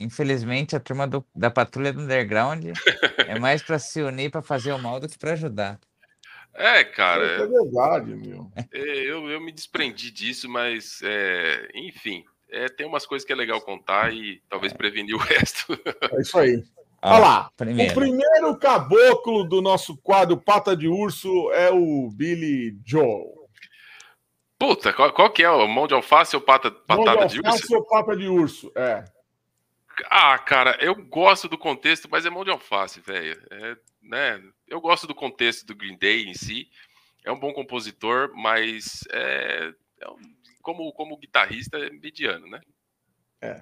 [0.00, 2.64] Infelizmente, a turma do, da Patrulha do Underground
[3.28, 5.78] é mais para se unir para fazer o mal do que para ajudar.
[6.54, 7.22] É, cara.
[7.22, 8.50] É verdade, meu.
[8.56, 13.36] É, eu, eu me desprendi disso, mas, é, enfim, é, tem umas coisas que é
[13.36, 15.78] legal contar e talvez prevenir o resto.
[16.10, 16.64] É isso aí.
[17.04, 17.90] Ah, Olha lá, primeiro.
[17.90, 23.24] o primeiro caboclo do nosso quadro Pata de Urso é o Billy Joe.
[24.56, 25.50] Puta, qual, qual que é?
[25.50, 27.50] O mão de alface ou pata, patada de, de urso?
[27.50, 29.04] Alface ou pata de urso, é.
[30.08, 33.42] Ah, cara, eu gosto do contexto, mas é mão de alface, velho.
[33.50, 34.40] É, né?
[34.68, 36.68] Eu gosto do contexto do Green Day em si.
[37.24, 42.60] É um bom compositor, mas é, é um, como, como guitarrista é mediano, né?
[43.40, 43.60] É,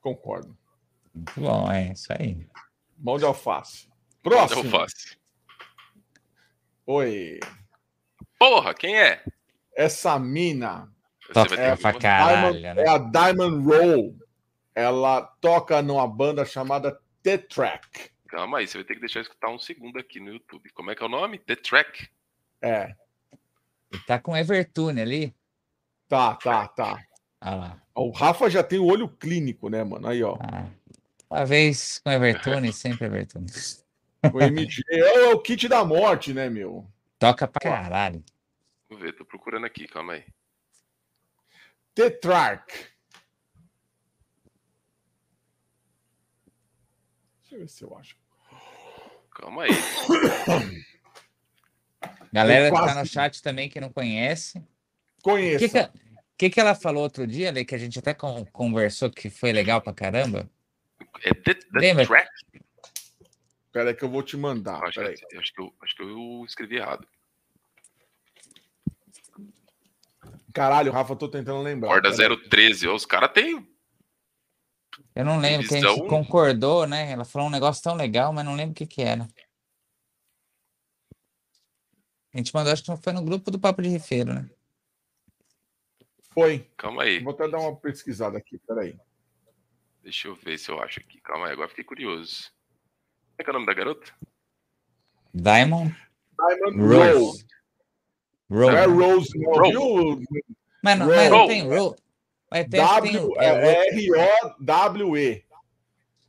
[0.00, 0.56] concordo.
[1.14, 2.46] Muito bom, é isso aí.
[2.98, 3.88] Mão de alface.
[4.22, 4.62] Próximo.
[4.62, 5.16] Mão de alface.
[6.86, 7.40] Oi.
[8.38, 9.22] Porra, quem é?
[9.76, 10.92] Essa mina.
[11.32, 12.84] Toca é, pra caralho, Diamond, né?
[12.84, 14.18] é a Diamond Roll.
[14.74, 18.10] Ela toca numa banda chamada The Track.
[18.28, 20.68] Calma aí, você vai ter que deixar eu escutar um segundo aqui no YouTube.
[20.70, 21.38] Como é que é o nome?
[21.38, 22.08] The Track?
[22.60, 22.94] É.
[24.06, 25.34] Tá com Evertune ali?
[26.08, 27.02] Tá, tá, tá.
[27.40, 27.82] Ah lá.
[27.94, 30.08] O Rafa já tem o olho clínico, né, mano?
[30.08, 30.36] Aí, ó.
[30.40, 30.68] Ah.
[31.34, 33.46] Uma vez com Evertune, sempre Evertune.
[34.32, 36.86] O MG é o kit da morte, né, meu?
[37.18, 38.22] Toca pra caralho.
[38.88, 40.24] Vou ver, tô procurando aqui, calma aí.
[41.92, 42.86] Tetrarch.
[47.40, 48.16] Deixa eu ver se eu acho.
[49.32, 49.70] Calma aí.
[52.32, 54.64] Galera que tá no chat também que não conhece.
[55.20, 55.64] Conheça.
[55.64, 55.90] O que, que,
[56.38, 58.14] que, que, ela falou outro dia, ali que a gente até
[58.52, 60.48] conversou que foi legal pra caramba?
[61.22, 62.06] É the, the Lembra?
[62.06, 62.30] Track?
[63.72, 64.82] Pera aí que eu vou te mandar.
[64.84, 67.06] Acho, que, acho, que eu, acho que eu escrevi errado.
[70.52, 71.88] Caralho, Rafa, tô tentando lembrar.
[71.88, 72.10] Corda
[72.48, 72.86] 013.
[72.88, 73.68] Os caras têm.
[75.14, 77.10] Eu não lembro, que a gente concordou, né?
[77.10, 79.26] Ela falou um negócio tão legal, mas não lembro o que que era.
[82.32, 84.48] A gente mandou, acho que foi no grupo do Papo de Rifeiro, né?
[86.32, 86.68] Foi.
[86.76, 87.20] Calma aí.
[87.20, 88.96] Vou até dar uma pesquisada aqui, peraí.
[90.04, 91.18] Deixa eu ver se eu acho aqui.
[91.22, 92.52] Calma aí, agora fiquei curioso.
[93.30, 94.12] Como é que é o nome da garota?
[95.32, 95.96] Diamond.
[96.38, 97.08] Diamond Rose.
[97.10, 97.46] Rose.
[98.50, 98.76] Rose.
[98.76, 100.26] É Rose, não, Rose.
[100.82, 101.96] Mas não, mas não tem Rose.
[104.60, 105.44] R-O-W-E.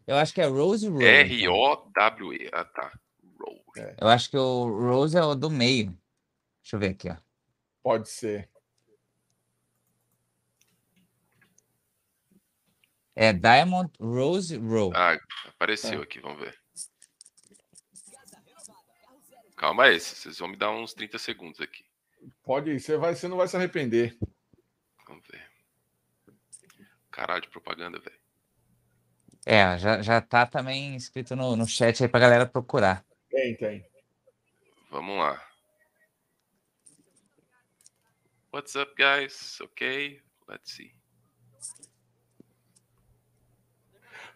[0.08, 1.04] Eu acho que é Rose Rose.
[1.06, 2.50] R-O-W-E.
[2.54, 2.98] Ah, tá.
[3.38, 3.60] Rose.
[3.78, 3.96] É.
[4.00, 5.88] Eu acho que o Rose é o do meio.
[6.64, 7.18] Deixa eu ver aqui, ó.
[7.84, 8.50] Pode ser.
[13.16, 14.96] É Diamond Rose Rose.
[14.96, 15.18] Ah,
[15.48, 16.04] apareceu é.
[16.04, 16.60] aqui, vamos ver.
[19.56, 21.86] Calma aí, vocês vão me dar uns 30 segundos aqui.
[22.44, 24.18] Pode ir, você, vai, você não vai se arrepender.
[25.08, 25.50] Vamos ver.
[27.10, 28.20] Caralho de propaganda, velho.
[29.46, 33.06] É, já, já tá também escrito no, no chat aí pra galera procurar.
[33.30, 33.86] Tem, tem.
[34.90, 35.42] Vamos lá.
[38.52, 39.60] What's up, guys?
[39.62, 40.94] Okay, let's see.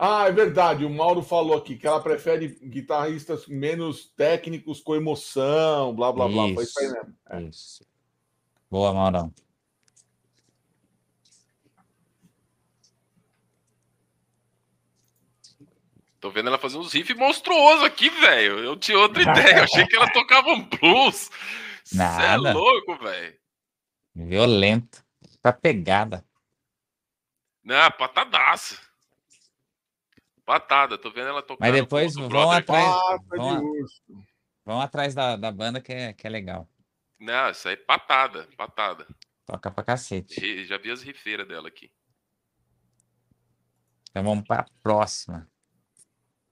[0.02, 0.86] Ah, é verdade.
[0.86, 6.54] O Mauro falou aqui que ela prefere guitarristas menos técnicos com emoção, blá blá blá.
[6.54, 7.16] Foi isso aí mesmo.
[7.30, 7.42] É.
[7.42, 7.86] Isso.
[8.72, 9.34] Boa, Maurão.
[16.22, 18.60] Tô vendo ela fazer uns riffs monstruosos aqui, velho.
[18.60, 19.58] Eu tinha outra ideia.
[19.58, 21.30] Eu achei que ela tocava um blues.
[21.94, 22.38] Nada.
[22.42, 23.38] Você é louco, velho.
[24.16, 25.04] Violento.
[25.42, 26.24] Tá pegada.
[27.64, 28.89] Não, patadaça.
[30.50, 31.60] Patada, tô vendo ela tocando.
[31.60, 32.96] Mas depois vão atrás.
[33.28, 33.62] Vão,
[34.66, 36.68] vão, atrás da, da banda que é, que é legal.
[37.20, 39.06] Não, isso aí é patada, patada.
[39.46, 40.44] Toca pra cacete.
[40.44, 41.92] E, já vi as rifeiras dela aqui.
[44.10, 45.48] Então vamos pra próxima.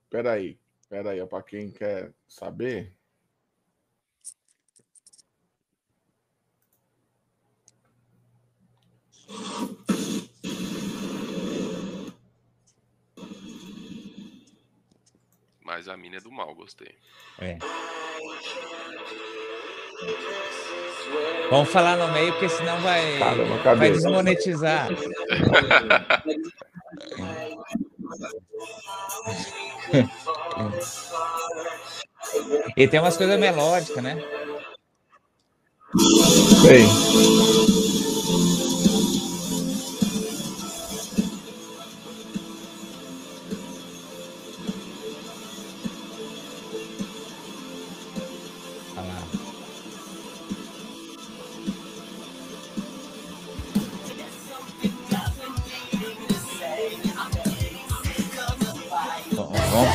[0.08, 2.96] Peraí, peraí, para quem quer saber.
[15.68, 16.94] Mas a mina é do mal, gostei.
[17.38, 17.58] É.
[21.50, 24.88] Vamos falar no meio, porque senão vai, Caramba, vai desmonetizar.
[32.74, 34.14] e tem umas coisas melódicas, né?
[36.66, 37.77] Tem.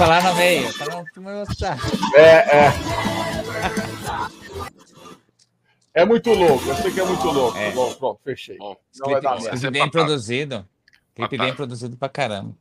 [0.03, 1.77] Vamos falar no meio, para não mostrar.
[2.15, 2.73] É, é.
[5.93, 7.57] É muito louco, eu sei que é muito louco.
[7.57, 7.71] É.
[7.71, 8.57] Bom, pronto, fechei.
[8.57, 10.67] Bom, não vai dar clipe bem produzido.
[11.15, 12.53] Clipe bem produzido pra caramba.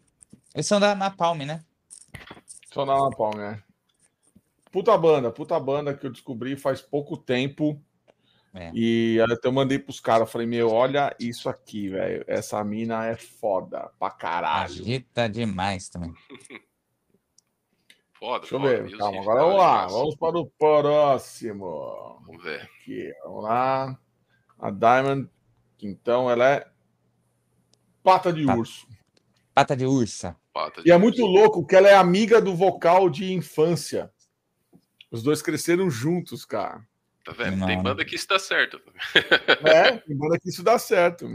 [0.55, 1.65] Eles são da Napalm, né?
[2.73, 3.61] São da Napalm, né?
[4.71, 7.83] Puta banda, puta banda que eu descobri faz pouco tempo.
[8.55, 8.71] É.
[8.73, 12.23] E até eu mandei pros caras, falei, meu, olha isso aqui, velho.
[12.29, 14.65] Essa mina é foda pra caralho.
[14.65, 16.15] Agita demais também.
[18.23, 22.21] Foda, Deixa foda, eu ver, calma, agora vamos lá, vamos para o próximo.
[22.25, 22.63] Vamos ver.
[22.63, 23.99] Aqui, vamos lá.
[24.61, 25.29] A Diamond,
[25.83, 26.69] então ela é
[28.01, 28.87] pata de urso.
[29.53, 30.37] Pata de ursa.
[30.53, 34.09] Pata de e é muito louco que ela é amiga do vocal de infância.
[35.11, 36.87] Os dois cresceram juntos, cara.
[37.25, 37.57] Tá vendo?
[37.57, 37.67] Não.
[37.67, 38.81] Tem banda que isso dá certo.
[39.65, 41.27] É, tem banda que isso dá certo.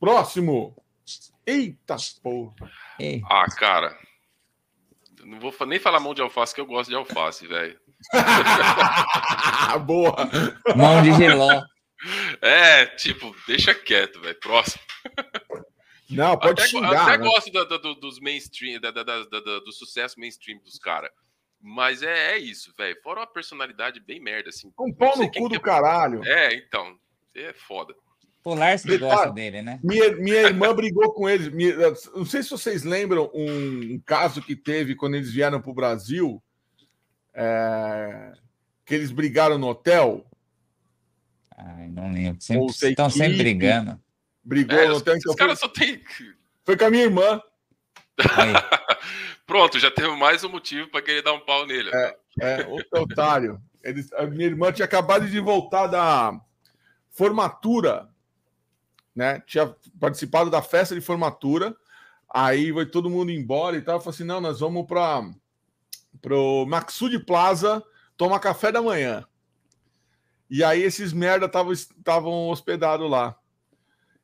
[0.00, 0.74] Próximo.
[1.44, 2.70] Eita porra.
[2.98, 3.20] Ei.
[3.28, 3.94] Ah, cara.
[5.24, 7.78] Não vou nem falar mão de alface, que eu gosto de alface, velho.
[9.84, 10.16] Boa!
[10.76, 11.62] Mão de geló.
[12.40, 14.38] É, tipo, deixa quieto, velho.
[14.40, 14.82] Próximo.
[16.10, 17.08] Não, pode até, xingar.
[17.08, 17.24] Até né?
[17.24, 21.10] gosto da, da, dos mainstream, da, do sucesso mainstream dos caras.
[21.60, 23.00] Mas é, é isso, velho.
[23.02, 24.72] Fora uma personalidade bem merda, assim.
[24.78, 25.60] Um pau no cu do é...
[25.60, 26.20] caralho.
[26.24, 26.98] É, então.
[27.34, 27.94] É foda.
[28.42, 29.78] Polar você gosta dele, né?
[29.84, 31.48] Minha, minha irmã brigou com eles.
[31.48, 31.76] Minha,
[32.14, 35.74] não sei se vocês lembram um, um caso que teve quando eles vieram para o
[35.74, 36.42] Brasil,
[37.32, 38.32] é,
[38.84, 40.26] que eles brigaram no hotel.
[41.56, 42.42] Ai, não lembro.
[42.42, 44.00] Sempre, estão sempre brigando.
[44.42, 45.14] Brigou é, no hotel.
[45.14, 46.02] Os, então os caras só tem.
[46.64, 47.40] Foi com a minha irmã.
[49.46, 51.90] Pronto, já teve mais um motivo para querer dar um pau nele.
[51.94, 53.62] É, é outro otário.
[53.84, 56.40] Eles, a minha irmã tinha acabado de voltar da
[57.10, 58.08] formatura,
[59.14, 59.40] né?
[59.46, 61.76] Tinha participado da festa de formatura.
[62.32, 64.00] Aí foi todo mundo embora e tal.
[64.00, 65.24] Falei assim: não, nós vamos para
[66.30, 67.82] o Maxud Plaza
[68.16, 69.24] tomar café da manhã.
[70.48, 73.36] E aí esses merda estavam hospedados lá.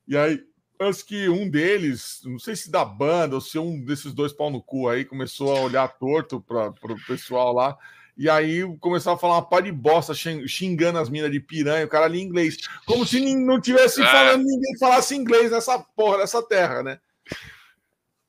[0.07, 0.43] E aí
[0.79, 4.49] acho que um deles, não sei se da banda ou se um desses dois pau
[4.49, 7.77] no cu aí começou a olhar torto para o pessoal lá.
[8.19, 11.87] E aí começou a falar uma pá de bosta, xingando as minas de piranha, o
[11.89, 12.57] cara ali em inglês.
[12.85, 14.05] Como se não tivesse é.
[14.05, 16.99] falando, ninguém falasse inglês nessa porra, nessa terra, né?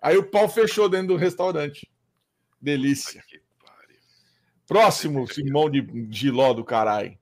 [0.01, 1.91] Aí o pau fechou dentro do restaurante.
[2.61, 3.21] Delícia.
[4.65, 7.19] Próximo, Simão de Giló do caralho.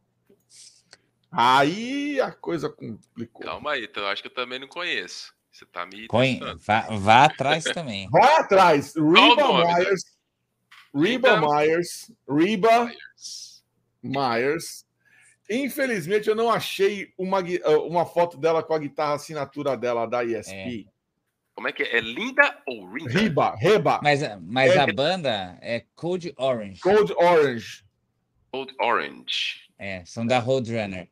[1.33, 3.47] Aí a coisa complicou.
[3.47, 5.33] Calma aí, então eu acho que eu também não conheço.
[5.51, 6.07] Você tá me.
[6.07, 6.39] Conhe...
[6.59, 8.11] Vá, vá atrás também.
[8.11, 8.93] Vai atrás.
[8.95, 10.18] Reba Myers.
[11.01, 12.11] Reba Myers.
[12.29, 12.91] Reba
[14.03, 14.87] Myers.
[15.51, 20.25] Infelizmente, eu não achei uma, ah, uma foto dela com a guitarra assinatura dela da
[20.25, 20.87] ESP.
[20.87, 20.99] É.
[21.55, 21.97] Como é que é?
[21.97, 23.11] É Linda ou Rinda?
[23.11, 24.01] Riba, Reba.
[24.03, 26.81] Mas, mas é, a banda é Code Orange.
[26.81, 27.85] Code Orange.
[28.53, 29.69] Code Orange.
[29.79, 31.09] É, são da Roadrunner.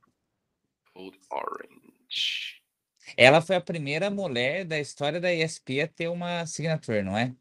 [0.95, 2.63] Old Orange.
[3.17, 7.35] Ela foi a primeira mulher da história da ESP a ter uma assinatura, não é?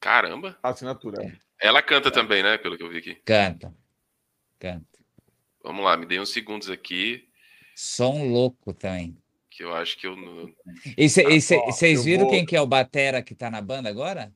[0.00, 0.56] Caramba.
[0.62, 1.24] Assinatura.
[1.24, 1.47] É.
[1.60, 2.56] Ela canta também, né?
[2.58, 3.14] Pelo que eu vi aqui.
[3.24, 3.74] Canta.
[4.58, 4.86] Canta.
[5.62, 7.28] Vamos lá, me dei uns segundos aqui.
[7.74, 9.16] Som louco também.
[9.50, 10.52] Que eu acho que eu não.
[10.96, 12.30] E vocês ah, viram vou...
[12.30, 14.32] quem que é o Batera que tá na banda agora?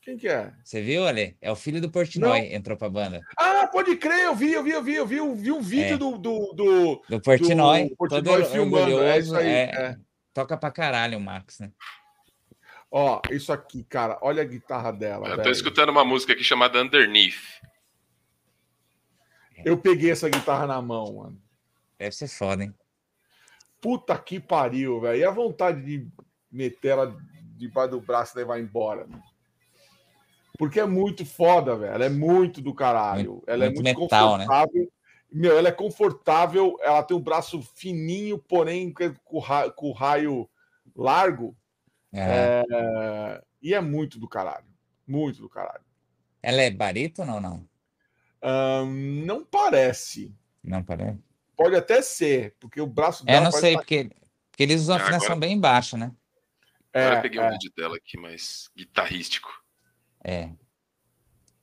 [0.00, 0.52] Quem que é?
[0.62, 1.36] Você viu, Ale?
[1.40, 2.56] É o filho do Portnoy, não.
[2.56, 3.22] entrou pra banda.
[3.38, 5.94] Ah, pode crer, eu vi, eu vi, eu vi, eu vi, eu vi um vídeo
[5.94, 5.96] é.
[5.96, 9.02] do, do, do, do Portnoy, do Portnoy todo filmando.
[9.02, 9.48] É isso aí.
[9.48, 9.96] É, é.
[10.34, 11.70] Toca pra caralho o Max, né?
[12.96, 15.28] Ó, isso aqui, cara, olha a guitarra dela.
[15.28, 17.60] Eu tô escutando uma música aqui chamada Underneath.
[19.64, 21.42] Eu peguei essa guitarra na mão, mano.
[21.98, 22.72] Deve ser foda, hein?
[23.80, 25.18] Puta que pariu, velho.
[25.18, 26.06] E a vontade de
[26.48, 27.16] meter ela
[27.56, 29.24] debaixo do braço e levar embora, mano.
[30.56, 31.94] Porque é muito foda, velho.
[31.94, 33.32] Ela é muito do caralho.
[33.32, 34.44] Muito, ela é muito, muito metal, né?
[34.46, 34.82] confortável.
[34.82, 34.88] Né?
[35.32, 36.76] Meu, ela é confortável.
[36.80, 39.42] Ela tem um braço fininho, porém com,
[39.74, 40.48] com raio
[40.94, 41.56] largo.
[42.14, 42.64] É.
[42.70, 43.42] É...
[43.60, 44.66] E é muito do caralho.
[45.06, 45.84] Muito do caralho.
[46.42, 47.68] Ela é barítono ou não?
[48.42, 50.34] Um, não parece.
[50.62, 51.18] Não parece?
[51.56, 53.38] Pode até ser, porque o braço dela.
[53.38, 54.10] É, não sei, porque,
[54.50, 55.40] porque eles usam a afinação agora...
[55.40, 56.12] bem baixa, né?
[56.92, 57.46] Agora é, eu peguei é.
[57.46, 59.50] um vídeo dela aqui mais guitarrístico.
[60.22, 60.50] É.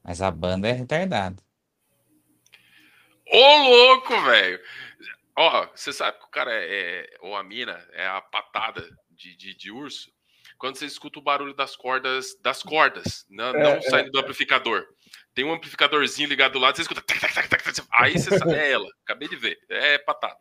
[0.04, 1.42] Mas a banda é retardada.
[3.32, 4.60] Ô, louco, velho!
[5.36, 9.36] Ó, você sabe que o cara é, é, ou a mina é a patada de,
[9.36, 10.12] de, de, urso
[10.62, 14.20] quando você escuta o barulho das cordas, das cordas, não, é, não é, saindo do
[14.20, 14.86] amplificador.
[15.34, 17.04] Tem um amplificadorzinho ligado do lado, você escuta.
[17.94, 18.88] aí você sabe, é ela.
[19.04, 19.58] Acabei de ver.
[19.68, 20.38] É patada.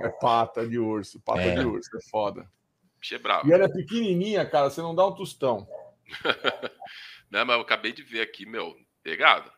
[0.00, 1.56] É pata de urso, pata é.
[1.56, 2.50] de urso, é foda.
[2.98, 3.46] Bicho é bravo.
[3.46, 5.68] E ela é pequenininha, cara, você não dá um tostão.
[7.30, 7.44] Né?
[7.44, 9.52] Mas eu acabei de ver aqui, meu, pegado.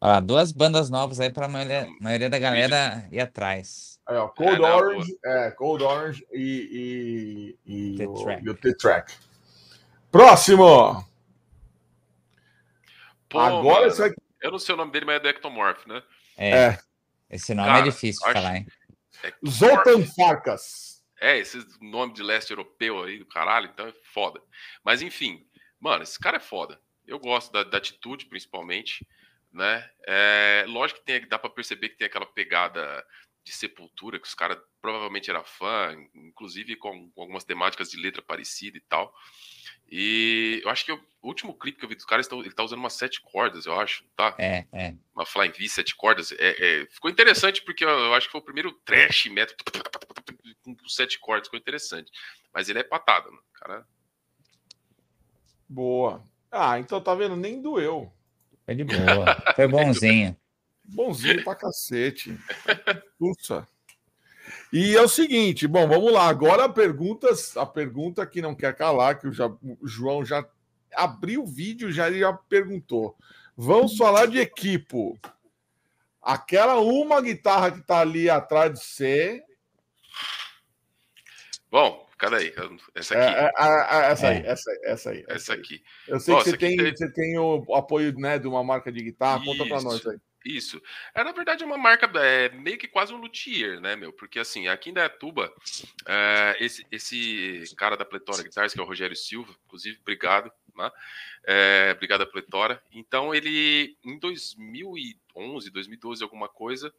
[0.00, 3.95] Ó, duas bandas novas aí para a maioria, maioria, da galera ir atrás.
[4.06, 9.14] Aí, ó, Cold é, Orange, é, Cold Orange e, e, e, o, T-Track.
[10.12, 11.04] Próximo!
[13.28, 16.02] Pô, Agora mano, Eu não sei o nome dele, mas é do Ectomorph, né?
[16.36, 16.50] É.
[16.50, 16.78] é.
[17.28, 18.66] Esse nome é Cara, é difícil de falar, hein?
[19.48, 21.02] Zoltan Farkas.
[21.20, 24.40] É, esse nome de leste europeu aí do caralho, então é foda.
[24.84, 25.44] Mas enfim,
[25.80, 26.78] mano, esse cara é foda.
[27.06, 29.06] Eu gosto da, da atitude, principalmente,
[29.52, 29.88] né?
[30.06, 33.04] É, lógico que tem, dá para perceber que tem aquela pegada
[33.46, 38.20] de sepultura, que os caras provavelmente era fã, inclusive com, com, algumas temáticas de letra
[38.20, 39.14] parecida e tal.
[39.88, 42.80] E eu acho que o último clipe que eu vi dos caras, ele tá usando
[42.80, 44.34] umas sete cordas, eu acho, tá?
[44.36, 44.94] É, é.
[45.14, 46.32] Uma Flying V, sete cordas.
[46.32, 46.36] É,
[46.82, 49.56] é, ficou interessante porque eu, eu, acho que foi o primeiro trash metal
[50.64, 52.10] com sete cordas, ficou interessante.
[52.52, 53.38] Mas ele é patada, né?
[53.54, 53.86] cara.
[55.68, 56.26] Boa.
[56.50, 57.36] Ah, então tá vendo?
[57.36, 58.12] Nem doeu.
[58.64, 59.54] Foi de boa.
[59.54, 60.36] Foi bonzinho.
[60.88, 62.38] Bonzinho pra cacete.
[63.18, 63.66] Puxa.
[64.72, 66.28] E é o seguinte, bom, vamos lá.
[66.28, 70.46] Agora perguntas, a pergunta que não quer calar, que o, já, o João já
[70.94, 73.16] abriu o vídeo, já já perguntou.
[73.56, 75.18] Vamos falar de equipo.
[76.22, 79.42] Aquela uma guitarra que tá ali atrás de você
[81.70, 82.54] Bom, cadê aí?
[82.94, 83.34] Essa aqui.
[83.34, 84.46] É, é, é, essa aí, é.
[84.46, 85.24] essa, essa aí.
[85.28, 85.82] Essa, aqui.
[86.06, 89.02] Eu sei que você tem, tem, você tem o apoio né, de uma marca de
[89.02, 89.42] guitarra.
[89.42, 90.18] Isso, Conta pra nós aí.
[90.46, 90.80] Isso.
[91.12, 94.12] É, na verdade, uma marca é, meio que quase um luthier, né, meu?
[94.12, 95.52] Porque, assim, aqui em Dayatuba,
[96.06, 100.90] é, esse, esse cara da Pletora Guitars, que é o Rogério Silva, inclusive, obrigado, né?
[101.44, 102.82] É, obrigado a Pletora.
[102.92, 106.92] Então, ele, em 2011, 2012, alguma coisa,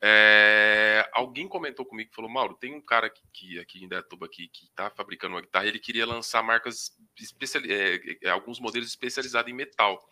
[0.00, 4.28] é, alguém comentou comigo e falou: Mauro, tem um cara aqui, que, aqui em Dayatuba
[4.28, 9.50] que está fabricando uma guitarra, ele queria lançar marcas, especial, é, é, alguns modelos especializados
[9.50, 10.06] em metal.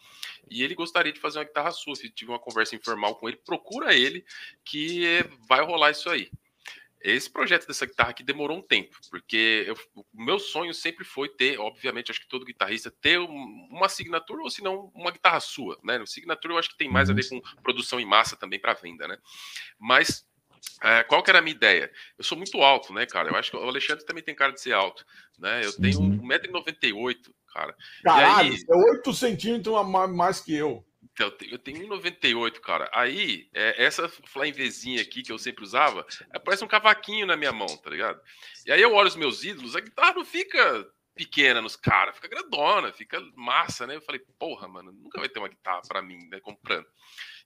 [0.51, 1.95] E ele gostaria de fazer uma guitarra sua.
[1.95, 4.25] Tive uma conversa informal com ele, procura ele
[4.65, 6.31] que vai rolar isso aí.
[7.05, 11.29] Esse projeto dessa guitarra aqui demorou um tempo, porque eu, o meu sonho sempre foi
[11.29, 15.39] ter, obviamente, acho que todo guitarrista ter um, uma assinatura ou se não uma guitarra
[15.39, 15.99] sua, né?
[16.01, 17.43] O signature eu acho que tem mais a ver uhum.
[17.43, 19.19] com produção em massa também para venda, né?
[19.79, 20.27] Mas
[20.83, 21.93] é, qual que era a minha ideia?
[22.17, 23.29] Eu sou muito alto, né, cara?
[23.29, 25.05] Eu acho que o Alexandre também tem cara de ser alto,
[25.39, 25.63] né?
[25.63, 27.15] Eu tenho 1,98m, uhum.
[27.53, 27.77] cara.
[28.03, 28.65] Caralho, aí...
[28.67, 30.83] é 8 centímetros a mais que eu.
[31.15, 32.91] Então, eu tenho 1,98, cara.
[32.93, 37.53] Aí, é, essa Flying aqui que eu sempre usava, é, parece um cavaquinho na minha
[37.53, 38.21] mão, tá ligado?
[38.67, 40.85] E aí eu olho os meus ídolos, a guitarra não fica
[41.15, 43.95] pequena nos caras, fica grandona, fica massa, né?
[43.95, 46.87] Eu falei, porra, mano, nunca vai ter uma guitarra para mim, né, comprando.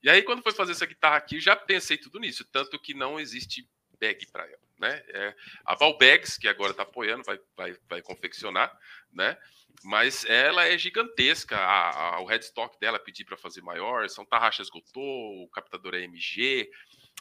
[0.02, 3.20] E aí, quando foi fazer essa guitarra aqui, já pensei tudo nisso, tanto que não
[3.20, 3.68] existe
[4.00, 5.02] bag para ela, né?
[5.08, 8.76] É, a Valbags, que agora tá apoiando, vai, vai, vai confeccionar,
[9.12, 9.36] né?
[9.82, 11.56] mas ela é gigantesca.
[11.56, 16.02] A, a, o headstock dela pedi para fazer maior, são tarraxas Gotô, o captador é
[16.02, 16.70] MG,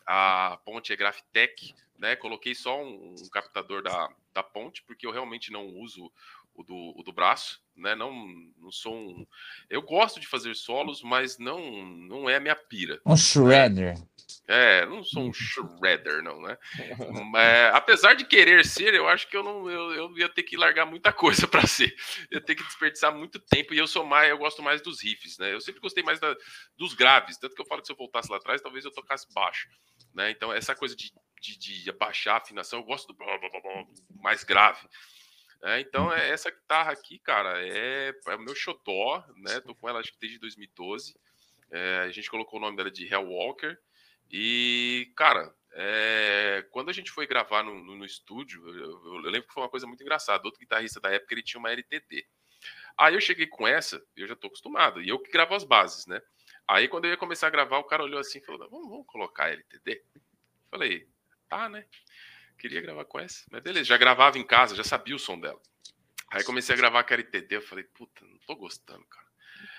[0.06, 2.16] a ponte é Graphtec, né?
[2.16, 6.12] Coloquei só um, um, captador da, da ponte, porque eu realmente não uso
[6.54, 7.96] o do, o do braço, né?
[7.96, 8.12] Não,
[8.58, 9.26] não sou um.
[9.70, 13.00] Eu gosto de fazer solos, mas não, não é a minha pira.
[13.06, 13.96] Um shredder.
[14.48, 16.58] É, não sou um shredder, não, né?
[17.38, 20.58] É, apesar de querer ser, eu acho que eu não eu, eu ia ter que
[20.58, 21.96] largar muita coisa para ser.
[22.32, 25.02] Eu ia ter que desperdiçar muito tempo e eu sou mais, eu gosto mais dos
[25.02, 25.54] riffs, né?
[25.54, 26.36] Eu sempre gostei mais da,
[26.78, 29.32] dos graves, tanto que eu falo que se eu voltasse lá atrás, talvez eu tocasse
[29.34, 29.68] baixo,
[30.14, 30.32] né?
[30.32, 33.18] Então essa coisa de, de, de abaixar a afinação, eu gosto do
[34.22, 34.80] mais grave.
[35.64, 39.60] É, então, é, essa guitarra aqui, cara, é, é o meu xodó, né?
[39.62, 41.16] Tô com ela acho que desde 2012.
[41.72, 43.80] É, a gente colocou o nome dela de Hellwalker.
[44.30, 49.32] E, cara, é, quando a gente foi gravar no, no, no estúdio, eu, eu, eu,
[49.32, 50.46] lembro que foi uma coisa muito engraçada.
[50.46, 52.26] Outro guitarrista da época, ele tinha uma LTD.
[52.98, 55.02] Aí eu cheguei com essa, eu já tô acostumado.
[55.02, 56.22] E eu que gravo as bases, né?
[56.68, 59.08] Aí quando eu ia começar a gravar, o cara olhou assim e falou: vamos, vamos
[59.08, 60.04] colocar a LTD?
[60.70, 61.08] Falei,
[61.48, 61.86] tá, né?
[62.58, 63.46] Queria gravar com essa.
[63.52, 65.62] Mas beleza, já gravava em casa, já sabia o som dela.
[66.30, 69.26] Aí comecei a gravar com a RTD, eu falei, puta, não tô gostando, cara.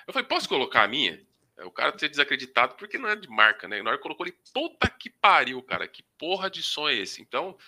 [0.07, 1.23] Eu falei, posso colocar a minha?
[1.59, 3.83] O cara ter desacreditado porque não é de marca, né?
[3.83, 7.21] Na hora colocou ele, puta que pariu, cara, que porra de som é esse?
[7.21, 7.59] Então,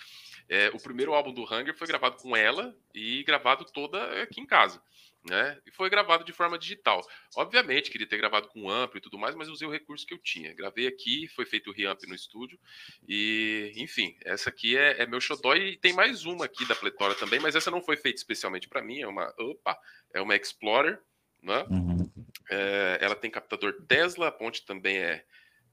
[0.48, 4.46] é, o primeiro álbum do Hunger foi gravado com ela e gravado toda aqui em
[4.46, 4.80] casa
[5.24, 5.58] né?
[5.66, 7.06] E foi gravado de forma digital.
[7.36, 10.18] Obviamente, queria ter gravado com amplo e tudo mais, mas usei o recurso que eu
[10.18, 10.54] tinha.
[10.54, 12.58] Gravei aqui, foi feito o reamp no estúdio.
[13.06, 15.54] E, enfim, essa aqui é, é meu xodó.
[15.54, 18.82] E tem mais uma aqui da Pletora também, mas essa não foi feita especialmente para
[18.82, 19.00] mim.
[19.00, 19.78] É uma, opa,
[20.14, 21.00] é uma Explorer,
[21.42, 21.66] né?
[21.70, 22.10] Uhum.
[22.50, 25.24] É, ela tem captador Tesla, a ponte também é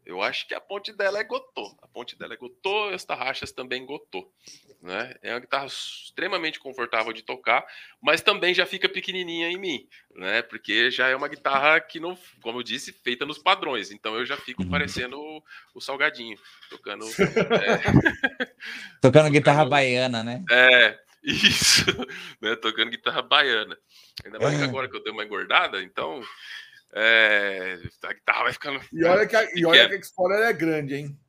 [0.08, 1.78] eu acho que a ponte dela é Gotô.
[1.82, 4.32] A ponte dela é Gotô, as tarraxas também Gotô.
[4.82, 5.14] Né?
[5.22, 7.66] É uma guitarra extremamente confortável de tocar,
[8.02, 10.42] mas também já fica pequenininha em mim, né?
[10.44, 13.92] Porque já é uma guitarra que não, como eu disse, feita nos padrões.
[13.92, 14.70] Então eu já fico uhum.
[14.70, 15.44] parecendo o,
[15.76, 16.38] o salgadinho,
[16.70, 17.06] tocando.
[18.40, 18.54] É...
[19.02, 20.46] tocando guitarra baiana, né?
[20.50, 21.86] É, isso,
[22.40, 22.56] né?
[22.56, 23.78] Tocando guitarra baiana.
[24.24, 24.66] Ainda mais que é.
[24.66, 26.22] agora que eu dei uma engordada, então
[26.94, 28.82] é, a guitarra vai ficando.
[28.92, 31.20] E olha que a, e olha que a Explorer é grande, hein?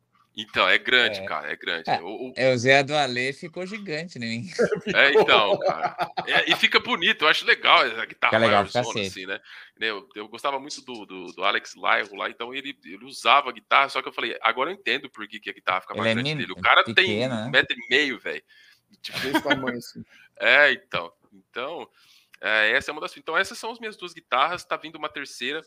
[0.41, 1.25] Então, é grande, é.
[1.25, 1.91] cara, é grande.
[1.91, 2.33] É, o, o...
[2.37, 4.27] é, o Zé do Ale ficou gigante, né?
[4.95, 5.97] É, então, cara.
[6.29, 9.41] É, e fica bonito, eu acho legal a guitarra fica legal, zona, assim, né?
[9.81, 13.53] Eu, eu gostava muito do, do, do Alex Lyro lá, então ele, ele usava a
[13.53, 16.07] guitarra, só que eu falei, agora eu entendo por que, que a guitarra fica mais
[16.07, 16.53] ele é grande é dele.
[16.53, 17.51] O cara pequeno, tem um né?
[17.51, 18.43] metro e meio, velho.
[19.03, 20.05] Tipo, desse tamanho assim.
[20.39, 21.13] É, então.
[21.33, 21.89] Então,
[22.41, 23.17] é, essa é uma das.
[23.17, 24.65] Então, essas são as minhas duas guitarras.
[24.65, 25.63] Tá vindo uma terceira.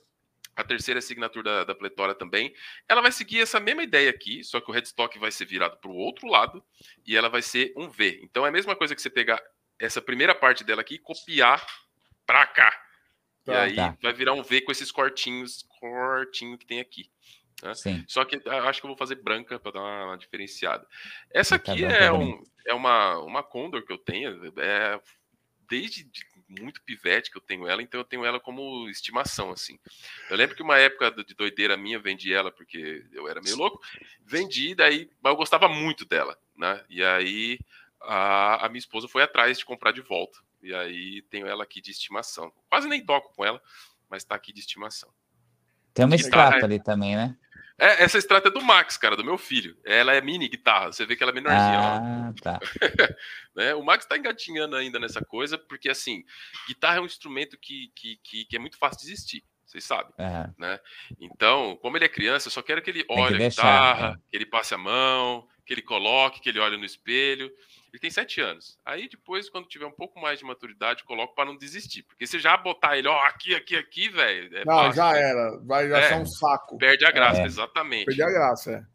[0.53, 2.53] A terceira assinatura da, da Pletora também.
[2.88, 5.90] Ela vai seguir essa mesma ideia aqui, só que o headstock vai ser virado para
[5.90, 6.61] o outro lado
[7.08, 8.19] e ela vai ser um V.
[8.22, 9.41] Então é a mesma coisa que você pegar
[9.80, 11.66] essa primeira parte dela aqui e copiar
[12.25, 12.69] para cá.
[13.45, 13.98] Tá, e aí tá.
[14.01, 17.09] vai virar um V com esses cortinhos, cortinho que tem aqui.
[17.64, 18.03] Né?
[18.08, 20.85] Só que acho que eu vou fazer branca para dar uma, uma diferenciada.
[21.32, 24.53] Essa tá aqui é, um, é uma, uma Condor que eu tenho.
[24.59, 25.00] É,
[25.69, 26.09] desde
[26.59, 29.80] muito pivete que eu tenho ela, então eu tenho ela como estimação, assim.
[30.30, 33.81] Eu lembro que uma época de doideira minha, vendi ela porque eu era meio louco,
[34.25, 36.83] vendi, daí, mas eu gostava muito dela, né?
[36.89, 37.59] E aí
[38.01, 40.39] a, a minha esposa foi atrás de comprar de volta.
[40.61, 42.51] E aí tenho ela aqui de estimação.
[42.69, 43.61] Quase nem toco com ela,
[44.09, 45.09] mas está aqui de estimação.
[45.93, 47.35] Tem uma extrato ali também, né?
[47.82, 49.76] É, essa extrato é do Max, cara, do meu filho.
[49.84, 51.80] Ela é mini guitarra, você vê que ela é menorzinha.
[51.80, 52.60] Ah, tá.
[53.56, 53.74] né?
[53.74, 56.24] O Max tá engatinhando ainda nessa coisa, porque assim,
[56.68, 60.11] guitarra é um instrumento que, que, que, que é muito fácil de existir vocês sabem,
[60.19, 60.53] uhum.
[60.58, 60.80] né?
[61.18, 64.30] Então, como ele é criança, eu só quero que ele olhe que a guitarra, é.
[64.30, 67.50] que ele passe a mão, que ele coloque, que ele olhe no espelho.
[67.92, 68.80] Ele tem sete anos.
[68.86, 72.03] Aí depois, quando tiver um pouco mais de maturidade, coloco para não desistir.
[72.03, 74.58] Porque se já botar ele, ó, aqui, aqui, aqui, velho.
[74.58, 75.58] É não, fácil, já era.
[75.66, 76.78] Vai achar é, um saco.
[76.78, 77.45] Perde a graça, é.
[77.45, 78.06] exatamente.
[78.06, 78.92] Perde a graça, é.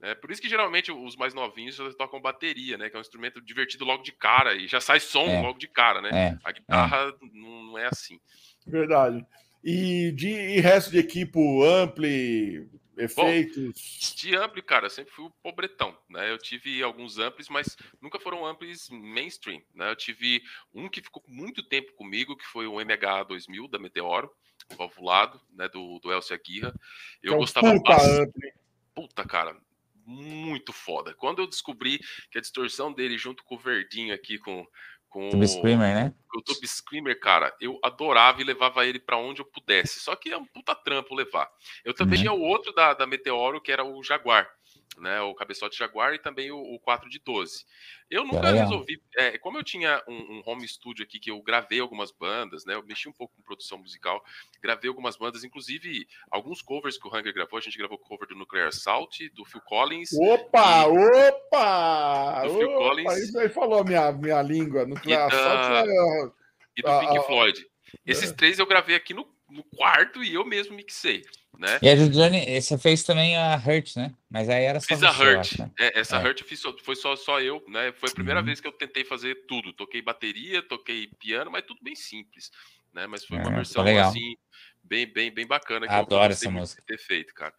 [0.00, 2.88] É por isso que geralmente os mais novinhos já tocam bateria, né?
[2.88, 5.40] Que é um instrumento divertido logo de cara e já sai som é.
[5.40, 6.10] logo de cara, né?
[6.12, 6.38] É.
[6.44, 8.20] A guitarra não, não, é assim.
[8.64, 9.26] Verdade.
[9.64, 13.56] E de e resto de equipe, ampli, efeitos?
[13.56, 16.30] Bom, de ampli, cara, sempre fui o pobretão, né?
[16.30, 19.90] Eu tive alguns amplis, mas nunca foram amplis mainstream, né?
[19.90, 20.42] Eu tive
[20.74, 24.30] um que ficou muito tempo comigo, que foi o MH2000 da Meteoro,
[24.72, 26.74] o valvulado, né, do, do Elcio Aguirra.
[27.22, 28.28] Eu então, gostava puta bastante.
[28.28, 28.52] Ampli.
[28.94, 29.56] Puta, cara,
[30.04, 31.14] muito foda.
[31.14, 34.66] Quando eu descobri que a distorção dele junto com o verdinho aqui com
[35.08, 36.14] com Tube Screamer, né?
[36.34, 40.00] O Tube Screamer, cara, eu adorava e levava ele para onde eu pudesse.
[40.00, 41.48] Só que é um puta trampo levar.
[41.84, 42.22] Eu também uhum.
[42.22, 44.48] tinha o outro da, da Meteoro, que era o Jaguar
[44.96, 47.64] né, o cabeçote Jaguar e também o, o 4 de 12.
[48.10, 51.78] Eu nunca resolvi, é, como eu tinha um, um, home studio aqui que eu gravei
[51.80, 54.22] algumas bandas, né, eu mexi um pouco com produção musical,
[54.62, 58.34] gravei algumas bandas, inclusive alguns covers que o Hunger gravou, a gente gravou cover do
[58.34, 60.10] Nuclear Assault, do Phil Collins.
[60.14, 62.42] Opa, e, opa!
[62.44, 63.16] Do Phil opa, Collins.
[63.18, 65.90] Isso aí falou a minha, minha língua, Nuclear Assault.
[65.90, 66.38] É...
[66.76, 67.66] E do Pink Floyd.
[68.06, 68.34] Esses é.
[68.34, 71.24] três eu gravei aqui no, no quarto e eu mesmo mixei.
[71.58, 71.80] Né?
[71.82, 74.14] E a Juliane, você fez também a Hurt, né?
[74.30, 75.58] Mas aí era só Fiz a Hurt.
[75.58, 75.70] Né?
[75.76, 76.24] é, essa é.
[76.24, 77.92] Hurt fiz, foi só, só eu, né?
[77.96, 78.46] Foi a primeira uhum.
[78.46, 79.72] vez que eu tentei fazer tudo.
[79.72, 82.52] Toquei bateria, toquei piano, mas tudo bem simples,
[82.94, 83.08] né?
[83.08, 84.36] Mas foi uma é, versão assim
[84.84, 86.80] bem, bem, bem bacana que Adoro eu essa música.
[86.86, 87.52] ter feito, cara.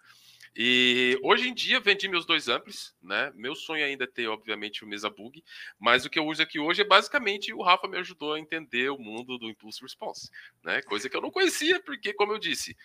[0.56, 3.32] E hoje em dia vendi meus dois amplis, né?
[3.36, 5.44] Meu sonho ainda é ter, obviamente, o Mesa Bug,
[5.78, 8.90] mas o que eu uso aqui hoje é basicamente o Rafa me ajudou a entender
[8.90, 10.30] o mundo do Impulse Response,
[10.64, 10.82] né?
[10.82, 12.76] Coisa que eu não conhecia, porque, como eu disse,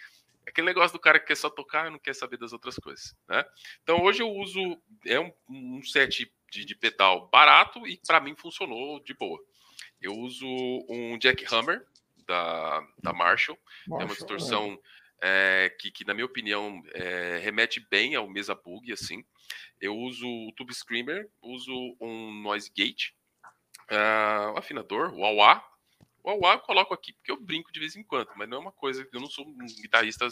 [0.47, 3.15] aquele negócio do cara que quer só tocar e não quer saber das outras coisas,
[3.29, 3.45] né?
[3.83, 4.61] Então hoje eu uso
[5.07, 9.39] é um, um set de, de, pedal barato e para mim funcionou de boa.
[10.01, 10.47] Eu uso
[10.89, 11.85] um Jack Hammer
[12.27, 14.79] da, da Marshall, Marshall é uma distorção
[15.23, 15.75] é.
[15.81, 19.25] Que, que, na minha opinião, é, remete bem ao Mesa Bug, assim.
[19.81, 23.11] Eu uso o Tube Screamer, uso um Noise Gate,
[23.91, 25.65] uh, um afinador, o wah
[26.25, 28.61] o Auá eu coloco aqui porque eu brinco de vez em quando, mas não é
[28.61, 30.27] uma coisa que eu não sou um guitarrista,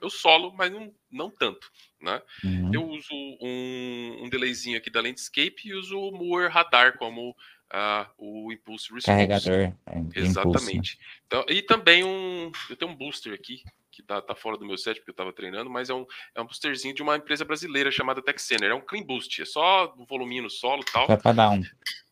[0.00, 2.22] eu solo, mas não, não tanto, né?
[2.42, 2.70] Uhum.
[2.72, 8.06] Eu uso um, um delayzinho aqui da Landscape e uso o Moore Radar como uh,
[8.16, 9.06] o Impulse Response.
[9.06, 9.74] Carregador.
[9.86, 10.94] É, Exatamente.
[10.94, 11.20] Impulso.
[11.26, 14.76] Então, e também um, eu tenho um booster aqui que tá, tá fora do meu
[14.76, 17.92] set porque eu tava treinando, mas é um, é um boosterzinho de uma empresa brasileira
[17.92, 18.70] chamada Texener.
[18.70, 21.06] É um clean boost, é só o voluminho no solo e tal.
[21.06, 21.62] Só pra dar um.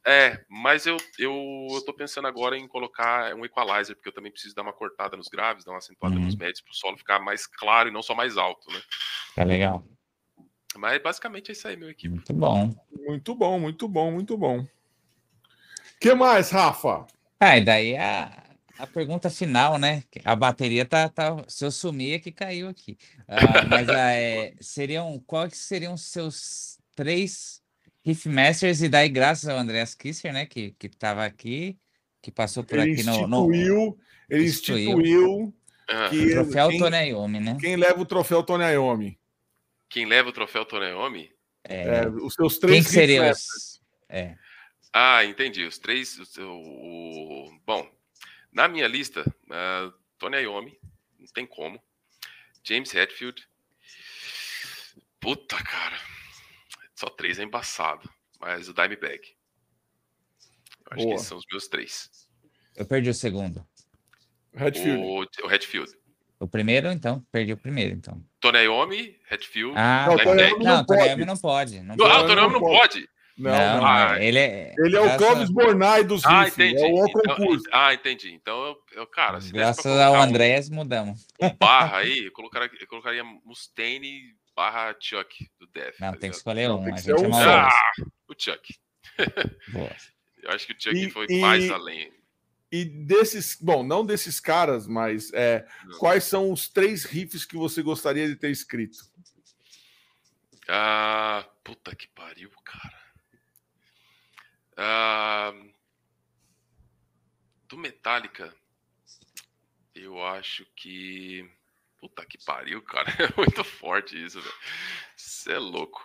[0.04, 4.32] É, mas eu, eu, eu tô pensando agora em colocar um equalizer, porque eu também
[4.32, 6.22] preciso dar uma cortada nos graves, dar uma acentuada uhum.
[6.22, 8.80] nos médios para o solo ficar mais claro e não só mais alto, né?
[9.36, 9.84] Tá legal.
[10.76, 12.08] Mas basicamente é isso aí, meu equipe.
[12.08, 12.74] Muito bom.
[13.06, 14.66] Muito bom, muito bom, muito bom.
[16.00, 17.06] que mais, Rafa?
[17.38, 18.42] Ah, e daí a,
[18.78, 20.02] a pergunta final, né?
[20.24, 22.98] A bateria tá, tá se eu sumir é que caiu aqui.
[23.28, 27.61] Ah, mas é, seriam quais seriam os seus três
[28.04, 31.78] Riffmasters, e daí graças ao Andreas Kisser, né, que, que tava aqui,
[32.20, 33.52] que passou por ele aqui no, no...
[34.28, 35.54] Ele instituiu, instituiu
[36.10, 37.56] que o troféu quem, Tony Iommi, né?
[37.60, 39.18] Quem leva o troféu Tony Iommi?
[39.88, 41.30] Quem leva o troféu Tony Iommi?
[41.64, 43.80] É, é, os seus três Quem seriam os...
[44.08, 44.36] É.
[44.92, 45.64] Ah, entendi.
[45.64, 46.18] Os três...
[46.38, 47.60] O, o...
[47.64, 47.88] Bom,
[48.52, 50.76] na minha lista, uh, Tony Iommi,
[51.18, 51.80] não tem como.
[52.64, 53.46] James Hetfield.
[55.20, 55.96] Puta, cara.
[57.02, 58.08] Só três é embaçado.
[58.40, 59.20] Mas o Dimebag.
[60.84, 61.08] Eu acho Boa.
[61.08, 62.08] que esses são os meus três.
[62.76, 63.66] Eu perdi o segundo.
[64.54, 65.02] Redfield.
[65.02, 65.92] O, o Redfield.
[66.38, 68.22] O primeiro, então, perdi o primeiro, então.
[68.38, 70.64] Tony Iommi, Redfield, ah, não, Dimebag.
[70.64, 71.80] Não, Iommi não pode.
[71.80, 72.12] Não, pode.
[72.12, 73.08] Ah, o Tony Iommi não pode.
[73.36, 74.74] Não, não, ah, ele é.
[74.78, 76.80] Ele é o Clóvis Bornai dos Ah, entendi.
[76.80, 78.32] É o então, ah, entendi.
[78.32, 81.26] Então, eu, eu cara, graças ao Andrés, um, mudamos.
[81.40, 85.98] Um barra aí, eu colocaria, eu colocaria Mustaine barra Chuck do Def.
[86.00, 86.82] Não, tá tem que escolher um.
[86.82, 87.70] A gente é um ah,
[88.28, 88.78] o Chuck.
[90.42, 92.12] eu acho que o Chuck e, foi e, mais além.
[92.70, 95.66] E desses, bom, não desses caras, mas é,
[95.98, 98.98] quais são os três riffs que você gostaria de ter escrito?
[100.68, 103.02] Ah, puta que pariu, cara.
[104.74, 105.72] Uh,
[107.68, 108.54] do Metallica,
[109.94, 111.48] eu acho que.
[112.02, 113.06] Puta que pariu, cara.
[113.30, 114.54] É muito forte isso, velho.
[115.16, 116.04] Isso é louco.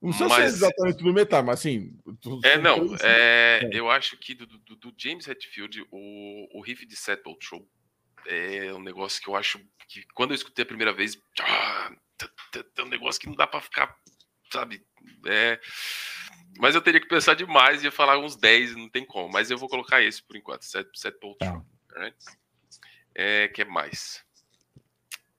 [0.00, 0.36] Não sei mas...
[0.36, 1.98] se é exatamente do metal, mas assim.
[2.44, 2.94] É, não.
[3.02, 7.68] É, eu acho que do, do, do James Hetfield, o, o riff de Settle Show
[8.26, 11.92] é um negócio que eu acho que quando eu escutei a primeira vez, ah,
[12.76, 13.96] é um negócio que não dá para ficar,
[14.52, 14.84] sabe?
[15.26, 15.60] É,
[16.58, 19.32] mas eu teria que pensar demais e ia falar uns 10, não tem como.
[19.32, 21.46] Mas eu vou colocar esse por enquanto, Settle tá.
[21.46, 21.66] Show.
[21.96, 22.16] Right?
[23.14, 24.24] É, que é mais?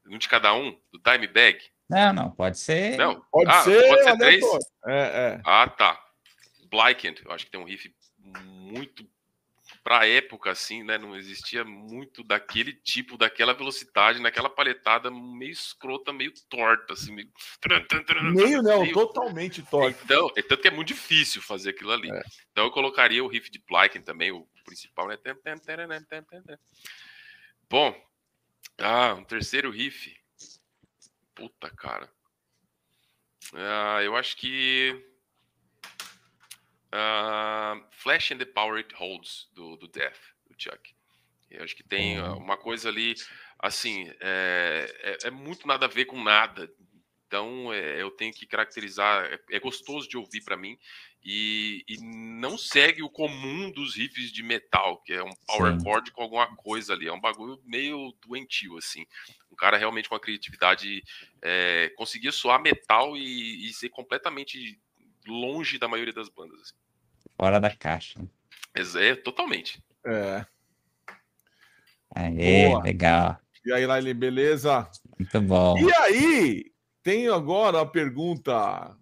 [0.07, 0.71] Um de cada um?
[0.91, 1.59] Do Time Bag?
[1.89, 2.97] Não, não, pode ser.
[2.97, 3.87] Não, pode ah, ser.
[3.87, 4.43] Pode ser três?
[4.85, 4.97] É,
[5.37, 5.41] é.
[5.45, 5.99] Ah, tá.
[6.69, 9.07] Blackened, eu acho que tem um riff muito
[9.83, 10.97] para época assim, né?
[10.97, 17.29] Não existia muito daquele tipo, daquela velocidade, naquela paletada meio escrota, meio torta, assim, meio.
[18.33, 18.93] Meio não, meio...
[18.93, 19.99] totalmente torta.
[20.03, 22.09] Então, é tanto que é muito difícil fazer aquilo ali.
[22.09, 22.21] É.
[22.51, 25.17] Então eu colocaria o riff de Blackened também, o principal, né?
[27.69, 27.93] Bom,
[28.79, 30.15] ah, um terceiro riff.
[31.35, 32.11] Puta, cara.
[33.53, 35.03] Ah, eu acho que.
[36.93, 40.95] Uh, Flash and the Power It Holds, do, do Death, do Chuck.
[41.49, 42.37] Eu acho que tem uhum.
[42.37, 43.15] uma coisa ali,
[43.59, 46.71] assim, é, é, é, muito nada a ver com nada.
[47.27, 49.25] Então, é, eu tenho que caracterizar.
[49.25, 50.77] É, é gostoso de ouvir para mim
[51.25, 55.83] e, e, não segue o comum dos riffs de metal, que é um power Sim.
[55.83, 57.07] chord com alguma coisa ali.
[57.07, 59.05] É um bagulho meio doentio, assim.
[59.51, 61.01] Um cara realmente com a criatividade
[61.41, 64.77] é, conseguia soar metal e, e, ser completamente
[65.25, 66.59] longe da maioria das bandas.
[66.59, 66.73] Assim.
[67.37, 68.19] Fora da caixa.
[68.75, 69.81] É, totalmente.
[70.05, 70.45] É.
[72.15, 72.83] Aê, Boa.
[72.83, 73.39] legal.
[73.65, 74.89] E aí, Laile, beleza?
[75.17, 75.77] Muito bom.
[75.77, 76.71] E aí,
[77.01, 78.97] tem agora a pergunta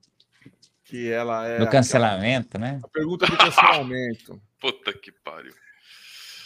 [0.92, 1.58] que ela é.
[1.58, 2.74] Do cancelamento, aquela...
[2.74, 2.82] né?
[2.84, 4.42] A pergunta do cancelamento.
[4.60, 5.56] Puta que pariu.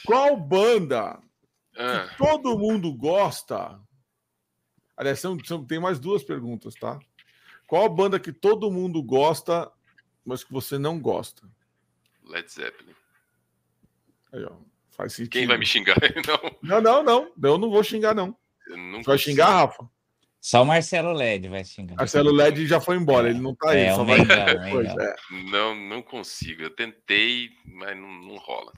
[0.05, 1.19] Qual banda
[1.75, 2.07] ah.
[2.07, 3.79] que todo mundo gosta?
[4.95, 6.99] Aliás, são, são, tem mais duas perguntas, tá?
[7.65, 9.71] Qual banda que todo mundo gosta,
[10.23, 11.41] mas que você não gosta?
[12.23, 12.93] Led Zeppelin.
[14.31, 14.57] Aí, ó,
[14.91, 15.31] faz sentido.
[15.31, 15.97] Quem vai me xingar?
[16.61, 17.03] Não, não, não.
[17.35, 17.49] não.
[17.49, 18.37] Eu não vou xingar, não.
[18.67, 19.89] Você vai xingar, Rafa?
[20.45, 21.95] Só o Marcelo LED vai xingar.
[21.95, 23.79] Marcelo LED já foi embora, ele não tá aí.
[23.79, 24.19] É, só vai...
[24.21, 25.15] é.
[25.49, 26.61] Não, não consigo.
[26.61, 28.71] Eu tentei, mas não, não rola.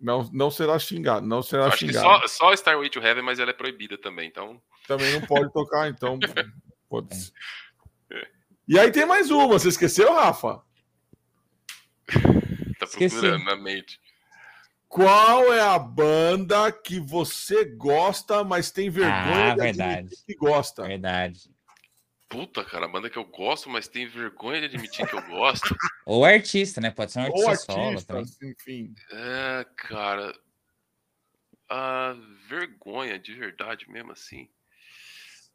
[0.00, 2.28] Não, não será xingado, não será Acho xingado.
[2.28, 4.62] só, só Starway to Heaven, mas ela é proibida também, então.
[4.86, 6.20] Também não pode tocar, então.
[6.88, 7.32] pode
[8.12, 8.28] é.
[8.68, 10.62] E aí tem mais uma, você esqueceu, Rafa?
[12.78, 13.98] tá procurando na mente.
[14.90, 20.10] Qual é a banda que você gosta, mas tem vergonha ah, de verdade.
[20.26, 20.82] que gosta?
[20.82, 21.48] Verdade.
[22.28, 25.62] Puta, cara, a banda que eu gosto, mas tem vergonha de admitir que eu gosto.
[26.04, 26.90] Ou artista, né?
[26.90, 28.24] Pode ser um artista, Ou artista solo também.
[28.42, 28.92] enfim.
[29.12, 30.36] É, cara.
[31.68, 32.16] A
[32.48, 34.48] vergonha, de verdade mesmo assim.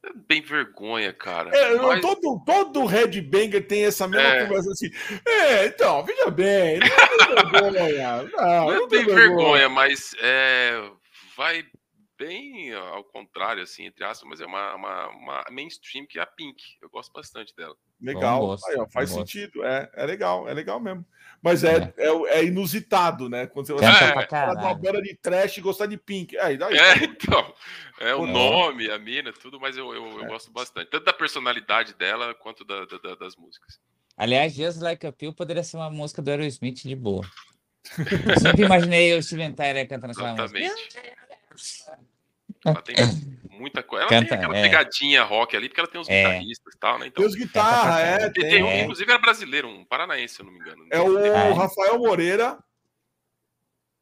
[0.06, 1.50] É bem vergonha, cara.
[1.50, 2.02] É, mas...
[2.02, 4.46] todo, todo Red Banger tem essa mesma é.
[4.46, 4.90] conversa assim.
[5.28, 8.24] É, então, veja bem, não tem vergonha.
[8.36, 10.92] Não, não, não tem vergonha, vergonha mas é,
[11.36, 11.66] vai
[12.18, 16.26] bem ao contrário, assim, entre aspas, mas é uma, uma, uma mainstream que é a
[16.26, 16.62] Pink.
[16.82, 17.76] Eu gosto bastante dela.
[18.02, 19.64] Legal, Aí, ó, faz sentido.
[19.64, 21.06] É, é legal, é legal mesmo.
[21.46, 22.08] Mas é, é.
[22.08, 23.46] é, é inusitado, né?
[23.46, 26.36] Quando você vai falar de uma banda de trash e gostar de Pink.
[26.36, 27.54] É, daí, é então.
[28.00, 30.28] É o nome, a mina, tudo, mas eu, eu, eu é.
[30.28, 30.90] gosto bastante.
[30.90, 33.80] Tanto da personalidade dela quanto da, da, das músicas.
[34.18, 37.24] Aliás, Just Like a Pill poderia ser uma música do Aerosmith de boa.
[37.96, 40.74] Eu sempre imaginei o Steven Tyler cantando aquela Exatamente.
[40.74, 42.00] música.
[42.66, 42.96] Ela tem
[43.52, 44.04] muita coisa.
[44.04, 44.62] Ela Canta, tem aquela é.
[44.62, 46.24] pegadinha rock ali, porque ela tem os é.
[46.24, 47.08] guitarristas e tal, né?
[47.08, 48.30] Então, tem os guitarras, é.
[48.32, 48.82] Tem, tem um, é.
[48.82, 50.86] Inclusive era brasileiro, um paranaense, se eu não me engano.
[50.92, 52.58] É o Rafael Moreira.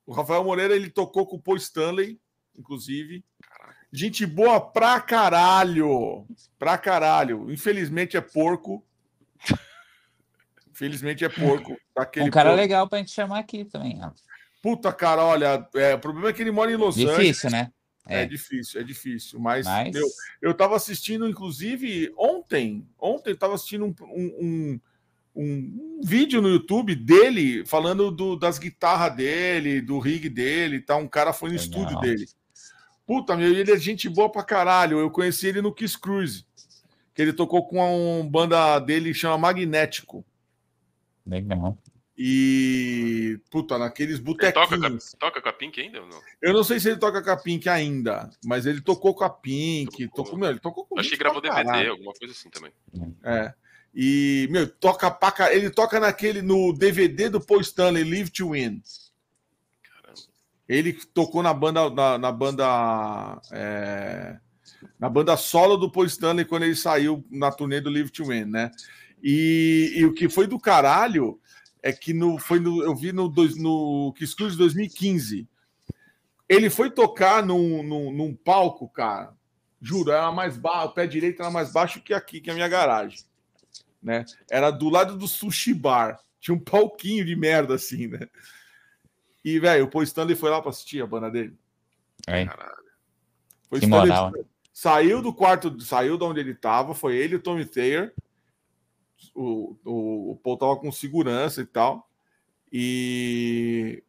[0.06, 2.20] O Rafael Moreira, ele tocou com o Paul Stanley,
[2.58, 3.24] inclusive.
[3.42, 3.76] Caraca.
[3.92, 6.26] Gente boa pra caralho.
[6.58, 7.52] Pra caralho.
[7.52, 8.86] Infelizmente é porco.
[10.72, 11.72] Infelizmente é porco.
[11.74, 12.56] um cara porco.
[12.56, 14.00] legal pra gente chamar aqui também.
[14.04, 14.12] Ó.
[14.62, 17.36] Puta, cara, olha, é, o problema é que ele mora em Los Difícil, Angeles.
[17.36, 17.72] Difícil, né?
[18.08, 18.24] É.
[18.24, 18.26] é.
[18.26, 19.40] difícil, é difícil.
[19.40, 19.94] Mas, mas...
[19.94, 20.08] Meu,
[20.42, 22.88] eu estava assistindo, inclusive, ontem.
[23.00, 24.80] Ontem eu estava assistindo um, um, um,
[25.36, 30.96] um, vídeo no YouTube dele falando do, das guitarras dele, do rig dele tá?
[30.96, 31.66] Um cara foi no Legal.
[31.66, 32.26] estúdio dele.
[33.06, 35.00] Puta, meu, ele é gente boa pra caralho.
[35.00, 36.46] Eu conheci ele no Kiss Cruise.
[37.14, 40.26] Que ele tocou com uma banda dele que chama Magnético.
[41.26, 41.78] Legal.
[42.16, 45.12] E, puta, naqueles botequinhos.
[45.12, 46.22] Toca, toca, com a Pink ainda ou não?
[46.42, 49.30] Eu não sei se ele toca com a Pink ainda, mas ele tocou com a
[49.30, 50.08] Pink.
[50.08, 52.72] Tocou, tocou meu, ele tocou com Acho que gravou DVD, alguma coisa assim também.
[53.24, 53.54] É.
[53.96, 58.82] E, meu, toca pra, Ele toca naquele, no DVD do Paul Stanley, Live to Win.
[60.68, 64.38] Ele tocou na banda, na, na banda, é,
[65.00, 68.46] na banda solo do Paul Stanley quando ele saiu na turnê do Live to Win,
[68.46, 68.72] né?
[69.22, 71.40] E, e, o que foi do caralho
[71.84, 75.48] é que no, foi no, eu vi no, no Kiss Cruise 2015.
[76.50, 79.36] Ele foi tocar num, num, num palco, cara.
[79.80, 82.56] Juro, era mais baixo, o pé direito era mais baixo que aqui, que é a
[82.56, 83.20] minha garagem
[84.04, 84.26] né?
[84.52, 86.20] Era do lado do sushi bar.
[86.40, 88.28] Tinha um palquinho de merda assim, né?
[89.44, 91.58] E, velho, o Paul Stanley foi lá para assistir a banda dele.
[92.28, 92.46] É.
[93.70, 94.34] Foi que Stanley, moral,
[94.74, 98.14] Saiu do quarto, saiu de onde ele tava, foi ele e o Tommy Thayer.
[99.34, 102.10] O, o, o Paul tava com segurança e tal.
[102.72, 104.04] E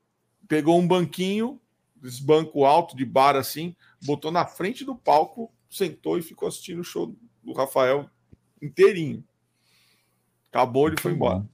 [0.49, 1.61] pegou um banquinho,
[2.03, 6.81] esse banco alto de bar assim, botou na frente do palco, sentou e ficou assistindo
[6.81, 8.09] o show do Rafael
[8.61, 9.25] inteirinho.
[10.51, 11.45] Acabou, ele foi embora.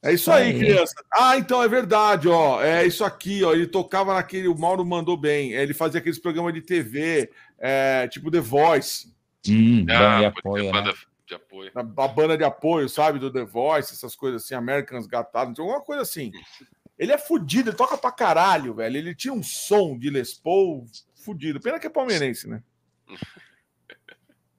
[0.00, 0.94] É isso aí, criança.
[1.12, 2.62] Ah, então é verdade, ó.
[2.62, 3.52] É isso aqui, ó.
[3.52, 4.46] Ele tocava naquele.
[4.46, 5.52] O Mauro mandou bem.
[5.52, 9.12] Ele fazia aqueles programas de TV, é, tipo The Voice.
[9.48, 10.94] Hum, ah, de apoio, né?
[11.28, 11.70] De apoio.
[11.74, 13.18] A, a, banda de apoio, sabe?
[13.18, 16.32] Do The Voice, essas coisas assim, Americans Got Talent, alguma coisa assim.
[16.98, 18.96] Ele é fudido, ele toca pra caralho, velho.
[18.96, 20.84] Ele tinha um som de Les Paul
[21.24, 21.60] fudido.
[21.60, 22.62] Pena que é palmeirense, né?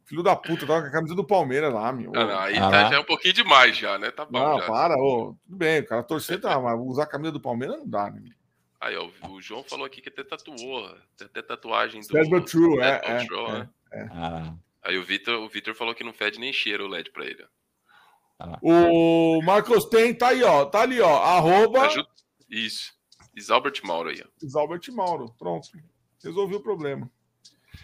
[0.05, 2.11] Filho da puta, com a camisa do Palmeiras lá, meu.
[2.11, 4.09] Não, não, aí ah, tá, já é um pouquinho demais já, né?
[4.09, 4.39] Tá bom.
[4.39, 4.65] Não, já.
[4.65, 5.35] para, ô.
[5.45, 8.23] Tudo bem, o cara torcer, tá, mas usar a camisa do Palmeiras não dá, né?
[8.81, 12.07] Aí, ó, o João falou aqui que até tatuou, tem até tatuagem do.
[12.07, 14.07] Sad true, é, é, True, é, é.
[14.11, 14.53] Ah.
[14.83, 17.45] Aí o Vitor, o Vitor falou que não fede nem cheiro o LED pra ele.
[18.39, 18.57] Ah.
[18.61, 20.65] O Marcos tem, tá aí, ó.
[20.65, 21.21] Tá ali, ó.
[21.23, 21.89] Arroba.
[22.49, 22.93] Isso.
[23.35, 24.45] Isalbert Mauro aí, ó.
[24.45, 25.33] Isalbert Mauro.
[25.37, 25.67] Pronto.
[26.23, 27.09] Resolvi o problema.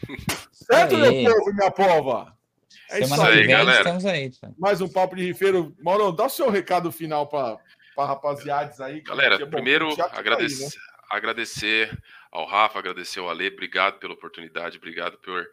[0.52, 2.36] Certo, meu povo e minha pova?
[2.90, 3.78] É Semana isso aí, galera.
[3.80, 4.52] Estamos aí, tá?
[4.58, 5.76] Mais um papo de rifeiro.
[5.82, 7.60] Mauro, dá o seu recado final para
[7.98, 9.02] rapaziadas aí.
[9.02, 10.76] Galera, é primeiro agradecer, aí, né?
[11.10, 15.48] agradecer ao Rafa, agradecer ao Ale, obrigado pela oportunidade, obrigado por,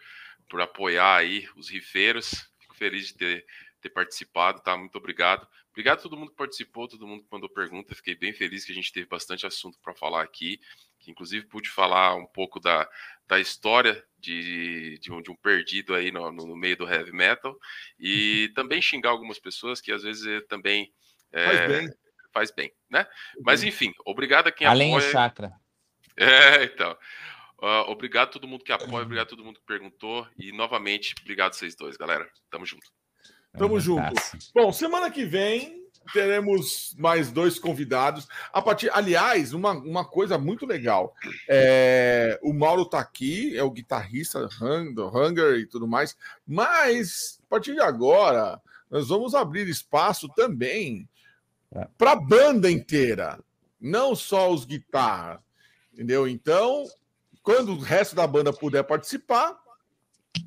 [0.53, 2.47] por apoiar aí os rifeiros.
[2.61, 3.47] Fico feliz de ter,
[3.81, 4.77] ter participado, tá?
[4.77, 5.49] Muito obrigado.
[5.71, 7.95] Obrigado a todo mundo que participou, todo mundo que mandou pergunta.
[7.95, 10.61] Fiquei bem feliz que a gente teve bastante assunto para falar aqui,
[10.99, 12.87] que inclusive pude falar um pouco da,
[13.27, 17.57] da história de, de, um, de um perdido aí no, no, meio do heavy metal
[17.99, 20.93] e também xingar algumas pessoas que às vezes eh, também
[21.33, 21.91] é, faz bem,
[22.31, 23.07] faz bem né?
[23.41, 25.03] Mas enfim, obrigado a quem Além apoia.
[25.03, 25.53] Além chakra.
[26.15, 26.95] É, então.
[27.63, 31.15] Uh, obrigado a todo mundo que apoia, obrigado a todo mundo que perguntou e novamente,
[31.21, 32.29] obrigado a vocês dois, galera.
[32.51, 32.91] Tamo junto.
[33.57, 34.13] Tamo junto.
[34.53, 35.81] Bom, semana que vem
[36.13, 38.27] teremos mais dois convidados.
[38.53, 41.15] A partir, aliás, uma, uma coisa muito legal.
[41.49, 44.49] É, o Mauro tá aqui, é o guitarrista
[44.93, 48.61] do Hunger e tudo mais, mas a partir de agora
[48.91, 51.09] nós vamos abrir espaço também
[51.97, 53.39] para a banda inteira,
[53.81, 55.39] não só os guitarras,
[55.93, 56.27] entendeu?
[56.27, 56.85] Então,
[57.43, 59.59] quando o resto da banda puder participar,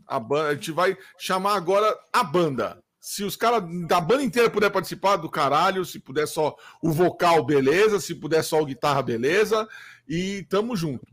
[0.08, 4.50] a banda, a gente vai chamar agora a banda se os caras da banda inteira
[4.50, 9.04] puder participar do caralho, se puder só o vocal, beleza, se puder só o guitarra,
[9.04, 9.70] beleza,
[10.10, 11.06] e tamo junto,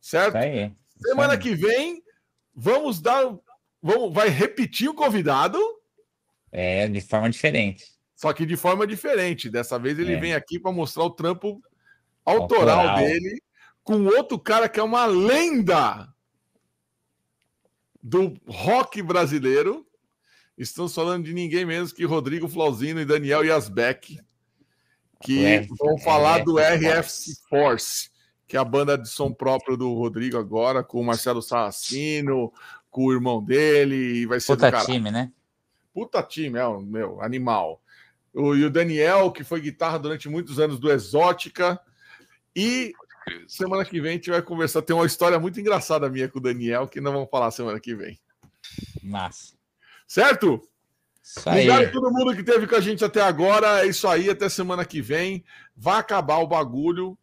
[0.00, 0.34] certo?
[0.34, 2.02] Aí, Semana que vem
[2.52, 3.32] vamos dar,
[3.80, 5.56] vamos, vai repetir o convidado.
[6.50, 7.84] É, de forma diferente.
[8.16, 9.48] Só que de forma diferente.
[9.48, 10.18] Dessa vez ele é.
[10.18, 11.62] vem aqui para mostrar o trampo
[12.24, 13.40] autoral, autoral dele
[13.86, 16.12] com outro cara que é uma lenda
[18.02, 19.86] do rock brasileiro
[20.56, 24.18] Estamos falando de ninguém menos que Rodrigo Flauzino e Daniel Yasbeck,
[25.22, 28.10] que vão falar do RFC Force,
[28.48, 32.50] que é a banda de som próprio do Rodrigo agora, com o Marcelo Saracino,
[32.90, 35.30] com o irmão dele, e vai ser Puta time, né?
[35.92, 37.82] Puta time, é o meu animal.
[38.32, 41.78] O, e o Daniel, que foi guitarra durante muitos anos do Exótica.
[42.54, 42.94] E
[43.46, 44.82] semana que vem a gente vai conversar.
[44.82, 47.94] Tem uma história muito engraçada minha com o Daniel, que não vamos falar semana que
[47.94, 48.18] vem.
[49.02, 49.54] Massa.
[50.06, 50.62] Certo?
[51.44, 53.84] Obrigado a todo mundo que esteve com a gente até agora.
[53.84, 55.44] É isso aí, até semana que vem.
[55.76, 57.18] Vai acabar o bagulho.